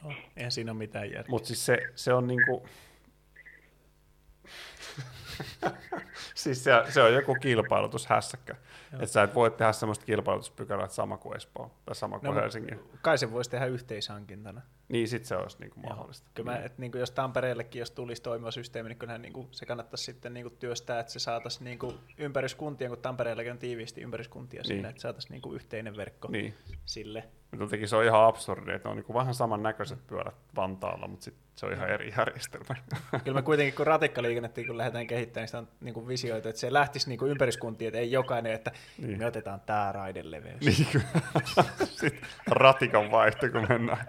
Joo, 0.05 0.13
Eihän 0.37 0.53
siinä 0.53 0.73
ole 0.73 0.79
mitään 0.79 1.11
järkeä. 1.11 1.31
Mutta 1.31 1.47
siis 1.47 1.67
se, 1.67 1.79
se 1.95 2.13
on 2.13 2.27
niinku... 2.27 2.69
siis 6.35 6.65
se, 6.65 6.73
se 6.89 7.03
on 7.03 7.15
joku 7.15 7.35
kilpailutushässäkkä. 7.35 8.57
Että 8.93 9.07
sä 9.07 9.23
et 9.23 9.35
voi 9.35 9.51
tehdä 9.51 9.73
semmoista 9.73 10.05
kilpailutuspykälää, 10.05 10.85
että 10.85 10.95
sama 10.95 11.17
kuin 11.17 11.37
Espoo 11.37 11.75
tai 11.85 11.95
sama 11.95 12.19
kuin 12.19 12.29
No, 12.29 12.35
no, 12.35 12.41
Helsinki. 12.41 12.75
Kai 13.03 13.19
se 13.19 13.33
voisi 13.33 13.51
tehdä 13.51 13.67
yhteishankintana. 13.67 14.63
Niin 14.91 15.09
sit 15.09 15.25
se 15.25 15.37
olisi 15.37 15.57
niinku 15.61 15.81
mahdollista. 15.81 16.31
Kyllä 16.35 16.51
mä, 16.51 16.59
et, 16.59 16.79
niin 16.79 16.93
kuin 16.93 17.01
jos 17.01 17.11
Tampereellekin, 17.11 17.81
jos 17.81 17.91
tulisi 17.91 18.23
toimiva 18.23 18.51
systeemi, 18.51 18.89
niin 18.89 18.99
kyllähän 18.99 19.23
niin 19.23 19.33
kuin, 19.33 19.49
se 19.51 19.67
kannattaisi 19.67 20.05
sitten 20.05 20.35
niin 20.35 20.45
kuin, 20.45 20.57
työstää, 20.59 21.01
että 21.01 21.13
se 21.13 21.19
saataisiin 21.19 21.65
niin 21.65 21.79
kuin, 21.79 21.97
ympäryskuntien, 22.19 22.91
kun 22.91 22.99
Tampereellakin 22.99 23.53
on 23.53 23.59
tiiviisti 23.59 24.01
ympäryskuntia 24.01 24.61
niin. 24.61 24.67
siinä, 24.67 24.89
että 24.89 25.03
saataisiin 25.03 25.33
niin 25.33 25.43
kuin, 25.43 25.55
yhteinen 25.55 25.97
verkko 25.97 26.29
Niin. 26.29 26.55
sille. 26.85 27.25
Mutta 27.51 27.65
jotenkin 27.65 27.89
se 27.89 27.97
on 27.97 28.05
ihan 28.05 28.25
absurdi, 28.25 28.73
että 28.73 28.89
ne 28.89 28.91
on 28.91 28.97
niinku 28.97 29.15
vähän 29.15 29.35
samannäköiset 29.35 30.07
pyörät 30.07 30.35
Vantaalla, 30.57 31.09
mutta 31.09 31.25
sit 31.25 31.35
se 31.55 31.67
on 31.67 31.73
ihan 31.73 31.89
eri 31.89 32.13
järjestelmä. 32.19 32.75
Kyllä 33.25 33.35
me 33.35 33.43
kuitenkin, 33.43 33.75
kun 33.75 33.87
ratikkaliikennettä 33.87 34.61
kun 34.67 34.79
lähdetään 34.79 35.07
kehittämään, 35.07 35.43
niin 35.43 35.49
sitä 35.49 35.59
on 35.59 35.69
niin 35.81 35.95
kuin 35.95 36.09
visioita, 36.09 36.49
että 36.49 36.61
se 36.61 36.73
lähtisi 36.73 37.09
niin 37.09 37.19
kuin 37.19 37.31
ympäriskuntiin, 37.31 37.87
että 37.89 37.99
ei 37.99 38.13
jokainen, 38.13 38.53
että 38.53 38.71
niin. 38.99 39.19
me 39.19 39.27
otetaan 39.27 39.61
tämä 39.61 39.93
raideleveys. 39.93 40.61
niin. 40.61 40.87
Sitten 41.85 42.21
ratikan 42.47 43.11
vaihto, 43.11 43.49
kun 43.49 43.67
mennään 43.69 44.07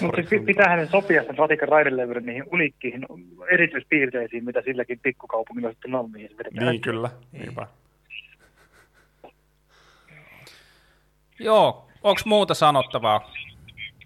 Mutta 0.00 0.22
pitää 0.46 0.68
hänen 0.68 0.88
sopia 0.88 1.24
sen 1.24 1.38
ratikan 1.38 1.68
raidelevyyden 1.68 2.26
niihin 2.26 2.44
uniikkiin 2.52 3.06
erityispiirteisiin, 3.50 4.44
mitä 4.44 4.62
silläkin 4.62 5.00
pikkukaupungilla 5.02 5.72
sitten 5.72 5.94
on, 5.94 6.10
mihin 6.10 6.28
se 6.28 6.36
vedetään. 6.38 6.66
Niin 6.66 6.80
kyllä, 6.80 7.10
niinpä. 7.32 7.66
Joo, 11.38 11.85
onko 12.02 12.20
muuta 12.24 12.54
sanottavaa? 12.54 13.30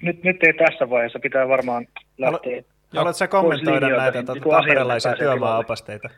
Nyt, 0.02 0.24
nyt 0.24 0.42
ei 0.42 0.52
tässä 0.52 0.90
vaiheessa, 0.90 1.18
pitää 1.18 1.48
varmaan 1.48 1.86
lähteä. 2.18 2.62
Haluatko 2.96 3.18
sä 3.18 3.28
kommentoida 3.28 3.88
näitä 3.88 4.18
niin 4.18 4.26
tuota, 4.26 4.40
kun 4.40 4.52
asialle 4.54 4.66
tamperelaisia 4.68 5.16
työmaa-opasteita? 5.16 6.08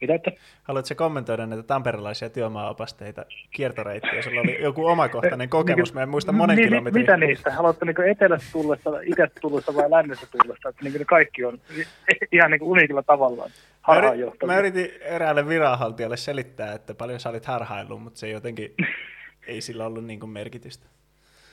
Mitä 0.00 0.14
että? 0.14 0.30
Haluatko 0.62 0.86
sä 0.86 0.94
kommentoida 0.94 1.46
näitä 1.46 1.62
tamperelaisia 1.62 2.30
työmaa-opasteita, 2.30 3.24
kiertoreittiä? 3.50 4.22
Sulla 4.22 4.40
oli 4.40 4.62
joku 4.62 4.86
omakohtainen 4.86 5.48
kokemus, 5.48 5.94
mä 5.94 6.02
en 6.02 6.08
muista 6.08 6.32
monen 6.32 6.56
Niin, 6.56 6.68
kilometrin. 6.68 7.00
Mitä 7.02 7.16
niistä? 7.16 7.50
Haluatko 7.50 7.84
niin 7.84 8.10
etelästä 8.10 8.52
tullesta, 8.52 8.90
itästä 9.02 9.40
tullesta 9.40 9.74
vai 9.74 9.90
lännestä 9.90 10.26
tullesta? 10.32 10.68
Että 10.68 10.84
niin 10.84 11.06
kaikki 11.06 11.44
on 11.44 11.58
ihan 12.32 12.50
niin 12.50 12.62
uniikilla 12.62 13.02
tavallaan 13.02 13.50
Mä, 13.50 13.54
yrit, 13.54 13.80
harhaanjohtavia. 13.82 14.54
mä 14.54 14.58
yritin 14.58 14.90
eräälle 15.00 15.48
viranhaltijalle 15.48 16.16
selittää, 16.16 16.72
että 16.72 16.94
paljon 16.94 17.20
sä 17.20 17.28
olit 17.30 17.46
harhaillut, 17.46 18.02
mutta 18.02 18.18
se 18.20 18.28
jotenkin 18.28 18.74
ei 19.46 19.60
sillä 19.60 19.86
ollut 19.86 20.04
niin 20.04 20.20
kuin 20.20 20.30
merkitystä. 20.30 20.86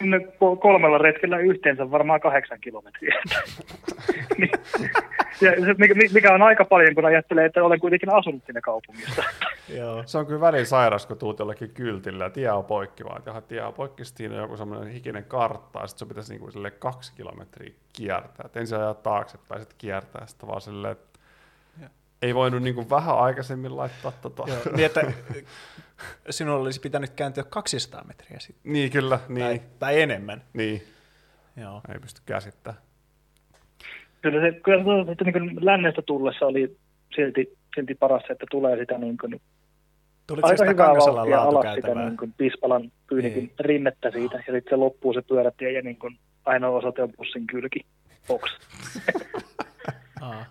No, 0.03 0.17
ko- 0.17 0.57
kolmella 0.59 0.97
retkellä 0.97 1.37
yhteensä 1.37 1.91
varmaan 1.91 2.21
kahdeksan 2.21 2.59
kilometriä. 2.61 3.15
Niin. 4.37 4.51
ja 5.41 5.65
se, 5.65 5.73
mikä, 5.77 5.95
mikä 6.13 6.33
on 6.33 6.41
aika 6.41 6.65
paljon, 6.65 6.95
kun 6.95 7.05
ajattelee, 7.05 7.45
että 7.45 7.63
olen 7.63 7.79
kuitenkin 7.79 8.13
asunut 8.13 8.43
siinä 8.45 8.61
kaupungissa. 8.61 9.23
Joo. 9.77 10.03
Se 10.05 10.17
on 10.17 10.25
kyllä 10.25 10.41
välin 10.41 10.65
sairas, 10.65 11.05
kun 11.05 11.17
tuut 11.17 11.39
jollekin 11.39 11.69
kyltillä 11.69 12.23
ja 12.23 12.29
tie 12.29 12.51
on 12.51 12.65
poikki, 12.65 13.03
vaan 13.03 13.17
että 13.17 13.41
tie 13.41 13.63
on 13.63 13.73
poikki, 13.73 14.05
siinä 14.05 14.35
on 14.35 14.41
joku 14.41 14.57
semmoinen 14.57 14.93
hikinen 14.93 15.23
kartta, 15.23 15.79
ja 15.79 15.87
sitten 15.87 16.07
se 16.07 16.09
pitäisi 16.09 16.33
niinku 16.33 16.51
sille 16.51 16.71
kaksi 16.71 17.13
kilometriä 17.15 17.73
kiertää. 17.93 18.45
Et 18.45 18.57
ensin 18.57 18.77
ajaa 18.77 18.93
taaksepäin, 18.93 19.61
sitten 19.61 19.77
kiertää, 19.77 20.25
sitten 20.25 20.49
vaan 20.49 20.61
silleen, 20.61 20.91
että 20.91 21.10
ei 22.21 22.35
voinut 22.35 22.63
niinku 22.63 22.89
vähän 22.89 23.17
aikaisemmin 23.17 23.77
laittaa 23.77 24.11
tota. 24.11 24.43
Joo. 24.47 24.57
Niin, 24.75 24.85
että 24.85 25.01
sinulla 26.29 26.63
olisi 26.63 26.79
pitänyt 26.79 27.09
kääntyä 27.09 27.43
200 27.43 28.03
metriä 28.03 28.39
sitten. 28.39 28.73
niin 28.73 28.91
kyllä, 28.91 29.19
niin, 29.29 29.45
Tai, 29.45 29.61
tai 29.79 30.01
enemmän. 30.01 30.43
niin, 30.53 30.83
Joo. 31.57 31.81
ei 31.93 31.99
pysty 31.99 32.21
käsittämään. 32.25 32.81
Kyllä 34.21 34.41
se, 34.41 34.59
kyllä 34.63 35.05
se 35.05 35.11
että 35.11 35.23
niin 35.23 35.33
kuin 35.33 35.65
lännestä 35.65 36.01
tullessa 36.01 36.45
oli 36.45 36.77
silti, 37.15 37.57
silti 37.75 37.95
paras, 37.95 38.23
että 38.29 38.45
tulee 38.51 38.77
sitä 38.77 38.97
niin 38.97 39.17
kuin, 39.17 39.41
Tulit 40.27 40.41
sä 40.41 40.47
aika 40.47 40.57
sitä 40.57 40.69
hyvää 40.71 40.85
Kangasalan 40.85 41.29
vauhtia 41.29 41.41
alas 41.41 41.75
sitä 41.75 41.95
niin 41.95 42.17
kuin 42.17 42.33
Pispalan 42.37 42.91
kyynikin 43.07 43.37
Niin. 43.43 43.53
rinnettä 43.59 44.11
siitä, 44.11 44.35
ja 44.35 44.43
sitten 44.53 44.69
se 44.69 44.75
loppuu 44.75 45.13
se 45.13 45.21
pyörätie 45.21 45.71
ja 45.71 45.81
niin 45.81 45.99
kuin 45.99 46.17
ainoa 46.45 46.77
osoite 46.77 47.03
on 47.03 47.11
bussin 47.17 47.47
kylki. 47.47 47.85
Box. 48.27 48.41
Aa. 50.21 50.45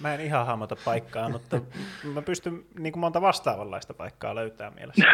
Mä 0.00 0.14
en 0.14 0.20
ihan 0.20 0.46
hahmota 0.46 0.76
paikkaa, 0.84 1.28
mutta 1.28 1.60
mä 2.14 2.22
pystyn 2.22 2.64
niin 2.78 2.92
kuin 2.92 3.00
monta 3.00 3.20
vastaavanlaista 3.20 3.94
paikkaa 3.94 4.34
löytämään 4.34 4.74
mielessä. 4.74 5.04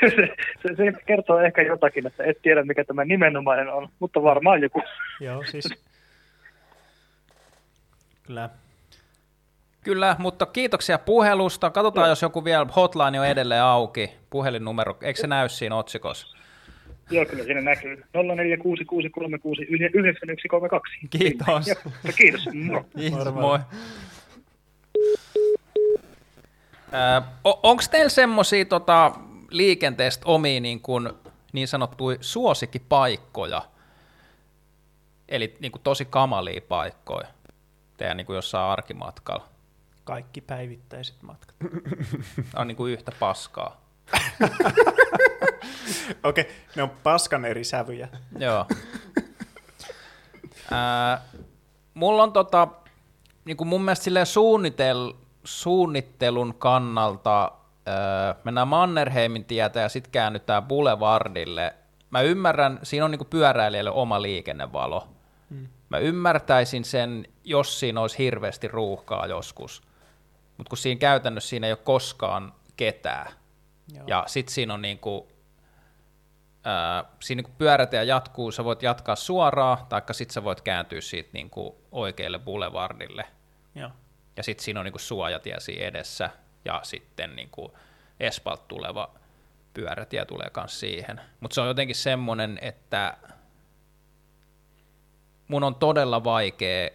se, 0.00 0.08
se, 0.62 0.76
se, 0.76 0.92
kertoo 1.06 1.38
ehkä 1.38 1.62
jotakin, 1.62 2.06
että 2.06 2.24
et 2.24 2.42
tiedä 2.42 2.64
mikä 2.64 2.84
tämä 2.84 3.04
nimenomainen 3.04 3.68
on, 3.68 3.88
mutta 3.98 4.22
varmaan 4.22 4.62
joku. 4.62 4.82
Joo, 5.20 5.44
siis 5.44 5.68
kyllä. 8.22 8.50
Kyllä, 9.84 10.16
mutta 10.18 10.46
kiitoksia 10.46 10.98
puhelusta. 10.98 11.70
Katsotaan, 11.70 12.08
jos 12.08 12.22
joku 12.22 12.44
vielä 12.44 12.66
hotline 12.76 13.20
on 13.20 13.26
edelleen 13.26 13.62
auki. 13.62 14.12
Puhelinnumero, 14.30 14.96
eikö 15.02 15.20
se 15.20 15.26
näy 15.26 15.48
siinä 15.48 15.76
otsikossa? 15.76 16.41
Joo, 17.12 17.26
kyllä 17.26 17.44
siinä 17.44 17.60
näkyy. 17.60 17.96
0466369132. 17.96 18.02
Kiitos. 21.10 21.66
Ja, 21.66 21.74
kiitos. 22.16 22.48
Moro. 22.54 22.84
Kiitos, 22.98 23.34
moi. 23.34 23.58
Onko 27.44 27.82
teillä 27.90 28.08
semmoisia 28.08 28.64
tota, 28.64 29.12
liikenteestä 29.50 30.26
omia 30.26 30.60
niin, 30.60 30.80
kuin, 30.80 31.10
niin 31.52 31.68
sanottuja 31.68 32.16
suosikkipaikkoja? 32.20 33.62
Eli 35.28 35.56
niin 35.60 35.72
kuin, 35.72 35.82
tosi 35.82 36.04
kamalia 36.04 36.60
paikkoja 36.68 37.28
teidän 37.96 38.16
niin 38.16 38.26
kuin 38.26 38.36
jossain 38.36 38.72
arkimatkalla? 38.72 39.48
Kaikki 40.04 40.40
päivittäiset 40.40 41.22
matkat. 41.22 41.56
on 42.56 42.68
niin 42.68 42.76
kuin 42.76 42.92
yhtä 42.92 43.12
paskaa. 43.20 43.82
Okei, 46.24 46.44
okay, 46.44 46.54
ne 46.76 46.82
on 46.82 46.90
paskan 46.90 47.44
eri 47.44 47.64
sävyjä. 47.64 48.08
Joo. 48.38 48.66
Ää, 50.70 51.22
mulla 51.94 52.22
on 52.22 52.32
tota, 52.32 52.68
niin 53.44 53.56
kuin 53.56 53.68
mun 53.68 53.84
mielestä 53.84 54.04
silleen 54.04 54.26
suunnitel, 54.26 55.12
suunnittelun 55.44 56.54
kannalta 56.54 57.52
ää, 57.86 58.34
mennään 58.44 58.68
Mannerheimin 58.68 59.44
tietä 59.44 59.80
ja 59.80 59.88
sitten 59.88 60.12
käännytään 60.12 60.62
Boulevardille. 60.62 61.74
Mä 62.10 62.20
ymmärrän, 62.20 62.78
siinä 62.82 63.04
on 63.04 63.10
niin 63.10 63.18
kuin 63.18 63.28
pyöräilijälle 63.28 63.90
oma 63.90 64.22
liikennevalo. 64.22 65.08
Hmm. 65.50 65.68
Mä 65.88 65.98
ymmärtäisin 65.98 66.84
sen, 66.84 67.26
jos 67.44 67.80
siinä 67.80 68.00
olisi 68.00 68.18
hirveästi 68.18 68.68
ruuhkaa 68.68 69.26
joskus. 69.26 69.82
Mutta 70.56 70.68
kun 70.68 70.78
siinä 70.78 70.98
käytännössä 70.98 71.48
siinä 71.48 71.66
ei 71.66 71.72
ole 71.72 71.78
koskaan 71.84 72.52
ketään. 72.76 73.32
Joo. 73.94 74.04
Ja 74.06 74.24
sitten 74.26 74.54
siinä 74.54 74.74
on 74.74 74.82
niin 74.82 74.98
kuin, 74.98 75.24
ää, 76.64 77.04
siinä 77.20 77.42
kun 77.42 77.54
pyörätä 77.58 78.02
jatkuu, 78.02 78.52
sä 78.52 78.64
voit 78.64 78.82
jatkaa 78.82 79.16
suoraan, 79.16 79.78
taikka 79.88 80.12
sitten 80.12 80.34
sä 80.34 80.44
voit 80.44 80.60
kääntyä 80.60 81.00
siitä 81.00 81.30
niin 81.32 81.50
kuin 81.50 81.74
oikealle 81.92 82.38
boulevardille. 82.38 83.24
Joo. 83.74 83.90
Ja 84.36 84.42
sitten 84.42 84.64
siinä 84.64 84.80
on 84.80 84.84
niin 84.84 84.92
kuin 84.92 85.00
suojatie 85.00 85.60
siinä 85.60 85.86
edessä, 85.86 86.30
ja 86.64 86.80
sitten 86.82 87.36
niin 87.36 87.48
kuin 87.50 87.72
Espalt 88.20 88.68
tuleva 88.68 89.10
pyörätie 89.74 90.24
tulee 90.24 90.50
myös 90.56 90.80
siihen. 90.80 91.20
Mutta 91.40 91.54
se 91.54 91.60
on 91.60 91.68
jotenkin 91.68 91.96
semmoinen, 91.96 92.58
että 92.62 93.16
mun 95.48 95.64
on 95.64 95.74
todella 95.74 96.24
vaikea 96.24 96.90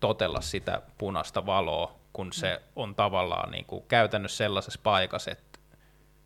totella 0.00 0.40
sitä 0.40 0.82
punaista 0.98 1.46
valoa, 1.46 1.94
kun 2.12 2.32
se 2.32 2.62
on 2.76 2.94
tavallaan 2.94 3.50
niin 3.50 3.64
kuin 3.64 3.84
käytännössä 3.88 4.36
sellaisessa 4.36 4.80
paikassa, 4.82 5.30
että 5.30 5.51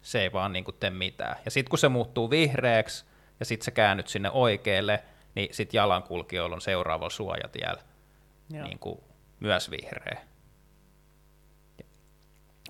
se 0.07 0.23
ei 0.23 0.33
vaan 0.33 0.53
niin 0.53 0.65
kuin 0.65 0.77
tee 0.81 0.91
mitään. 0.91 1.37
Ja 1.45 1.51
sitten 1.51 1.71
kun 1.71 1.79
se 1.79 1.89
muuttuu 1.89 2.31
vihreäksi 2.31 3.05
ja 3.41 3.47
sitten 3.47 3.65
se 3.65 3.71
käännyt 3.71 4.09
sinne 4.09 4.31
oikealle, 4.31 5.05
niin 5.35 5.55
sitten 5.55 5.79
jalankulkijoilla 5.79 6.55
on 6.57 6.61
seuraava 6.61 7.11
suojatiellä 7.11 7.83
niin 8.49 8.79
kuin 8.79 9.01
myös 9.41 9.71
vihreä. 9.71 10.21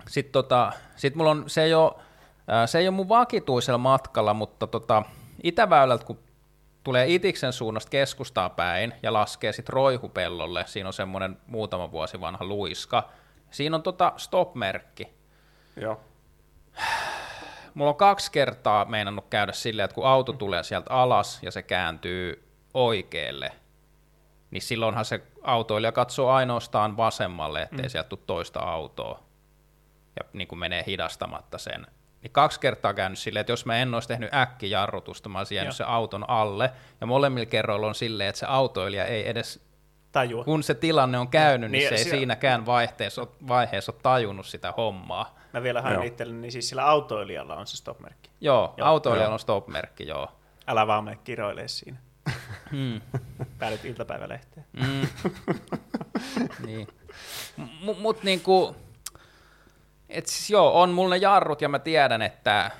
Sitten 0.07 0.31
tota, 0.31 0.71
sit 0.95 1.15
mulla 1.15 1.31
on, 1.31 1.43
se 1.47 1.63
ei 1.63 1.73
ole, 1.73 1.93
se 2.65 2.79
ei 2.79 2.87
ole 2.87 2.95
mun 2.95 3.09
vakituisella 3.09 3.77
matkalla, 3.77 4.33
mutta 4.33 4.67
tota, 4.67 5.03
Itäväylältä 5.43 6.05
kun 6.05 6.19
tulee 6.83 7.05
Itiksen 7.07 7.53
suunnasta 7.53 7.89
keskustaa 7.89 8.49
päin 8.49 8.93
ja 9.03 9.13
laskee 9.13 9.53
sitten 9.53 9.73
Roihupellolle, 9.73 10.63
siinä 10.67 10.89
on 10.89 10.93
semmoinen 10.93 11.37
muutama 11.47 11.91
vuosi 11.91 12.21
vanha 12.21 12.45
luiska, 12.45 13.09
siinä 13.51 13.75
on 13.75 13.83
tota 13.83 14.13
stop-merkki. 14.17 15.07
Joo. 15.75 16.01
Mulla 17.77 17.89
on 17.89 17.97
kaksi 17.97 18.31
kertaa 18.31 18.85
meinannut 18.85 19.25
käydä 19.29 19.51
silleen, 19.51 19.85
että 19.85 19.95
kun 19.95 20.07
auto 20.07 20.33
tulee 20.33 20.63
sieltä 20.63 20.89
alas 20.89 21.39
ja 21.41 21.51
se 21.51 21.63
kääntyy 21.63 22.43
oikealle, 22.73 23.51
niin 24.51 24.61
silloinhan 24.61 25.05
se 25.05 25.21
autoilija 25.43 25.91
katsoo 25.91 26.31
ainoastaan 26.31 26.97
vasemmalle, 26.97 27.61
ettei 27.61 27.85
mm. 27.85 27.89
sieltä 27.89 28.09
tule 28.09 28.19
toista 28.25 28.59
autoa 28.59 29.23
ja 30.15 30.25
niin 30.33 30.47
kuin 30.47 30.59
menee 30.59 30.83
hidastamatta 30.87 31.57
sen 31.57 31.87
niin 32.21 32.31
kaksi 32.31 32.59
kertaa 32.59 32.93
käynyt 32.93 33.19
silleen, 33.19 33.41
että 33.41 33.51
jos 33.51 33.65
mä 33.65 33.77
en 33.77 33.93
olisi 33.93 34.07
tehnyt 34.07 34.33
äkkijarrutusta, 34.33 35.29
mä 35.29 35.37
olisin 35.37 35.55
jäänyt 35.55 35.75
se 35.75 35.83
auton 35.83 36.29
alle, 36.29 36.71
ja 37.01 37.07
molemmilla 37.07 37.45
kerroilla 37.45 37.87
on 37.87 37.95
silleen, 37.95 38.29
että 38.29 38.39
se 38.39 38.45
autoilija 38.45 39.05
ei 39.05 39.29
edes, 39.29 39.67
Tajua. 40.11 40.43
kun 40.43 40.63
se 40.63 40.73
tilanne 40.73 41.17
on 41.17 41.27
käynyt, 41.27 41.71
niin, 41.71 41.79
niin 41.79 41.89
se 41.89 41.95
ei 41.95 42.03
siellä... 42.03 42.17
siinäkään 42.17 42.65
vaiheessa, 42.65 43.27
vaiheessa 43.47 43.91
ole 43.91 43.99
tajunnut 44.03 44.45
sitä 44.45 44.73
hommaa. 44.77 45.37
Mä 45.57 45.63
vielä 45.63 45.81
hain 45.81 46.03
itselleni, 46.03 46.41
niin 46.41 46.51
siis 46.51 46.69
sillä 46.69 46.85
autoilijalla 46.85 47.55
on 47.55 47.67
se 47.67 47.77
stop-merkki. 47.77 48.29
Joo, 48.41 48.73
joo 48.77 48.87
autoilijalla 48.87 49.27
joo. 49.29 49.33
on 49.33 49.39
stop-merkki, 49.39 50.07
joo. 50.07 50.31
Älä 50.67 50.87
vaan 50.87 51.03
mene 51.03 51.17
kiroilee 51.23 51.67
siinä. 51.67 51.97
Hmm. 52.71 53.01
Päädyt 53.59 53.85
iltapäivälehteen. 53.85 54.65
Mm. 54.73 55.07
niin. 56.65 56.87
M- 57.57 57.97
Mutta 57.99 58.23
niinku, 58.23 58.75
et 60.09 60.27
siis 60.27 60.49
joo, 60.49 60.81
on 60.81 60.89
mulla 60.89 61.09
ne 61.09 61.17
jarrut 61.17 61.61
ja 61.61 61.69
mä 61.69 61.79
tiedän, 61.79 62.21
että 62.21 62.71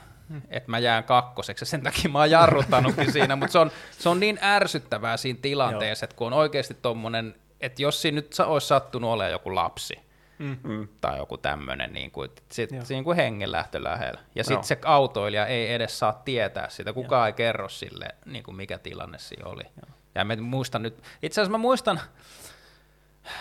että 0.50 0.72
mä 0.72 0.80
jään 0.80 1.04
kakkoseksi, 1.04 1.66
sen 1.66 1.84
takia 1.84 2.12
mä 2.12 2.20
oon 2.20 2.32
jarruttanutkin 2.32 3.12
siinä, 3.12 3.36
mutta 3.36 3.52
se 3.52 3.60
on, 3.60 3.72
se 3.92 4.10
on 4.10 4.20
niin 4.20 4.40
ärsyttävää 4.42 5.18
siinä 5.18 5.40
tilanteessa, 5.42 6.04
että 6.04 6.16
kun 6.16 6.28
on 6.28 6.34
oikeasti 6.34 6.74
tommonen, 6.74 7.36
että 7.62 7.82
jos 7.82 8.02
siinä 8.02 8.16
nyt 8.16 8.36
olisi 8.46 8.68
sattunut 8.68 9.12
olemaan 9.12 9.32
joku 9.32 9.56
lapsi, 9.56 10.00
mm. 10.40 10.88
tai 11.02 11.18
joku 11.18 11.38
tämmöinen, 11.38 11.94
niin 11.94 12.12
kuin, 12.12 12.30
sit, 12.52 12.70
siinä 12.84 13.04
kuin 13.04 13.16
hengenlähtö 13.18 13.84
lähellä, 13.84 14.22
ja 14.36 14.44
sitten 14.44 14.64
se 14.64 14.80
autoilija 14.86 15.46
ei 15.46 15.74
edes 15.74 16.00
saa 16.00 16.14
tietää 16.14 16.70
sitä, 16.70 16.94
kukaan 16.94 17.20
Joo. 17.20 17.26
ei 17.26 17.34
kerro 17.34 17.70
sille, 17.70 18.08
niin 18.26 18.44
kuin 18.44 18.56
mikä 18.56 18.78
tilanne 18.78 19.20
siinä 19.20 19.46
oli. 19.46 19.64
Joo. 19.64 19.98
Ja 20.16 20.26
mä 20.26 20.36
muistan 20.36 20.84
nyt, 20.84 21.04
itse 21.22 21.42
asiassa 21.42 21.52
mä 21.52 21.58
muistan 21.58 22.02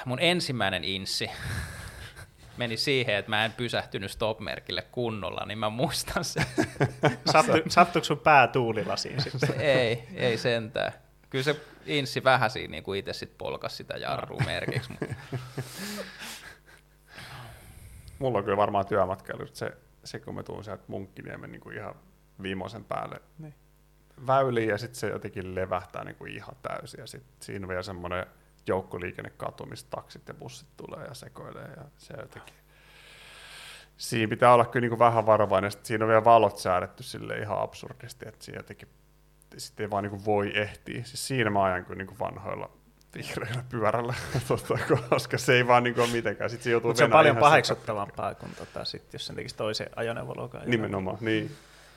mun 0.05 0.18
ensimmäinen 0.20 0.85
inssi, 0.85 1.31
meni 2.56 2.77
siihen, 2.77 3.14
että 3.14 3.31
mä 3.31 3.44
en 3.44 3.52
pysähtynyt 3.52 4.10
stop-merkille 4.10 4.82
kunnolla, 4.82 5.44
niin 5.47 5.59
mä 5.59 5.70
muistan 5.70 6.24
sen. 6.24 6.47
Sattu, 7.32 7.52
sattuiko 7.68 8.05
sun 8.05 8.18
pää 8.18 8.48
tuulilasiin 8.48 9.23
sitten? 9.23 9.60
ei, 9.78 10.09
ei 10.14 10.39
sentään. 10.39 10.93
Kyllä 11.31 11.44
se 11.44 11.60
insi 11.86 12.24
vähän 12.24 12.51
siinä 12.51 12.70
niin 12.70 12.82
kuin 12.82 12.98
itse 12.98 13.12
sit 13.12 13.39
polkas 13.39 13.77
sitä 13.77 13.97
jarrua 13.97 14.40
merkiksi. 14.47 14.90
Mutta... 14.90 15.14
Mulla 18.18 18.38
on 18.38 18.44
kyllä 18.44 18.56
varmaan 18.56 18.86
työmatkailu 18.86 19.47
se, 19.52 19.72
se 20.05 20.20
kun 20.20 20.34
mä 20.34 20.43
tuun 20.43 20.64
sieltä 20.64 20.84
Munkkiniemen 20.86 21.52
niin 21.52 21.60
kuin 21.60 21.76
ihan 21.76 21.94
viimeisen 22.43 22.84
päälle 22.84 23.22
niin. 23.38 23.55
väyliin 24.26 24.68
ja 24.68 24.78
sitten 24.78 25.01
se 25.01 25.09
jotenkin 25.09 25.55
levähtää 25.55 26.05
niin 26.05 26.16
kuin 26.16 26.32
ihan 26.32 26.56
täysin 26.62 27.01
ja 27.01 27.06
sitten 27.06 27.36
siinä 27.40 27.64
on 27.64 27.68
vielä 27.68 27.82
semmoinen 27.82 28.26
joukkoliikennekatu, 28.66 29.66
mistä 29.66 29.90
taksit 29.90 30.28
ja 30.28 30.34
bussit 30.34 30.68
tulee 30.76 31.05
ja 31.05 31.14
sekoilee 31.14 31.68
ja 31.76 31.84
se 31.97 32.14
jotenkin 32.20 32.55
siinä 33.97 34.30
pitää 34.30 34.55
olla 34.55 34.64
kyllä 34.64 34.84
niin 34.84 34.90
kuin 34.90 34.98
vähän 34.98 35.26
varovainen, 35.26 35.70
sitten 35.70 35.86
siinä 35.86 36.05
on 36.05 36.09
vielä 36.09 36.24
valot 36.24 36.59
säädetty 36.59 37.02
sille 37.02 37.38
ihan 37.38 37.60
absurdisti, 37.60 38.28
että 38.28 38.44
siinä 38.44 38.59
jotenkin 38.59 38.88
sitten 39.56 39.84
ei 39.84 39.90
vaan 39.90 40.05
niin 40.05 40.24
voi 40.24 40.59
ehtiä. 40.59 41.05
Siis 41.05 41.28
siinä 41.28 41.51
mä 41.51 41.64
ajan 41.64 41.84
kuin, 41.84 41.98
niin 41.98 42.06
kuin 42.06 42.18
vanhoilla 42.18 42.70
vihreällä 43.16 43.64
pyörällä, 43.68 44.14
tota, 44.48 44.78
koska 45.10 45.38
se 45.38 45.55
ei 45.55 45.66
vaan 45.66 45.84
niin 45.84 45.94
kuin 45.94 46.10
mitenkään. 46.10 46.51
Sitten 46.51 46.64
se, 46.64 46.70
joutuu 46.70 46.88
Mutta 46.88 46.98
se 46.98 47.05
on 47.05 47.10
paljon 47.10 47.36
paheksuttavampaa 47.36 48.34
kuin 48.34 48.52
tota, 48.59 48.84
sit, 48.84 49.12
jos 49.12 49.26
sen 49.26 49.36
tekisi 49.36 49.56
toisen 49.56 49.90
ajoneuvoluokan. 49.97 50.62
Nimenomaan, 50.66 51.18
niin. 51.20 51.51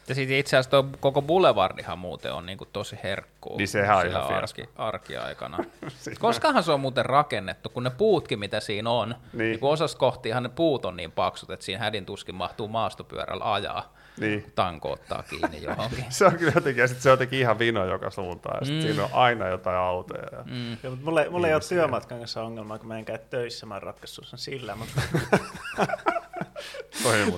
Ja 0.09 0.15
sitten 0.15 0.37
itse 0.37 0.57
asiassa 0.57 0.81
tuo 0.81 0.89
koko 0.99 1.21
Boulevardihan 1.21 1.99
muuten 1.99 2.33
on 2.33 2.45
niinku 2.45 2.65
tosi 2.65 2.99
herkkuu. 3.03 3.57
Niin 3.57 3.67
sehän 3.67 3.97
on 3.97 4.07
ihan 4.07 4.23
arki, 4.23 4.69
arkiaikana. 4.75 5.57
Koskahan 6.19 6.63
se 6.63 6.71
on 6.71 6.79
muuten 6.79 7.05
rakennettu, 7.05 7.69
kun 7.69 7.83
ne 7.83 7.89
puutkin 7.89 8.39
mitä 8.39 8.59
siinä 8.59 8.89
on, 8.89 9.09
niin, 9.09 9.37
niin 9.37 9.59
kun 9.59 9.69
osassa 9.69 9.97
kohtiinhan 9.97 10.43
ne 10.43 10.49
puut 10.49 10.85
on 10.85 10.97
niin 10.97 11.11
paksut, 11.11 11.49
että 11.49 11.65
siinä 11.65 11.83
hädin 11.83 12.05
tuskin 12.05 12.35
mahtuu 12.35 12.67
maastopyörällä 12.67 13.53
ajaa. 13.53 13.93
Niin. 14.19 14.51
Tanko 14.55 14.91
ottaa 14.91 15.23
kiinni 15.23 15.63
johonkin. 15.63 16.05
se 16.19 16.25
on 16.25 16.37
kyllä 16.37 16.51
jotenkin, 16.55 16.81
ja 16.81 16.87
sitten 16.87 17.03
se 17.03 17.09
on 17.09 17.13
jotenkin 17.13 17.39
ihan 17.39 17.59
vino 17.59 17.85
joka 17.85 18.09
suuntaan, 18.09 18.57
ja 18.61 18.65
sitten 18.65 18.83
mm. 18.83 18.87
siinä 18.87 19.03
on 19.03 19.09
aina 19.13 19.47
jotain 19.47 19.77
autoja. 19.77 20.23
Ja... 20.31 20.43
Mm. 20.45 20.71
Ja, 20.71 20.89
mutta 20.89 21.05
mulle, 21.05 21.29
mulle 21.29 21.47
ei 21.47 21.53
ole 21.53 21.61
työmatkan 21.69 22.19
kanssa 22.19 22.43
ongelmaa, 22.43 22.77
kun 22.77 22.87
mä 22.87 22.97
en 22.97 23.05
käy 23.05 23.17
töissä, 23.17 23.65
mä 23.65 23.73
oon 23.73 23.83
ratkaissut 23.83 24.27
sen 24.27 24.39
sillä, 24.39 24.75
mutta... 24.75 25.01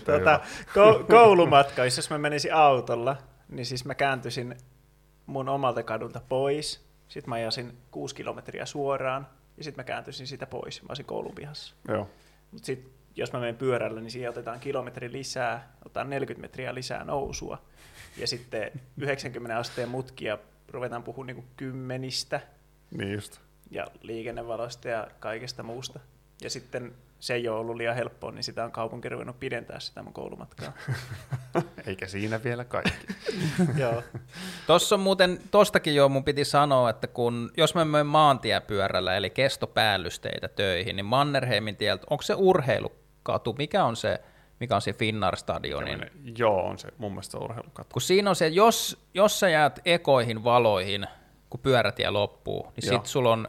tota, 0.05 0.39
ko- 0.69 1.03
koulumatka, 1.09 1.85
jos 1.85 2.09
mä 2.09 2.17
menisin 2.17 2.53
autolla, 2.53 3.17
niin 3.49 3.65
siis 3.65 3.85
mä 3.85 3.95
kääntyisin 3.95 4.55
mun 5.25 5.49
omalta 5.49 5.83
kadulta 5.83 6.21
pois, 6.29 6.85
sitten 7.07 7.29
mä 7.29 7.35
ajasin 7.35 7.77
kuusi 7.91 8.15
kilometriä 8.15 8.65
suoraan, 8.65 9.27
ja 9.57 9.63
sitten 9.63 9.79
mä 9.79 9.83
kääntyisin 9.83 10.27
siitä 10.27 10.45
pois. 10.45 10.81
Mä 10.81 10.87
olisin 10.89 11.05
koulun 11.05 11.35
pihassa. 11.35 11.75
Joo. 11.87 12.09
Mutta 12.51 12.65
sitten 12.65 12.91
jos 13.15 13.33
mä 13.33 13.39
menen 13.39 13.55
pyörällä, 13.57 14.01
niin 14.01 14.11
siihen 14.11 14.29
otetaan 14.29 14.59
kilometri 14.59 15.11
lisää, 15.11 15.73
otetaan 15.85 16.09
40 16.09 16.41
metriä 16.41 16.75
lisää 16.75 17.03
nousua, 17.03 17.61
ja 18.17 18.27
sitten 18.27 18.71
90 18.97 19.57
asteen 19.57 19.89
mutkia 19.89 20.37
ruvetaan 20.69 21.03
puhumaan 21.03 21.35
niin 21.35 21.47
kymmenistä, 21.57 22.41
Niin 22.91 23.13
just. 23.13 23.39
ja 23.71 23.87
liikennevaloista 24.01 24.87
ja 24.89 25.07
kaikesta 25.19 25.63
muusta. 25.63 25.99
Ja 26.41 26.49
sitten 26.49 26.93
se 27.19 27.33
ei 27.33 27.47
ole 27.47 27.59
ollut 27.59 27.75
liian 27.75 27.95
helppoa, 27.95 28.31
niin 28.31 28.43
sitä 28.43 28.63
on 28.63 28.71
kaupunki 28.71 29.09
ruvennut 29.09 29.39
pidentää 29.39 29.79
sitä 29.79 30.03
mun 30.03 30.13
koulumatkaa. 30.13 30.73
Eikä 31.87 32.07
siinä 32.07 32.43
vielä 32.43 32.63
kaikki. 32.65 33.07
Joo. 33.81 34.03
Tossa 34.67 34.95
on 34.95 34.99
muuten, 34.99 35.39
tostakin 35.51 35.95
jo 35.95 36.09
mun 36.09 36.23
piti 36.23 36.45
sanoa, 36.45 36.89
että 36.89 37.07
kun, 37.07 37.51
jos 37.57 37.75
mä 37.75 37.85
menen 37.85 38.05
maantiepyörällä, 38.07 39.17
eli 39.17 39.29
kestopäällysteitä 39.29 40.47
töihin, 40.47 40.95
niin 40.95 41.05
Mannerheimin 41.05 41.75
tieltä, 41.75 42.03
onko 42.09 42.21
se 42.21 42.35
urheilukatu, 43.31 43.53
mikä 43.57 43.85
on 43.85 43.95
se, 43.95 44.21
mikä 44.59 44.75
on 44.75 44.81
se 44.81 44.91
Finnar-stadionin? 44.91 46.11
Joo, 46.37 46.61
on 46.61 46.77
se 46.77 46.87
mun 46.97 47.11
mielestä 47.11 47.31
se 47.31 47.37
urheilukatto. 47.37 47.93
Kun 47.93 48.01
siinä 48.01 48.29
on 48.29 48.35
se, 48.35 48.47
jos, 48.47 48.97
jos 49.13 49.39
sä 49.39 49.49
jäät 49.49 49.79
ekoihin 49.85 50.43
valoihin, 50.43 51.07
kun 51.49 51.59
pyörätie 51.59 52.09
loppuu, 52.09 52.71
niin 52.75 52.91
Joo. 52.91 52.97
sit 52.97 53.05
sulla 53.05 53.31
on, 53.31 53.47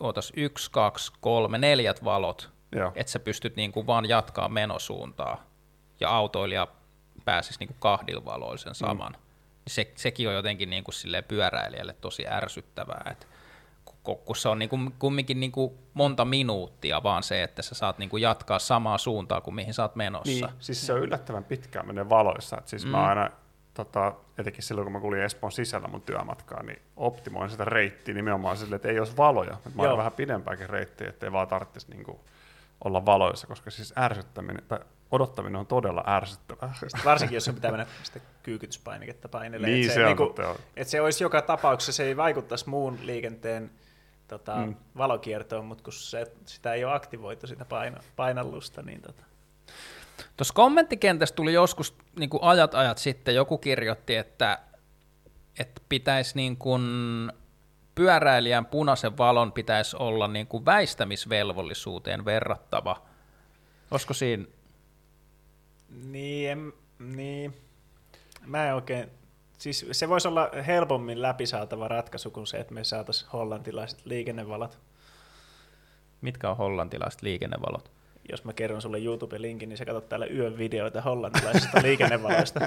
ootas, 0.00 0.32
yksi, 0.36 0.70
kaksi, 0.70 1.12
kolme, 1.20 1.58
neljät 1.58 2.04
valot, 2.04 2.50
Joo. 2.72 2.92
että 2.94 3.12
sä 3.12 3.18
pystyt 3.18 3.56
niinku 3.56 3.86
vaan 3.86 4.08
jatkaa 4.08 4.48
menosuuntaa, 4.48 5.44
ja 6.00 6.10
autoilija 6.10 6.66
pääsisi 7.24 7.58
niinku 7.60 7.74
kahdilla 7.78 8.24
valoilla 8.24 8.56
sen 8.56 8.74
saman. 8.74 9.12
Mm. 9.12 9.20
Se, 9.68 9.92
sekin 9.96 10.28
on 10.28 10.34
jotenkin 10.34 10.70
niinku 10.70 10.92
silleen 10.92 11.24
pyöräilijälle 11.24 11.92
tosi 12.00 12.26
ärsyttävää, 12.28 13.08
että 13.10 13.26
kun, 14.02 14.18
kun 14.18 14.36
se 14.36 14.48
on 14.48 14.58
niinku 14.58 14.78
kumminkin 14.98 15.40
niinku 15.40 15.78
monta 15.94 16.24
minuuttia 16.24 17.02
vaan 17.02 17.22
se, 17.22 17.42
että 17.42 17.62
sä 17.62 17.74
saat 17.74 17.98
niinku 17.98 18.16
jatkaa 18.16 18.58
samaa 18.58 18.98
suuntaa 18.98 19.40
kuin 19.40 19.54
mihin 19.54 19.74
sä 19.74 19.82
oot 19.82 19.96
menossa. 19.96 20.46
Niin, 20.46 20.48
siis 20.58 20.86
se 20.86 20.92
on 20.92 21.00
yllättävän 21.00 21.44
pitkään 21.44 21.86
menee 21.86 22.08
valoissa. 22.08 22.58
Et 22.58 22.68
siis 22.68 22.84
mm. 22.84 22.90
mä 22.90 23.06
aina, 23.06 23.30
tota, 23.74 24.14
etenkin 24.38 24.62
silloin 24.62 24.84
kun 24.84 24.92
mä 24.92 25.00
kulin 25.00 25.22
Espoon 25.22 25.52
sisällä 25.52 25.88
mun 25.88 26.02
työmatkaa, 26.02 26.62
niin 26.62 26.82
optimoin 26.96 27.50
sitä 27.50 27.64
reittiä 27.64 28.14
nimenomaan 28.14 28.56
sille, 28.56 28.76
että 28.76 28.88
ei 28.88 28.98
olisi 28.98 29.16
valoja. 29.16 29.56
Et 29.66 29.74
mä 29.74 29.82
oon 29.82 29.98
vähän 29.98 30.12
pidempääkin 30.12 30.70
reittiä, 30.70 31.08
ettei 31.08 31.32
vaan 31.32 31.48
tarvitsisi 31.48 31.90
niinku 31.90 32.20
olla 32.84 33.06
valoissa, 33.06 33.46
koska 33.46 33.70
siis 33.70 33.94
ärsyttäminen, 33.98 34.62
tai 34.68 34.78
odottaminen 35.10 35.56
on 35.56 35.66
todella 35.66 36.04
ärsyttävää. 36.06 36.74
Varsinkin, 37.04 37.36
jos 37.36 37.44
sun 37.44 37.54
pitää 37.54 37.70
mennä 37.70 37.86
sitä 38.02 38.20
kyykytyspainiketta 38.42 39.28
painelemaan. 39.28 39.72
Niin, 39.72 39.88
Et 39.88 39.94
se 39.94 40.00
on 40.00 40.06
niinku, 40.06 40.26
totta, 40.26 40.42
joo. 40.42 40.56
että 40.76 40.90
se 40.90 41.00
olisi 41.00 41.24
joka 41.24 41.42
tapauksessa, 41.42 41.92
se 41.92 42.04
ei 42.04 42.16
vaikuttaisi 42.16 42.68
muun 42.68 42.98
liikenteen 43.02 43.70
tota, 44.30 44.56
mm. 44.56 44.74
valokiertoon, 44.96 45.64
mutta 45.64 45.84
kun 45.84 45.92
se, 45.92 46.32
sitä 46.46 46.74
ei 46.74 46.84
ole 46.84 46.94
aktivoitu, 46.94 47.46
sitä 47.46 47.64
paina, 47.64 48.00
painallusta, 48.16 48.82
niin 48.82 49.02
tota, 49.02 49.22
Tuossa 50.36 50.54
kommenttikentässä 50.54 51.34
tuli 51.34 51.52
joskus 51.52 51.96
niin 52.18 52.30
kuin 52.30 52.42
ajat 52.42 52.74
ajat 52.74 52.98
sitten, 52.98 53.34
joku 53.34 53.58
kirjoitti, 53.58 54.16
että, 54.16 54.58
että 55.58 55.82
pitäisi 55.88 56.36
niin 56.36 56.56
kuin 56.56 56.82
pyöräilijän 57.94 58.66
punaisen 58.66 59.18
valon 59.18 59.52
pitäisi 59.52 59.96
olla 59.98 60.28
niin 60.28 60.46
kuin 60.46 60.64
väistämisvelvollisuuteen 60.64 62.24
verrattava. 62.24 63.02
Olisiko 63.90 64.14
siinä, 64.14 64.44
Niin, 66.04 66.50
en, 66.50 66.72
niin, 66.98 67.56
mä 68.46 68.68
en 68.68 68.74
oikein, 68.74 69.10
siis 69.60 69.86
se 69.92 70.08
voisi 70.08 70.28
olla 70.28 70.50
helpommin 70.66 71.22
läpisaatava 71.22 71.88
ratkaisu 71.88 72.30
kuin 72.30 72.46
se, 72.46 72.56
että 72.56 72.74
me 72.74 72.84
saataisiin 72.84 73.30
hollantilaiset 73.32 74.00
liikennevalot. 74.04 74.78
mitkä 76.20 76.50
on 76.50 76.56
hollantilaiset 76.56 77.22
liikennevalot? 77.22 77.90
Jos 78.30 78.44
mä 78.44 78.52
kerron 78.52 78.82
sulle 78.82 78.98
YouTube-linkin, 78.98 79.68
niin 79.68 79.76
sä 79.76 79.84
katsot 79.84 80.08
täällä 80.08 80.26
yön 80.26 80.58
videoita 80.58 81.02
hollantilaisista 81.02 81.82
liikennevaloista. 81.88 82.60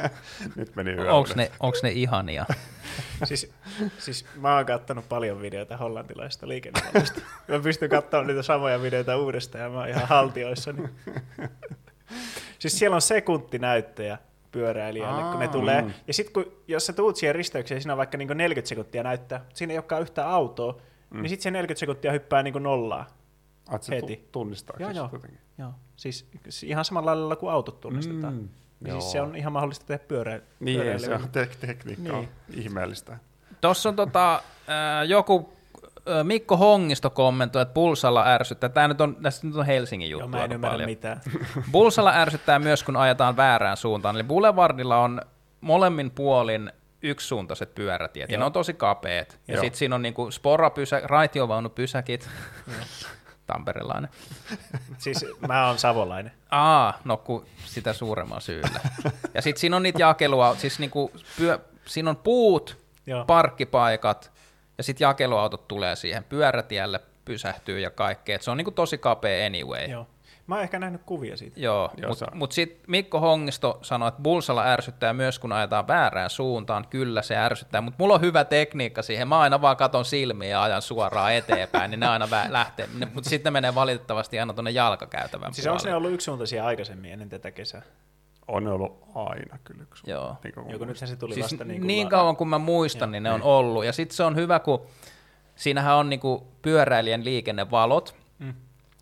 Nyt 0.55 0.75
meni 0.75 0.91
hyvä. 0.91 1.13
Onko 1.13 1.29
ne, 1.35 1.51
onks 1.59 1.83
ne 1.83 1.91
ihania? 1.91 2.45
siis, 3.23 3.51
siis 3.97 4.25
mä 4.35 4.55
oon 4.55 4.65
kattonut 4.65 5.09
paljon 5.09 5.41
videoita 5.41 5.77
hollantilaisista 5.77 6.47
liikennevaloista. 6.47 7.21
Mä 7.47 7.59
pystyn 7.59 7.89
katsomaan 7.89 8.27
niitä 8.27 8.43
samoja 8.43 8.81
videoita 8.81 9.17
uudestaan 9.17 9.63
ja 9.63 9.69
mä 9.69 9.79
oon 9.79 9.89
ihan 9.89 10.07
haltioissani. 10.07 10.89
siis 12.59 12.79
siellä 12.79 12.95
on 12.95 13.01
sekuntinäyttöjä 13.01 14.17
pyöräilijälle, 14.53 15.21
kun 15.23 15.39
ne 15.39 15.45
Aa. 15.45 15.51
tulee. 15.51 15.81
Mm. 15.81 15.93
Ja 16.07 16.13
sitten 16.13 16.33
kun, 16.33 16.53
jos 16.67 16.85
sä 16.85 16.93
tuut 16.93 17.15
siihen 17.15 17.35
risteykseen, 17.35 17.81
siinä 17.81 17.93
on 17.93 17.97
vaikka 17.97 18.17
niin 18.17 18.37
40 18.37 18.69
sekuntia 18.69 19.03
näyttää, 19.03 19.39
mutta 19.39 19.57
siinä 19.57 19.71
ei 19.73 19.77
olekaan 19.77 20.01
yhtään 20.01 20.29
autoa, 20.29 20.81
mm. 21.09 21.21
niin 21.21 21.29
sitten 21.29 21.43
se 21.43 21.51
40 21.51 21.79
sekuntia 21.79 22.11
hyppää 22.11 22.43
niin 22.43 22.63
nollaa. 22.63 23.05
Ai, 23.67 23.79
se 23.81 23.95
heti. 23.95 24.15
tu- 24.15 24.29
tunnistaa 24.31 24.75
Joo, 24.79 24.87
siis 24.89 24.97
joo. 24.97 25.09
kuitenkin. 25.09 25.39
Joo. 25.57 25.71
Siis 25.95 26.29
ihan 26.63 26.85
samalla 26.85 27.11
lailla 27.15 27.35
kuin 27.35 27.51
autot 27.51 27.79
tunnistetaan. 27.79 28.33
Mm. 28.33 28.49
Niin 28.79 28.91
siis 29.01 29.03
joo. 29.05 29.11
se 29.11 29.21
on 29.21 29.35
ihan 29.35 29.53
mahdollista 29.53 29.85
tehdä 29.85 30.03
pyörä, 30.07 30.41
Niin, 30.59 30.99
se 30.99 31.13
on 31.15 31.21
tek- 31.21 31.55
tekniikka 31.59 32.13
on 32.17 32.27
Niin. 32.49 32.59
ihmeellistä. 32.61 33.17
Tuossa 33.61 33.89
on 33.89 33.95
tota, 33.95 34.33
äh, 34.35 34.41
joku 35.07 35.53
Mikko 36.23 36.57
Hongisto 36.57 37.09
kommentoi, 37.09 37.61
että 37.61 37.73
Pulsalla 37.73 38.25
ärsyttää. 38.27 38.69
Tämä 38.69 38.87
nyt 38.87 39.01
on, 39.01 39.15
tässä 39.15 39.47
nyt 39.47 39.55
on 39.55 39.65
Helsingin 39.65 40.09
juttu 40.09 40.23
Joo, 40.23 40.27
mä 40.29 40.43
en 40.43 40.51
ymmärrä 40.51 40.73
paljon. 40.73 40.89
mitään. 40.89 41.21
Bulsalla 41.71 42.11
ärsyttää 42.15 42.59
myös, 42.59 42.83
kun 42.83 42.95
ajetaan 42.95 43.37
väärään 43.37 43.77
suuntaan. 43.77 44.15
Eli 44.15 44.23
Boulevardilla 44.23 44.97
on 44.97 45.21
molemmin 45.61 46.11
puolin 46.11 46.71
yksisuuntaiset 47.01 47.75
pyörätiet, 47.75 48.29
ja 48.29 48.35
Joo. 48.35 48.39
ne 48.39 48.45
on 48.45 48.51
tosi 48.51 48.73
kapeet. 48.73 49.39
Ja 49.47 49.59
sitten 49.59 49.77
siinä 49.77 49.95
on 49.95 50.01
niinku 50.01 50.31
sporapysä, 50.31 51.01
raitiovaunupysäkit, 51.03 52.29
tamperelainen. 53.47 54.09
siis 54.97 55.25
mä 55.47 55.67
oon 55.67 55.79
savolainen. 55.79 56.31
Aa, 56.51 56.99
no 57.05 57.17
kun 57.17 57.45
sitä 57.65 57.93
suuremman 57.93 58.41
syyllä. 58.41 58.79
Ja 59.33 59.41
sitten 59.41 59.59
siinä 59.61 59.75
on 59.75 59.83
niitä 59.83 59.99
jakelua, 60.01 60.55
siis 60.55 60.79
niinku 60.79 61.11
pyö, 61.37 61.59
siinä 61.85 62.09
on 62.09 62.17
puut, 62.17 62.77
Joo. 63.07 63.25
parkkipaikat, 63.25 64.31
ja 64.77 64.83
sitten 64.83 65.05
jakeluautot 65.05 65.67
tulee 65.67 65.95
siihen, 65.95 66.23
pyörätielle 66.23 66.99
pysähtyy 67.25 67.79
ja 67.79 67.91
kaikkea. 67.91 68.35
Et 68.35 68.41
se 68.41 68.51
on 68.51 68.57
niinku 68.57 68.71
tosi 68.71 68.97
kapea 68.97 69.45
anyway. 69.45 69.85
Joo. 69.85 70.07
Mä 70.47 70.55
oon 70.55 70.63
ehkä 70.63 70.79
nähnyt 70.79 71.01
kuvia 71.05 71.37
siitä. 71.37 71.59
Joo, 71.59 71.91
Joo, 71.97 72.09
mutta 72.09 72.31
mut 72.33 72.51
sitten 72.51 72.79
Mikko 72.87 73.19
Hongisto 73.19 73.79
sanoi, 73.81 74.07
että 74.07 74.21
Bulsalla 74.21 74.65
ärsyttää 74.65 75.13
myös, 75.13 75.39
kun 75.39 75.51
ajetaan 75.51 75.87
väärään 75.87 76.29
suuntaan. 76.29 76.87
Kyllä 76.89 77.21
se 77.21 77.37
ärsyttää, 77.37 77.81
mutta 77.81 77.95
mulla 77.99 78.13
on 78.13 78.21
hyvä 78.21 78.45
tekniikka 78.45 79.01
siihen. 79.01 79.27
Mä 79.27 79.39
aina 79.39 79.61
vaan 79.61 79.77
katon 79.77 80.05
silmiä 80.05 80.49
ja 80.49 80.63
ajan 80.63 80.81
suoraan 80.81 81.33
eteenpäin, 81.33 81.91
niin 81.91 81.99
ne 81.99 82.07
aina 82.07 82.25
vä- 82.25 82.51
lähtee. 82.59 82.89
Mutta 83.13 83.29
sitten 83.29 83.53
ne 83.53 83.57
menee 83.61 83.75
valitettavasti 83.75 84.39
aina 84.39 84.53
tuonne 84.53 84.71
jalkakäytävän 84.71 85.53
Siis 85.53 85.67
onko 85.67 85.83
ne 85.85 85.95
ollut 85.95 86.11
yksisuuntaisia 86.11 86.65
aikaisemmin 86.65 87.11
ennen 87.11 87.29
tätä 87.29 87.51
kesää? 87.51 87.81
On 88.47 88.63
ne 88.63 88.71
ollut 88.71 89.03
aina 89.15 89.57
kyllä 89.63 89.83
yksi. 89.83 90.11
Joo. 90.11 90.35
Niin 90.43 90.53
kuin 90.53 90.69
Joku 90.69 90.85
nythän 90.85 91.07
se 91.07 91.15
tuli 91.15 91.33
Siis 91.33 91.43
vasta 91.43 91.63
niin, 91.63 91.67
niin, 91.81 91.87
niin 91.87 92.05
kuin 92.07 92.11
kauan 92.11 92.35
kuin 92.35 92.47
mä 92.47 92.57
muistan, 92.57 93.11
niin 93.11 93.23
ne 93.23 93.31
on 93.31 93.41
ollut. 93.41 93.85
Ja 93.85 93.93
sitten 93.93 94.15
se 94.15 94.23
on 94.23 94.35
hyvä, 94.35 94.59
kun 94.59 94.81
siinähän 95.55 95.95
on 95.95 96.09
niinku 96.09 96.47
pyöräilijän 96.61 97.25
liikennevalot, 97.25 98.15
Mm. 98.39 98.53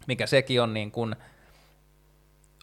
mikä 0.08 0.28
sekin 0.28 0.62
on 0.62 0.74
niin 0.74 0.92
kuin, 0.92 1.16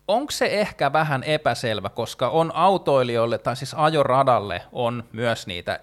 onko 0.09 0.31
se 0.31 0.47
ehkä 0.47 0.93
vähän 0.93 1.23
epäselvä, 1.23 1.89
koska 1.89 2.29
on 2.29 2.51
autoilijoille, 2.55 3.39
tai 3.39 3.57
siis 3.57 3.75
ajoradalle 3.75 4.63
on 4.73 5.05
myös 5.13 5.47
niitä 5.47 5.81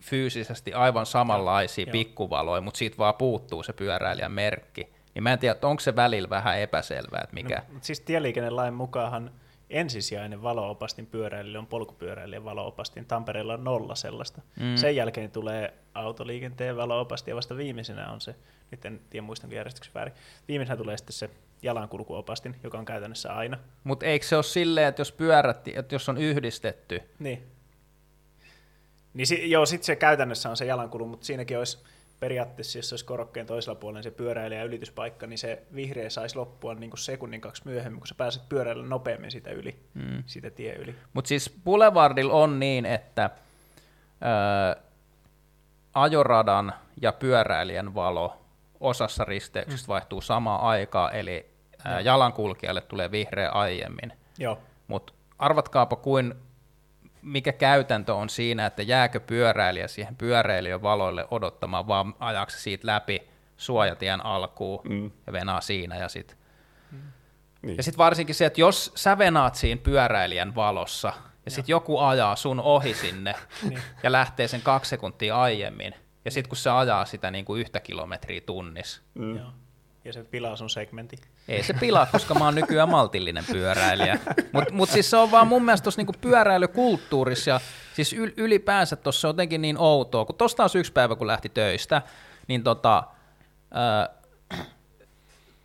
fyysisesti 0.00 0.72
aivan 0.72 1.06
samanlaisia 1.06 1.84
Joo. 1.86 1.92
pikkuvaloja, 1.92 2.60
mutta 2.60 2.78
siitä 2.78 2.98
vaan 2.98 3.14
puuttuu 3.14 3.62
se 3.62 3.72
pyöräilijän 3.72 4.32
merkki. 4.32 4.92
Niin 5.14 5.22
mä 5.22 5.32
en 5.32 5.38
tiedä, 5.38 5.56
onko 5.62 5.80
se 5.80 5.96
välillä 5.96 6.30
vähän 6.30 6.58
epäselvää, 6.58 7.20
että 7.24 7.34
mikä... 7.34 7.62
No, 7.72 7.78
siis 7.80 8.00
tieliikennelain 8.00 8.74
mukaanhan 8.74 9.30
ensisijainen 9.70 10.42
valoopastin 10.42 11.06
pyöräilijä 11.06 11.58
on 11.58 11.66
polkupyöräilijän 11.66 12.44
valoopastin. 12.44 13.06
Tampereella 13.06 13.54
on 13.54 13.64
nolla 13.64 13.94
sellaista. 13.94 14.42
Mm. 14.60 14.76
Sen 14.76 14.96
jälkeen 14.96 15.30
tulee 15.30 15.74
autoliikenteen 15.94 16.76
valoopasti 16.76 17.30
ja 17.30 17.36
vasta 17.36 17.56
viimeisenä 17.56 18.10
on 18.10 18.20
se, 18.20 18.34
nyt 18.70 18.84
en 18.84 19.00
tiedä 19.10 19.26
muistanko 19.26 19.56
järjestyksen 19.56 19.94
väärin, 19.94 20.14
viimeisenä 20.48 20.76
tulee 20.76 20.96
sitten 20.96 21.12
se 21.12 21.30
jalankulkuopastin, 21.62 22.56
joka 22.62 22.78
on 22.78 22.84
käytännössä 22.84 23.32
aina. 23.32 23.58
Mutta 23.84 24.06
eikö 24.06 24.26
se 24.26 24.36
ole 24.36 24.42
silleen, 24.42 24.88
että 24.88 25.00
jos 25.00 25.12
pyörät, 25.12 25.68
että 25.68 25.94
jos 25.94 26.08
on 26.08 26.18
yhdistetty, 26.18 27.02
Niin. 27.18 27.42
Niin 29.14 29.26
si- 29.26 29.50
joo, 29.50 29.66
sitten 29.66 29.86
se 29.86 29.96
käytännössä 29.96 30.50
on 30.50 30.56
se 30.56 30.64
jalankulu, 30.64 31.06
mutta 31.06 31.26
siinäkin 31.26 31.58
olisi 31.58 31.78
periaatteessa, 32.20 32.78
jos 32.78 32.88
se 32.88 32.92
olisi 32.92 33.04
korokkeen 33.04 33.46
toisella 33.46 33.78
puolella 33.78 34.02
se 34.02 34.10
pyöräilijä 34.10 34.64
ylityspaikka, 34.64 35.26
niin 35.26 35.38
se 35.38 35.62
vihreä 35.74 36.10
saisi 36.10 36.36
loppua 36.36 36.74
niin 36.74 36.90
kuin 36.90 36.98
sekunnin 36.98 37.40
kaksi 37.40 37.62
myöhemmin, 37.64 38.00
kun 38.00 38.06
sä 38.06 38.14
pääset 38.14 38.48
pyöräillä 38.48 38.86
nopeammin 38.86 39.30
siitä 39.30 39.50
yli, 39.50 39.78
mm. 39.94 40.22
siitä 40.26 40.50
tie 40.50 40.74
yli. 40.74 40.94
Mutta 41.12 41.28
siis 41.28 41.54
Boulevardilla 41.64 42.32
on 42.32 42.60
niin, 42.60 42.86
että 42.86 43.30
ö, 44.74 44.80
ajoradan 45.94 46.72
ja 47.02 47.12
pyöräilijän 47.12 47.94
valo 47.94 48.36
osassa 48.80 49.24
risteyksistä 49.24 49.88
vaihtuu 49.88 50.20
samaan 50.20 50.60
aikaan, 50.60 51.14
eli 51.14 51.50
ö, 51.86 52.00
jalankulkijalle 52.00 52.80
tulee 52.80 53.10
vihreä 53.10 53.50
aiemmin. 53.50 54.12
Joo. 54.38 54.58
Mutta 54.88 55.12
arvatkaapa 55.38 55.96
kuin 55.96 56.34
mikä 57.22 57.52
käytäntö 57.52 58.14
on 58.14 58.28
siinä, 58.28 58.66
että 58.66 58.82
jääkö 58.82 59.20
pyöräilijä 59.20 59.88
siihen 59.88 60.16
pyöräilijän 60.16 60.82
valoille 60.82 61.26
odottamaan, 61.30 61.88
vaan 61.88 62.14
ajaksi 62.18 62.60
siitä 62.60 62.86
läpi, 62.86 63.28
suojatien 63.56 64.26
alkuun 64.26 64.80
mm. 64.88 65.10
ja 65.26 65.32
venaa 65.32 65.60
siinä 65.60 65.96
ja 65.96 66.08
sitten 66.08 66.36
Niin. 67.62 67.76
ja 67.76 67.82
sitten 67.82 67.98
varsinkin 67.98 68.34
se, 68.34 68.46
että 68.46 68.60
jos 68.60 68.92
sä 68.94 69.18
venaat 69.18 69.54
siinä 69.54 69.80
pyöräilijän 69.84 70.54
valossa, 70.54 71.12
ja 71.44 71.50
sitten 71.50 71.72
joku 71.72 71.98
ajaa 71.98 72.36
sun 72.36 72.60
ohi 72.60 72.94
sinne, 72.94 73.34
ja 74.02 74.12
lähtee 74.12 74.48
sen 74.48 74.62
kaksi 74.62 74.88
sekuntia 74.88 75.40
aiemmin, 75.40 75.94
ja 76.24 76.30
sitten 76.30 76.48
kun 76.48 76.56
se 76.56 76.70
ajaa 76.70 77.04
sitä 77.04 77.30
niin 77.30 77.44
kuin 77.44 77.60
yhtä 77.60 77.80
kilometriä 77.80 78.40
tunnissa, 78.40 79.02
Mm. 79.14 79.36
Joo. 79.36 79.50
Ja 80.04 80.12
se 80.12 80.24
pilaa 80.24 80.56
sun 80.56 80.70
segmentin. 80.70 81.18
ei 81.48 81.62
se 81.62 81.72
pilaa, 81.74 82.06
koska 82.06 82.34
mä 82.34 82.44
oon 82.44 82.54
nykyään 82.54 82.88
maltillinen 82.88 83.44
pyöräilijä. 83.52 84.18
Mutta 84.52 84.74
mut 84.74 84.90
siis 84.90 85.10
se 85.10 85.16
on 85.16 85.30
vaan 85.30 85.46
mun 85.46 85.64
mielestä 85.64 85.82
tuossa 85.82 85.98
niinku 86.00 86.14
pyöräilykulttuurissa 86.20 87.50
ja 87.50 87.60
siis 87.94 88.12
yl- 88.14 88.32
ylipäänsä 88.36 88.96
tuossa 88.96 89.28
on 89.28 89.30
jotenkin 89.34 89.62
niin 89.62 89.78
outoa, 89.78 90.24
kun 90.24 90.34
tuossa 90.34 90.56
taas 90.56 90.74
yksi 90.74 90.92
päivä 90.92 91.16
kun 91.16 91.26
lähti 91.26 91.48
töistä, 91.48 92.02
niin 92.48 92.62
tota, 92.62 93.04
ää, 93.70 94.08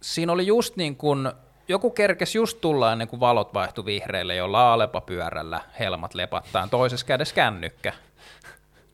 siinä 0.01 0.31
oli 0.31 0.47
just 0.47 0.75
niin 0.75 0.95
kuin, 0.95 1.31
joku 1.67 1.89
kerkes 1.89 2.35
just 2.35 2.61
tulla 2.61 2.91
ennen 2.91 3.07
kuin 3.07 3.19
valot 3.19 3.53
vaihtui 3.53 3.85
vihreille, 3.85 4.35
jolla 4.35 4.73
Alepa 4.73 5.01
pyörällä 5.01 5.61
helmat 5.79 6.13
lepattaan, 6.13 6.69
toisessa 6.69 7.05
kädessä 7.05 7.35
kännykkä. 7.35 7.93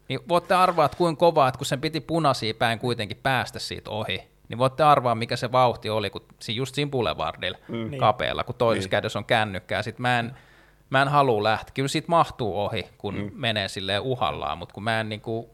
Niin 0.08 0.20
voitte 0.30 0.54
arvaa, 0.54 0.86
että 0.86 0.98
kuinka 0.98 1.20
kovaa, 1.20 1.48
että 1.48 1.58
kun 1.58 1.66
sen 1.66 1.82
piti 1.82 2.02
punaisia 2.02 2.54
päin 2.54 2.80
kuitenkin 2.80 3.18
päästä 3.24 3.60
siitä 3.60 3.90
ohi, 3.90 4.29
niin 4.50 4.58
voitte 4.58 4.84
arvaa, 4.84 5.16
mikä 5.16 5.36
se 5.36 5.52
vauhti 5.52 5.90
oli, 5.90 6.10
kun 6.10 6.26
si- 6.40 6.56
just 6.56 6.76
siinä 6.76 6.92
boulevardilla 6.92 7.58
mm. 7.68 7.98
kapealla, 7.98 8.44
kun 8.44 8.56
toisessa 8.56 8.88
niin. 8.88 8.92
kädessä 8.92 9.20
on 9.20 9.26
kännykkää. 9.26 9.82
Sitten 9.82 10.02
mä 10.02 10.20
en, 10.20 10.38
mä 10.90 11.02
en 11.02 11.08
halua 11.08 11.44
lähteä. 11.44 11.74
Kyllä 11.74 11.88
siitä 11.88 12.08
mahtuu 12.08 12.60
ohi, 12.60 12.90
kun 12.98 13.16
mm. 13.16 13.32
menee 13.34 13.68
silleen 13.68 14.02
uhallaan, 14.02 14.58
mutta 14.58 14.74
kun 14.74 14.84
mä 14.84 15.00
en 15.00 15.10
niin 15.10 15.22
kuin, 15.22 15.48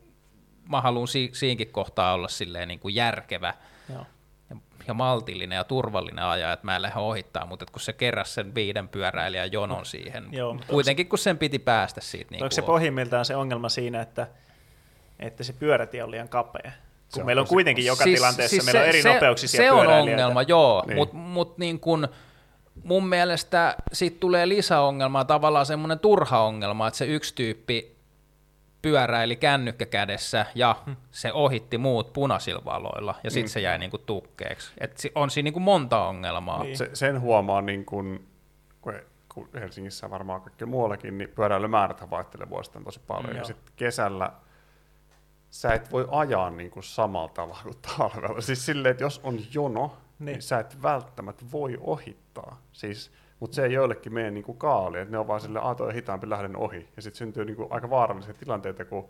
mä 0.70 0.82
haluan 0.82 1.08
si- 1.08 1.30
siinkin 1.34 1.72
kohtaa 1.72 2.14
olla 2.14 2.28
silleen 2.28 2.68
niin 2.68 2.80
kuin 2.80 2.96
järkevä 2.96 3.54
Joo. 3.94 4.06
ja, 4.50 4.56
ja 4.88 4.94
maltillinen 4.94 5.56
ja 5.56 5.64
turvallinen 5.64 6.26
aja, 6.26 6.54
että 6.54 6.66
mä 6.66 6.76
en 6.76 6.82
lähde 6.82 7.00
ohittaa, 7.00 7.46
mutta 7.46 7.64
että 7.64 7.74
kun 7.74 7.82
se 7.82 7.94
keräsi 7.94 8.34
sen 8.34 8.56
viiden 8.56 8.88
pyöräilijän 8.88 9.52
jonon 9.52 9.86
siihen, 9.86 10.28
Joo, 10.32 10.58
kuitenkin 10.68 11.10
kun 11.10 11.20
sen 11.20 11.38
piti 11.38 11.60
päästä 11.60 12.02
siitä. 12.02 12.32
Niin 12.32 12.44
Onko 12.44 12.52
se 12.56 12.62
pohjimmiltaan 12.62 13.26
se 13.26 13.36
ongelma 13.36 13.70
siinä, 13.70 14.02
että, 14.02 14.28
että 15.20 15.44
se 15.44 15.54
pyörätie 15.54 16.04
on 16.04 16.12
liian 16.12 16.30
kapea? 16.30 16.72
Kun 17.14 17.22
on 17.22 17.26
meillä 17.26 17.42
on 17.42 17.48
kuitenkin 17.48 17.86
joka 17.86 18.04
tilanteessa, 18.04 18.64
meillä 18.64 18.82
on 18.82 18.88
eri 18.88 19.02
se, 19.02 19.14
nopeuksisia 19.14 19.58
Se 19.58 19.72
on 19.72 19.88
ongelma, 19.88 20.42
joo, 20.42 20.84
Niin. 20.88 20.98
mutta 20.98 21.16
mut 21.16 21.58
niin 21.58 21.80
kun, 21.80 22.08
mun 22.84 23.08
mielestä 23.08 23.76
siitä 23.94 24.18
tulee 24.20 24.50
lisäongelmaa, 24.50 25.26
tavallaan 25.26 25.66
semmoinen 25.66 26.00
turha 26.00 26.40
ongelma, 26.40 26.88
että 26.88 26.98
se 26.98 27.06
yksi 27.06 27.36
tyyppi 27.36 27.96
pyöräili 28.82 29.36
kännykkä 29.36 29.86
kädessä 29.86 30.46
ja 30.56 30.76
Hmm. 30.86 30.96
se 31.12 31.34
ohitti 31.34 31.78
muut 31.78 32.14
punaisilla 32.14 32.62
valoilla 32.66 33.16
ja 33.24 33.32
sitten 33.32 33.50
se 33.50 33.60
jäi 33.60 33.78
niinku 33.78 33.98
tukkeeksi. 33.98 34.72
Et 34.78 35.02
on 35.16 35.30
siinä 35.30 35.46
niinku 35.46 35.60
monta 35.60 36.04
ongelmaa. 36.08 36.64
Niin. 36.64 36.78
Se, 36.78 36.90
sen 36.94 37.22
huomaa, 37.22 37.62
niin 37.62 37.86
kun, 37.86 38.28
kun, 38.82 38.94
kun 39.34 39.50
Helsingissä 39.54 40.10
varmaan 40.10 40.42
kaikki 40.42 40.66
muuallakin, 40.66 41.18
niin 41.18 41.30
pyöräilymäärät 41.36 42.10
vaihtelee 42.10 42.50
vuosittain 42.50 42.86
tosi 42.86 43.02
paljon. 43.08 43.26
Mm, 43.26 43.32
ja 43.32 43.38
joo. 43.38 43.46
sitten 43.46 43.74
kesällä 43.76 44.32
sä 45.56 45.74
et 45.74 45.92
voi 45.92 46.08
ajaa 46.12 46.50
niin 46.50 46.72
kuin 46.72 46.84
samalla 46.84 47.28
tavalla 47.30 47.62
kuin 47.64 47.78
talvella. 47.98 48.42
Siis 48.42 48.66
silleen, 48.66 48.92
että 48.92 49.04
jos 49.04 49.22
on 49.24 49.40
jono, 49.54 49.98
niin, 50.20 50.26
Niin. 50.26 50.42
sä 50.42 50.60
et 50.60 50.82
välttämättä 50.82 51.46
voi 51.52 51.78
ohittaa. 51.82 52.62
Siis, 52.72 53.12
mutta 53.40 53.56
se 53.56 53.64
ei 53.66 53.74
joillekin 53.74 54.14
mene 54.14 54.32
niin 54.32 54.44
kuin 54.44 54.58
kaali, 54.58 55.00
että 55.00 55.12
ne 55.12 55.18
on 55.18 55.28
vaan 55.28 55.42
sille 55.42 55.60
aatoja 55.60 55.94
hitaampi 55.94 56.30
lähden 56.30 56.58
ohi. 56.58 56.88
Ja 56.96 57.02
sitten 57.02 57.18
syntyy 57.18 57.46
niin 57.46 57.56
kuin 57.56 57.68
aika 57.72 57.90
vaarallisia 57.90 58.34
tilanteita, 58.34 58.86
kun 58.86 59.10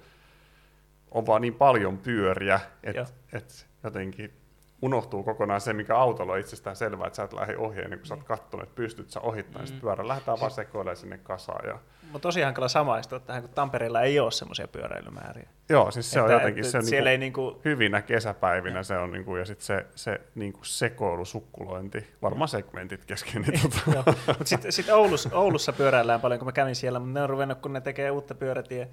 on 1.11 1.25
vaan 1.25 1.41
niin 1.41 1.53
paljon 1.55 1.97
pyöriä, 1.97 2.59
että 2.83 3.05
et 3.33 3.67
jotenkin 3.83 4.33
unohtuu 4.81 5.23
kokonaan 5.23 5.61
se, 5.61 5.73
mikä 5.73 5.97
autolla 5.97 6.33
on 6.33 6.39
itsestään 6.39 6.75
selvää, 6.75 7.07
että 7.07 7.17
sä 7.17 7.23
et 7.23 7.33
lähde 7.33 7.57
ohi 7.57 7.81
ennen 7.81 7.99
kuin 7.99 8.07
sä 8.07 8.13
oot 8.13 8.23
kattonut, 8.23 8.63
että 8.63 8.75
pystyt 8.75 9.09
sä 9.09 9.19
ohittamaan, 9.19 9.63
mm. 9.63 9.67
sitten 9.67 9.81
pyörä 9.81 10.07
lähdetään 10.07 10.39
vaan 10.39 10.51
sekoilemaan 10.51 10.97
sinne 10.97 11.17
kasaan. 11.17 11.67
Ja... 11.67 11.79
Mutta 12.11 12.27
tosi 12.27 12.41
hankala 12.41 12.67
samaistua 12.67 13.19
tähän, 13.19 13.41
kun 13.41 13.51
Tampereella 13.51 14.01
ei 14.01 14.19
ole 14.19 14.31
semmoisia 14.31 14.67
pyöräilymääriä. 14.67 15.47
Joo, 15.69 15.91
siis 15.91 16.11
se 16.11 16.21
on 16.21 16.25
Että- 16.25 16.33
jotenkin 16.33 16.61
että 16.61 16.71
se 16.71 16.77
on 16.77 16.85
siellä 16.85 17.11
ei 17.11 17.17
niinku, 17.17 17.41
niinku- 17.41 17.61
hyvinä 17.65 18.01
kesäpäivinä 18.01 18.83
se 18.83 18.97
on, 18.97 19.11
niinku, 19.11 19.35
ja 19.35 19.45
sitten 19.45 19.65
se, 19.65 19.85
se 19.95 20.21
niinku 20.35 20.59
sekoilu, 20.63 21.25
sukkulointi, 21.25 22.07
varmaan 22.21 22.47
segmentit 22.47 23.05
kesken. 23.05 23.41
Niin 23.41 23.61
tota, 23.61 24.13
Mutta 24.27 24.45
sitten 24.45 24.71
sit 24.71 24.89
Oulussa, 24.89 25.29
Oulussa 25.33 25.73
pyöräillään 25.73 26.21
paljon, 26.21 26.39
kun 26.39 26.47
mä 26.47 26.51
kävin 26.51 26.75
siellä, 26.75 26.99
mutta 26.99 27.13
ne 27.13 27.23
on 27.23 27.29
ruvennut, 27.29 27.59
kun 27.59 27.73
ne 27.73 27.81
tekee 27.81 28.11
uutta 28.11 28.35
pyörätie 28.35 28.89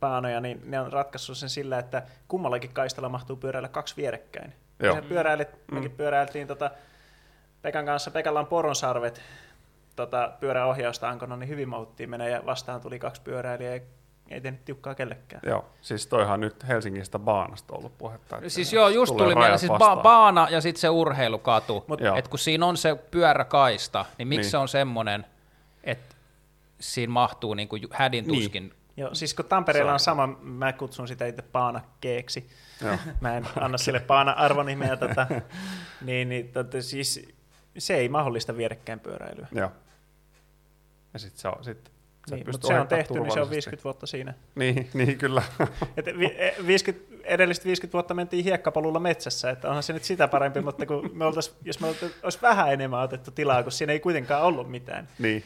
paanoja, 0.00 0.40
niin 0.40 0.62
ne 0.64 0.80
on 0.80 0.92
ratkaissut 0.92 1.38
sen 1.38 1.48
sillä, 1.48 1.78
että 1.78 2.02
kummallakin 2.28 2.70
kaistalla 2.72 3.08
mahtuu 3.08 3.36
pyöräillä 3.36 3.68
kaksi 3.68 3.96
vierekkäin. 3.96 4.52
Joo. 4.82 4.96
Ja 4.96 5.02
pyöräilit, 5.02 5.48
mekin 5.70 5.90
pyöräiltiin 5.90 6.46
tota, 6.46 6.70
Pekan 7.62 7.84
kanssa, 7.86 8.10
Pekalla 8.10 8.40
on 8.40 8.46
poronsarvet 8.46 9.20
tota, 9.96 10.32
pyöräohjausta 10.40 11.08
ankona, 11.08 11.36
niin 11.36 11.48
hyvin 11.48 11.68
mauttiin 11.68 12.10
menee 12.10 12.30
ja 12.30 12.42
vastaan 12.46 12.80
tuli 12.80 12.98
kaksi 12.98 13.22
pyöräilijää, 13.22 13.72
ei, 13.74 13.82
ei 14.30 14.40
tehnyt 14.40 14.64
tiukkaa 14.64 14.94
kellekään. 14.94 15.42
joo, 15.46 15.64
siis 15.80 16.06
toihan 16.06 16.40
nyt 16.40 16.68
Helsingistä 16.68 17.18
Baanasta 17.18 17.74
ollut 17.74 17.98
puhetta. 17.98 18.36
Että 18.36 18.48
Siis 18.48 18.72
joo, 18.72 18.88
just 18.88 19.16
tuli 19.16 19.34
rajat 19.34 19.60
siis 19.60 19.72
ba- 19.72 19.96
baana 20.02 20.46
ja 20.50 20.60
sitten 20.60 20.80
se 20.80 20.88
urheilukatu. 20.88 21.84
Mut- 21.88 22.00
Joo. 22.00 22.16
Et 22.16 22.28
kun 22.28 22.38
siinä 22.38 22.66
on 22.66 22.76
se 22.76 22.94
pyöräkaista, 23.10 24.04
niin 24.18 24.28
miksi 24.28 24.42
Niin. 24.42 24.50
se 24.50 24.56
on 24.58 24.68
semmoinen, 24.68 25.26
että 25.84 26.14
siinä 26.80 27.12
mahtuu 27.12 27.54
niinku 27.54 27.76
hädin 27.90 28.26
Niin. 28.26 28.72
Joo, 28.96 29.14
siis 29.14 29.34
kun 29.34 29.44
Tampereella 29.44 29.92
on 29.92 30.00
sama, 30.00 30.26
mä 30.42 30.72
kutsun 30.72 31.08
sitä 31.08 31.26
itse 31.26 31.42
paanakkeeksi. 31.42 32.50
Joo. 32.84 32.96
Mä 33.20 33.36
en 33.36 33.46
anna 33.60 33.78
sille 33.78 34.00
paana-arvonimeä, 34.00 34.96
tota, 34.96 35.26
niin, 36.06 36.28
niin 36.28 36.48
tota, 36.48 36.82
siis 36.82 37.26
se 37.78 37.94
ei 37.94 38.08
mahdollista 38.08 38.56
vierekkäin 38.56 39.00
pyöräilyä. 39.00 39.46
Joo. 39.52 39.70
Ja 41.12 41.18
sitten 41.18 41.40
se 41.40 41.48
on, 41.48 41.64
sit, 41.64 41.90
sä 42.30 42.36
Niin, 42.36 42.46
mutta 42.52 42.66
se 42.66 42.80
on 42.80 42.88
tehty, 42.88 43.12
niin 43.14 43.16
se 43.16 43.20
on 43.20 43.26
turvallisesti. 43.28 43.50
50 43.54 43.84
vuotta 43.84 44.06
siinä. 44.06 44.34
Niin, 44.54 44.90
niin 44.94 45.18
kyllä. 45.18 45.42
Et 45.96 46.06
vi- 46.18 46.34
e- 46.38 46.54
50, 46.66 47.12
edelliset 47.24 47.64
50 47.64 47.92
vuotta 47.92 48.14
mentiin 48.14 48.44
hiekkapolulla 48.44 49.00
metsässä, 49.00 49.50
että 49.50 49.68
onhan 49.68 49.82
se 49.82 49.92
nyt 49.92 50.04
sitä 50.04 50.28
parempi, 50.28 50.60
mutta 50.60 50.86
kun 50.86 51.10
me 51.14 51.24
oltais, 51.24 51.56
jos 51.64 51.80
me 51.80 51.86
oltais, 51.86 52.12
olisi 52.22 52.38
vähän 52.42 52.72
enemmän 52.72 53.00
otettu 53.02 53.30
tilaa, 53.30 53.62
kun 53.62 53.72
siinä 53.72 53.92
ei 53.92 54.00
kuitenkaan 54.00 54.42
ollut 54.42 54.70
mitään, 54.70 55.08
niin. 55.18 55.44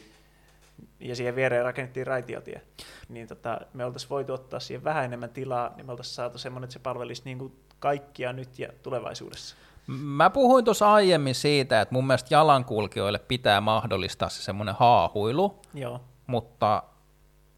Ja 1.00 1.16
siihen 1.16 1.36
viereen 1.36 1.64
rakennettiin 1.64 2.06
raitiotie, 2.06 2.62
niin 3.08 3.26
tota, 3.26 3.60
me 3.74 3.84
oltaisiin 3.84 4.10
voitu 4.10 4.32
ottaa 4.32 4.60
siihen 4.60 4.84
vähän 4.84 5.04
enemmän 5.04 5.30
tilaa, 5.30 5.72
niin 5.76 5.86
me 5.86 5.92
oltaisiin 5.92 6.14
saatu 6.14 6.38
semmoinen, 6.38 6.64
että 6.64 6.72
se 6.72 6.78
palvelisi 6.78 7.22
niin 7.24 7.38
kuin 7.38 7.52
kaikkia 7.78 8.32
nyt 8.32 8.58
ja 8.58 8.68
tulevaisuudessa. 8.82 9.56
Mä 9.86 10.30
puhuin 10.30 10.64
tuossa 10.64 10.92
aiemmin 10.92 11.34
siitä, 11.34 11.80
että 11.80 11.94
mun 11.94 12.06
mielestä 12.06 12.34
jalankulkijoille 12.34 13.18
pitää 13.18 13.60
mahdollistaa 13.60 14.28
se 14.28 14.42
semmoinen 14.42 14.74
haahuilu, 14.74 15.62
Joo. 15.74 16.00
mutta 16.26 16.82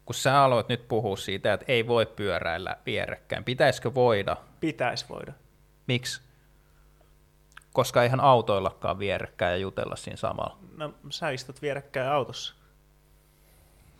kun 0.05 0.15
sä 0.15 0.43
aloit 0.43 0.69
nyt 0.69 0.87
puhua 0.87 1.17
siitä, 1.17 1.53
että 1.53 1.65
ei 1.67 1.87
voi 1.87 2.05
pyöräillä 2.05 2.77
vierekkäin, 2.85 3.43
pitäisikö 3.43 3.93
voida? 3.93 4.37
Pitäisi 4.59 5.05
voida. 5.09 5.33
Miksi? 5.87 6.21
Koska 7.73 8.03
eihän 8.03 8.19
autoillakaan 8.19 8.99
vierekkäin 8.99 9.51
ja 9.51 9.57
jutella 9.57 9.95
siinä 9.95 10.17
samalla. 10.17 10.57
No, 10.77 10.93
sä 11.09 11.29
istut 11.29 11.61
vierekkäin 11.61 12.09
autossa. 12.09 12.58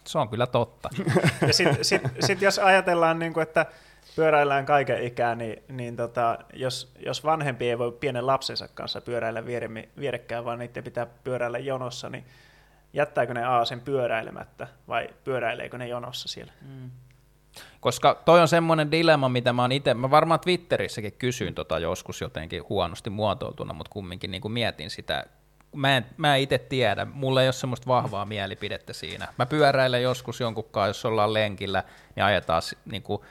Se 0.10 0.18
on 0.18 0.30
kyllä 0.30 0.48
totta. 0.48 0.90
Ja 1.48 1.54
sitten 1.54 1.86
sit, 1.86 2.02
sit 2.20 2.42
jos 2.42 2.60
ajatellaan, 2.60 3.20
niin 3.20 3.34
kuin, 3.34 3.42
että 3.44 3.66
pyöräillään 4.16 4.66
kaiken 4.66 5.04
ikää, 5.04 5.36
niin, 5.36 5.64
niin 5.68 5.96
tota, 5.96 6.38
jos, 6.54 6.94
jos 7.06 7.24
vanhempi 7.24 7.70
ei 7.70 7.78
voi 7.78 7.92
pienen 7.92 8.28
lapsensa 8.28 8.68
kanssa 8.68 9.02
pyöräillä 9.02 9.46
vieremmin, 9.46 9.90
vierekkäin, 10.00 10.46
vaan 10.46 10.60
niiden 10.60 10.84
pitää 10.84 11.08
pyöräillä 11.24 11.60
jonossa, 11.60 12.10
niin 12.10 12.26
jättääkö 12.94 13.34
ne 13.34 13.46
A 13.46 13.66
sen 13.66 13.82
pyöräilemättä 13.82 14.68
vai 14.88 15.10
pyöräileekö 15.24 15.78
ne 15.78 15.88
jonossa 15.88 16.28
siellä? 16.28 16.54
Koska 17.80 18.22
toi 18.26 18.42
on 18.42 18.48
semmoinen 18.48 18.92
dilemma, 18.92 19.30
mitä 19.30 19.54
mä 19.54 19.62
oon 19.62 19.72
itse, 19.72 19.94
mä 19.94 20.12
varmaan 20.12 20.40
Twitterissäkin 20.40 21.14
kysyin 21.14 21.56
tota 21.56 21.80
joskus 21.80 22.22
jotenkin 22.22 22.64
huonosti 22.70 23.10
muotoiltuna, 23.10 23.74
mutta 23.74 23.92
kumminkin 23.94 24.32
niin 24.32 24.42
kuin 24.42 24.52
mietin 24.52 24.90
sitä. 24.90 25.26
Mä 25.76 25.98
en, 25.98 26.06
mä 26.18 26.36
itse 26.36 26.58
tiedä, 26.58 27.06
mulla 27.06 27.42
ei 27.42 27.48
ole 27.48 27.54
semmoista 27.54 27.88
vahvaa 27.88 28.26
mielipidettä 28.26 28.94
siinä. 28.94 29.28
Mä 29.38 29.46
pyöräilen 29.46 30.04
joskus 30.04 30.40
jonkunkaan, 30.40 30.88
jos 30.88 31.06
ollaan 31.06 31.34
lenkillä, 31.34 31.84
niin 32.16 32.24
ajetaan 32.24 32.62
niin 32.92 33.04
kuin 33.04 33.22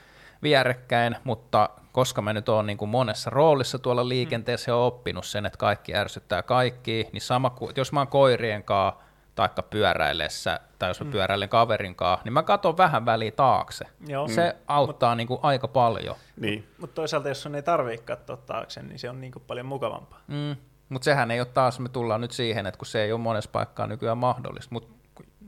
vierekkäin, 0.43 1.15
mutta 1.23 1.69
koska 1.91 2.21
mä 2.21 2.33
nyt 2.33 2.49
oon 2.49 2.67
niin 2.67 2.77
kuin 2.77 2.89
monessa 2.89 3.29
roolissa 3.29 3.79
tuolla 3.79 4.09
liikenteessä 4.09 4.71
ja 4.71 4.75
oppinut 4.75 5.25
sen, 5.25 5.45
että 5.45 5.57
kaikki 5.57 5.95
ärsyttää 5.95 6.43
kaikki, 6.43 7.07
niin 7.11 7.21
sama 7.21 7.49
kuin, 7.49 7.71
jos 7.75 7.91
mä 7.91 7.99
oon 7.99 8.07
koirien 8.07 8.63
kanssa 8.63 9.01
taikka 9.35 9.63
pyöräillessä, 9.63 10.59
tai 10.79 10.89
jos 10.89 11.01
mä 11.01 11.11
pyöräilen 11.11 11.49
kaverin 11.49 11.95
kanssa, 11.95 12.23
niin 12.23 12.33
mä 12.33 12.43
katon 12.43 12.77
vähän 12.77 13.05
väliä 13.05 13.31
taakse. 13.31 13.85
Joo. 14.07 14.27
Se 14.27 14.55
auttaa 14.67 15.15
niin 15.15 15.27
kuin 15.27 15.39
aika 15.43 15.67
paljon. 15.67 16.15
niin. 16.35 16.67
Mutta 16.77 16.93
toisaalta, 16.95 17.29
jos 17.29 17.41
sun 17.41 17.55
ei 17.55 17.63
tarvitse 17.63 18.05
katsoa 18.05 18.37
taakse, 18.37 18.81
niin 18.81 18.99
se 18.99 19.09
on 19.09 19.21
niin 19.21 19.31
kuin 19.31 19.43
paljon 19.47 19.65
mukavampaa. 19.65 20.19
Mm. 20.27 20.55
Mutta 20.89 21.05
sehän 21.05 21.31
ei 21.31 21.39
ole 21.39 21.47
taas, 21.53 21.79
me 21.79 21.89
tullaan 21.89 22.21
nyt 22.21 22.31
siihen, 22.31 22.67
että 22.67 22.77
kun 22.77 22.85
se 22.85 23.03
ei 23.03 23.11
ole 23.11 23.21
monessa 23.21 23.49
paikkaa 23.53 23.87
nykyään 23.87 24.17
mahdollista, 24.17 24.69
mutta 24.73 24.93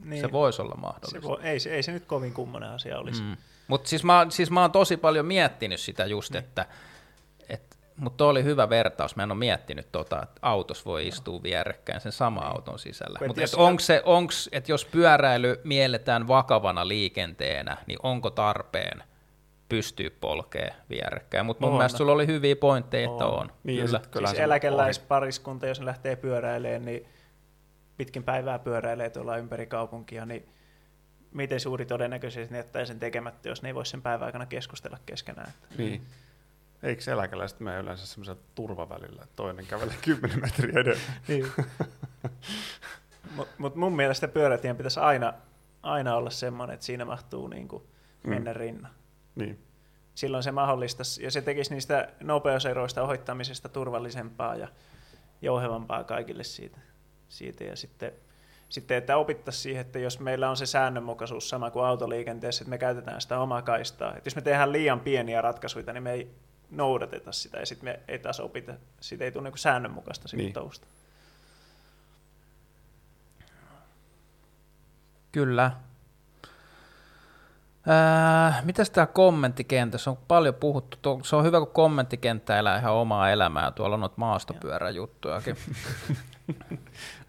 Niin, 0.05 0.21
se 0.21 0.31
voisi 0.31 0.61
olla 0.61 0.75
se 0.75 0.81
mahdollista. 0.81 1.21
voi, 1.29 1.39
ei, 1.43 1.59
se, 1.59 1.69
ei 1.75 1.83
se 1.83 1.91
nyt 1.91 2.05
kovin 2.05 2.33
kummonen 2.33 2.69
asia 2.69 2.99
olisi. 2.99 3.23
Mm. 3.23 3.37
Mutta 3.67 3.89
siis 3.89 4.03
mä, 4.03 4.25
siis 4.29 4.51
mä 4.51 4.61
oon 4.61 4.71
tosi 4.71 4.97
paljon 4.97 5.25
miettinyt 5.25 5.79
sitä 5.79 6.05
just, 6.05 6.35
että 6.35 6.65
et, 7.49 7.77
mutta 7.97 8.25
oli 8.25 8.43
hyvä 8.43 8.69
vertaus. 8.69 9.15
Mä 9.15 9.23
en 9.23 9.31
ole 9.31 9.39
miettinyt 9.39 9.91
tota, 9.91 10.23
että 10.23 10.39
autos 10.41 10.85
voi 10.85 11.07
istua 11.07 11.43
vierekkäin 11.43 12.01
sen 12.01 12.11
sama 12.11 12.41
auton 12.41 12.79
sisällä. 12.79 13.19
Mutta 13.27 13.41
jos- 13.41 13.55
onko 13.55 13.79
se, 13.79 14.01
onks, 14.05 14.49
että 14.51 14.71
jos 14.71 14.85
pyöräily 14.85 15.61
mielletään 15.63 16.27
vakavana 16.27 16.87
liikenteenä, 16.87 17.77
niin 17.87 17.99
onko 18.03 18.29
tarpeen 18.29 19.03
pystyä 19.71 20.09
polkee 20.21 20.75
vierekkäin? 20.89 21.45
Mutta 21.45 21.61
mun 21.65 21.71
On. 21.71 21.77
mielestä 21.77 21.97
sulla 21.97 22.11
oli 22.11 22.27
hyviä 22.27 22.55
pointteja, 22.55 23.11
että 23.11 23.25
On. 23.25 23.51
Niin, 23.63 23.85
Kyllä. 23.85 24.01
kyllä 24.11 24.27
siis 24.27 24.39
eläkeläispariskunta, 24.39 25.67
jos 25.67 25.79
ne 25.79 25.85
lähtee 25.85 26.15
pyöräilemään, 26.15 26.85
niin 26.85 27.07
pitkin 27.97 28.23
päivää 28.23 28.59
pyöräilee 28.59 29.09
tuolla 29.09 29.37
ympäri 29.37 29.65
kaupunkia, 29.65 30.25
niin 30.25 30.49
miten 31.31 31.59
suuri 31.59 31.85
todennäköisesti 31.85 32.53
ne 32.53 32.57
jättää 32.57 32.85
sen 32.85 32.99
tekemättä, 32.99 33.49
jos 33.49 33.61
ne 33.61 33.69
ei 33.69 33.75
voi 33.75 33.85
sen 33.85 34.01
päivän 34.01 34.25
aikana 34.25 34.45
keskustella 34.45 34.97
keskenään. 35.05 35.49
Että 35.49 35.75
Niin. 35.77 36.01
Eikö 36.83 37.01
se 37.01 37.11
eläkeläiset 37.11 37.59
mene 37.59 37.79
yleensä 37.79 38.05
semmoisella 38.05 38.41
turvavälillä, 38.55 39.23
että 39.23 39.35
toinen 39.35 39.67
kävelee 39.67 39.95
10 40.05 40.41
metriä 40.41 40.79
edellä? 40.79 41.01
Niin. 41.27 41.47
Mutta 43.35 43.53
mut 43.57 43.75
mun 43.75 43.95
mielestä 43.95 44.27
pyörätien 44.27 44.77
pitäisi 44.77 44.99
aina, 44.99 45.33
aina 45.83 46.15
olla 46.15 46.29
semmoinen, 46.29 46.73
että 46.73 46.85
siinä 46.85 47.05
mahtuu 47.05 47.47
niin 47.47 47.67
kuin 47.67 47.83
mennä 48.23 48.53
mm. 48.53 48.59
rinnan. 48.59 48.91
Niin. 49.35 49.59
Silloin 50.15 50.43
se 50.43 50.51
mahdollistaisi, 50.51 51.23
ja 51.23 51.31
se 51.31 51.41
tekisi 51.41 51.73
niistä 51.73 52.07
nopeuseroista 52.23 53.03
ohittamisesta 53.03 53.69
turvallisempaa 53.69 54.55
ja 54.55 54.67
jouhevampaa 55.41 56.03
kaikille 56.03 56.43
siitä. 56.43 56.77
siitä. 57.29 57.63
Ja 57.63 57.75
sitten, 57.75 58.11
sitten 58.69 58.97
että 58.97 59.17
opittaisiin 59.17 59.63
siihen, 59.63 59.81
että 59.81 59.99
jos 59.99 60.19
meillä 60.19 60.49
on 60.49 60.57
se 60.57 60.65
säännönmukaisuus 60.65 61.49
sama 61.49 61.71
kuin 61.71 61.85
autoliikenteessä, 61.85 62.63
että 62.63 62.69
me 62.69 62.77
käytetään 62.77 63.21
sitä 63.21 63.39
omaa 63.39 63.61
kaistaa. 63.61 64.15
Että 64.15 64.27
jos 64.27 64.35
me 64.35 64.41
tehdään 64.41 64.71
liian 64.71 64.99
pieniä 64.99 65.41
ratkaisuja, 65.41 65.93
niin 65.93 66.03
me 66.03 66.11
ei 66.11 66.31
noudateta 66.69 67.31
sitä, 67.31 67.59
ja 67.59 67.65
sitten 67.65 67.85
me 67.89 67.99
ei 68.07 68.19
taas 68.19 68.39
opita, 68.39 68.73
siitä 69.01 69.23
ei 69.25 69.31
tule 69.31 69.43
niin 69.49 69.57
säännönmukaista 69.57 70.27
siitä 70.27 70.43
Niin. 70.43 70.53
tousta. 70.53 70.87
Kyllä. 75.31 75.71
Ää, 77.87 78.61
mitäs 78.65 78.89
tämä 78.89 79.07
kommenttikenttä? 79.07 79.97
Se 79.97 80.09
on 80.09 80.17
paljon 80.27 80.55
puhuttu. 80.55 81.21
Se 81.23 81.35
on 81.35 81.43
hyvä, 81.43 81.59
kun 81.59 81.67
kommenttikenttä 81.67 82.59
elää 82.59 82.79
ihan 82.79 82.93
omaa 82.93 83.29
elämää. 83.29 83.71
Tuolla 83.71 83.93
on 83.93 83.99
noita 83.99 84.15
maastopyöräjuttujakin. 84.17 85.55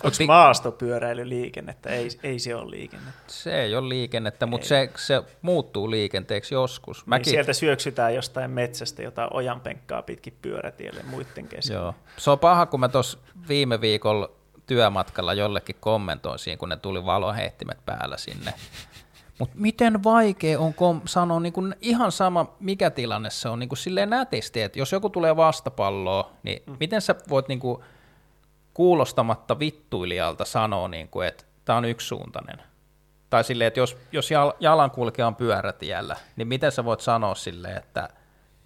Onko 0.05 0.17
pi- 0.19 0.27
maastopyöräily 0.27 1.29
liikennettä? 1.29 1.91
Ei, 1.91 2.09
ei 2.23 2.39
se 2.39 2.55
ole 2.55 2.71
liikennettä. 2.71 3.23
Se 3.27 3.63
ei 3.63 3.77
ole 3.77 3.89
liikennettä, 3.89 4.47
mutta 4.47 4.67
se, 4.67 4.91
se 4.97 5.23
muuttuu 5.43 5.91
liikenteeksi 5.91 6.55
joskus. 6.55 6.97
Mäkin. 6.99 7.09
Mäkin, 7.11 7.25
Niin 7.25 7.35
sieltä 7.35 7.53
syöksytään 7.53 8.15
jostain 8.15 8.51
metsästä 8.51 9.03
jotain 9.03 9.29
ojanpenkkaa 9.33 10.03
pitkin 10.03 10.39
pyörätielle 10.43 11.03
muiden 11.03 11.49
kesken. 11.49 11.75
Joo. 11.75 11.95
Se 12.17 12.31
on 12.31 12.39
paha, 12.39 12.67
kun 12.67 12.81
mä 12.81 12.89
tuossa 12.89 13.19
viime 13.49 13.81
viikolla 13.81 14.31
työmatkalla 14.67 15.35
jollekin 15.35 15.77
kommentoin 15.81 16.39
siinä, 16.39 16.57
kun 16.57 16.69
ne 16.69 16.77
tuli 16.77 17.05
valoheittimet 17.05 17.79
päällä 17.87 18.17
sinne. 18.17 18.55
Mutta 19.43 19.57
miten 19.59 20.05
vaikea 20.05 20.61
on 20.61 20.75
kom- 20.75 21.03
sanoa 21.05 21.41
niin 21.41 21.53
kun 21.53 21.75
ihan 21.81 22.13
sama, 22.13 22.55
mikä 22.61 22.91
tilanne 22.91 23.31
se 23.31 23.49
on, 23.49 23.59
niin 23.59 23.69
kun 23.69 23.79
silleen 23.79 24.11
nätisti, 24.11 24.63
että 24.63 24.79
jos 24.79 24.93
joku 24.93 25.11
tulee 25.11 25.37
vastapalloa, 25.37 26.31
niin 26.43 26.63
mm. 26.67 26.77
miten 26.81 27.01
sä 27.01 27.15
voit 27.29 27.49
niin 27.49 27.61
kun 27.61 27.83
kuulostamatta 28.75 29.59
vittuilijalta 29.59 30.45
sanoa, 30.45 30.89
niin 30.89 31.09
kun, 31.09 31.25
että 31.25 31.45
tämä 31.65 31.77
on 31.77 31.85
yksisuuntainen? 31.85 32.63
Tai 33.31 33.45
silleen, 33.45 33.69
että 33.69 33.81
jos, 33.81 33.97
jos 34.13 34.31
jal- 34.31 34.57
jalankulkija 34.61 35.27
on 35.27 35.37
pyörätiellä, 35.37 36.17
niin 36.37 36.49
miten 36.49 36.73
sä 36.73 36.85
voit 36.85 37.01
sanoa 37.01 37.35
silleen, 37.35 37.77
että 37.77 38.09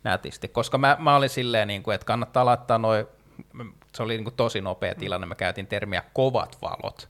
nätisti? 0.05 0.49
Koska 0.49 0.79
mä, 0.79 0.97
mä 1.01 1.17
olin 1.17 1.31
silleen, 1.31 1.69
niin 1.69 1.83
kuin, 1.83 1.95
että 1.95 2.05
kannattaa 2.05 2.47
laittaa 2.47 2.79
noin, 2.79 3.07
se 3.95 4.03
oli 4.03 4.17
niin 4.17 4.25
kuin 4.25 4.37
tosi 4.37 4.61
nopea 4.61 4.95
tilanne, 4.95 5.27
mä 5.27 5.35
käytin 5.35 5.67
termiä 5.67 6.03
kovat 6.13 6.59
valot. 6.63 7.09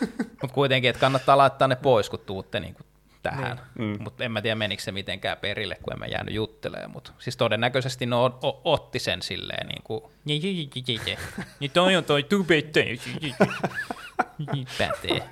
Mutta 0.42 0.54
kuitenkin, 0.54 0.90
että 0.90 1.00
kannattaa 1.00 1.38
laittaa 1.38 1.68
ne 1.68 1.76
pois, 1.76 2.10
kun 2.10 2.18
tuutte 2.18 2.60
niin 2.60 2.74
kuin 2.74 2.86
tähän. 3.22 3.60
Mm. 3.78 3.96
Mutta 4.00 4.24
en 4.24 4.32
mä 4.32 4.42
tiedä, 4.42 4.54
menikö 4.54 4.82
se 4.82 4.92
mitenkään 4.92 5.38
perille, 5.38 5.76
kun 5.82 5.92
en 5.92 5.98
mä 5.98 6.06
jäänyt 6.06 6.34
juttelemaan. 6.34 6.90
Mutta 6.90 7.12
siis 7.18 7.36
todennäköisesti 7.36 8.06
ne 8.06 8.16
o- 8.16 8.38
o- 8.42 8.60
otti 8.64 8.98
sen 8.98 9.22
silleen 9.22 9.66
niin 9.66 9.82
kuin, 9.84 10.04
niin 11.60 11.70
toi 11.70 11.96
on 11.96 12.04
toi 12.04 12.22
tubettaja. 12.22 12.96
Pätee. 14.78 15.22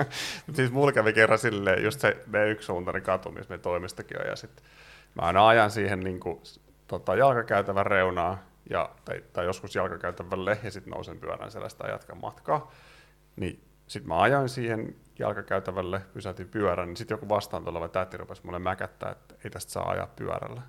Siis 0.54 0.72
mulla 0.72 0.92
kävi 0.92 1.12
kerran 1.12 1.38
silleen, 1.38 1.84
just 1.84 2.00
se 2.00 2.16
meidän 2.26 2.48
yksisuuntainen 2.50 3.02
katu, 3.02 3.30
missä 3.30 3.54
me 3.54 3.58
toimistokin 3.58 4.20
on, 4.20 4.26
ja 4.26 4.36
sitten 4.36 4.64
mä 5.14 5.22
aina 5.22 5.48
ajan 5.48 5.70
siihen 5.70 6.00
niin 6.00 6.20
kuin, 6.20 6.40
tota, 6.86 7.14
jalkakäytävän 7.14 7.86
reunaa, 7.86 8.38
ja, 8.70 8.90
tai, 9.04 9.22
tai 9.32 9.44
joskus 9.44 9.74
jalkakäytävälle, 9.74 10.58
ja 10.62 10.70
sitten 10.70 10.90
nousen 10.90 11.18
pyörän 11.18 11.50
selästä 11.50 11.84
ja 11.86 11.92
jatkan 11.92 12.18
matkaa. 12.20 12.72
Niin 13.36 13.64
sitten 13.86 14.08
mä 14.08 14.20
ajoin 14.20 14.48
siihen 14.48 14.96
jalkakäytävälle, 15.18 16.00
pysäytin 16.14 16.48
pyörän, 16.48 16.88
niin 16.88 16.96
sitten 16.96 17.14
joku 17.14 17.28
vastaan 17.28 17.64
tuleva 17.64 17.88
täti 17.88 18.16
rupesi 18.16 18.42
mulle 18.44 18.58
mäkättää, 18.58 19.10
että 19.10 19.34
ei 19.44 19.50
tästä 19.50 19.72
saa 19.72 19.90
ajaa 19.90 20.06
pyörällä. 20.16 20.62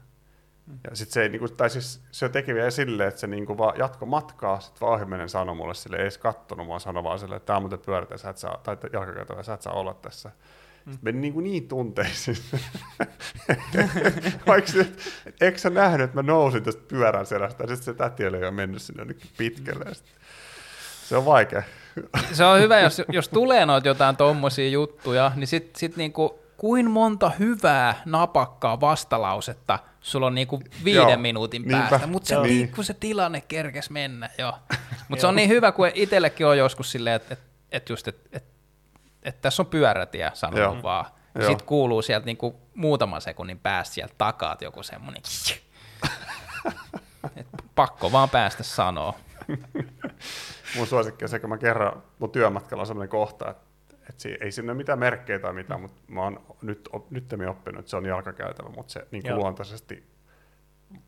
Ja 0.89 0.95
sit 0.95 1.11
se, 1.11 1.22
ei, 1.22 1.30
niinku, 1.30 1.47
tai 1.49 1.69
siis, 1.69 2.01
se 2.11 2.30
teki 2.30 2.53
vielä 2.53 2.72
silleen, 2.72 3.09
että 3.09 3.19
se 3.22 3.27
niinku 3.27 3.57
vaan 3.57 3.77
jatko 3.80 4.05
matkaa, 4.05 4.59
sitten 4.59 4.81
vaan 4.81 4.93
ohimenen 4.93 5.30
sanoi 5.30 5.55
mulle 5.55 5.73
sille, 5.73 5.95
ei 5.97 6.01
edes 6.01 6.17
kattonut, 6.17 6.67
vaan 6.67 6.80
sanoi 6.80 7.03
vaan 7.03 7.19
silleen, 7.19 7.38
että 7.38 7.45
tämä 7.47 7.57
on 7.57 7.63
muuten 7.63 7.80
pyörätä, 7.80 8.17
sä 8.17 8.30
et 8.30 8.38
saa, 8.38 8.57
tai 8.63 8.77
jalkakäytävä, 8.93 9.43
sä 9.43 9.53
et 9.53 9.61
saa 9.61 9.73
olla 9.73 9.93
tässä. 9.93 10.31
Sitten 10.76 10.99
meni 11.01 11.19
niinku 11.19 11.39
niin 11.39 11.67
tunteisiin. 11.67 12.38
Vaikka 14.47 14.72
eikö 15.41 15.57
sä 15.57 15.69
nähnyt, 15.69 16.01
että 16.05 16.15
mä 16.17 16.23
nousin 16.23 16.63
tästä 16.63 16.84
pyörän 16.88 17.26
selästä, 17.26 17.63
ja 17.63 17.67
sitten 17.67 17.85
se 17.85 17.93
täti 17.93 18.27
oli 18.27 18.39
jo 18.41 18.51
mennyt 18.51 18.81
sinne 18.81 19.05
pitkälle. 19.38 19.93
sit- 19.93 20.05
Se 21.05 21.17
on 21.17 21.26
vaikea. 21.26 21.63
Se 22.31 22.45
on 22.45 22.59
hyvä, 22.59 22.80
jos, 22.80 23.01
jos 23.11 23.30
tulee 23.30 23.65
noita 23.65 23.88
jotain 23.88 24.17
tommosia 24.17 24.69
juttuja, 24.69 25.31
niin 25.35 25.47
sit, 25.47 25.76
sit 25.76 25.97
niinku, 25.97 26.39
kuin 26.57 26.91
monta 26.91 27.30
hyvää 27.39 28.01
napakkaa 28.05 28.81
vastalausetta 28.81 29.80
sulla 30.01 30.27
on 30.27 30.35
niinku 30.35 30.61
viiden 30.84 31.09
Joo, 31.09 31.17
minuutin 31.17 31.61
niinpä. 31.61 31.88
päästä, 31.89 32.07
mutta 32.07 32.27
se, 32.27 32.38
Niin. 32.41 32.72
kun 32.72 32.84
se 32.84 32.93
tilanne 32.93 33.41
kerkes 33.41 33.89
mennä, 33.89 34.30
joo. 34.38 34.53
Mutta 35.09 35.22
se 35.22 35.27
on 35.27 35.35
niin 35.35 35.49
hyvä, 35.49 35.72
kun 35.72 35.91
itsellekin 35.93 36.47
on 36.47 36.57
joskus 36.57 36.91
silleen, 36.91 37.15
että 37.15 37.34
et, 37.34 37.39
et 37.72 37.89
just, 37.89 38.07
että 38.07 38.30
et, 38.38 38.43
et 39.23 39.41
tässä 39.41 39.61
on 39.61 39.67
pyörätie, 39.67 40.31
sanon 40.34 40.59
Joo. 40.59 40.84
vaan. 40.84 41.05
Sitten 41.47 41.67
kuuluu 41.67 42.01
sieltä 42.01 42.26
niinku 42.26 42.61
muutaman 42.76 43.22
sekunnin 43.22 43.59
päästä 43.59 43.93
sieltä 43.93 44.13
takaa 44.17 44.57
joku 44.61 44.84
semmoinen, 44.84 45.22
et 47.38 47.47
pakko 47.76 48.11
vaan 48.11 48.30
päästä 48.30 48.63
sanoa. 48.63 49.13
mun 50.77 50.88
suosikki 50.88 51.26
on 51.26 51.30
se, 51.30 51.39
kun 51.39 51.49
mä 51.49 51.57
kerran 51.57 52.03
mun 52.19 52.30
työmatkalla 52.31 52.81
on 52.81 52.88
sellainen 52.88 53.10
kohta, 53.10 53.49
että, 53.52 53.64
että 54.10 54.22
si- 54.22 54.38
ei 54.41 54.52
sinne 54.52 54.72
ole 54.72 54.77
mitään 54.77 54.99
merkkejä 54.99 55.39
tai 55.39 55.53
mitään, 55.53 55.81
mutta 55.81 56.02
mä 56.07 56.22
oon 56.23 56.39
nyt, 56.61 56.89
op, 56.93 57.11
nyt 57.11 57.34
oppinut, 57.49 57.80
että 57.80 57.89
se 57.89 57.97
on 57.97 58.06
jalkakäytävä, 58.06 58.69
mutta 58.69 58.93
se 58.93 59.07
niin 59.11 59.23
kuin 59.23 59.35
luontaisesti 59.35 60.03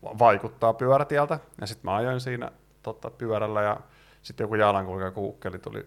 va- 0.02 0.18
vaikuttaa 0.18 0.74
pyörätieltä. 0.74 1.38
Ja 1.60 1.66
sitten 1.66 1.90
mä 1.90 1.96
ajoin 1.96 2.20
siinä 2.20 2.52
totta, 2.82 3.10
pyörällä 3.10 3.62
ja 3.62 3.80
sitten 4.22 4.44
joku 4.44 4.54
jalankulkija 4.54 5.10
kuukkeli 5.10 5.58
tuli, 5.58 5.86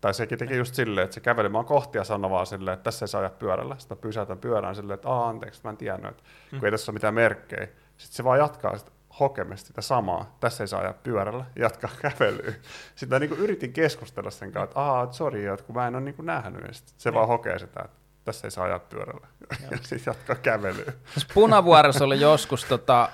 tai 0.00 0.14
sekin 0.14 0.38
teki 0.38 0.56
just 0.56 0.74
silleen, 0.74 1.04
että 1.04 1.14
se 1.14 1.20
käveli 1.20 1.52
vaan 1.52 1.64
kohti 1.64 1.98
ja 1.98 2.04
sanoi 2.04 2.30
vaan 2.30 2.46
silleen, 2.46 2.74
että 2.74 2.84
tässä 2.84 3.04
ei 3.04 3.08
saa 3.08 3.18
ajaa 3.20 3.30
pyörällä. 3.30 3.76
Sitten 3.78 3.96
mä 3.98 4.00
pysäytän 4.02 4.38
pyörään 4.38 4.74
silleen, 4.74 4.94
että 4.94 5.08
Aa, 5.08 5.28
anteeksi, 5.28 5.60
mä 5.64 5.70
en 5.70 5.76
tiennyt, 5.76 6.10
että 6.10 6.22
kun 6.50 6.64
ei 6.64 6.70
tässä 6.70 6.92
ole 6.92 6.94
mitään 6.94 7.14
merkkejä. 7.14 7.66
Sitten 7.96 8.16
se 8.16 8.24
vaan 8.24 8.38
jatkaa 8.38 8.78
sitä 8.78 8.90
hokemista 9.20 9.66
sitä 9.66 9.82
samaa, 9.82 10.36
tässä 10.40 10.64
ei 10.64 10.68
saa 10.68 10.80
ajaa 10.80 10.92
pyörällä, 10.92 11.44
jatkaa 11.56 11.90
kävelyä. 12.02 12.52
Sitten 12.94 13.16
mä 13.16 13.18
niinku 13.18 13.36
yritin 13.36 13.72
keskustella 13.72 14.30
sen 14.30 14.52
kanssa, 14.52 14.64
että 14.64 14.80
aa, 14.80 15.04
et 15.04 15.12
sori, 15.12 15.46
että 15.46 15.66
kun 15.66 15.74
mä 15.74 15.86
en 15.86 15.94
ole 15.94 16.04
niinku 16.04 16.22
nähnyt. 16.22 16.62
Ja 16.62 16.68
se 16.98 17.14
vaan 17.14 17.28
hokee 17.28 17.58
sitä, 17.58 17.80
että 17.84 17.96
tässä 18.24 18.46
ei 18.46 18.50
saa 18.50 18.64
ajaa 18.64 18.78
pyörällä. 18.78 19.26
Ja 19.70 19.78
sitten 19.82 20.00
jatkaa 20.06 20.36
kävelyä. 20.36 20.92
Tässä 21.14 21.28
Punavuoressa 21.34 22.04
oli 22.04 22.20
joskus, 22.20 22.64
tota, 22.64 23.08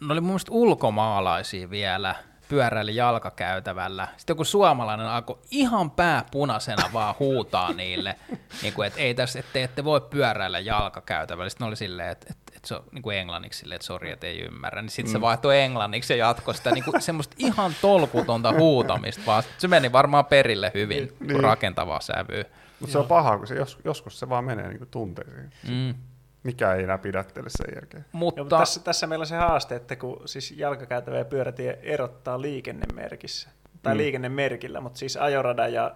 ne 0.00 0.12
oli 0.12 0.20
mun 0.20 0.30
mielestä 0.30 0.52
ulkomaalaisia 0.52 1.70
vielä, 1.70 2.14
pyöräili 2.52 2.96
jalkakäytävällä. 2.96 4.08
Sitten 4.16 4.34
joku 4.34 4.44
suomalainen 4.44 5.06
alkoi 5.06 5.38
ihan 5.50 5.90
pää 5.90 6.24
punaisena 6.30 6.90
vaan 6.92 7.14
huutaa 7.18 7.72
niille, 7.72 8.16
niin 8.62 8.74
kuin, 8.74 8.86
että 8.86 9.00
ei 9.00 9.14
tässä, 9.14 9.38
että 9.38 9.52
te 9.52 9.62
ette 9.62 9.84
voi 9.84 10.00
pyöräillä 10.00 10.58
jalkakäytävällä. 10.58 11.50
Sitten 11.50 11.64
ne 11.64 11.68
oli 11.68 11.76
silleen, 11.76 12.08
että, 12.08 12.26
että, 12.30 12.41
että 12.62 12.68
se 12.68 12.74
on 12.74 12.84
niin 12.92 13.02
kuin 13.02 13.16
englanniksi 13.16 13.58
silleen, 13.58 13.76
että 13.76 13.86
sori, 13.86 14.10
että 14.10 14.26
ei 14.26 14.40
ymmärrä. 14.40 14.82
Niin 14.82 14.90
sitten 14.90 15.12
se 15.12 15.20
vaihtoi 15.20 15.60
englanniksi 15.60 16.12
ja 16.12 16.26
jatkoi 16.26 16.54
sitä 16.54 16.70
niin 16.70 16.84
kuin, 16.84 17.02
semmoista 17.08 17.36
ihan 17.38 17.72
tolkutonta 17.80 18.52
huutamista, 18.52 19.22
vaan 19.26 19.42
se 19.58 19.68
meni 19.68 19.92
varmaan 19.92 20.24
perille 20.24 20.70
hyvin, 20.74 20.96
niin. 21.20 21.28
Niin. 21.28 21.40
rakentavaa 21.40 22.00
sävyä. 22.00 22.44
Mutta 22.80 22.92
se 22.92 22.98
on 22.98 23.06
paha, 23.06 23.38
kun 23.38 23.46
se 23.46 23.54
jos, 23.54 23.78
joskus 23.84 24.18
se 24.18 24.28
vaan 24.28 24.44
menee 24.44 24.68
niinku 24.68 24.86
tunteisiin. 24.86 25.50
Mm. 25.68 25.94
Mikä 26.42 26.74
ei 26.74 26.82
enää 26.84 26.98
pidättele 26.98 27.48
sen 27.50 27.74
jälkeen. 27.74 28.04
Joo, 28.12 28.18
Mutta 28.18 28.42
mutta 28.42 28.58
tässä, 28.58 28.80
tässä 28.80 29.06
meillä 29.06 29.22
on 29.22 29.26
se 29.26 29.36
haaste, 29.36 29.76
että 29.76 29.96
kun 29.96 30.22
siis 30.24 30.50
jalkakäytävä 30.56 31.18
ja 31.18 31.24
pyörätie 31.24 31.78
erottaa 31.82 32.40
liikennemerkissä, 32.40 33.48
tai 33.82 33.94
Mm. 33.94 33.96
mm. 33.96 33.98
liikennemerkillä, 33.98 34.80
mutta 34.80 34.98
siis 34.98 35.16
ajorada 35.16 35.68
ja 35.68 35.94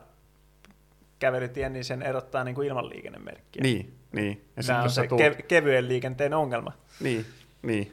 kävelytie, 1.18 1.68
niin 1.68 1.84
sen 1.84 2.02
erottaa 2.02 2.44
niin 2.44 2.54
kuin 2.54 2.68
ilman 2.68 2.88
liikennemerkkiä. 2.88 3.62
Niin, 3.62 3.94
niin. 4.12 4.44
Ja 4.56 4.62
sit 4.62 4.66
Tämä 4.68 4.82
on 4.82 4.90
se 4.90 5.02
tuut- 5.02 5.20
kev- 5.20 5.42
kevyen 5.42 5.88
liikenteen 5.88 6.34
ongelma. 6.34 6.72
Niin, 7.00 7.26
niin. 7.62 7.92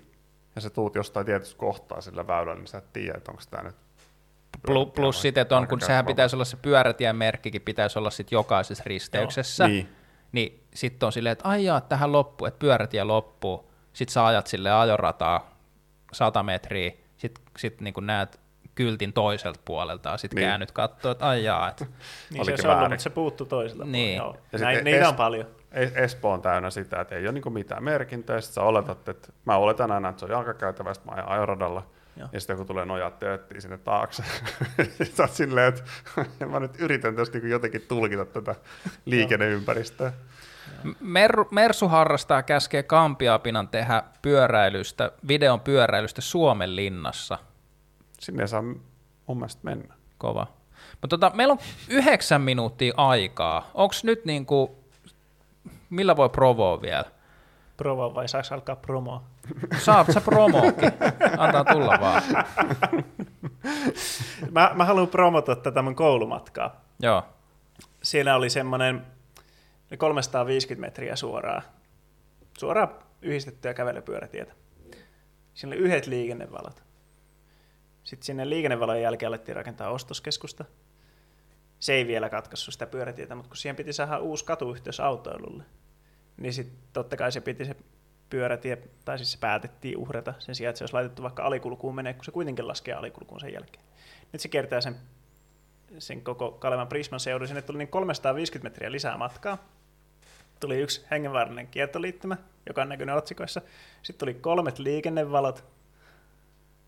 ja 0.55 0.61
sä 0.61 0.69
tuut 0.69 0.95
jostain 0.95 1.25
tietystä 1.25 1.57
kohtaa 1.57 2.01
sillä 2.01 2.27
väylällä, 2.27 2.55
niin 2.59 2.67
sä 2.67 2.77
et 2.77 2.93
tiedä, 2.93 3.17
että 3.17 3.31
onko 3.31 3.43
tämä 3.49 3.63
nyt 3.63 3.75
Plus, 4.65 4.87
plus 4.95 5.21
sitten, 5.21 5.41
että 5.41 5.57
on, 5.57 5.67
kun 5.67 5.81
sehän 5.81 6.05
pitäisi 6.05 6.35
olla 6.35 6.45
se 6.45 6.57
pyörätien 6.57 7.15
merkkikin, 7.15 7.61
pitäisi 7.61 7.99
olla 7.99 8.09
sitten 8.09 8.35
jokaisessa 8.35 8.83
risteyksessä, 8.85 9.67
Niin. 9.67 9.89
niin 10.31 10.63
sitten 10.73 11.07
on 11.07 11.13
silleen, 11.13 11.31
että 11.31 11.49
aijaa, 11.49 11.81
tähän 11.81 12.11
loppuu, 12.11 12.47
että 12.47 12.59
pyörätie 12.59 13.03
loppuu, 13.03 13.71
sitten 13.93 14.13
sä 14.13 14.25
ajat 14.25 14.47
sille 14.47 14.71
ajorataa 14.71 15.57
100 16.13 16.43
metriä, 16.43 16.91
sitten 17.17 17.43
sit 17.57 17.81
niin 17.81 17.93
näet 18.01 18.39
kyltin 18.75 19.13
toiselta 19.13 19.59
puolelta, 19.65 20.09
ja 20.09 20.17
sitten 20.17 20.35
Niin. 20.35 20.47
käännyt 20.49 20.71
katsoa, 20.71 21.11
että 21.11 21.27
aijaa, 21.27 21.69
että 21.69 21.85
Niin 22.33 22.45
se 22.61 22.67
on 22.67 22.75
ollut, 22.77 22.89
mutta 22.89 23.03
se 23.03 23.09
puuttuu 23.09 23.47
toiselta 23.47 23.85
Niin. 23.85 24.21
puolelta. 24.21 24.39
Ja 24.39 24.43
Joo. 24.51 24.57
sit 24.57 24.61
Näin, 24.61 24.79
es- 24.79 24.83
niitä 24.83 25.09
on 25.09 25.15
paljon. 25.15 25.45
Es- 25.73 25.97
Espoo 26.01 26.33
on 26.33 26.41
täynnä 26.41 26.69
sitä, 26.69 27.01
että 27.01 27.15
ei 27.15 27.23
ole 27.25 27.31
niinku 27.31 27.49
mitään 27.49 27.83
merkintää, 27.83 28.41
sitten 28.41 28.53
sä 28.55 28.61
oletat, 28.61 29.09
että 29.09 29.27
mä 29.45 29.57
oletan 29.57 29.91
aina, 29.91 30.09
että 30.09 30.19
se 30.19 30.25
on 30.25 30.31
jalkakäytävä, 30.31 30.93
sitten 30.93 31.13
mä 31.13 31.15
ajan 31.15 31.29
ajoradalla, 31.29 31.87
Joo. 32.17 32.29
ja 32.31 32.39
sitten 32.39 32.57
kun 32.57 32.65
tulee 32.67 32.85
nojat 32.85 33.19
tööttiin 33.19 33.61
sinne 33.61 33.77
taakse, 33.77 34.23
sä 35.15 35.23
oot 35.23 35.31
silleen, 35.31 35.67
että 35.67 35.83
mä 36.51 36.59
nyt 36.59 36.79
yritän 36.79 37.15
tässä 37.15 37.33
niinku 37.33 37.47
jotenkin 37.47 37.81
tulkita 37.87 38.25
tätä 38.25 38.55
liikenneympäristöä. 39.05 40.13
Mer- 40.99 41.45
Mersu 41.51 41.87
harrastaa 41.87 42.43
käskee 42.43 42.83
Kampiapinan 42.83 43.67
tehdä 43.67 44.03
pyöräilystä, 44.21 45.11
videon 45.27 45.59
pyöräilystä 45.59 46.21
Suomen 46.21 46.75
linnassa. 46.75 47.37
Sinne 48.23 48.47
saa 48.47 48.61
mun 49.27 49.37
mielestä 49.37 49.61
mennä. 49.63 49.95
Kova. 50.17 50.47
Mutta 51.01 51.07
tota, 51.07 51.31
meillä 51.35 51.51
on 51.51 51.59
yhdeksän 51.89 52.41
minuuttia 52.41 52.93
aikaa. 52.97 53.69
Onko 53.73 53.93
nyt 54.03 54.25
niinku, 54.25 54.75
millä 55.89 56.15
voi 56.15 56.29
provoa 56.29 56.81
vielä? 56.81 57.05
Provo 57.77 58.15
vai 58.15 58.27
saaks 58.27 58.51
alkaa 58.51 58.75
promoa? 58.75 59.23
Saat 59.85 60.07
sä 60.13 60.21
promookin? 60.21 60.91
Antaa 61.37 61.65
tulla 61.65 61.97
vaan. 62.01 62.23
Mä, 64.51 64.71
mä 64.73 64.85
haluan 64.85 65.07
promota 65.07 65.55
tätä 65.55 65.81
mun 65.81 65.95
koulumatkaa. 65.95 66.81
Joo. 66.99 67.23
Siellä 68.03 68.35
oli 68.35 68.49
semmoinen 68.49 69.05
350 69.97 70.87
metriä 70.87 71.15
suoraa, 71.15 71.61
suoraa 72.57 72.89
yhdistettyä 73.21 73.73
kävelypyörätietä. 73.73 74.53
Siinä 75.53 75.75
oli 75.75 75.81
yhdet 75.81 76.07
liikennevalot. 76.07 76.83
Sitten 78.03 78.25
sinne 78.25 78.49
liikennevalojen 78.49 79.03
jälkeen 79.03 79.27
alettiin 79.27 79.55
rakentaa 79.55 79.89
ostoskeskusta. 79.89 80.65
Se 81.79 81.93
ei 81.93 82.07
vielä 82.07 82.29
katkaissut 82.29 82.73
sitä 82.73 82.87
pyörätietä, 82.87 83.35
mutta 83.35 83.49
kun 83.49 83.57
siihen 83.57 83.75
piti 83.75 83.93
saada 83.93 84.19
uusi 84.19 84.45
katuyhteys 84.45 84.99
autoilulle, 84.99 85.63
niin 86.37 86.53
sitten 86.53 86.77
totta 86.93 87.17
kai 87.17 87.31
se 87.31 87.41
piti 87.41 87.65
se 87.65 87.75
pyörätie, 88.29 88.77
tai 89.05 89.17
siis 89.17 89.31
se 89.31 89.37
päätettiin 89.37 89.97
uhrata 89.97 90.33
sen 90.39 90.55
sijaan, 90.55 90.69
että 90.69 90.77
se 90.77 90.83
olisi 90.83 90.93
laitettu 90.93 91.23
vaikka 91.23 91.43
alikulkuun 91.43 91.95
menee, 91.95 92.13
kun 92.13 92.25
se 92.25 92.31
kuitenkin 92.31 92.67
laskee 92.67 92.93
alikulkuun 92.93 93.39
sen 93.39 93.53
jälkeen. 93.53 93.85
Nyt 94.33 94.41
se 94.41 94.47
kiertää 94.47 94.81
sen 94.81 94.95
sen 95.99 96.21
koko 96.21 96.51
Kalevan 96.51 96.87
Prisman 96.87 97.19
seudun. 97.19 97.47
Sinne 97.47 97.61
tuli 97.61 97.77
niin 97.77 97.87
350 97.87 98.65
metriä 98.65 98.91
lisää 98.91 99.17
matkaa. 99.17 99.57
Tuli 100.59 100.77
yksi 100.77 101.05
hengenvaarallinen 101.11 101.67
kiertoliittymä, 101.67 102.37
joka 102.67 102.81
on 102.81 102.89
näkynyt 102.89 103.15
otsikoissa. 103.15 103.61
Sitten 104.01 104.19
tuli 104.19 104.33
kolmet 104.33 104.79
liikennevalot. 104.79 105.63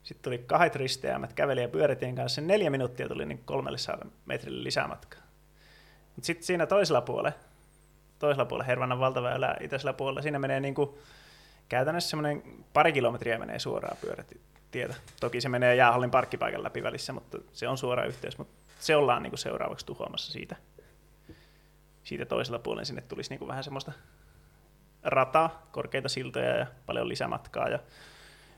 Sitten 0.05 0.23
tuli 0.23 0.37
kahdet 0.37 0.75
risteämät 0.75 1.33
käveli- 1.33 1.61
ja 1.61 1.67
pyörätien 1.67 2.15
kanssa. 2.15 2.35
Sen 2.35 2.47
neljä 2.47 2.69
minuuttia 2.69 3.07
tuli 3.07 3.25
niin 3.25 3.41
300 3.45 4.09
metrille 4.25 4.63
lisää 4.63 4.87
matkaa. 4.87 5.21
Mutta 6.15 6.25
sitten 6.25 6.45
siinä 6.45 6.65
toisella 6.65 7.01
puolella, 7.01 7.37
toisella 8.19 8.45
puolella 8.45 8.67
Hervannan 8.67 8.99
valtaväylä 8.99 9.55
itäisellä 9.61 9.93
puolella, 9.93 10.21
siinä 10.21 10.39
menee 10.39 10.59
niin 10.59 10.75
kuin, 10.75 10.89
käytännössä 11.69 12.09
semmoinen 12.09 12.43
pari 12.73 12.93
kilometriä 12.93 13.39
menee 13.39 13.59
suoraan 13.59 13.97
pyörätietä. 14.01 14.95
Toki 15.19 15.41
se 15.41 15.49
menee 15.49 15.75
jäähallin 15.75 16.11
parkkipaikan 16.11 16.63
läpi 16.63 16.83
välissä, 16.83 17.13
mutta 17.13 17.37
se 17.53 17.67
on 17.67 17.77
suora 17.77 18.05
yhteys. 18.05 18.37
Mutta 18.37 18.53
se 18.79 18.95
ollaan 18.95 19.23
niin 19.23 19.31
kuin 19.31 19.39
seuraavaksi 19.39 19.85
tuhoamassa 19.85 20.31
siitä, 20.31 20.55
siitä 22.03 22.25
toisella 22.25 22.59
puolella. 22.59 22.85
Sinne 22.85 23.01
tulisi 23.01 23.29
niin 23.29 23.39
kuin 23.39 23.49
vähän 23.49 23.63
semmoista 23.63 23.91
rataa, 25.03 25.67
korkeita 25.71 26.09
siltoja 26.09 26.57
ja 26.57 26.65
paljon 26.85 27.09
lisämatkaa 27.09 27.69
ja 27.69 27.79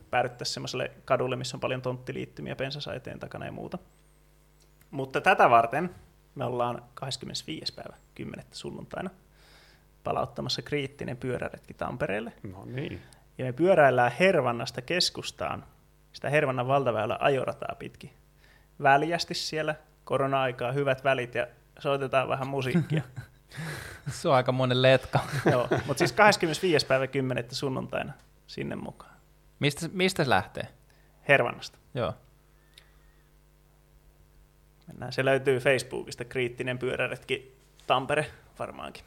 päädyttäisiin 0.10 0.54
semmoiselle 0.54 0.92
kadulle, 1.06 1.36
missä 1.36 1.58
on 1.58 1.62
paljon 1.62 1.82
tonttiliittymiä 1.82 2.56
pensasaiteen 2.56 3.20
takana 3.20 3.46
ja 3.46 3.52
muuta. 3.52 3.78
Mutta 4.92 5.22
tätä 5.22 5.50
varten 5.50 5.96
me 6.36 6.46
ollaan 6.46 6.84
25. 6.94 7.74
päivä 7.74 7.96
10. 8.16 8.46
sunnuntaina 8.52 9.10
palauttamassa 10.04 10.62
kriittinen 10.62 11.18
pyöräretki 11.18 11.74
Tampereelle. 11.74 12.34
No 12.44 12.66
niin. 12.66 13.02
Ja 13.38 13.46
me 13.46 13.54
pyöräillään 13.54 14.12
Hervannasta 14.20 14.82
keskustaan, 14.82 15.66
sitä 16.14 16.30
Hervannan 16.30 16.68
valtaväylä 16.68 17.18
ajorataa 17.20 17.76
pitkin. 17.80 18.14
Väljästi 18.84 19.34
siellä, 19.34 19.76
korona-aikaa, 20.04 20.72
hyvät 20.72 21.04
välit 21.04 21.36
ja 21.36 21.48
soitetaan 21.80 22.30
vähän 22.30 22.48
musiikkia. 22.48 23.02
Se 24.10 24.30
on 24.30 24.36
aika 24.36 24.52
monen 24.52 24.82
letka. 24.82 25.20
Joo, 25.52 25.68
mutta 25.86 26.00
siis 26.00 26.12
25. 26.12 26.86
päivä 26.86 27.08
10. 27.08 27.46
sunnuntaina 27.52 28.14
sinne 28.48 28.76
mukaan. 28.76 29.17
Mistä, 29.60 29.90
mistä 29.94 30.24
se 30.24 30.30
lähtee? 30.30 30.68
Hervannasta. 31.28 31.78
Joo. 31.94 32.14
Mennään. 34.88 35.14
Se 35.14 35.26
löytyy 35.26 35.60
Facebookista, 35.60 36.26
kriittinen 36.26 36.80
pyöräretki 36.80 37.58
Tampere 37.88 38.26
varmaankin. 38.60 39.04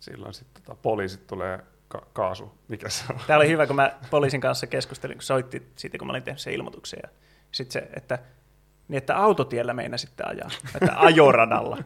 Silloin 0.00 0.34
sitten 0.34 0.62
tota, 0.62 0.78
poliisit 0.82 1.26
tulee 1.26 1.58
ka- 1.88 2.06
kaasu. 2.12 2.58
Mikä 2.68 2.88
se 2.88 3.04
on? 3.10 3.20
Tämä 3.26 3.36
oli 3.36 3.48
hyvä, 3.48 3.66
kun 3.66 3.76
mä 3.76 3.92
poliisin 4.10 4.40
kanssa 4.40 4.66
keskustelin, 4.66 5.16
kun 5.16 5.22
soitti 5.22 5.72
siitä, 5.76 5.98
kun 5.98 6.06
mä 6.06 6.12
olin 6.12 6.22
tehnyt 6.22 6.40
sen 6.40 6.52
ilmoituksen. 6.52 7.00
Ja 7.02 7.08
sitten 7.52 7.82
se, 7.82 7.88
että, 7.96 8.18
niin 8.88 8.98
että 8.98 9.16
autotiellä 9.16 9.74
meinaa 9.74 9.98
sitten 9.98 10.28
ajaa, 10.28 10.50
että 10.74 10.92
ajoradalla. 10.96 11.78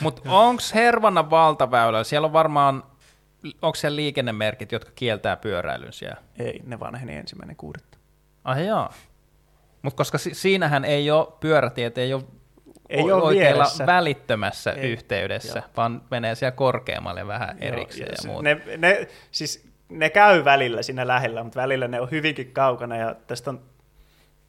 Mutta 0.00 0.22
onko 0.24 0.62
Hervannan 0.74 1.30
valtaväylä, 1.30 2.04
siellä 2.04 2.26
on 2.26 2.32
varmaan, 2.32 2.82
onko 3.62 3.74
siellä 3.74 3.96
liikennemerkit, 3.96 4.72
jotka 4.72 4.90
kieltää 4.94 5.36
pyöräilyn 5.36 5.92
siellä? 5.92 6.16
Ei, 6.38 6.60
ne 6.66 6.80
vanheni 6.80 7.14
ensimmäinen 7.16 7.56
kuudetta. 7.56 7.98
Ai 8.44 8.66
jaa. 8.66 8.92
Mutta 9.82 9.96
koska 9.96 10.18
si- 10.18 10.34
siinähän 10.34 10.84
ei 10.84 11.10
ole 11.10 11.26
pyörätiet, 11.40 11.98
ei 11.98 12.14
ole 12.14 12.22
Ei 12.88 13.02
ole 13.02 13.12
oikealla 13.22 13.62
vieressä. 13.64 13.86
välittömässä 13.86 14.72
Ei. 14.72 14.90
yhteydessä, 14.92 15.58
Joo. 15.58 15.68
vaan 15.76 16.02
menee 16.10 16.34
siellä 16.34 16.52
korkeammalle 16.56 17.26
vähän 17.26 17.58
Joo, 17.60 17.68
erikseen 17.72 18.08
ja, 18.10 18.22
se- 18.22 18.28
muuta. 18.28 18.42
Ne, 18.42 18.60
ne, 18.76 19.08
siis 19.30 19.68
ne 19.88 20.10
käy 20.10 20.44
välillä 20.44 20.82
siinä 20.82 21.06
lähellä, 21.06 21.42
mutta 21.44 21.60
välillä 21.60 21.88
ne 21.88 22.00
on 22.00 22.10
hyvinkin 22.10 22.52
kaukana 22.52 22.96
ja 22.96 23.14
tästä 23.26 23.50
on, 23.50 23.60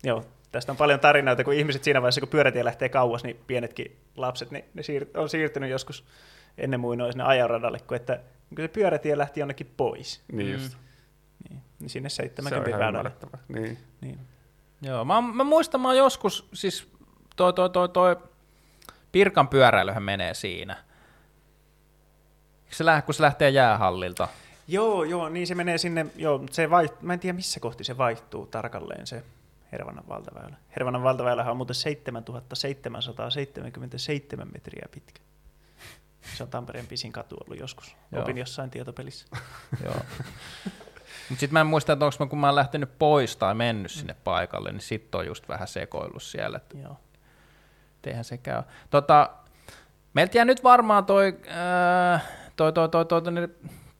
joo, 0.04 0.24
tästä 0.52 0.72
on 0.72 0.78
paljon 0.78 1.00
tarinoita, 1.00 1.44
kun 1.44 1.54
ihmiset 1.54 1.84
siinä 1.84 2.02
vaiheessa, 2.02 2.22
kun 2.22 2.30
pyörätie 2.30 2.66
lähtee 2.66 2.90
kauas, 2.90 3.24
niin 3.24 3.40
pienetkin 3.48 3.98
lapset, 4.18 4.52
niin 4.52 4.66
ne 4.74 4.82
siir- 4.82 5.20
on 5.20 5.30
siirtynyt 5.30 5.70
joskus 5.70 6.06
ennen 6.58 6.80
muinoin 6.80 7.12
sinne 7.14 7.24
ajaradalle, 7.24 7.80
kun 7.88 7.98
että 7.98 8.20
kun 8.50 8.58
se 8.58 8.68
pyörätie 8.68 9.18
lähti 9.18 9.40
jonnekin 9.40 9.74
pois, 9.78 10.22
Niin 10.32 10.54
just. 10.54 10.78
niin, 11.50 11.62
niin 11.80 11.90
sinne 11.90 12.10
Se 12.10 12.22
on 12.22 12.26
70 12.26 12.70
ihan 12.70 12.80
väylälle. 12.80 12.98
ymmärrettävää. 12.98 13.40
Niin. 13.48 13.78
Niin. 14.02 14.20
Joo, 14.82 15.06
mä, 15.06 15.22
mä 15.22 15.44
muistan, 15.44 15.82
mä 15.82 15.94
joskus, 15.94 16.50
siis 16.54 16.88
toi, 17.36 17.54
toi, 17.54 17.70
toi, 17.70 17.90
toi 17.90 18.16
Pirkan 19.12 19.48
pyöräilyhän 19.48 20.04
menee 20.04 20.34
siinä. 20.34 20.78
Se 22.72 22.86
lähe, 22.86 23.02
kun 23.02 23.14
se 23.14 23.24
lähtee 23.24 23.50
jäähallilta. 23.50 24.28
Joo, 24.68 25.04
joo, 25.04 25.30
niin 25.30 25.48
se 25.48 25.56
menee 25.56 25.78
sinne, 25.78 26.06
joo, 26.16 26.44
se 26.52 26.68
vaiht- 26.68 26.98
mä 27.02 27.14
en 27.14 27.20
tiedä 27.20 27.36
missä 27.36 27.60
kohti 27.60 27.84
se 27.84 27.98
vaihtuu 27.98 28.46
tarkalleen 28.48 29.08
se 29.08 29.24
Hervannan 29.72 30.08
valtaväylä. 30.08 30.56
Hervannan 30.76 31.04
valtaväylähän 31.04 31.52
on 31.52 31.58
muuten 31.58 31.76
7777 31.76 34.48
metriä 34.54 34.86
pitkä. 34.92 35.22
Se 36.34 36.44
on 36.44 36.50
Tampereen 36.50 36.88
pisin 36.88 37.12
katu 37.12 37.36
ollut 37.36 37.60
joskus. 37.60 37.96
Joo. 38.12 38.22
Opin 38.22 38.38
jossain 38.38 38.70
tietopelissä. 38.70 39.28
Joo. 39.86 39.96
Mutta 41.30 41.40
sitten 41.40 41.54
mä 41.54 41.62
en 41.62 41.68
muista, 41.68 41.94
että 41.94 42.06
onko 42.06 42.18
mä, 42.20 42.26
kun 42.30 42.40
mä 42.40 42.48
oon 42.48 42.56
lähtenyt 42.56 43.00
pois 43.00 43.38
tai 43.38 43.56
mennyt 43.56 43.92
sinne 43.92 44.16
paikalle, 44.24 44.72
niin 44.72 44.82
sitten 44.82 45.20
on 45.20 45.26
just 45.26 45.48
vähän 45.50 45.68
sekoillut 45.68 46.24
siellä, 46.24 46.58
että 46.58 46.78
Joo. 46.78 46.98
eihän 48.08 48.24
se 48.24 48.38
käy. 48.38 48.64
Tota, 48.90 49.30
meiltä 50.14 50.38
jää 50.38 50.46
nyt 50.46 50.64
varmaan 50.64 51.06
toi, 51.06 51.40
ää, 51.48 52.20
toi, 52.56 52.74
toi, 52.74 52.90
toi, 52.90 53.06
toi, 53.06 53.22
toi 53.22 53.34
ne 53.34 53.50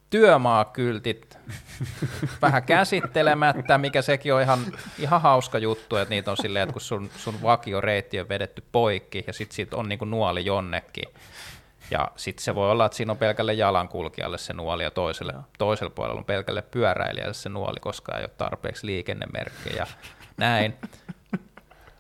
työmaakyltit 0.10 1.38
vähän 2.42 2.64
käsittelemättä, 2.64 3.78
mikä 3.78 4.02
sekin 4.02 4.34
on 4.34 4.42
ihan, 4.42 4.60
ihan 5.00 5.22
hauska 5.22 5.58
juttu, 5.58 5.96
että 5.96 6.10
niitä 6.10 6.32
on 6.32 6.38
silleen, 6.38 6.64
että 6.64 6.74
kun 6.74 6.82
sun, 6.82 7.10
sun 7.18 7.42
vakioreitti 7.42 8.20
on 8.20 8.30
vedetty 8.30 8.64
poikki 8.72 9.24
ja 9.28 9.34
sitten 9.34 9.56
sit 9.56 9.74
on 9.74 9.90
niinku 9.90 10.06
nuoli 10.06 10.46
jonnekin, 10.46 11.06
ja 11.92 12.12
sitten 12.16 12.44
se 12.44 12.56
voi 12.56 12.72
olla, 12.72 12.86
että 12.86 12.96
siinä 12.96 13.12
on 13.12 13.18
pelkälle 13.18 13.54
jalankulkijalle 13.54 14.38
se 14.38 14.54
nuoli 14.54 14.84
ja 14.84 14.92
toiselle, 14.92 15.34
toisella 15.58 15.90
puolella 15.90 16.20
on 16.20 16.26
pelkälle 16.26 16.62
pyöräilijälle 16.62 17.34
se 17.34 17.50
nuoli, 17.50 17.80
koska 17.80 18.18
ei 18.18 18.24
ole 18.24 18.32
tarpeeksi 18.38 18.86
liikennemerkkejä. 18.86 19.88
Näin. 20.38 20.76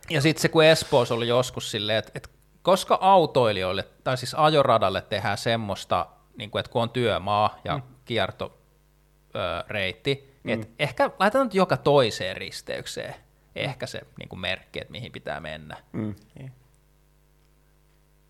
Ja 0.10 0.22
sitten 0.22 0.42
se, 0.42 0.50
kun 0.50 0.64
Espoossa 0.64 1.16
oli 1.16 1.28
joskus 1.28 1.72
silleen, 1.72 2.00
että, 2.00 2.12
että 2.16 2.30
koska 2.62 2.98
autoilijoille, 3.02 3.84
tai 4.04 4.18
siis 4.18 4.34
ajoradalle 4.34 5.02
tehdään 5.02 5.38
semmoista, 5.38 6.08
niin 6.38 6.52
kuin, 6.52 6.60
että 6.60 6.72
kun 6.72 6.82
on 6.82 6.90
työmaa 6.90 7.60
ja 7.64 7.78
mm. 7.78 7.84
kierto 8.06 8.58
ö, 9.36 9.64
reitti, 9.68 10.40
mm. 10.44 10.54
että 10.54 10.68
ehkä 10.80 11.12
laitetaan 11.20 11.46
nyt 11.46 11.54
joka 11.54 11.78
toiseen 11.78 12.38
risteykseen 12.38 13.16
ehkä 13.56 13.86
se 13.86 14.02
niin 14.20 14.30
kuin 14.30 14.40
merkki, 14.40 14.80
että 14.82 14.92
mihin 14.92 15.12
pitää 15.12 15.40
mennä. 15.40 15.78
Mm. 15.92 16.16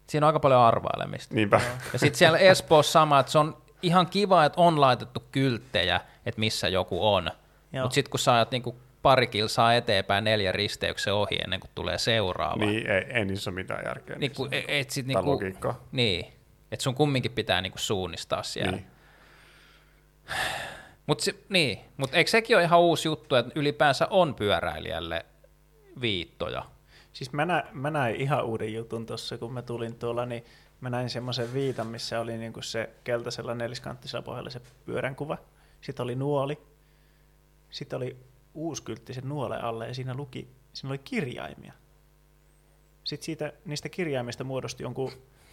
Siinä 0.08 0.26
on 0.26 0.30
aika 0.30 0.40
paljon 0.40 0.62
arvailemista. 0.62 1.36
Niinpä. 1.36 1.62
Ja 1.94 2.00
sitten 2.00 2.18
siellä 2.18 2.38
Espoossa 2.38 2.92
sama, 2.92 3.20
että 3.20 3.32
se 3.32 3.38
on 3.38 3.58
ihan 3.82 4.08
kiva, 4.08 4.46
että 4.46 4.62
on 4.62 4.82
laitettu 4.82 5.24
kylttejä, 5.32 6.02
että 6.26 6.40
missä 6.40 6.68
joku 6.68 7.14
on. 7.14 7.32
Mutta 7.82 7.96
sitten 7.96 8.12
kun 8.12 8.20
sä 8.20 8.36
ajat 8.36 8.52
niinku 8.52 8.76
pari 9.02 9.28
kilsaa 9.28 9.74
eteenpäin 9.74 10.24
neljä 10.24 10.52
risteyksen 10.52 11.14
ohi 11.14 11.36
ennen 11.44 11.60
kuin 11.60 11.72
tulee 11.76 11.98
seuraava. 11.98 12.66
Niin, 12.66 12.90
ei, 12.92 13.06
ei 13.10 13.26
niissä 13.26 13.50
ole 13.50 13.56
mitään 13.56 13.84
järkeä. 13.86 14.16
Niin, 14.16 14.32
kun, 14.36 14.50
niissä. 14.50 14.72
et 14.72 14.90
sit 14.90 15.08
niinku, 15.08 15.32
logiikkaa. 15.32 15.80
niin, 15.92 16.26
että 16.72 16.84
sun 16.84 16.96
kumminkin 16.96 17.32
pitää 17.32 17.62
niinku 17.62 17.78
suunnistaa 17.78 18.44
siellä. 18.44 18.72
Niin. 18.72 18.86
Mutta 21.08 21.32
niin, 21.50 21.80
mut 21.98 22.14
eikö 22.14 22.32
sekin 22.32 22.58
ole 22.58 22.64
ihan 22.64 22.80
uusi 22.80 23.08
juttu, 23.08 23.36
että 23.36 23.52
ylipäänsä 23.56 24.08
on 24.10 24.36
pyöräilijälle 24.36 25.26
viittoja? 26.02 26.66
Siis 27.16 27.34
mä, 27.34 27.46
nä, 27.46 27.64
mä 27.74 27.92
näin 27.92 28.16
ihan 28.16 28.46
uuden 28.46 28.74
jutun 28.74 29.06
tuossa, 29.06 29.38
kun 29.38 29.54
mä 29.54 29.62
tulin 29.62 29.96
tuolla, 29.96 30.26
niin 30.26 30.44
mä 30.82 30.90
näin 30.90 31.10
semmoisen 31.10 31.54
viitan, 31.54 31.88
missä 31.88 32.20
oli 32.20 32.38
niinku 32.38 32.62
se 32.62 32.90
keltaisella 33.04 33.56
neliskanttisella 33.56 34.24
pohjalla 34.24 34.50
se 34.50 34.62
pyörän 34.86 35.16
kuva. 35.16 35.38
Sitten 35.82 36.04
oli 36.04 36.16
nuoli. 36.16 36.58
Sitten 37.70 37.98
oli 37.98 38.18
uusi 38.54 38.84
kyltti 38.84 39.14
sen 39.14 39.30
nuolen 39.30 39.64
alle 39.64 39.88
ja 39.88 39.94
siinä 39.94 40.14
luki, 40.14 40.50
siinä 40.74 40.90
oli 40.90 40.98
kirjaimia. 40.98 41.74
Sitten 43.04 43.26
siitä, 43.26 43.54
niistä 43.66 43.90
kirjaimista 43.90 44.44
muodostui 44.44 44.84
jonkun 44.84 45.12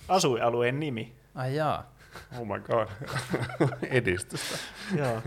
asuinalueen 0.09 0.81
nimi. 0.81 1.17
Ai 1.35 1.57
jaa. 1.57 1.95
Oh 2.39 2.47
my 2.47 2.61
god. 2.61 2.89
Edistystä. 3.91 4.59
Joo. 4.97 5.23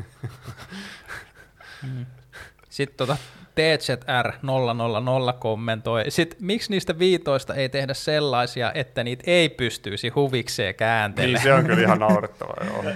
Sitten 2.70 2.98
tota 2.98 3.18
TZR 3.56 4.32
000 4.42 5.34
kommentoi, 5.34 6.04
sit 6.10 6.36
miksi 6.40 6.72
niistä 6.72 7.00
viitoista 7.00 7.56
ei 7.56 7.70
tehdä 7.70 7.94
sellaisia, 7.94 8.72
että 8.74 9.04
niitä 9.04 9.24
ei 9.28 9.50
pystyisi 9.50 10.10
huvikseen 10.10 10.68
Niin, 10.68 10.76
kääntelemään? 10.76 11.44
se 11.44 11.54
on 11.54 11.66
kyllä 11.66 11.82
ihan 11.82 12.00
naurettavaa, 12.00 12.58
joo. 12.66 12.84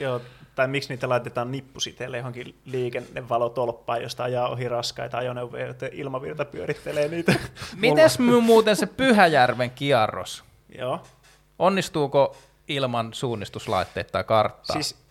Joo, 0.00 0.20
tai 0.54 0.68
miksi 0.68 0.88
niitä 0.88 1.08
laitetaan 1.08 1.52
nippusiteille 1.52 2.16
johonkin 2.16 2.54
liikennevalotolppaan, 2.64 4.02
josta 4.02 4.24
ajaa 4.24 4.48
ohi 4.48 4.68
raskaita 4.68 5.18
ajoneuvoja, 5.18 5.66
joten 5.66 5.90
ilmavirta 5.92 6.44
pyörittelee 6.44 7.08
niitä. 7.08 7.34
Mites 7.76 8.18
mu- 8.18 8.40
muuten 8.40 8.76
se 8.76 8.86
Pyhäjärven 8.86 9.70
kierros? 9.70 10.44
Joo. 10.78 11.00
Onnistuuko 11.58 12.36
ilman 12.68 13.14
suunnistuslaitteita 13.14 14.12
tai 14.12 14.24
karttaa? 14.24 14.74
Siis 14.74 15.03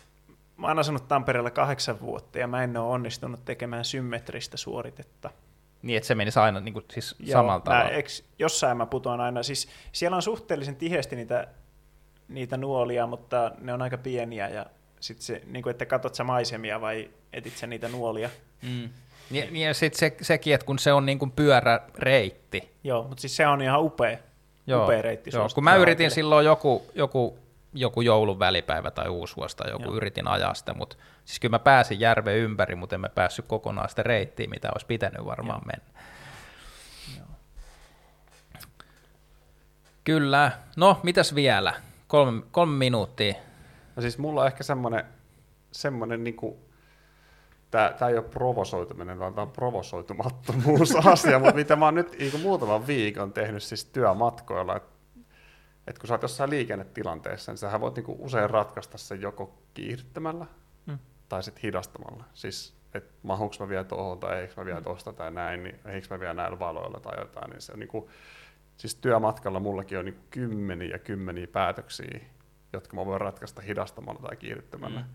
mä 0.64 0.68
oon 0.68 0.80
asunut 0.80 1.08
Tampereella 1.08 1.52
kahdeksan 1.52 2.02
vuotta 2.02 2.40
ja 2.40 2.48
mä 2.48 2.64
en 2.64 2.78
ole 2.78 2.94
onnistunut 2.94 3.46
tekemään 3.46 3.86
symmetristä 3.86 4.58
suoritetta. 4.58 5.30
Niin, 5.82 5.98
että 5.98 6.08
se 6.08 6.16
menisi 6.16 6.40
aina 6.40 6.60
niin 6.60 6.74
kuin, 6.74 6.86
siis 6.92 7.16
Joo, 7.20 7.32
samalla 7.32 7.60
mä, 7.60 7.64
tavalla. 7.64 7.90
eks, 7.90 8.24
jossain 8.40 8.78
mä 8.78 8.86
putoan 8.86 9.22
aina, 9.22 9.44
siis 9.44 9.68
siellä 9.92 10.16
on 10.16 10.22
suhteellisen 10.22 10.76
tiheesti 10.76 11.16
niitä, 11.16 11.48
niitä 12.28 12.58
nuolia, 12.58 13.08
mutta 13.08 13.52
ne 13.60 13.74
on 13.74 13.82
aika 13.82 13.98
pieniä 13.98 14.50
ja 14.50 14.66
sit 15.00 15.22
se, 15.22 15.42
niin 15.46 15.64
kuin, 15.64 15.72
että 15.72 15.86
katot 15.86 16.16
sä 16.16 16.24
maisemia 16.24 16.82
vai 16.82 17.10
etit 17.34 17.58
sä 17.58 17.68
niitä 17.68 17.88
nuolia. 17.88 18.30
Mm. 18.62 18.90
Niin, 19.30 19.54
niin 19.54 19.68
ja 19.68 19.74
sitten 19.74 20.00
se, 20.00 20.16
sekin, 20.22 20.54
että 20.54 20.66
kun 20.66 20.80
se 20.80 20.94
on 20.94 21.06
niin 21.06 21.20
kuin 21.20 21.32
pyöräreitti. 21.32 22.70
Joo, 22.84 23.04
mutta 23.04 23.22
siis 23.22 23.36
se 23.36 23.48
on 23.48 23.62
ihan 23.62 23.84
upea, 23.84 24.18
Joo, 24.68 24.84
upea 24.84 25.02
reitti. 25.02 25.30
joo. 25.34 25.48
Kun 25.56 25.64
mä 25.64 25.76
yritin 25.76 26.12
silloin 26.12 26.46
joku, 26.46 26.86
joku, 26.96 27.38
joku 27.74 28.02
joulun 28.02 28.40
välipäivä 28.40 28.92
tai 28.92 29.10
uusvuosi 29.10 29.58
tai 29.58 29.72
joku 29.72 29.84
Joo. 29.84 29.96
yritin 29.96 30.28
ajaa 30.28 30.54
sitä, 30.54 30.74
mutta 30.74 30.96
siis 31.26 31.40
kyllä 31.40 31.54
mä 31.54 31.60
pääsin 31.60 32.00
järven 32.00 32.38
ympäri, 32.38 32.76
mutta 32.76 32.96
en 32.96 33.02
mä 33.02 33.10
päässyt 33.10 33.46
kokonaan 33.48 33.90
sitä 33.90 34.04
reittiin, 34.04 34.50
mitä 34.50 34.70
olisi 34.72 34.86
pitänyt 34.86 35.26
varmaan 35.26 35.62
Joo. 35.66 35.66
mennä. 35.66 36.04
Kyllä. 40.04 40.52
No, 40.76 41.00
mitäs 41.04 41.36
vielä? 41.36 41.74
Kolme, 42.08 42.44
kolme 42.52 42.78
minuuttia. 42.78 43.34
No 43.96 44.02
siis 44.02 44.18
mulla 44.18 44.42
on 44.42 44.48
ehkä 44.48 44.64
semmoinen, 44.64 45.06
semmoinen 45.72 46.24
niinku, 46.24 46.60
tää, 47.72 47.94
tää 47.94 48.10
ei 48.10 48.18
ole 48.18 48.24
provosoituminen, 48.24 49.20
vaan 49.20 49.34
tää 49.34 49.42
on 49.42 49.52
provosoitumattomuus 49.52 50.96
asia, 50.96 51.40
mutta 51.44 51.56
mitä 51.56 51.76
mä 51.76 51.86
oon 51.86 51.96
nyt 51.96 52.20
niinku 52.20 52.38
muutaman 52.38 52.88
viikon 52.88 53.34
tehnyt 53.34 53.64
siis 53.64 53.86
työmatkoilla, 53.86 54.76
että 54.76 54.93
et 55.88 56.00
kun 56.00 56.08
sä 56.08 56.14
oot 56.14 56.22
jossain 56.22 56.50
liikennetilanteessa, 56.50 57.52
niin 57.52 57.58
sähän 57.58 57.82
voit 57.82 57.96
niinku 57.96 58.16
usein 58.20 58.50
ratkaista 58.50 58.98
sen 58.98 59.22
joko 59.22 59.62
kiihdyttämällä 59.74 60.46
Mm. 60.86 60.98
tai 61.30 61.44
sitten 61.44 61.62
hidastamalla. 61.62 62.24
Siis, 62.34 62.76
että 62.94 63.14
mahuuko 63.24 63.56
mä 63.60 63.70
vielä 63.70 63.84
tuohon 63.84 64.20
tai 64.20 64.42
eikö 64.42 64.54
mä 64.58 64.66
vielä 64.66 64.82
tosta 64.82 65.14
tai 65.14 65.32
näin, 65.32 65.64
niin 65.64 65.80
eikö 65.86 66.08
mä 66.10 66.20
vielä 66.20 66.34
näillä 66.34 66.60
valoilla 66.60 67.00
tai 67.00 67.20
jotain, 67.20 67.50
niin 67.50 67.62
se 67.62 67.72
on 67.74 67.80
niinku, 67.80 68.10
siis 68.78 68.96
työmatkalla 68.96 69.60
mullakin 69.60 70.00
on 70.00 70.06
niinku 70.06 70.22
kymmeniä 70.32 70.90
ja 70.90 71.00
kymmeniä 71.00 71.48
päätöksiä, 71.48 72.20
jotka 72.74 72.96
mä 72.96 73.06
voin 73.06 73.22
ratkaista 73.22 73.62
hidastamalla 73.62 74.22
tai 74.22 74.36
kiihdyttämällä. 74.36 75.00
Mm. 75.00 75.06
Mm. 75.06 75.14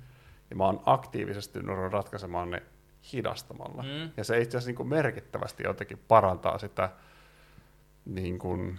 Ja 0.50 0.56
mä 0.56 0.64
oon 0.64 0.82
aktiivisesti 0.86 1.58
ratkaisemaan 1.90 2.50
ne 2.50 2.62
hidastamalla. 3.12 3.82
Mm. 3.82 3.88
Mm. 3.88 4.10
Ja 4.16 4.24
se 4.24 4.40
itse 4.40 4.56
asiassa 4.56 4.68
niinku 4.68 4.84
merkittävästi 4.84 5.62
jotenkin 5.62 5.98
parantaa 6.08 6.58
sitä 6.58 6.90
niin 8.04 8.38
kuin, 8.38 8.78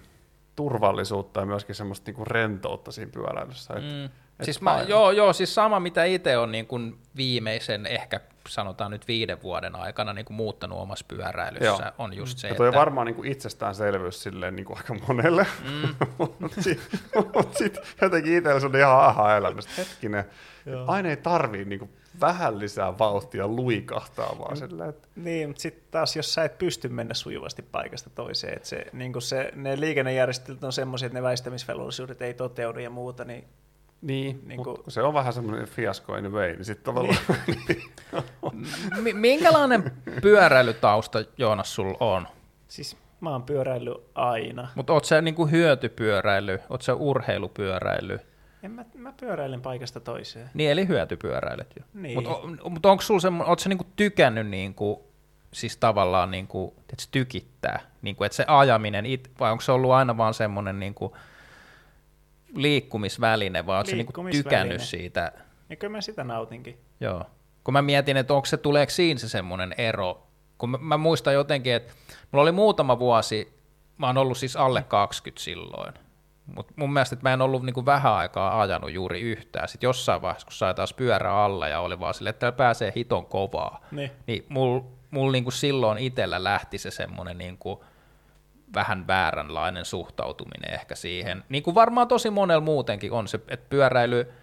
turvallisuutta 0.60 1.40
ja 1.40 1.46
myöskin 1.46 1.76
semmoista 1.76 2.04
niin 2.10 2.16
kuin 2.16 2.28
rentoutta 2.28 2.92
siinä 2.92 3.12
pyöräilyssä. 3.12 3.74
Et, 3.74 3.84
Mm. 3.84 4.06
et 4.06 4.12
Siis 4.46 4.62
mä, 4.62 4.72
aina- 4.74 4.90
joo, 4.90 5.12
joo, 5.12 5.34
siis 5.34 5.56
sama 5.56 5.80
mitä 5.80 6.04
itse 6.06 6.38
on 6.38 6.52
niin 6.52 6.68
kuin 6.68 6.98
viimeisen 7.16 7.86
ehkä 7.86 8.20
sanotaan 8.48 8.92
nyt 8.92 9.08
viiden 9.08 9.42
vuoden 9.44 9.76
aikana 9.76 10.14
niin 10.14 10.26
kuin 10.26 10.38
muuttanut 10.38 10.80
omassa 10.80 11.06
pyöräilyssä, 11.08 11.66
Joo. 11.66 11.92
on 11.98 12.14
just 12.14 12.38
se, 12.38 12.48
ja 12.48 12.56
toi 12.56 12.68
on 12.68 12.70
että 12.74 12.80
varmaan 12.80 13.08
niin 13.08 13.16
kuin 13.16 13.32
itsestäänselvyys 13.32 14.24
silleen 14.24 14.56
niin 14.56 14.66
kuin 14.66 14.78
aika 14.78 14.96
monelle, 15.08 15.48
Mm. 15.64 15.96
mutta 16.18 16.48
sitten 16.62 16.90
sit 17.52 17.78
jotenkin 18.02 18.38
itsellä 18.38 18.60
se 18.60 18.66
on 18.66 18.76
ihan 18.76 19.00
aha-elämys. 19.06 19.78
Hetkinen, 19.78 20.24
Joo. 20.66 20.86
aina 20.88 21.10
ei 21.10 21.18
tarvii 21.18 21.66
niin 21.66 21.80
kuin 21.80 21.92
vähän 22.22 22.60
lisää 22.60 22.98
vauhtia 22.98 23.48
luikahtaa 23.48 24.36
vaan 24.40 24.58
silleen, 24.58 24.90
että 24.90 25.08
Niin, 25.16 25.50
mutta 25.50 25.62
sitten 25.62 25.84
taas, 25.92 26.16
jos 26.16 26.34
sä 26.34 26.44
et 26.44 26.58
pysty 26.58 26.90
mennä 26.90 27.14
sujuvasti 27.14 27.62
paikasta 27.62 28.10
toiseen, 28.10 28.54
että 28.54 28.68
se, 28.70 28.86
niin 28.94 29.22
se, 29.22 29.52
ne 29.56 29.80
liikennejärjestelyt 29.80 30.64
on 30.64 30.74
semmoisia, 30.74 31.06
että 31.06 31.18
ne 31.20 31.24
väistämisvelvollisuudet 31.24 32.22
ei 32.22 32.34
toteudu 32.34 32.80
ja 32.80 32.90
muuta, 32.90 33.26
niin 33.26 33.44
niin, 34.02 34.36
Niin 34.36 34.48
niin 34.48 34.64
kuin- 34.64 34.84
kun 34.84 34.92
se 34.92 35.02
on 35.02 35.14
vähän 35.14 35.34
semmoinen 35.34 35.68
fiasko 35.68 36.16
in 36.16 36.26
a 36.26 36.30
way, 36.30 36.52
niin 36.56 36.66
sitten 36.66 36.86
tavallaan 36.86 37.18
Mi- 39.02 39.14
minkälainen 39.14 39.92
pyöräilytausta 40.22 41.24
Joonas 41.38 41.76
sulla 41.76 41.98
on? 42.00 42.28
siis 42.68 42.98
mä 43.22 43.30
oon 43.32 43.44
pyöräillyt 43.44 43.98
aina. 44.16 44.68
Mutta 44.76 44.94
oot 44.94 45.06
sä 45.06 45.22
niinku 45.22 45.46
hyötypyöräily, 45.48 46.60
oot 46.70 46.82
sä 46.82 46.96
urheilupyöräily? 46.96 48.20
En 48.64 48.72
mä, 48.72 48.86
mä 48.96 49.14
pyöräilen 49.20 49.62
paikasta 49.62 50.00
toiseen. 50.00 50.50
Niin, 50.54 50.72
eli 50.72 50.88
hyötypyöräilyt 50.88 51.74
jo. 51.76 51.84
Niin. 51.94 52.16
Mutta 52.16 52.70
mut 52.70 52.86
onko 52.86 53.02
sulla 53.02 53.20
semmo, 53.20 53.44
oot 53.44 53.60
sä 53.60 53.70
niinku 53.70 53.86
tykännyt 53.96 54.48
niinku, 54.48 55.08
siis 55.54 55.78
tavallaan 55.78 56.32
niinku, 56.32 56.76
se 56.98 57.08
tykittää, 57.12 57.80
niinku, 58.02 58.24
että 58.24 58.36
se 58.36 58.46
ajaminen, 58.48 59.06
it, 59.06 59.32
vai 59.40 59.52
onko 59.52 59.62
se 59.62 59.72
ollut 59.72 59.92
aina 59.92 60.18
vaan 60.18 60.34
semmoinen 60.34 60.80
niinku 60.80 61.18
liikkumisväline, 62.56 63.66
vai 63.66 63.78
oot 63.78 63.88
sä 63.88 63.96
niinku 63.96 64.14
tykännyt 64.32 64.82
siitä? 64.82 65.32
Ja 65.70 65.76
kyllä 65.76 65.92
mä 65.92 66.02
sitä 66.02 66.24
nautinkin. 66.24 66.80
Joo. 67.00 67.26
Kun 67.64 67.74
mä 67.74 67.82
mietin, 67.82 68.18
että 68.18 68.34
onko 68.34 68.46
se, 68.46 68.58
tuleeko 68.58 68.90
siinä 68.90 69.20
se 69.20 69.30
semmoinen 69.30 69.76
ero, 69.78 70.28
kun 70.58 70.70
mä, 70.70 70.78
mä 70.82 70.98
muistan 70.98 71.34
jotenkin, 71.34 71.74
että 71.74 71.94
mulla 72.32 72.44
oli 72.44 72.52
muutama 72.52 73.00
vuosi, 73.00 73.54
mä 73.98 74.08
oon 74.08 74.18
ollut 74.18 74.38
siis 74.38 74.56
alle 74.56 74.84
20 74.84 75.44
silloin, 75.44 75.94
mutta 76.56 76.74
mun 76.76 76.94
mielestä, 76.94 77.14
että 77.16 77.30
mä 77.30 77.34
en 77.34 77.42
ollut 77.42 77.64
niinku 77.64 77.86
vähän 77.86 78.14
aikaa 78.14 78.62
ajanut 78.62 78.92
juuri 78.92 79.22
yhtään. 79.22 79.68
Sitten 79.68 79.88
jossain 79.88 80.22
vaiheessa, 80.22 80.46
kun 80.46 80.54
sai 80.54 80.74
taas 80.74 80.94
pyörä 80.94 81.34
alla 81.36 81.68
ja 81.68 81.80
oli 81.80 82.00
vaan 82.00 82.14
silleen, 82.14 82.30
että 82.30 82.40
täällä 82.40 82.56
pääsee 82.58 82.94
hiton 82.96 83.26
kovaa, 83.26 83.86
Niin. 83.92 84.12
niin 84.28 84.46
mulla 84.50 84.84
mul 85.12 85.32
niinku 85.32 85.52
silloin 85.52 85.98
itsellä 85.98 86.44
lähti 86.44 86.78
se 86.78 86.92
semmoinen 86.92 87.38
niinku 87.38 87.84
vähän 88.74 89.08
vääränlainen 89.08 89.86
suhtautuminen 89.86 90.74
ehkä 90.74 90.96
siihen. 90.96 91.44
Niin 91.50 91.64
kuin 91.64 91.76
varmaan 91.76 92.08
tosi 92.08 92.30
monella 92.30 92.62
muutenkin 92.62 93.12
on 93.12 93.28
se, 93.28 93.40
että 93.48 93.66
pyöräily, 93.70 94.34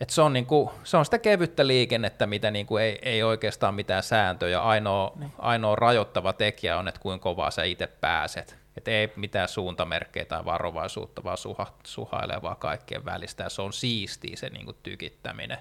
että 0.00 0.14
se 0.14 0.22
on, 0.22 0.32
niinku, 0.32 0.72
se 0.84 0.96
on 0.96 1.04
sitä 1.04 1.18
kevyttä 1.18 1.66
liikennettä, 1.66 2.26
mitä 2.26 2.50
niinku 2.50 2.76
ei, 2.76 2.98
ei 3.02 3.22
oikeastaan 3.22 3.74
mitään 3.74 4.02
sääntöjä. 4.02 4.60
Ainoa, 4.60 5.12
niin. 5.16 5.32
ainoa 5.38 5.76
rajoittava 5.76 6.32
tekijä 6.32 6.78
on, 6.78 6.88
että 6.88 7.00
kuinka 7.00 7.22
kovaa 7.22 7.50
sä 7.50 7.62
itse 7.64 7.86
pääset. 7.86 8.59
Että 8.76 8.90
ei 8.90 9.12
mitään 9.16 9.48
suuntamerkkejä 9.48 10.24
tai 10.24 10.44
varovaisuutta, 10.44 11.24
vaan 11.24 11.38
suha, 11.38 11.74
suhailevaa 11.84 12.54
kaikkien 12.54 13.04
välistä. 13.04 13.42
Ja 13.42 13.50
se 13.50 13.62
on 13.62 13.72
siistiä 13.72 14.36
se 14.36 14.50
niinku 14.50 14.72
tykittäminen. 14.72 15.58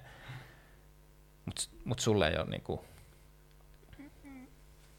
Mutta 1.46 1.62
mut 1.86 2.00
sulle 2.00 2.28
ei 2.28 2.38
ole 2.38 2.46
niinku... 2.46 2.86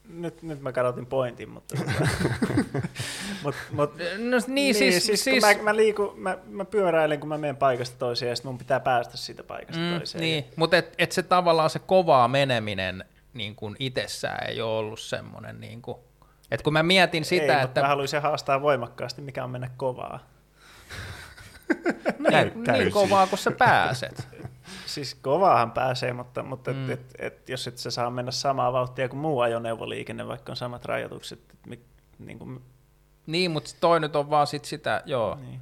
nyt, 0.03 0.41
nyt 0.41 0.61
mä 0.61 0.71
kadotin 0.71 1.05
pointin, 1.05 1.49
mutta... 1.49 1.77
mut, 3.43 3.55
mut, 3.71 3.93
No 4.17 4.37
niin, 4.47 4.75
siis, 4.75 5.05
siis, 5.05 5.23
siis 5.23 5.43
kun 5.43 5.57
mä, 5.57 5.63
mä, 5.63 5.75
liiku, 5.75 6.13
mä, 6.17 6.37
mä 6.47 6.65
pyöräilen, 6.65 7.19
kun 7.19 7.29
mä 7.29 7.37
menen 7.37 7.57
paikasta 7.57 7.97
toiseen, 7.99 8.29
ja 8.29 8.35
sitten 8.35 8.49
mun 8.49 8.57
pitää 8.57 8.79
päästä 8.79 9.17
siitä 9.17 9.43
paikasta 9.43 9.81
mm, 9.81 9.97
toiseen. 9.97 10.21
niin, 10.21 10.45
mutta 10.55 10.77
et, 10.77 10.95
et 10.97 11.11
se 11.11 11.23
tavallaan 11.23 11.69
se 11.69 11.79
kovaa 11.79 12.27
meneminen 12.27 13.05
niin 13.33 13.55
kuin 13.55 13.75
itsessään 13.79 14.49
ei 14.49 14.61
ole 14.61 14.77
ollut 14.77 14.99
semmoinen, 14.99 15.59
niin 15.59 15.81
kuin, 15.81 15.97
että 16.51 16.63
kun 16.63 16.73
mä 16.73 16.83
mietin 16.83 17.25
sitä, 17.25 17.57
ei, 17.57 17.63
että... 17.63 17.81
mä 17.81 17.87
haluaisin 17.87 18.21
haastaa 18.21 18.61
voimakkaasti, 18.61 19.21
mikä 19.21 19.43
on 19.43 19.49
mennä 19.49 19.69
kovaa. 19.77 20.19
niin, 22.29 22.63
niin 22.63 22.91
kovaa, 22.91 23.27
kun 23.27 23.37
sä 23.37 23.51
pääset. 23.51 24.27
Siis 24.85 25.15
kovaahan 25.15 25.71
pääsee, 25.71 26.13
mutta, 26.13 26.43
mutta 26.43 26.73
mm. 26.73 26.89
et, 26.89 26.99
et, 26.99 27.15
et, 27.19 27.49
jos 27.49 27.67
et 27.67 27.77
sä 27.77 27.91
saa 27.91 28.09
mennä 28.09 28.31
samaa 28.31 28.73
vauhtia 28.73 29.09
kuin 29.09 29.19
muu 29.19 29.39
ajoneuvoliikenne, 29.39 30.27
vaikka 30.27 30.51
on 30.51 30.55
samat 30.55 30.85
rajoitukset, 30.85 31.39
et, 31.39 31.65
mi, 31.67 31.79
niin, 32.19 32.39
kuin, 32.39 32.61
niin, 33.27 33.51
mutta 33.51 33.71
toi 33.79 33.99
nyt 33.99 34.15
on 34.15 34.29
vaan 34.29 34.47
sit 34.47 34.65
sitä, 34.65 35.01
joo, 35.05 35.35
niin. 35.35 35.61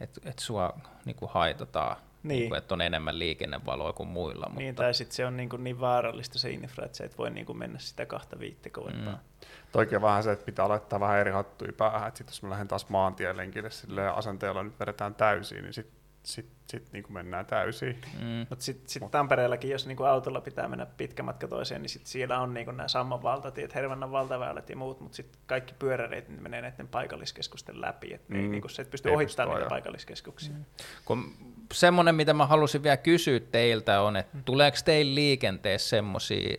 että 0.00 0.20
et 0.24 0.38
sua 0.38 0.72
niin 1.04 1.16
kuin 1.16 1.30
haitataan, 1.34 1.96
Niin. 2.22 2.38
niin 2.38 2.48
kuin, 2.48 2.58
että 2.58 2.74
on 2.74 2.80
enemmän 2.80 3.18
liikennevaloa 3.18 3.92
kuin 3.92 4.08
muilla. 4.08 4.46
Mutta, 4.46 4.60
Niin, 4.60 4.74
tai 4.74 4.94
sitten 4.94 5.16
se 5.16 5.26
on 5.26 5.36
niin, 5.36 5.48
kuin 5.48 5.64
niin 5.64 5.80
vaarallista 5.80 6.38
se 6.38 6.50
infra, 6.50 6.84
että 6.84 6.98
sä 6.98 7.04
et 7.04 7.18
voi 7.18 7.30
niin 7.30 7.46
kuin 7.46 7.58
mennä 7.58 7.78
sitä 7.78 8.06
kahta 8.06 8.38
viittä 8.38 8.70
kovempaa. 8.70 9.14
Mm. 9.14 9.48
Toikin 9.76 9.96
on 9.96 10.02
vähän 10.02 10.22
se, 10.22 10.32
että 10.32 10.44
pitää 10.44 10.68
laittaa 10.68 11.00
vähän 11.00 11.18
eri 11.18 11.30
hattuja 11.30 11.72
päähän, 11.72 12.08
että 12.08 12.18
sit 12.18 12.26
jos 12.26 12.42
mä 12.42 12.50
lähden 12.50 12.68
taas 12.68 12.88
maantielenkille 12.88 13.70
silleen 13.70 14.14
asenteella 14.14 14.62
nyt 14.62 14.80
vedetään 14.80 15.14
täysiin, 15.14 15.62
niin 15.62 15.72
sit, 15.74 15.90
sit, 16.22 16.46
sit 16.70 16.92
niin 16.92 17.02
kuin 17.02 17.14
mennään 17.14 17.46
täysiin. 17.46 17.98
mm, 18.20 18.46
Mutta 18.50 18.64
sitten 18.64 18.88
sit 18.88 19.02
Tampereellakin, 19.10 19.70
jos 19.70 19.86
niinku 19.86 20.04
autolla 20.04 20.40
pitää 20.40 20.68
mennä 20.68 20.86
pitkä 20.86 21.22
matka 21.22 21.48
toiseen, 21.48 21.82
niin 21.82 21.90
sit 21.90 22.06
siellä 22.06 22.40
on 22.40 22.54
niinku 22.54 22.72
nämä 22.72 22.88
Samman 22.88 23.22
valtatiet, 23.22 23.74
Hervannan 23.74 24.12
valtaväylät 24.12 24.70
ja 24.70 24.76
muut, 24.76 25.00
mutta 25.00 25.16
sitten 25.16 25.40
kaikki 25.46 25.74
pyöräreitit 25.78 26.28
niin 26.28 26.42
menee 26.42 26.60
näiden 26.60 26.88
paikalliskeskusten 26.88 27.80
läpi. 27.80 28.14
Et 28.14 28.28
mm. 28.28 28.36
Mm. 28.36 28.50
niinku, 28.50 28.68
sä 28.68 28.82
et 28.82 28.90
pysty 28.90 29.08
Ei 29.08 29.14
ohittamaan 29.14 29.58
niitä 29.58 29.68
paikalliskeskuksia. 29.68 30.54
Mm. 30.54 30.64
kun 31.04 31.34
semmoinen, 31.72 32.14
mitä 32.14 32.34
mä 32.34 32.46
halusin 32.46 32.82
vielä 32.82 32.96
kysyä 32.96 33.40
teiltä 33.40 34.00
on, 34.00 34.16
että 34.16 34.38
tuleeko 34.44 34.78
teillä 34.84 35.14
liikenteessä 35.14 35.88
semmoisia 35.88 36.56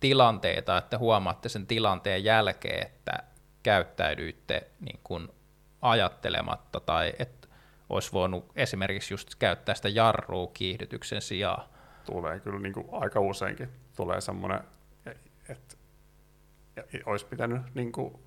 tilanteita, 0.00 0.78
että 0.78 0.98
huomaatte 0.98 1.48
sen 1.48 1.66
tilanteen 1.66 2.24
jälkeen, 2.24 2.86
että 2.86 3.12
käyttäydyitte 3.62 4.70
niin 4.80 5.00
kuin 5.04 5.28
ajattelematta 5.82 6.80
tai 6.80 7.12
että 7.18 7.48
olisi 7.88 8.12
voinut 8.12 8.52
esimerkiksi 8.56 9.14
just 9.14 9.34
käyttää 9.34 9.74
sitä 9.74 9.88
jarrua 9.88 10.50
kiihdytyksen 10.54 11.22
sijaan. 11.22 11.68
Tulee 12.04 12.40
kyllä 12.40 12.60
niin 12.60 12.72
kuin 12.72 12.86
aika 12.92 13.20
useinkin. 13.20 13.68
Tulee 13.96 14.20
semmoinen, 14.20 14.60
että 15.48 15.76
olisi 17.06 17.26
pitänyt 17.26 17.62
niin 17.74 17.92
kuin 17.92 18.18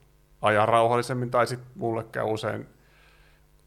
ajaa 0.41 0.65
rauhallisemmin, 0.65 1.31
tai 1.31 1.48
sitten 1.48 1.72
mulle 1.76 2.03
käy 2.03 2.23
usein, 2.23 2.68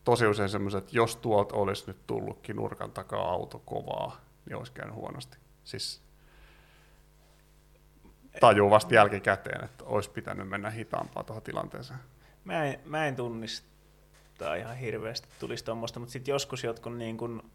tosi 0.05 0.27
usein 0.27 0.49
semmoiset, 0.49 0.85
että 0.85 0.97
jos 0.97 1.17
tuolta 1.17 1.55
olisi 1.55 1.85
nyt 1.87 2.07
tullutkin 2.07 2.57
nurkan 2.57 2.93
takaa 2.93 3.31
auto 3.31 3.59
kovaa, 3.59 4.21
niin 4.47 4.57
olisi 4.57 4.73
käynyt 4.73 4.95
huonosti. 4.95 5.39
Siis 5.65 6.04
tajuu 8.41 8.71
vasta 8.71 8.95
jälkikäteen, 8.95 9.65
että 9.65 9.85
olisi 9.85 10.11
pitänyt 10.11 10.49
mennä 10.49 10.71
hitaampaa 10.71 11.23
tuohon 11.25 11.43
tilanteeseen. 11.43 12.01
Mä, 12.45 12.65
en, 12.65 12.81
mä 12.85 13.07
en 13.07 13.17
tunnista 13.17 14.55
ihan 14.59 14.77
hirveästi 14.77 15.29
tulisi 15.41 15.65
tuommoista, 15.65 16.01
mutta 16.01 16.13
sitten 16.13 16.33
joskus 16.33 16.65
jotkut 16.65 16.97
niin 16.97 17.17
kun, 17.17 17.51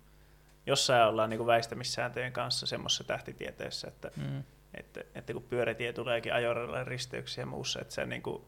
jossain 0.66 1.08
ollaan 1.08 1.30
niin 1.30 1.46
väistämissääntöjen 1.46 2.34
kanssa 2.34 2.66
semmoisessa 2.66 3.04
tähtitieteessä, 3.04 3.88
että, 3.88 4.12
Mm. 4.16 4.44
että, 4.74 5.02
että 5.16 5.34
kun 5.34 5.44
pyörätie 5.44 5.94
tuleekin 5.94 6.34
ajoradalla 6.34 6.84
risteyksiä 6.84 7.42
ja 7.42 7.46
muussa, 7.46 7.82
että 7.82 7.94
sä 7.94 8.06
niin 8.06 8.22
kuin, 8.22 8.44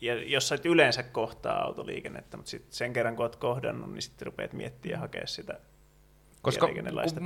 ja 0.00 0.22
jos 0.22 0.48
sä 0.48 0.54
et 0.54 0.66
yleensä 0.66 1.02
kohtaa 1.02 1.62
autoliikennettä, 1.64 2.36
mutta 2.36 2.50
sit 2.50 2.72
sen 2.72 2.92
kerran 2.92 3.16
kun 3.16 3.24
oot 3.24 3.36
kohdannut, 3.36 3.92
niin 3.92 4.02
sitten 4.02 4.26
rupeat 4.26 4.52
miettimään 4.52 4.92
ja 4.96 5.00
hakea 5.00 5.26
sitä 5.26 5.60
Koska 6.46 6.68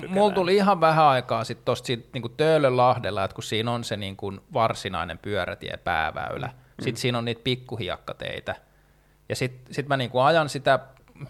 mulla 0.09 0.34
tuli 0.34 0.56
ihan 0.56 0.80
vähän 0.80 1.05
aikaa 1.05 1.44
sitten 1.44 1.64
tuosta 1.64 1.86
siitä 1.86 2.09
niin 2.12 2.36
Töölönlahdella, 2.36 3.24
että 3.24 3.34
kun 3.34 3.44
siinä 3.44 3.72
on 3.72 3.84
se 3.84 3.97
niin 3.97 4.16
kuin 4.16 4.40
varsinainen 4.52 5.18
pyörätie 5.18 5.76
pääväylä, 5.76 6.47
mm. 6.47 6.84
sitten 6.84 7.01
siinä 7.01 7.18
on 7.18 7.24
niitä 7.24 7.40
pikkuhiakkateitä, 7.44 8.56
ja 9.28 9.36
sitten 9.36 9.74
sit 9.74 9.88
mä 9.88 9.97
niin 9.97 10.10
kuin 10.10 10.24
ajan 10.24 10.48
sitä, 10.48 10.78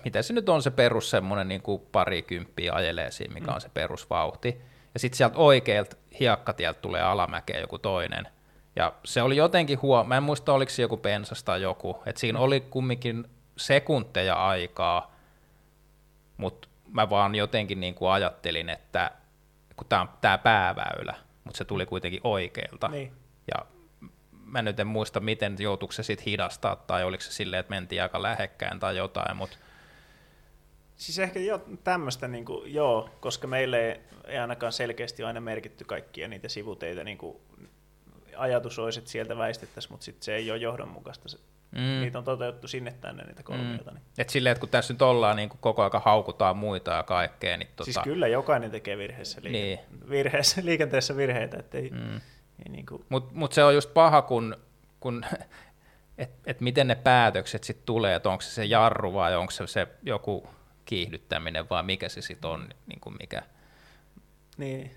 mitä 0.05 0.23
se 0.23 0.33
nyt 0.33 0.49
on 0.49 0.63
se 0.63 0.71
perus 0.71 1.11
semmoinen 1.11 1.49
niin 1.49 1.63
kuin 1.63 1.83
parikymppiä 1.93 2.73
ajelee 2.73 3.11
siinä, 3.11 3.35
mikä 3.35 3.53
on 3.53 3.61
se 3.61 3.69
perusvauhti, 3.75 4.61
ja 4.95 5.01
sitten 5.01 5.17
sieltä 5.17 5.39
oikealta 5.39 5.97
hiekkatieltä 6.21 6.81
tulee 6.81 7.03
alamäkeä 7.03 7.61
joku 7.61 7.79
toinen, 7.79 8.29
ja 8.77 8.93
se 9.05 9.23
oli 9.23 9.37
jotenkin 9.37 9.83
huo, 9.83 10.05
mä 10.05 10.17
en 10.17 10.23
muista 10.23 10.53
oliko 10.53 10.71
se 10.71 10.83
joku 10.83 10.97
pensas 10.97 11.45
tai 11.45 11.63
joku, 11.63 12.03
että 12.07 12.21
siinä 12.21 12.39
oli 12.39 12.61
kumminkin 12.61 13.25
sekunteja 13.57 14.47
aikaa, 14.49 15.15
mutta 16.37 16.69
mä 16.93 17.11
vaan 17.11 17.35
jotenkin 17.35 17.81
niin 17.81 17.95
kuin 17.95 18.11
ajattelin, 18.11 18.69
että 18.69 19.11
kun 19.77 19.87
tämä 19.89 20.03
on 20.03 20.09
tämä 20.21 20.39
pääväylä, 20.39 21.15
mutta 21.45 21.59
se 21.59 21.65
tuli 21.65 21.87
kuitenkin 21.87 22.21
oikealta. 22.25 22.89
Niin. 22.89 23.13
Ja 23.55 23.67
mä 24.45 24.63
nyt 24.63 24.81
en 24.81 24.87
muista, 24.87 25.21
miten 25.21 25.57
joutuiko 25.59 25.93
se 25.93 26.03
sitten 26.03 26.27
hidastaa, 26.27 26.77
tai 26.77 27.05
oliko 27.05 27.23
se 27.23 27.33
silleen, 27.33 27.61
että 27.61 27.71
mentiin 27.71 28.03
aika 28.03 28.23
lähekkäin 28.23 28.81
tai 28.81 28.97
jotain, 28.97 29.37
mutta 29.37 29.57
Siis 31.01 31.19
ehkä 31.19 31.41
jo 31.41 31.65
tämmöistä, 31.85 32.29
niin 32.29 32.45
kuin, 32.45 32.75
joo, 32.75 33.11
koska 33.21 33.47
meille 33.47 34.01
ei, 34.25 34.39
ainakaan 34.39 34.73
selkeästi 34.73 35.23
ole 35.23 35.29
aina 35.29 35.41
merkitty 35.41 35.85
kaikkia 35.85 36.29
niitä 36.29 36.49
sivuteitä. 36.49 37.05
Niin 37.05 37.19
kuin, 37.19 37.37
ajatus 38.37 38.79
olisi, 38.79 38.99
että 38.99 39.11
sieltä 39.11 39.37
väistettäisiin, 39.37 39.93
mutta 39.93 40.05
sitten 40.05 40.25
se 40.25 40.35
ei 40.35 40.51
ole 40.51 40.59
johdonmukaista. 40.59 41.29
Se, 41.29 41.39
mm. 41.73 42.01
Niitä 42.01 42.19
on 42.19 42.25
toteutettu 42.25 42.69
sinne 42.69 42.95
tänne 43.01 43.25
niitä 43.25 43.43
kolmioita. 43.43 43.91
Mm. 43.91 43.95
Niin. 43.97 44.05
et 44.19 44.31
silleen, 44.31 44.53
että 44.53 44.61
kun 44.61 44.69
tässä 44.69 44.93
nyt 44.95 45.03
ollaan 45.03 45.37
niin 45.37 45.49
koko 45.61 45.83
aika 45.83 46.01
haukutaan 46.05 46.57
muita 46.57 46.91
ja 46.91 47.03
kaikkea, 47.03 47.57
niin 47.57 47.69
tota, 47.77 47.85
Siis 47.85 47.99
kyllä 48.05 48.29
jokainen 48.29 48.71
tekee 48.71 48.99
virheessä, 48.99 49.41
liike- 49.41 49.53
Niin. 49.53 49.79
virheessä 50.11 50.61
liikenteessä 50.65 51.17
virheitä. 51.17 51.57
Että 51.59 51.79
ei, 51.79 51.91
mm. 51.91 52.17
ei 52.17 52.69
niin 52.71 52.87
kuin, 52.87 53.05
Mutta 53.09 53.35
mut 53.35 53.53
se 53.53 53.65
on 53.65 53.75
just 53.75 53.95
paha, 53.95 54.23
kun, 54.23 54.57
kun 55.01 55.25
että 56.19 56.37
et 56.51 56.61
miten 56.61 56.89
ne 56.89 56.95
päätökset 56.95 57.65
sitten 57.65 57.87
tulee, 57.87 58.15
että 58.15 58.29
onko 58.31 58.41
se 58.43 58.51
se 58.51 58.65
jarru 58.65 59.15
vai 59.15 59.37
onko 59.37 59.51
se, 59.51 59.67
se 59.67 59.87
joku 60.03 60.49
kiihdyttäminen 60.85 61.69
vai 61.71 61.83
mikä 61.83 62.09
se 62.09 62.21
sitten 62.23 62.51
on, 62.51 62.69
niin 62.87 63.01
kuin 63.01 63.17
mikä. 63.21 63.43
niin. 64.57 64.91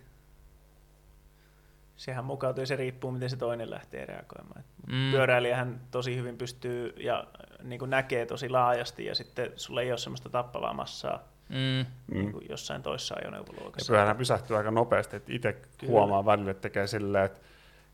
Sehän 2.03 2.25
mukautuu 2.25 2.61
ja 2.61 2.65
se 2.67 2.75
riippuu, 2.75 3.11
miten 3.11 3.29
se 3.29 3.37
toinen 3.37 3.69
lähtee 3.71 4.05
reagoimaan. 4.05 4.63
Mm. 4.87 5.11
Pyöräilijähän 5.11 5.81
tosi 5.91 6.15
hyvin 6.15 6.37
pystyy 6.37 6.93
ja 6.97 7.27
niin 7.63 7.79
kuin 7.79 7.89
näkee 7.89 8.25
tosi 8.25 8.49
laajasti 8.49 9.05
ja 9.05 9.15
sitten 9.15 9.51
sulla 9.55 9.81
ei 9.81 9.91
ole 9.91 9.97
semmoista 9.97 10.29
tappavaa 10.29 10.73
massaa 10.73 11.23
Mm. 11.49 11.85
niin 12.15 12.31
kuin 12.31 12.45
jossain 12.49 12.81
toisessa 12.83 13.15
Ja 13.15 13.19
ajoneuvoluokassa. 13.21 13.93
pyörähän 13.93 14.17
pysähtyy 14.17 14.57
aika 14.57 14.71
nopeasti, 14.71 15.15
että 15.15 15.33
itse 15.33 15.57
huomaa 15.87 16.25
välillä, 16.25 16.51
että 16.51 16.61
tekee 16.61 16.87
silleen, 16.87 17.25
että 17.25 17.39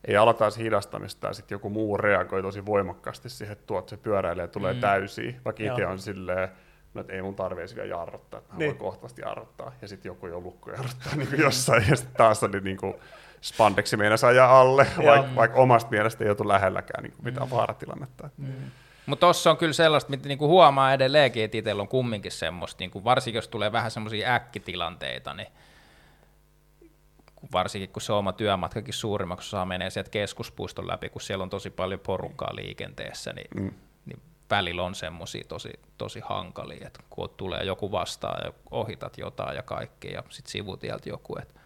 ei 0.07 0.17
aloita 0.17 0.45
edes 0.45 0.57
hidastamista 0.57 1.27
ja 1.27 1.33
sitten 1.33 1.55
joku 1.55 1.69
muu 1.69 1.97
reagoi 1.97 2.41
tosi 2.41 2.65
voimakkaasti 2.65 3.29
siihen, 3.29 3.53
että 3.53 3.65
tuot 3.67 3.89
se 3.89 3.97
pyöräilee 3.97 4.43
ja 4.43 4.47
tulee 4.47 4.73
Mm. 4.73 4.79
täysiin, 4.79 5.41
vaikka 5.45 5.63
itse 5.63 5.85
on 5.85 5.99
silleen, 5.99 6.49
no, 6.93 7.01
että 7.01 7.13
ei 7.13 7.21
mun 7.21 7.35
tarvitse 7.35 7.75
vielä 7.75 7.89
jarruttaa, 7.89 8.37
että 8.39 8.53
mä 8.53 8.57
Niin. 8.59 8.67
voin 8.67 8.77
kohtaasti 8.77 9.21
jarruttaa. 9.21 9.71
Ja 9.81 9.87
sitten 9.87 10.09
joku 10.09 10.25
ole 10.25 10.39
lukko 10.43 10.71
jarruttaa 10.71 11.15
niin 11.15 11.27
kuin 11.27 11.39
jossain, 11.41 11.83
ja 11.89 11.95
sitten 11.95 12.15
taas 12.17 12.43
oli 12.43 12.59
niin 12.61 12.77
kuin 12.77 12.93
spandeksi 13.41 13.97
meinasi 13.97 14.25
ajaa 14.25 14.59
alle, 14.59 14.87
vaikka 15.05 15.35
vaik 15.35 15.57
omasta 15.57 15.89
mielestä 15.91 16.23
ei 16.23 16.29
oltu 16.29 16.47
lähelläkään 16.47 17.03
niin 17.03 17.13
kuin 17.13 17.25
mitään 17.25 17.49
vaaratilannetta. 17.49 18.29
Mm. 18.37 18.53
Mutta 19.05 19.25
tuossa 19.25 19.51
on 19.51 19.57
kyllä 19.57 19.73
sellaista, 19.73 20.09
mitä 20.09 20.27
niinku 20.27 20.47
huomaa 20.47 20.93
edelleenkin, 20.93 21.43
että 21.43 21.57
itsellä 21.57 21.81
on 21.81 21.87
kumminkin 21.87 22.31
semmoista, 22.31 22.79
niinku 22.79 23.03
varsinkin 23.03 23.37
jos 23.37 23.47
tulee 23.47 23.71
vähän 23.71 23.91
semmoisia 23.91 24.33
äkkitilanteita, 24.33 25.33
niin 25.33 25.47
kun 27.35 27.49
varsinkin 27.53 27.89
kun 27.89 28.01
se 28.01 28.13
oma 28.13 28.33
työmatkakin 28.33 28.93
suurimmaksi 28.93 29.47
osaa 29.47 29.65
menee 29.65 29.89
sieltä 29.89 30.09
keskuspuiston 30.09 30.87
läpi, 30.87 31.09
kun 31.09 31.21
siellä 31.21 31.43
on 31.43 31.49
tosi 31.49 31.69
paljon 31.69 31.99
porukkaa 31.99 32.55
liikenteessä, 32.55 33.33
niin, 33.33 33.47
mm. 33.55 33.73
niin 34.05 34.21
välillä 34.49 34.83
on 34.83 34.95
semmoisia 34.95 35.43
tosi, 35.47 35.71
tosi 35.97 36.19
hankalia, 36.23 36.87
että 36.87 36.99
kun 37.09 37.29
tulee 37.37 37.63
joku 37.63 37.91
vastaan 37.91 38.41
ja 38.45 38.53
ohitat 38.71 39.17
jotain 39.17 39.55
ja 39.55 39.63
kaikkea 39.63 40.11
ja 40.11 40.23
sitten 40.29 40.51
sivutieltä 40.51 41.09
joku, 41.09 41.37
että 41.37 41.59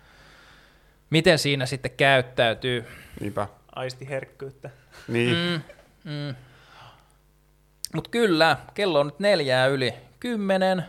miten 1.10 1.40
siinä 1.40 1.66
sitten 1.66 1.92
käyttäytyy. 1.92 2.86
Niinpä. 3.20 3.48
Aistiherkkyyttä. 3.76 4.70
Niin, 5.08 5.36
Mm, 6.04 6.12
mm. 6.12 6.36
Mutta 7.96 8.10
kyllä, 8.10 8.58
kello 8.74 9.00
on 9.00 9.06
nyt 9.06 9.20
neljää 9.20 9.68
yli 9.68 9.94
kymmenen. 10.20 10.86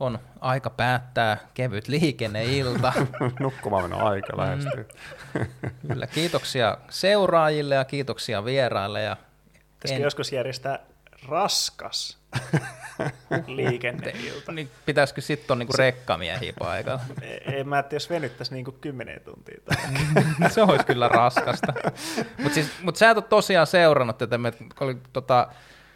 On 0.00 0.18
aika 0.40 0.70
päättää 0.70 1.36
kevyt 1.54 1.88
liikenneilta. 1.88 2.92
nukkumaan 3.40 3.82
mennä 3.90 3.96
aika 4.04 4.36
lähestyy. 4.36 4.88
kyllä, 5.88 6.06
kiitoksia 6.06 6.78
seuraajille 6.90 7.74
ja 7.74 7.84
kiitoksia 7.84 8.44
vieraille. 8.44 9.02
Ja 9.02 9.16
Pitäisikö 9.74 9.96
en- 9.96 10.02
joskus 10.02 10.32
järjestää 10.32 10.78
raskas 11.28 12.18
liikenneilta. 13.46 14.52
Niin 14.52 14.70
pitäisikö 14.86 15.20
sitten 15.20 15.54
olla 15.54 15.58
niinku 15.58 15.76
rekkamiehiä 15.78 16.52
paikalla? 16.58 17.00
E- 17.22 17.60
En 17.60 17.68
mä 17.68 17.82
tiedä, 17.82 17.96
jos 17.96 18.10
venyttäisiin 18.10 18.54
niinku 18.54 18.72
10 18.72 19.20
tuntia. 19.20 19.60
Se 20.54 20.62
olisi 20.62 20.86
kyllä 20.86 21.08
raskasta. 21.08 21.72
Mutta 22.38 22.54
siis, 22.54 22.70
mut 22.82 22.96
sä 22.96 23.10
et 23.10 23.16
ole 23.16 23.24
tosiaan 23.28 23.66
seurannut 23.66 24.18
tätä, 24.18 24.38
me 24.38 24.52
oli 24.80 24.96
tota, 25.12 25.48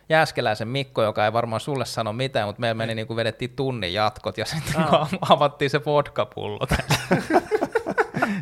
Jääskeläisen 0.09 0.69
Mikko, 0.69 1.03
joka 1.03 1.25
ei 1.25 1.33
varmaan 1.33 1.61
sulle 1.61 1.85
sano 1.85 2.13
mitään, 2.13 2.49
mutta 2.49 2.61
meillä 2.61 2.75
meni 2.75 2.95
niin 2.95 3.07
kuin 3.07 3.17
vedettiin 3.17 3.51
tunnin 3.51 3.95
jatkot 3.95 4.39
ja 4.39 4.45
sitten 4.45 4.77
ah. 4.77 5.09
avattiin 5.31 5.71
se 5.71 5.85
vodkapullo 5.85 6.67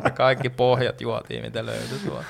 ja 0.03 0.09
kaikki 0.09 0.49
pohjat 0.49 1.01
juotiin, 1.01 1.41
mitä 1.41 1.65
löytyi 1.65 1.99
tuolta. 2.05 2.25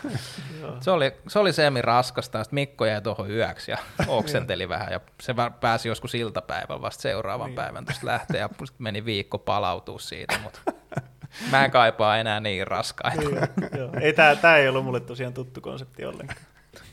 se, 0.81 0.91
oli, 0.91 1.13
se 1.27 1.39
oli 1.39 1.53
semi 1.53 1.81
raskasta, 1.81 2.43
sitten 2.43 2.55
Mikko 2.55 2.85
jäi 2.85 3.01
tuohon 3.01 3.31
yöksi 3.31 3.71
ja 3.71 3.77
oksenteli 4.07 4.69
vähän 4.69 4.91
ja 4.91 4.99
se 5.21 5.33
pääsi 5.59 5.87
joskus 5.87 6.15
iltapäivän 6.15 6.81
vasta 6.81 7.01
seuraavan 7.01 7.47
niin. 7.47 7.55
päivän 7.55 7.85
tuosta 7.85 8.05
lähteä 8.05 8.39
ja 8.39 8.47
sitten 8.47 8.83
meni 8.83 9.05
viikko 9.05 9.37
palautua 9.37 9.99
siitä, 9.99 10.39
mutta 10.43 10.59
mä 11.51 11.65
en 11.65 11.71
kaipaa 11.71 12.17
enää 12.17 12.39
niin 12.39 12.67
raskaita. 12.67 13.21
Niin, 13.21 14.01
ei, 14.01 14.13
tämä, 14.13 14.35
tämä 14.35 14.57
ei 14.57 14.69
ollut 14.69 14.85
mulle 14.85 14.99
tosiaan 14.99 15.33
tuttu 15.33 15.61
konsepti 15.61 16.05
ollenkaan. 16.05 16.39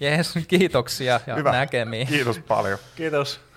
Jees, 0.01 0.35
kiitoksia 0.49 1.21
ja 1.27 1.35
Hyvä. 1.35 1.53
näkemiin. 1.53 2.07
Kiitos 2.07 2.39
paljon. 2.39 2.79
Kiitos. 2.97 3.52